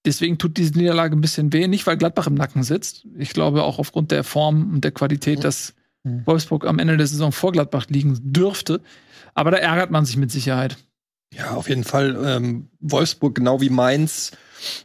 Deswegen 0.06 0.38
tut 0.38 0.58
diese 0.58 0.78
Niederlage 0.78 1.16
ein 1.16 1.22
bisschen 1.22 1.52
weh, 1.52 1.68
nicht 1.68 1.86
weil 1.86 1.98
Gladbach 1.98 2.28
im 2.28 2.36
Nacken 2.36 2.64
sitzt. 2.64 3.06
Ich 3.18 3.32
glaube 3.32 3.64
auch 3.64 3.80
aufgrund 3.80 4.12
der 4.12 4.24
Form 4.24 4.74
und 4.74 4.84
der 4.84 4.92
Qualität, 4.92 5.44
dass 5.44 5.74
hm. 6.04 6.26
Wolfsburg 6.26 6.66
am 6.66 6.80
Ende 6.80 6.98
der 6.98 7.08
Saison 7.08 7.32
vor 7.32 7.52
Gladbach 7.52 7.88
liegen 7.90 8.18
dürfte. 8.22 8.82
Aber 9.34 9.52
da 9.52 9.58
ärgert 9.58 9.92
man 9.92 10.06
sich 10.06 10.18
mit 10.18 10.32
Sicherheit. 10.32 10.78
Ja, 11.34 11.52
auf 11.52 11.70
jeden 11.70 11.84
Fall. 11.84 12.18
Ähm, 12.26 12.70
Wolfsburg, 12.80 13.36
genau 13.36 13.62
wie 13.62 13.70
Mainz, 13.70 14.32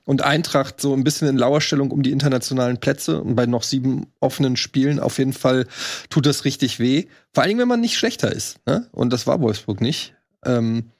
und 0.04 0.22
Eintracht 0.22 0.80
so 0.80 0.94
ein 0.94 1.04
bisschen 1.04 1.28
in 1.28 1.36
Lauerstellung 1.36 1.90
um 1.90 2.02
die 2.02 2.12
internationalen 2.12 2.78
Plätze 2.78 3.20
und 3.20 3.34
bei 3.34 3.46
noch 3.46 3.62
sieben 3.62 4.06
offenen 4.20 4.56
Spielen 4.56 5.00
auf 5.00 5.18
jeden 5.18 5.32
Fall 5.32 5.66
tut 6.10 6.26
das 6.26 6.44
richtig 6.44 6.78
weh. 6.78 7.06
Vor 7.32 7.42
allen 7.42 7.48
Dingen, 7.48 7.60
wenn 7.60 7.68
man 7.68 7.80
nicht 7.80 7.96
schlechter 7.96 8.32
ist. 8.32 8.58
Ne? 8.66 8.86
Und 8.92 9.12
das 9.12 9.26
war 9.26 9.40
Wolfsburg 9.40 9.80
nicht. 9.80 10.14
Ähm, 10.44 10.90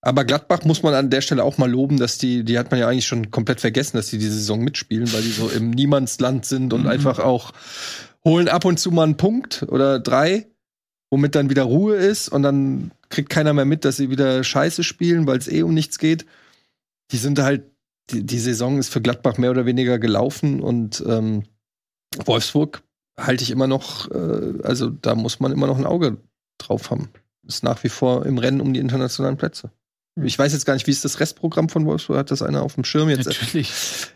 aber 0.00 0.24
Gladbach 0.24 0.64
muss 0.64 0.82
man 0.82 0.94
an 0.94 1.10
der 1.10 1.20
Stelle 1.20 1.44
auch 1.44 1.58
mal 1.58 1.70
loben, 1.70 1.96
dass 1.96 2.18
die, 2.18 2.44
die 2.44 2.58
hat 2.58 2.70
man 2.70 2.80
ja 2.80 2.88
eigentlich 2.88 3.06
schon 3.06 3.30
komplett 3.30 3.60
vergessen, 3.60 3.96
dass 3.96 4.08
die 4.08 4.18
diese 4.18 4.34
Saison 4.34 4.60
mitspielen, 4.60 5.12
weil 5.12 5.22
die 5.22 5.30
so 5.30 5.48
im 5.48 5.70
Niemandsland 5.70 6.44
sind 6.44 6.72
und 6.72 6.82
mhm. 6.82 6.88
einfach 6.88 7.20
auch 7.20 7.52
holen 8.24 8.48
ab 8.48 8.64
und 8.64 8.80
zu 8.80 8.90
mal 8.90 9.04
einen 9.04 9.16
Punkt 9.16 9.64
oder 9.68 10.00
drei, 10.00 10.46
womit 11.12 11.34
dann 11.34 11.50
wieder 11.50 11.64
Ruhe 11.64 11.96
ist 11.96 12.30
und 12.30 12.42
dann 12.42 12.90
kriegt 13.10 13.28
keiner 13.28 13.52
mehr 13.52 13.66
mit, 13.66 13.84
dass 13.84 13.98
sie 13.98 14.08
wieder 14.08 14.42
Scheiße 14.42 14.82
spielen, 14.82 15.26
weil 15.26 15.36
es 15.36 15.46
eh 15.46 15.62
um 15.62 15.74
nichts 15.74 15.98
geht. 15.98 16.24
Die 17.10 17.18
sind 17.18 17.38
halt 17.38 17.64
die, 18.08 18.24
die 18.24 18.38
Saison 18.38 18.78
ist 18.78 18.88
für 18.88 19.02
Gladbach 19.02 19.36
mehr 19.36 19.50
oder 19.50 19.66
weniger 19.66 19.98
gelaufen 19.98 20.60
und 20.60 21.04
ähm, 21.06 21.42
Wolfsburg 22.24 22.82
halte 23.18 23.44
ich 23.44 23.50
immer 23.50 23.66
noch, 23.66 24.10
äh, 24.10 24.62
also 24.62 24.88
da 24.88 25.14
muss 25.14 25.38
man 25.38 25.52
immer 25.52 25.66
noch 25.66 25.76
ein 25.76 25.84
Auge 25.84 26.16
drauf 26.56 26.90
haben. 26.90 27.10
Ist 27.46 27.62
nach 27.62 27.84
wie 27.84 27.90
vor 27.90 28.24
im 28.24 28.38
Rennen 28.38 28.62
um 28.62 28.72
die 28.72 28.80
internationalen 28.80 29.36
Plätze. 29.36 29.70
Hm. 30.18 30.24
Ich 30.24 30.38
weiß 30.38 30.54
jetzt 30.54 30.64
gar 30.64 30.72
nicht, 30.72 30.86
wie 30.86 30.92
ist 30.92 31.04
das 31.04 31.20
Restprogramm 31.20 31.68
von 31.68 31.84
Wolfsburg? 31.84 32.16
Hat 32.16 32.30
das 32.30 32.40
einer 32.40 32.62
auf 32.62 32.76
dem 32.76 32.84
Schirm 32.84 33.10
jetzt? 33.10 33.26
Natürlich. 33.26 33.70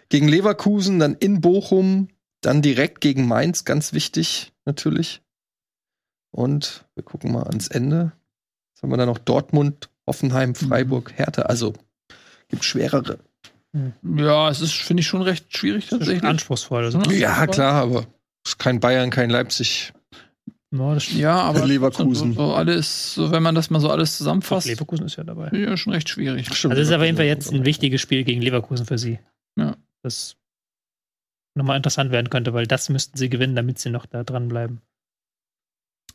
Gegen 0.09 0.29
Leverkusen, 0.29 0.99
dann 0.99 1.15
in 1.15 1.43
Bochum, 1.43 2.09
dann 2.41 2.63
direkt 2.63 3.03
gegen 3.03 3.29
Mainz, 3.29 3.67
ganz 3.67 3.93
wichtig 3.93 4.55
natürlich. 4.65 5.21
Und 6.31 6.85
wir 6.95 7.05
gucken 7.05 7.33
mal 7.33 7.45
ans 7.45 7.69
Ende. 7.69 8.13
Jetzt 8.75 8.83
haben 8.83 8.91
wir 8.91 8.97
dann 8.97 9.09
noch 9.09 9.19
Dortmund, 9.19 9.91
Hoffenheim, 10.07 10.55
Freiburg, 10.55 11.13
Hertha. 11.17 11.43
Also 11.43 11.73
gibt 12.49 12.65
schwerere 12.65 13.19
ja, 14.03 14.49
es 14.49 14.61
ist, 14.61 14.75
finde 14.75 15.03
ich, 15.03 15.07
schon 15.07 15.23
recht 15.23 15.57
schwierig 15.57 15.89
tatsächlich. 15.89 16.25
anspruchsvoll. 16.25 16.85
Also 16.85 17.01
ja, 17.11 17.47
klar, 17.47 17.83
aber 17.83 18.01
es 18.45 18.53
ist 18.53 18.59
kein 18.59 18.81
Bayern, 18.81 19.11
kein 19.11 19.31
Leipzig. 19.31 19.93
Ja, 20.73 20.97
ja 20.97 21.41
aber 21.41 21.67
Leverkusen. 21.67 22.35
So, 22.35 22.49
so, 22.49 22.55
alles, 22.55 23.15
so, 23.15 23.31
wenn 23.31 23.43
man 23.43 23.55
das 23.55 23.71
mal 23.71 23.81
so 23.81 23.91
alles 23.91 24.17
zusammenfasst. 24.17 24.67
Leverkusen 24.67 25.07
ist 25.07 25.17
ja 25.17 25.25
dabei. 25.25 25.51
Ja, 25.57 25.77
schon 25.77 25.93
recht 25.93 26.09
schwierig. 26.09 26.53
Stimmt, 26.55 26.73
also, 26.73 26.83
es 26.83 26.89
ist 26.89 26.95
auf 26.95 27.03
jeden 27.03 27.17
Fall 27.17 27.27
jetzt 27.27 27.53
ein 27.53 27.65
wichtiges 27.65 28.01
Spiel 28.01 28.25
gegen 28.25 28.43
Leverkusen 28.43 28.87
für 28.87 28.99
sie. 28.99 29.19
Ja. 29.59 29.77
Das 30.03 30.37
nochmal 31.55 31.77
interessant 31.77 32.11
werden 32.11 32.31
könnte, 32.31 32.53
weil 32.53 32.67
das 32.67 32.89
müssten 32.89 33.17
sie 33.17 33.31
gewinnen, 33.31 33.57
damit 33.57 33.79
sie 33.79 33.91
noch 33.91 34.07
da 34.07 34.25
dranbleiben. 34.25 34.81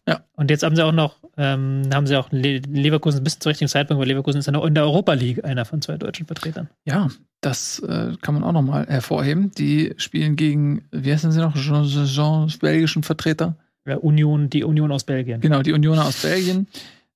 Ja. 0.07 0.21
Und 0.33 0.49
jetzt 0.49 0.63
haben 0.63 0.75
sie 0.75 0.83
auch 0.83 0.91
noch, 0.91 1.17
ähm, 1.37 1.83
haben 1.93 2.07
sie 2.07 2.15
auch 2.15 2.29
Leverkusen 2.31 3.23
bis 3.23 3.39
zum 3.39 3.49
richtigen 3.49 3.69
Zeitpunkt, 3.69 4.01
weil 4.01 4.07
Leverkusen 4.07 4.39
ist 4.39 4.47
in 4.47 4.73
der 4.73 4.83
Europa 4.83 5.13
League 5.13 5.45
einer 5.45 5.65
von 5.65 5.81
zwei 5.81 5.97
deutschen 5.97 6.25
Vertretern. 6.25 6.69
Ja, 6.85 7.09
das 7.41 7.79
äh, 7.79 8.13
kann 8.21 8.33
man 8.33 8.43
auch 8.43 8.51
noch 8.51 8.63
mal 8.63 8.87
hervorheben. 8.87 9.51
Die 9.51 9.93
spielen 9.97 10.35
gegen, 10.35 10.85
wie 10.91 11.11
heißen 11.11 11.31
sie 11.31 11.39
noch, 11.39 11.55
Jean, 11.55 11.85
Jean 11.85 12.51
belgischen 12.59 13.03
Vertreter? 13.03 13.55
Ja, 13.85 13.97
Union, 13.97 14.49
die 14.49 14.63
Union 14.63 14.91
aus 14.91 15.03
Belgien. 15.03 15.41
Genau, 15.41 15.61
die 15.61 15.73
Union 15.73 15.97
aus 15.97 16.21
Belgien. 16.21 16.67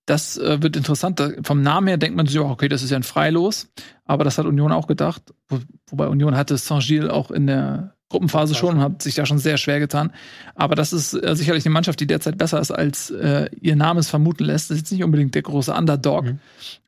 Das 0.06 0.38
äh, 0.38 0.62
wird 0.62 0.76
interessant. 0.76 1.22
Vom 1.44 1.62
Namen 1.62 1.88
her 1.88 1.98
denkt 1.98 2.16
man 2.16 2.28
sich 2.28 2.38
auch, 2.40 2.50
okay, 2.50 2.70
das 2.70 2.84
ist 2.84 2.92
ja 2.92 2.98
ein 2.98 3.04
Freilos. 3.04 3.72
Aber 4.06 4.24
das 4.24 4.38
hat 4.38 4.46
Union 4.46 4.72
auch 4.72 4.88
gedacht. 4.88 5.34
Wo, 5.48 5.60
wobei 5.88 6.08
Union 6.08 6.36
hatte 6.36 6.58
Saint-Gilles 6.58 7.10
auch 7.10 7.32
in 7.32 7.48
der 7.48 7.96
Gruppenphase 8.10 8.54
schon 8.54 8.76
und 8.76 8.82
hat 8.82 9.02
sich 9.02 9.16
da 9.16 9.26
schon 9.26 9.40
sehr 9.40 9.58
schwer 9.58 9.80
getan. 9.80 10.12
Aber 10.54 10.76
das 10.76 10.94
ist 10.94 11.14
äh, 11.14 11.36
sicherlich 11.36 11.66
eine 11.66 11.74
Mannschaft, 11.74 12.00
die 12.00 12.08
derzeit 12.08 12.38
besser 12.38 12.60
ist, 12.60 12.72
als 12.72 13.10
äh, 13.10 13.50
ihr 13.60 13.76
Name 13.76 14.00
es 14.00 14.10
vermuten 14.10 14.46
lässt. 14.46 14.70
Das 14.70 14.76
ist 14.76 14.84
jetzt 14.84 14.92
nicht 14.92 15.04
unbedingt 15.04 15.34
der 15.34 15.42
große 15.42 15.74
Underdog, 15.74 16.26
mhm. 16.26 16.40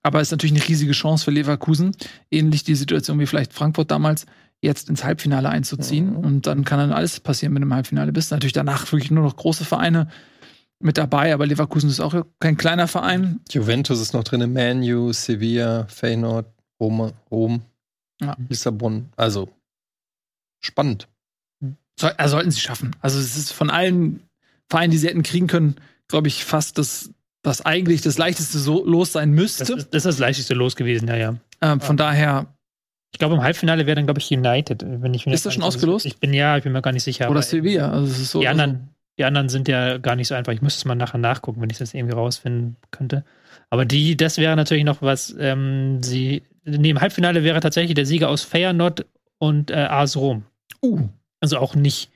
aber 0.04 0.22
ist 0.22 0.32
natürlich 0.32 0.56
eine 0.56 0.68
riesige 0.68 0.92
Chance 0.92 1.26
für 1.26 1.32
Leverkusen. 1.32 1.96
Ähnlich 2.30 2.64
die 2.64 2.76
Situation 2.76 3.20
wie 3.20 3.26
vielleicht 3.26 3.54
Frankfurt 3.54 3.90
damals, 3.90 4.26
jetzt 4.62 4.90
ins 4.90 5.04
Halbfinale 5.04 5.50
einzuziehen. 5.50 6.12
Mhm. 6.12 6.18
Und 6.18 6.48
dann 6.48 6.64
kann 6.66 6.80
dann 6.80 6.92
alles 6.92 7.20
passieren 7.20 7.54
mit 7.54 7.64
dem 7.64 7.74
Halbfinale. 7.74 8.12
Bist 8.12 8.32
natürlich 8.32 8.54
danach 8.54 8.92
wirklich 8.92 9.12
nur 9.12 9.24
noch 9.24 9.36
große 9.36 9.66
Vereine 9.66 10.08
mit 10.80 10.98
dabei, 10.98 11.34
aber 11.34 11.48
Leverkusen 11.48 11.90
ist 11.90 12.00
auch 12.00 12.14
kein 12.40 12.58
kleiner 12.58 12.88
Verein. 12.88 13.40
Juventus 13.50 14.00
ist 14.00 14.14
noch 14.14 14.24
drin, 14.24 14.54
Manu, 14.54 15.12
Sevilla, 15.12 15.88
Feyenoord, 15.88 16.46
Rom, 16.80 17.12
Rom 17.32 17.62
ja. 18.22 18.36
Lissabon. 18.50 19.10
Also 19.16 19.50
spannend. 20.60 21.08
So, 22.00 22.08
also 22.18 22.38
sollten 22.38 22.52
sie 22.52 22.60
schaffen. 22.60 22.96
Also 23.02 23.20
es 23.20 23.38
ist 23.38 23.52
von 23.52 23.70
allen 23.70 24.22
Vereinen, 24.70 24.92
die 24.92 24.98
sie 24.98 25.08
hätten 25.08 25.24
kriegen 25.24 25.48
können, 25.48 25.76
glaube 26.08 26.28
ich, 26.28 26.46
fast 26.46 26.78
das, 26.78 27.12
was 27.44 27.66
eigentlich 27.66 28.02
das 28.02 28.18
leichteste 28.18 28.60
so 28.60 28.86
Los 28.86 29.12
sein 29.14 29.32
müsste. 29.32 29.66
Das 29.66 29.70
ist, 29.70 29.94
das, 29.94 30.06
ist 30.06 30.06
das 30.06 30.20
leichteste 30.20 30.54
Los 30.54 30.76
gewesen, 30.76 31.08
ja, 31.08 31.16
ja. 31.16 31.36
Ähm, 31.62 31.82
von 31.82 31.98
ja. 31.98 32.06
daher. 32.06 32.54
Ich 33.14 33.20
glaube, 33.20 33.36
im 33.36 33.42
Halbfinale 33.42 33.86
wäre 33.86 33.96
dann, 33.96 34.06
glaube 34.06 34.20
ich, 34.20 34.30
United. 34.30 34.84
Wenn 34.86 35.14
ich 35.14 35.26
ist 35.26 35.46
das 35.46 35.54
schon 35.54 35.64
ausgelost? 35.64 36.06
Ich 36.06 36.18
bin 36.18 36.34
ja, 36.34 36.58
ich 36.58 36.64
bin 36.64 36.74
mir 36.74 36.82
gar 36.82 36.92
nicht 36.92 37.04
sicher. 37.04 37.32
Oder 37.32 37.42
Sevilla. 37.42 37.90
Also 37.90 38.12
es 38.12 38.20
ist 38.20 38.32
so 38.32 38.42
die, 38.42 38.48
anderen, 38.50 38.90
die 39.18 39.24
anderen 39.24 39.50
sind 39.50 39.68
ja 39.70 39.98
gar 39.98 40.16
nicht 40.16 40.28
so 40.28 40.36
einfach. 40.36 40.52
Ich 40.52 40.62
müsste 40.62 40.80
es 40.80 40.86
mal 40.86 40.94
nachher 40.94 41.18
nachgucken, 41.18 41.62
wenn 41.62 41.70
ich 41.70 41.78
das 41.78 41.94
irgendwie 41.94 42.14
rausfinden 42.14 42.76
könnte. 42.92 43.24
Aber 43.70 43.86
die, 43.86 44.18
das 44.18 44.38
wäre 44.38 44.56
natürlich 44.56 44.84
noch 44.84 45.02
was, 45.02 45.34
ähm, 45.40 46.04
sie, 46.04 46.44
nee, 46.66 46.90
im 46.90 47.02
Halbfinale 47.02 47.44
wäre 47.44 47.62
tatsächlich 47.62 47.96
der 47.96 48.06
Sieger 48.06 48.30
aus 48.30 48.44
Feyenoord 48.44 49.06
und 49.40 49.72
äh, 49.72 49.76
AS 49.76 50.16
Rom. 50.16 50.44
Uh. 50.82 51.08
Also 51.40 51.58
auch 51.58 51.76
nicht 51.76 52.10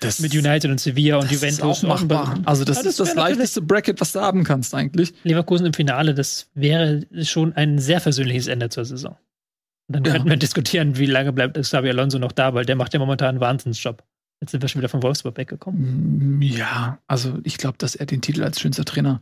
das, 0.00 0.20
mit 0.20 0.34
United 0.34 0.70
und 0.70 0.80
Sevilla 0.80 1.18
und 1.18 1.30
Juventus. 1.30 1.58
Ist 1.58 1.62
auch 1.62 1.82
machbar. 1.82 2.38
Also 2.44 2.64
das, 2.64 2.78
ja, 2.78 2.82
das 2.82 2.92
ist 2.92 3.00
das 3.00 3.14
leichteste 3.14 3.62
Bracket, 3.62 4.00
was 4.00 4.12
du 4.12 4.20
haben 4.20 4.44
kannst 4.44 4.74
eigentlich. 4.74 5.14
Leverkusen 5.22 5.66
im 5.66 5.72
Finale, 5.72 6.14
das 6.14 6.48
wäre 6.54 7.06
schon 7.22 7.52
ein 7.54 7.78
sehr 7.78 8.00
versöhnliches 8.00 8.48
Ende 8.48 8.68
zur 8.68 8.84
Saison. 8.84 9.16
Und 9.88 9.96
dann 9.96 10.04
ja. 10.04 10.12
könnten 10.12 10.28
wir 10.28 10.36
diskutieren, 10.36 10.98
wie 10.98 11.06
lange 11.06 11.32
bleibt 11.32 11.60
Xabi 11.60 11.90
Alonso 11.90 12.18
noch 12.18 12.32
da, 12.32 12.54
weil 12.54 12.64
der 12.64 12.76
macht 12.76 12.92
ja 12.94 13.00
momentan 13.00 13.30
einen 13.30 13.40
Wahnsinnsjob. 13.40 14.02
Jetzt 14.40 14.52
sind 14.52 14.62
wir 14.62 14.68
schon 14.68 14.80
wieder 14.80 14.88
von 14.88 15.02
Wolfsburg 15.02 15.36
weggekommen. 15.36 16.38
Mm, 16.38 16.42
ja, 16.42 16.98
also 17.06 17.38
ich 17.44 17.58
glaube, 17.58 17.76
dass 17.78 17.94
er 17.94 18.06
den 18.06 18.22
Titel 18.22 18.42
als 18.42 18.60
schönster 18.60 18.84
Trainer 18.84 19.20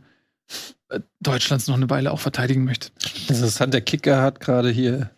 äh, 0.89 1.01
Deutschlands 1.19 1.67
noch 1.67 1.75
eine 1.75 1.89
Weile 1.89 2.11
auch 2.11 2.19
verteidigen 2.19 2.63
möchte. 2.63 2.89
Interessant, 3.27 3.73
der 3.73 3.81
Kicker 3.81 4.21
hat 4.21 4.39
gerade 4.39 4.69
hier 4.69 5.09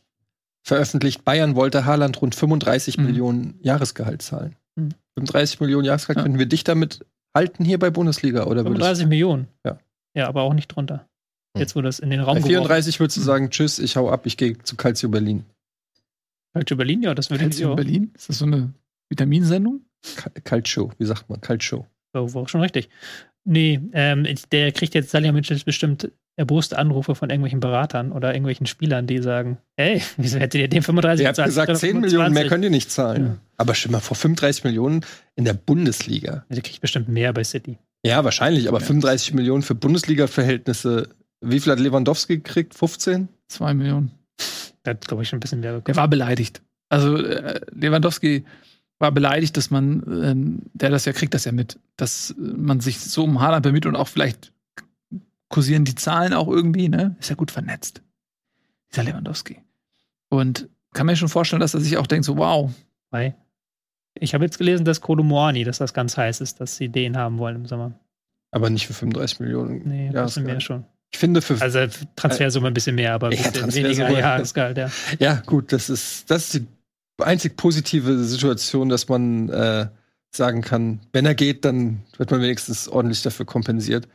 veröffentlicht, 0.63 1.25
Bayern 1.25 1.55
wollte 1.55 1.85
Haaland 1.85 2.21
rund 2.21 2.35
35 2.35 2.97
mhm. 2.97 3.05
Millionen 3.05 3.59
Jahresgehalt 3.61 4.21
zahlen. 4.21 4.55
Mhm. 4.75 4.91
35 5.15 5.59
Millionen 5.59 5.85
Jahresgehalt, 5.85 6.17
ja. 6.17 6.23
können 6.23 6.39
wir 6.39 6.45
dich 6.45 6.63
damit 6.63 7.05
halten 7.35 7.65
hier 7.65 7.79
bei 7.79 7.89
Bundesliga? 7.89 8.45
Oder 8.45 8.63
35 8.63 9.07
Millionen? 9.07 9.47
Ja. 9.65 9.79
Ja, 10.15 10.27
aber 10.27 10.41
auch 10.43 10.53
nicht 10.53 10.67
drunter. 10.67 11.07
Hm. 11.55 11.61
Jetzt, 11.61 11.75
wo 11.75 11.81
das 11.81 11.99
in 11.99 12.09
den 12.09 12.21
Raum 12.21 12.35
Bei 12.35 12.43
34 12.43 12.99
würdest 12.99 13.17
du 13.17 13.21
sagen, 13.21 13.49
tschüss, 13.49 13.79
ich 13.79 13.95
hau 13.95 14.09
ab, 14.09 14.25
ich 14.25 14.37
gehe 14.37 14.57
zu 14.59 14.75
Calcio 14.75 15.09
Berlin. 15.09 15.45
Calcio 16.53 16.75
Berlin, 16.75 17.01
ja, 17.01 17.13
das 17.13 17.29
würde 17.29 17.45
ich 17.45 17.51
Calcio 17.51 17.75
Berlin? 17.75 18.11
Ist 18.15 18.29
das 18.29 18.39
so 18.39 18.45
eine 18.45 18.73
Vitaminsendung? 19.09 19.81
Calcio, 20.43 20.91
wie 20.97 21.05
sagt 21.05 21.29
man? 21.29 21.39
Calcio. 21.41 21.85
Oh, 22.13 22.33
war 22.33 22.43
auch 22.43 22.49
schon 22.49 22.61
richtig. 22.61 22.89
Nee, 23.43 23.79
ähm, 23.93 24.27
der 24.51 24.71
kriegt 24.71 24.93
jetzt 24.93 25.11
Salihamidzic 25.11 25.65
bestimmt 25.65 26.11
erboste 26.35 26.77
Anrufe 26.77 27.15
von 27.15 27.29
irgendwelchen 27.29 27.59
Beratern 27.59 28.11
oder 28.11 28.33
irgendwelchen 28.33 28.65
Spielern, 28.65 29.07
die 29.07 29.19
sagen, 29.19 29.57
hey, 29.75 30.01
wieso 30.17 30.39
hättet 30.39 30.61
ihr 30.61 30.67
dem 30.67 30.83
35 30.83 31.23
Ihr 31.23 31.27
habt 31.27 31.43
gesagt, 31.43 31.77
10 31.77 31.99
Millionen 31.99 32.33
mehr 32.33 32.47
könnt 32.47 32.63
ihr 32.63 32.69
nicht 32.69 32.91
zahlen. 32.91 33.25
Ja. 33.25 33.37
Aber 33.57 33.75
schon 33.75 33.91
mal 33.91 33.99
vor 33.99 34.15
35 34.17 34.63
Millionen 34.63 35.05
in 35.35 35.45
der 35.45 35.53
Bundesliga. 35.53 36.45
Der 36.49 36.61
kriegt 36.61 36.81
bestimmt 36.81 37.09
mehr 37.09 37.33
bei 37.33 37.43
City. 37.43 37.77
Ja, 38.05 38.23
wahrscheinlich, 38.23 38.67
aber 38.67 38.79
ja. 38.79 38.85
35 38.85 39.33
Millionen 39.33 39.61
für 39.61 39.75
Bundesliga-Verhältnisse. 39.75 41.09
Wie 41.41 41.59
viel 41.59 41.71
hat 41.71 41.79
Lewandowski 41.79 42.37
gekriegt? 42.37 42.73
15? 42.73 43.27
2 43.49 43.73
Millionen. 43.73 44.11
Der 44.85 44.95
hat, 44.95 45.07
glaube 45.07 45.23
ich, 45.23 45.29
schon 45.29 45.37
ein 45.37 45.41
bisschen 45.41 45.59
mehr 45.59 45.73
bekommen. 45.73 45.85
Der 45.85 45.95
war 45.97 46.07
beleidigt. 46.07 46.61
Also 46.89 47.17
äh, 47.17 47.61
Lewandowski 47.71 48.45
war 48.97 49.11
beleidigt, 49.11 49.57
dass 49.57 49.69
man, 49.69 50.01
äh, 50.23 50.69
der 50.73 50.89
das 50.89 51.05
ja 51.05 51.13
kriegt, 51.13 51.33
das 51.33 51.45
ja 51.45 51.51
mit, 51.51 51.77
dass 51.97 52.33
man 52.37 52.79
sich 52.79 52.99
so 52.99 53.23
um 53.23 53.41
Haaland 53.41 53.63
bemüht 53.63 53.85
und 53.85 53.95
auch 53.95 54.07
vielleicht 54.07 54.51
kursieren 55.51 55.85
die 55.85 55.95
Zahlen 55.95 56.33
auch 56.33 56.47
irgendwie, 56.47 56.89
ne? 56.89 57.15
Ist 57.19 57.29
ja 57.29 57.35
gut 57.35 57.51
vernetzt. 57.51 58.01
Dieser 58.91 59.03
Lewandowski. 59.03 59.61
Und 60.29 60.69
kann 60.93 61.05
mir 61.05 61.15
schon 61.15 61.29
vorstellen, 61.29 61.59
dass 61.59 61.73
er 61.73 61.81
sich 61.81 61.97
auch 61.97 62.07
denkt, 62.07 62.25
so, 62.25 62.37
wow. 62.37 62.71
Weil 63.11 63.35
ich 64.15 64.33
habe 64.33 64.43
jetzt 64.43 64.57
gelesen, 64.57 64.85
dass 64.85 65.01
Moani, 65.01 65.63
dass 65.63 65.77
das 65.77 65.93
ganz 65.93 66.17
heiß 66.17 66.41
ist, 66.41 66.59
dass 66.59 66.77
sie 66.77 66.89
den 66.89 67.17
haben 67.17 67.37
wollen 67.37 67.57
im 67.57 67.65
Sommer. 67.65 67.99
Aber 68.51 68.69
nicht 68.69 68.87
für 68.87 68.93
35 68.93 69.39
Millionen. 69.39 69.87
Nee, 69.87 70.09
ein 70.09 70.13
bisschen 70.13 70.45
mehr 70.45 70.59
schon. 70.59 70.85
Ich 71.13 71.19
finde 71.19 71.41
für. 71.41 71.61
Also 71.61 71.79
Transfersumme 72.15 72.67
ein 72.67 72.73
bisschen 72.73 72.95
mehr, 72.95 73.13
aber 73.13 73.27
ein 73.27 73.37
bisschen 73.37 73.69
ja, 73.69 73.73
weniger 73.73 74.09
Jahresgehalt, 74.19 74.77
ja. 74.77 74.89
Ja, 75.19 75.35
gut, 75.45 75.71
das 75.71 75.89
ist, 75.89 76.29
das 76.29 76.45
ist 76.45 76.53
die 76.55 76.67
einzig 77.23 77.55
positive 77.55 78.23
Situation, 78.23 78.89
dass 78.89 79.07
man 79.07 79.49
äh, 79.49 79.87
sagen 80.31 80.61
kann, 80.61 80.99
wenn 81.13 81.25
er 81.25 81.35
geht, 81.35 81.65
dann 81.65 82.01
wird 82.17 82.31
man 82.31 82.41
wenigstens 82.41 82.87
ordentlich 82.87 83.21
dafür 83.21 83.45
kompensiert. 83.45 84.07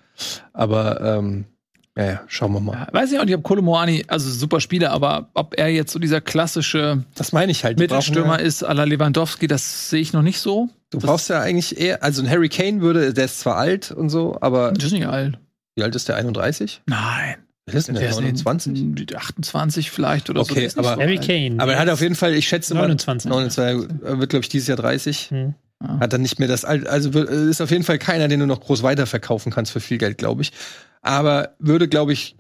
Aber 0.53 1.01
ähm, 1.01 1.45
ja, 1.97 2.05
ja, 2.05 2.21
schauen 2.27 2.53
wir 2.53 2.61
mal. 2.61 2.75
Ja, 2.75 2.89
weiß 2.93 3.13
ich 3.13 3.19
auch 3.19 3.25
nicht, 3.25 3.35
ob 3.35 3.43
Kolomoani, 3.43 4.05
also 4.09 4.31
super 4.31 4.61
Spieler, 4.61 4.93
aber 4.93 5.31
ob 5.33 5.59
er 5.59 5.69
jetzt 5.69 5.93
so 5.93 5.99
dieser 5.99 6.21
klassische 6.21 7.05
das 7.15 7.33
meine 7.33 7.53
ich 7.53 7.65
halt, 7.65 7.79
Mittelstürmer 7.79 8.39
ist 8.39 8.63
à 8.63 8.75
la 8.75 8.85
Lewandowski, 8.85 9.47
das 9.47 9.89
sehe 9.89 10.01
ich 10.01 10.13
noch 10.13 10.23
nicht 10.23 10.39
so. 10.41 10.69
Du 10.91 10.99
das 10.99 11.07
brauchst 11.07 11.31
ja 11.31 11.41
eigentlich 11.41 11.79
eher, 11.79 12.03
also 12.03 12.23
ein 12.23 12.29
Harry 12.29 12.51
Kane 12.51 12.83
würde, 12.83 13.15
der 13.15 13.25
ist 13.25 13.41
zwar 13.41 13.57
alt 13.57 13.93
und 13.93 14.11
so, 14.11 14.37
aber. 14.41 14.73
Der 14.73 14.87
ist 14.87 14.93
nicht 14.93 15.07
alt. 15.07 15.39
Wie 15.75 15.83
alt 15.83 15.95
ist 15.95 16.09
der? 16.09 16.17
31? 16.17 16.83
Nein. 16.87 17.37
Wer 17.67 17.75
ist 17.79 17.89
denn 17.89 17.97
der? 17.97 18.11
29? 18.11 19.17
28 19.17 19.91
vielleicht 19.91 20.31
oder 20.31 20.43
okay, 20.43 20.69
so. 20.69 20.79
Aber, 20.79 21.03
Harry 21.03 21.19
Kane. 21.19 21.57
Aber 21.59 21.75
er 21.75 21.81
hat 21.81 21.89
auf 21.89 22.01
jeden 22.01 22.15
Fall, 22.15 22.35
ich 22.35 22.47
schätze 22.47 22.75
29. 22.75 23.29
mal. 23.29 23.37
29. 23.37 24.05
Er 24.05 24.19
wird, 24.21 24.31
glaube 24.31 24.45
ich, 24.45 24.49
dieses 24.49 24.69
Jahr 24.69 24.77
30. 24.77 25.31
Hm. 25.31 25.55
Hat 25.85 26.13
dann 26.13 26.23
nicht 26.23 26.39
mehr 26.39 26.49
das 26.49 26.65
Alter, 26.65 26.91
also 26.91 27.11
ist 27.21 27.61
auf 27.61 27.71
jeden 27.71 27.85
Fall 27.85 27.99
keiner, 27.99 28.29
den 28.29 28.41
du 28.41 28.47
noch 28.47 28.61
groß 28.61 28.83
weiterverkaufen 28.83 29.53
kannst 29.53 29.73
für 29.73 29.81
viel 29.81 29.99
Geld, 29.99 30.17
glaube 30.17 30.43
ich. 30.43 30.53
Aber 31.03 31.55
würde, 31.59 31.87
glaube 31.87 32.13
ich, 32.13 32.37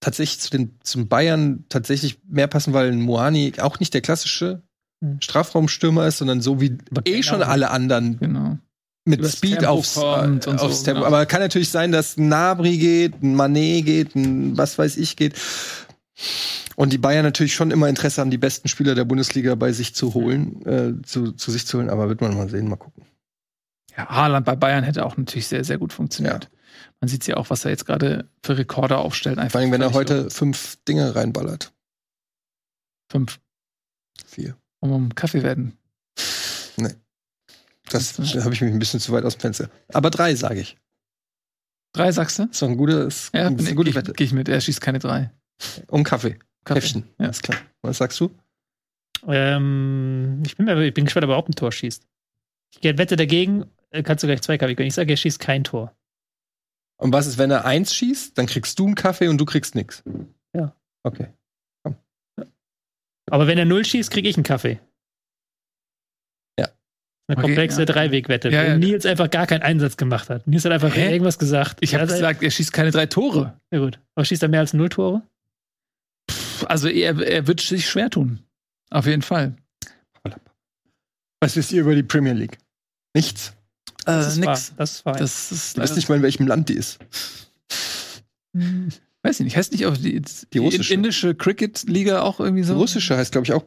tatsächlich 0.00 0.40
zu 0.40 0.50
den, 0.50 0.78
zum 0.82 1.08
Bayern 1.08 1.64
tatsächlich 1.68 2.18
mehr 2.26 2.46
passen, 2.46 2.72
weil 2.72 2.90
ein 2.90 3.00
Moani 3.00 3.52
auch 3.60 3.78
nicht 3.78 3.94
der 3.94 4.00
klassische 4.00 4.62
hm. 5.02 5.20
Strafraumstürmer 5.20 6.06
ist, 6.06 6.18
sondern 6.18 6.40
so 6.40 6.60
wie 6.60 6.78
Aber 6.90 7.02
eh 7.06 7.12
genau. 7.12 7.22
schon 7.22 7.42
alle 7.42 7.70
anderen. 7.70 8.18
Genau. 8.18 8.58
Mit 9.04 9.20
Übers 9.20 9.36
Speed 9.36 9.60
Tempo 9.60 9.66
aufs, 9.68 9.96
äh, 9.96 10.00
aufs 10.00 10.78
so, 10.78 10.84
Tempo. 10.84 11.00
Genau. 11.00 11.04
Aber 11.04 11.26
kann 11.26 11.40
natürlich 11.40 11.70
sein, 11.70 11.92
dass 11.92 12.16
ein 12.16 12.28
Nabri 12.28 12.76
geht, 12.78 13.22
ein 13.22 13.34
Manet 13.34 13.84
geht, 13.86 14.14
ein 14.14 14.56
was 14.56 14.78
weiß 14.78 14.96
ich 14.96 15.16
geht. 15.16 15.34
Und 16.78 16.92
die 16.92 16.98
Bayern 16.98 17.24
natürlich 17.24 17.56
schon 17.56 17.72
immer 17.72 17.88
Interesse 17.88 18.20
haben, 18.20 18.30
die 18.30 18.38
besten 18.38 18.68
Spieler 18.68 18.94
der 18.94 19.04
Bundesliga 19.04 19.56
bei 19.56 19.72
sich 19.72 19.96
zu 19.96 20.14
holen, 20.14 20.64
äh, 20.64 21.02
zu, 21.02 21.32
zu 21.32 21.50
sich 21.50 21.66
zu 21.66 21.78
holen, 21.78 21.90
aber 21.90 22.08
wird 22.08 22.20
man 22.20 22.36
mal 22.36 22.48
sehen, 22.48 22.68
mal 22.68 22.76
gucken. 22.76 23.04
Ja, 23.96 24.08
Haaland 24.08 24.46
bei 24.46 24.54
Bayern 24.54 24.84
hätte 24.84 25.04
auch 25.04 25.16
natürlich 25.16 25.48
sehr, 25.48 25.64
sehr 25.64 25.78
gut 25.78 25.92
funktioniert. 25.92 26.44
Ja. 26.44 26.50
Man 27.00 27.08
sieht 27.08 27.26
ja 27.26 27.36
auch, 27.36 27.50
was 27.50 27.64
er 27.64 27.72
jetzt 27.72 27.84
gerade 27.84 28.28
für 28.44 28.56
Rekorde 28.56 28.98
aufstellt. 28.98 29.40
Einfach 29.40 29.50
Vor 29.50 29.60
allem, 29.60 29.72
wenn 29.72 29.82
er 29.82 29.92
heute 29.92 30.24
so. 30.24 30.30
fünf 30.30 30.76
Dinge 30.86 31.16
reinballert. 31.16 31.72
Fünf. 33.10 33.40
Vier. 34.24 34.56
Um 34.78 34.92
um 34.92 35.14
Kaffee 35.16 35.42
werden. 35.42 35.76
Nee. 36.76 36.94
Das, 37.90 38.14
das 38.14 38.36
habe 38.36 38.54
ich 38.54 38.60
mich 38.60 38.72
ein 38.72 38.78
bisschen 38.78 39.00
zu 39.00 39.10
weit 39.10 39.24
aus 39.24 39.34
dem 39.34 39.40
Fenster. 39.40 39.68
Aber 39.92 40.10
drei, 40.10 40.32
sage 40.36 40.60
ich. 40.60 40.76
Drei 41.92 42.12
sagst 42.12 42.38
du? 42.38 42.46
Doch 42.46 42.68
ein 42.68 42.76
gutes, 42.76 43.32
ja, 43.34 43.48
eine 43.48 43.74
gute 43.74 43.96
Wette. 43.96 44.12
Gehe 44.12 44.26
ich 44.26 44.32
mit, 44.32 44.48
er 44.48 44.60
schießt 44.60 44.80
keine 44.80 45.00
drei. 45.00 45.32
Um 45.88 46.04
Kaffee. 46.04 46.38
Kaffee. 46.64 46.80
Käffchen. 46.80 47.08
Ja, 47.18 47.28
ist 47.28 47.42
klar. 47.42 47.58
Was 47.82 47.98
sagst 47.98 48.20
du? 48.20 48.30
Ähm, 49.26 50.42
ich, 50.46 50.56
bin 50.56 50.68
ich 50.68 50.94
bin 50.94 51.04
gespannt, 51.04 51.24
ob 51.24 51.30
er 51.30 51.36
auch 51.36 51.48
ein 51.48 51.54
Tor 51.54 51.72
schießt. 51.72 52.06
Ich 52.74 52.82
wette 52.82 53.16
dagegen, 53.16 53.66
äh, 53.90 54.02
kannst 54.02 54.22
du 54.22 54.26
gleich 54.26 54.42
zwei 54.42 54.58
Kaffee 54.58 54.74
gönnen. 54.74 54.88
Ich 54.88 54.94
sage, 54.94 55.12
er 55.12 55.16
schießt 55.16 55.40
kein 55.40 55.64
Tor. 55.64 55.94
Und 57.00 57.12
was 57.12 57.26
ist, 57.26 57.38
wenn 57.38 57.50
er 57.50 57.64
eins 57.64 57.94
schießt? 57.94 58.36
Dann 58.36 58.46
kriegst 58.46 58.78
du 58.78 58.86
einen 58.86 58.94
Kaffee 58.94 59.28
und 59.28 59.38
du 59.38 59.44
kriegst 59.44 59.74
nichts. 59.74 60.02
Ja. 60.54 60.74
Okay. 61.04 61.28
Komm. 61.84 61.96
Aber 63.30 63.46
wenn 63.46 63.58
er 63.58 63.64
null 63.64 63.84
schießt, 63.84 64.10
krieg 64.10 64.26
ich 64.26 64.36
einen 64.36 64.44
Kaffee. 64.44 64.80
Ja. 66.58 66.66
Eine 67.28 67.38
okay, 67.38 67.40
komplexe 67.42 67.80
ja. 67.80 67.84
Dreiwegwette, 67.84 68.50
ja, 68.50 68.74
wo 68.74 68.78
Nils 68.78 69.06
einfach 69.06 69.30
gar 69.30 69.46
keinen 69.46 69.62
Einsatz 69.62 69.96
gemacht 69.96 70.28
hat. 70.28 70.46
Nils 70.46 70.64
hat 70.64 70.72
einfach 70.72 70.94
Hä? 70.94 71.12
irgendwas 71.12 71.38
gesagt. 71.38 71.78
Ich 71.80 71.94
habe 71.94 72.06
gesagt, 72.06 72.42
er 72.42 72.50
schießt 72.50 72.72
keine 72.72 72.90
drei 72.90 73.06
Tore. 73.06 73.58
Ja 73.70 73.78
gut. 73.78 74.00
Aber 74.14 74.24
schießt 74.24 74.42
er 74.42 74.48
mehr 74.48 74.60
als 74.60 74.74
null 74.74 74.88
Tore? 74.88 75.22
Also 76.64 76.88
er, 76.88 77.18
er 77.20 77.46
wird 77.46 77.60
sich 77.60 77.88
schwer 77.88 78.10
tun. 78.10 78.40
Auf 78.90 79.06
jeden 79.06 79.22
Fall. 79.22 79.56
Was 81.40 81.56
wisst 81.56 81.72
ihr 81.72 81.82
über 81.82 81.94
die 81.94 82.02
Premier 82.02 82.32
League? 82.32 82.58
Nichts. 83.14 83.54
Äh, 84.00 84.12
das 84.12 84.28
ist 84.28 84.38
nix. 84.38 84.46
Wahr. 84.46 84.76
Das 84.78 84.92
ist 84.92 85.06
wahr. 85.06 85.16
Das 85.16 85.52
ist 85.52 85.76
du 85.76 85.82
weißt 85.82 85.96
nicht 85.96 86.08
mal, 86.08 86.16
in 86.16 86.22
welchem 86.22 86.46
Land 86.46 86.68
die 86.68 86.74
ist. 86.74 86.98
Hm. 88.56 88.88
Weiß 89.22 89.40
ich 89.40 89.44
nicht. 89.44 89.56
Heißt 89.56 89.72
nicht 89.72 89.86
auch 89.86 89.96
die, 89.96 90.22
die, 90.52 90.58
russische. 90.58 90.94
indische 90.94 91.34
Cricket-Liga 91.34 92.22
auch 92.22 92.40
irgendwie 92.40 92.62
so? 92.62 92.74
Die 92.74 92.80
russische 92.80 93.16
heißt, 93.16 93.32
glaube 93.32 93.46
ich, 93.46 93.52
auch 93.52 93.64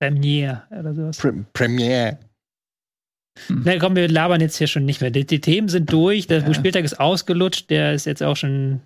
Premier 0.00 0.66
oder 0.70 0.94
sowas. 0.94 1.16
Pre 1.18 1.44
Premier. 1.52 2.18
Hm. 3.48 3.62
Na 3.64 3.78
komm, 3.78 3.96
wir 3.96 4.08
labern 4.08 4.40
jetzt 4.40 4.56
hier 4.56 4.66
schon 4.66 4.84
nicht 4.84 5.00
mehr. 5.00 5.10
Die, 5.10 5.26
die 5.26 5.40
Themen 5.40 5.68
sind 5.68 5.92
durch, 5.92 6.26
der 6.26 6.40
ja. 6.40 6.54
Spieltag 6.54 6.84
ist 6.84 6.98
ausgelutscht, 7.00 7.70
der 7.70 7.94
ist 7.94 8.06
jetzt 8.06 8.22
auch 8.22 8.36
schon 8.36 8.80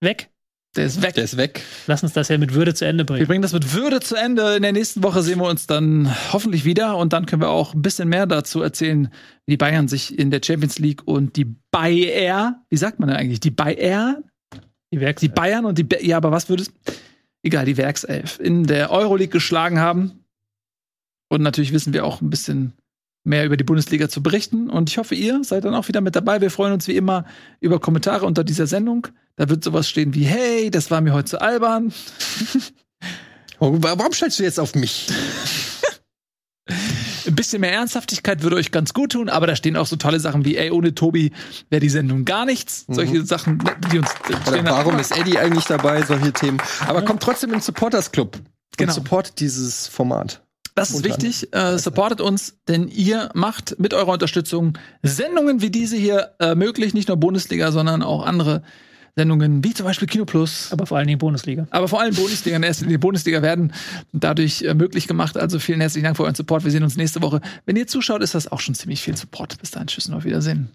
weg. 0.00 0.30
Der 0.76 0.86
ist 0.86 1.02
weg. 1.02 1.14
Der 1.14 1.24
ist 1.24 1.36
weg. 1.36 1.62
Lass 1.86 2.02
uns 2.02 2.12
das 2.12 2.28
ja 2.28 2.38
mit 2.38 2.54
Würde 2.54 2.74
zu 2.74 2.84
Ende 2.84 3.04
bringen. 3.04 3.20
Wir 3.20 3.26
bringen 3.26 3.42
das 3.42 3.52
mit 3.52 3.74
Würde 3.74 4.00
zu 4.00 4.14
Ende. 4.14 4.56
In 4.56 4.62
der 4.62 4.72
nächsten 4.72 5.02
Woche 5.02 5.22
sehen 5.22 5.38
wir 5.38 5.48
uns 5.48 5.66
dann 5.66 6.14
hoffentlich 6.32 6.64
wieder 6.64 6.96
und 6.96 7.12
dann 7.12 7.26
können 7.26 7.42
wir 7.42 7.48
auch 7.48 7.74
ein 7.74 7.82
bisschen 7.82 8.08
mehr 8.08 8.26
dazu 8.26 8.62
erzählen, 8.62 9.08
wie 9.46 9.52
die 9.52 9.56
Bayern 9.56 9.88
sich 9.88 10.18
in 10.18 10.30
der 10.30 10.40
Champions 10.44 10.78
League 10.78 11.02
und 11.06 11.36
die 11.36 11.46
Bayer, 11.70 12.62
wie 12.68 12.76
sagt 12.76 13.00
man 13.00 13.08
denn 13.08 13.18
eigentlich? 13.18 13.40
Die 13.40 13.50
Bayer? 13.50 14.22
Die, 14.92 15.00
Werks 15.00 15.20
die 15.20 15.28
Bayern 15.28 15.64
und 15.64 15.78
die, 15.78 15.84
Be 15.84 16.04
ja, 16.04 16.16
aber 16.16 16.30
was 16.30 16.48
würde 16.48 16.62
es? 16.62 16.72
Egal, 17.42 17.66
die 17.66 17.76
Werkself 17.76 18.40
in 18.40 18.64
der 18.64 18.90
Euroleague 18.90 19.32
geschlagen 19.32 19.78
haben. 19.78 20.24
Und 21.28 21.42
natürlich 21.42 21.72
wissen 21.72 21.92
wir 21.92 22.04
auch 22.04 22.20
ein 22.20 22.30
bisschen 22.30 22.72
mehr 23.24 23.44
über 23.44 23.56
die 23.56 23.64
Bundesliga 23.64 24.08
zu 24.08 24.22
berichten. 24.22 24.70
Und 24.70 24.90
ich 24.90 24.98
hoffe, 24.98 25.14
ihr 25.14 25.42
seid 25.44 25.64
dann 25.64 25.74
auch 25.74 25.88
wieder 25.88 26.00
mit 26.00 26.16
dabei. 26.16 26.40
Wir 26.40 26.50
freuen 26.50 26.72
uns 26.72 26.88
wie 26.88 26.96
immer 26.96 27.24
über 27.60 27.78
Kommentare 27.78 28.26
unter 28.26 28.44
dieser 28.44 28.66
Sendung. 28.66 29.08
Da 29.36 29.48
wird 29.48 29.62
sowas 29.62 29.88
stehen 29.88 30.14
wie, 30.14 30.24
hey, 30.24 30.70
das 30.70 30.90
war 30.90 31.00
mir 31.00 31.12
heute 31.12 31.30
zu 31.30 31.40
albern. 31.40 31.92
Warum 33.58 34.12
stellst 34.12 34.38
du 34.38 34.44
jetzt 34.44 34.60
auf 34.60 34.74
mich? 34.74 35.08
Ein 37.26 37.34
bisschen 37.34 37.60
mehr 37.60 37.72
Ernsthaftigkeit 37.72 38.42
würde 38.42 38.56
euch 38.56 38.70
ganz 38.70 38.94
gut 38.94 39.12
tun, 39.12 39.28
aber 39.28 39.46
da 39.46 39.54
stehen 39.54 39.76
auch 39.76 39.86
so 39.86 39.96
tolle 39.96 40.18
Sachen 40.18 40.44
wie, 40.44 40.56
ey, 40.56 40.70
ohne 40.70 40.94
Tobi 40.94 41.32
wäre 41.68 41.80
die 41.80 41.90
Sendung 41.90 42.24
gar 42.24 42.46
nichts. 42.46 42.86
Mhm. 42.88 42.94
Solche 42.94 43.24
Sachen, 43.24 43.62
die 43.92 43.98
uns. 43.98 44.08
Oder 44.46 44.64
warum 44.64 44.98
ist 44.98 45.16
Eddie 45.16 45.38
eigentlich 45.38 45.64
dabei? 45.64 46.02
Solche 46.02 46.32
Themen. 46.32 46.58
Aber 46.86 47.02
kommt 47.02 47.22
trotzdem 47.22 47.52
in 47.52 47.60
Supporters 47.60 48.12
Club. 48.12 48.38
Genau. 48.76 48.90
Und 48.90 48.94
support 48.94 49.40
dieses 49.40 49.88
Format. 49.88 50.42
Das 50.78 50.90
ist 50.90 51.04
wichtig. 51.04 51.52
Äh, 51.52 51.78
supportet 51.78 52.20
uns, 52.20 52.58
denn 52.68 52.88
ihr 52.88 53.30
macht 53.34 53.78
mit 53.78 53.94
eurer 53.94 54.12
Unterstützung 54.12 54.78
Sendungen 55.02 55.60
wie 55.60 55.70
diese 55.70 55.96
hier 55.96 56.34
äh, 56.38 56.54
möglich. 56.54 56.94
Nicht 56.94 57.08
nur 57.08 57.16
Bundesliga, 57.16 57.72
sondern 57.72 58.02
auch 58.02 58.24
andere 58.24 58.62
Sendungen 59.16 59.64
wie 59.64 59.74
zum 59.74 59.84
Beispiel 59.84 60.06
Kino 60.06 60.24
Plus. 60.24 60.72
Aber 60.72 60.86
vor 60.86 60.96
allen 60.96 61.08
Dingen 61.08 61.18
Bundesliga. 61.18 61.66
Aber 61.70 61.88
vor 61.88 62.00
allem 62.00 62.14
Bundesliga. 62.14 62.56
Linie 62.56 62.98
Bundesliga 62.98 63.42
werden 63.42 63.72
dadurch 64.12 64.62
äh, 64.62 64.74
möglich 64.74 65.08
gemacht. 65.08 65.36
Also 65.36 65.58
vielen 65.58 65.80
herzlichen 65.80 66.04
Dank 66.04 66.16
für 66.16 66.22
euren 66.22 66.36
Support. 66.36 66.64
Wir 66.64 66.70
sehen 66.70 66.84
uns 66.84 66.96
nächste 66.96 67.20
Woche. 67.20 67.40
Wenn 67.66 67.76
ihr 67.76 67.86
zuschaut, 67.86 68.22
ist 68.22 68.34
das 68.34 68.50
auch 68.50 68.60
schon 68.60 68.74
ziemlich 68.74 69.02
viel 69.02 69.16
Support. 69.16 69.58
Bis 69.58 69.72
dahin. 69.72 69.88
Tschüss 69.88 70.08
und 70.08 70.14
auf 70.14 70.24
Wiedersehen. 70.24 70.70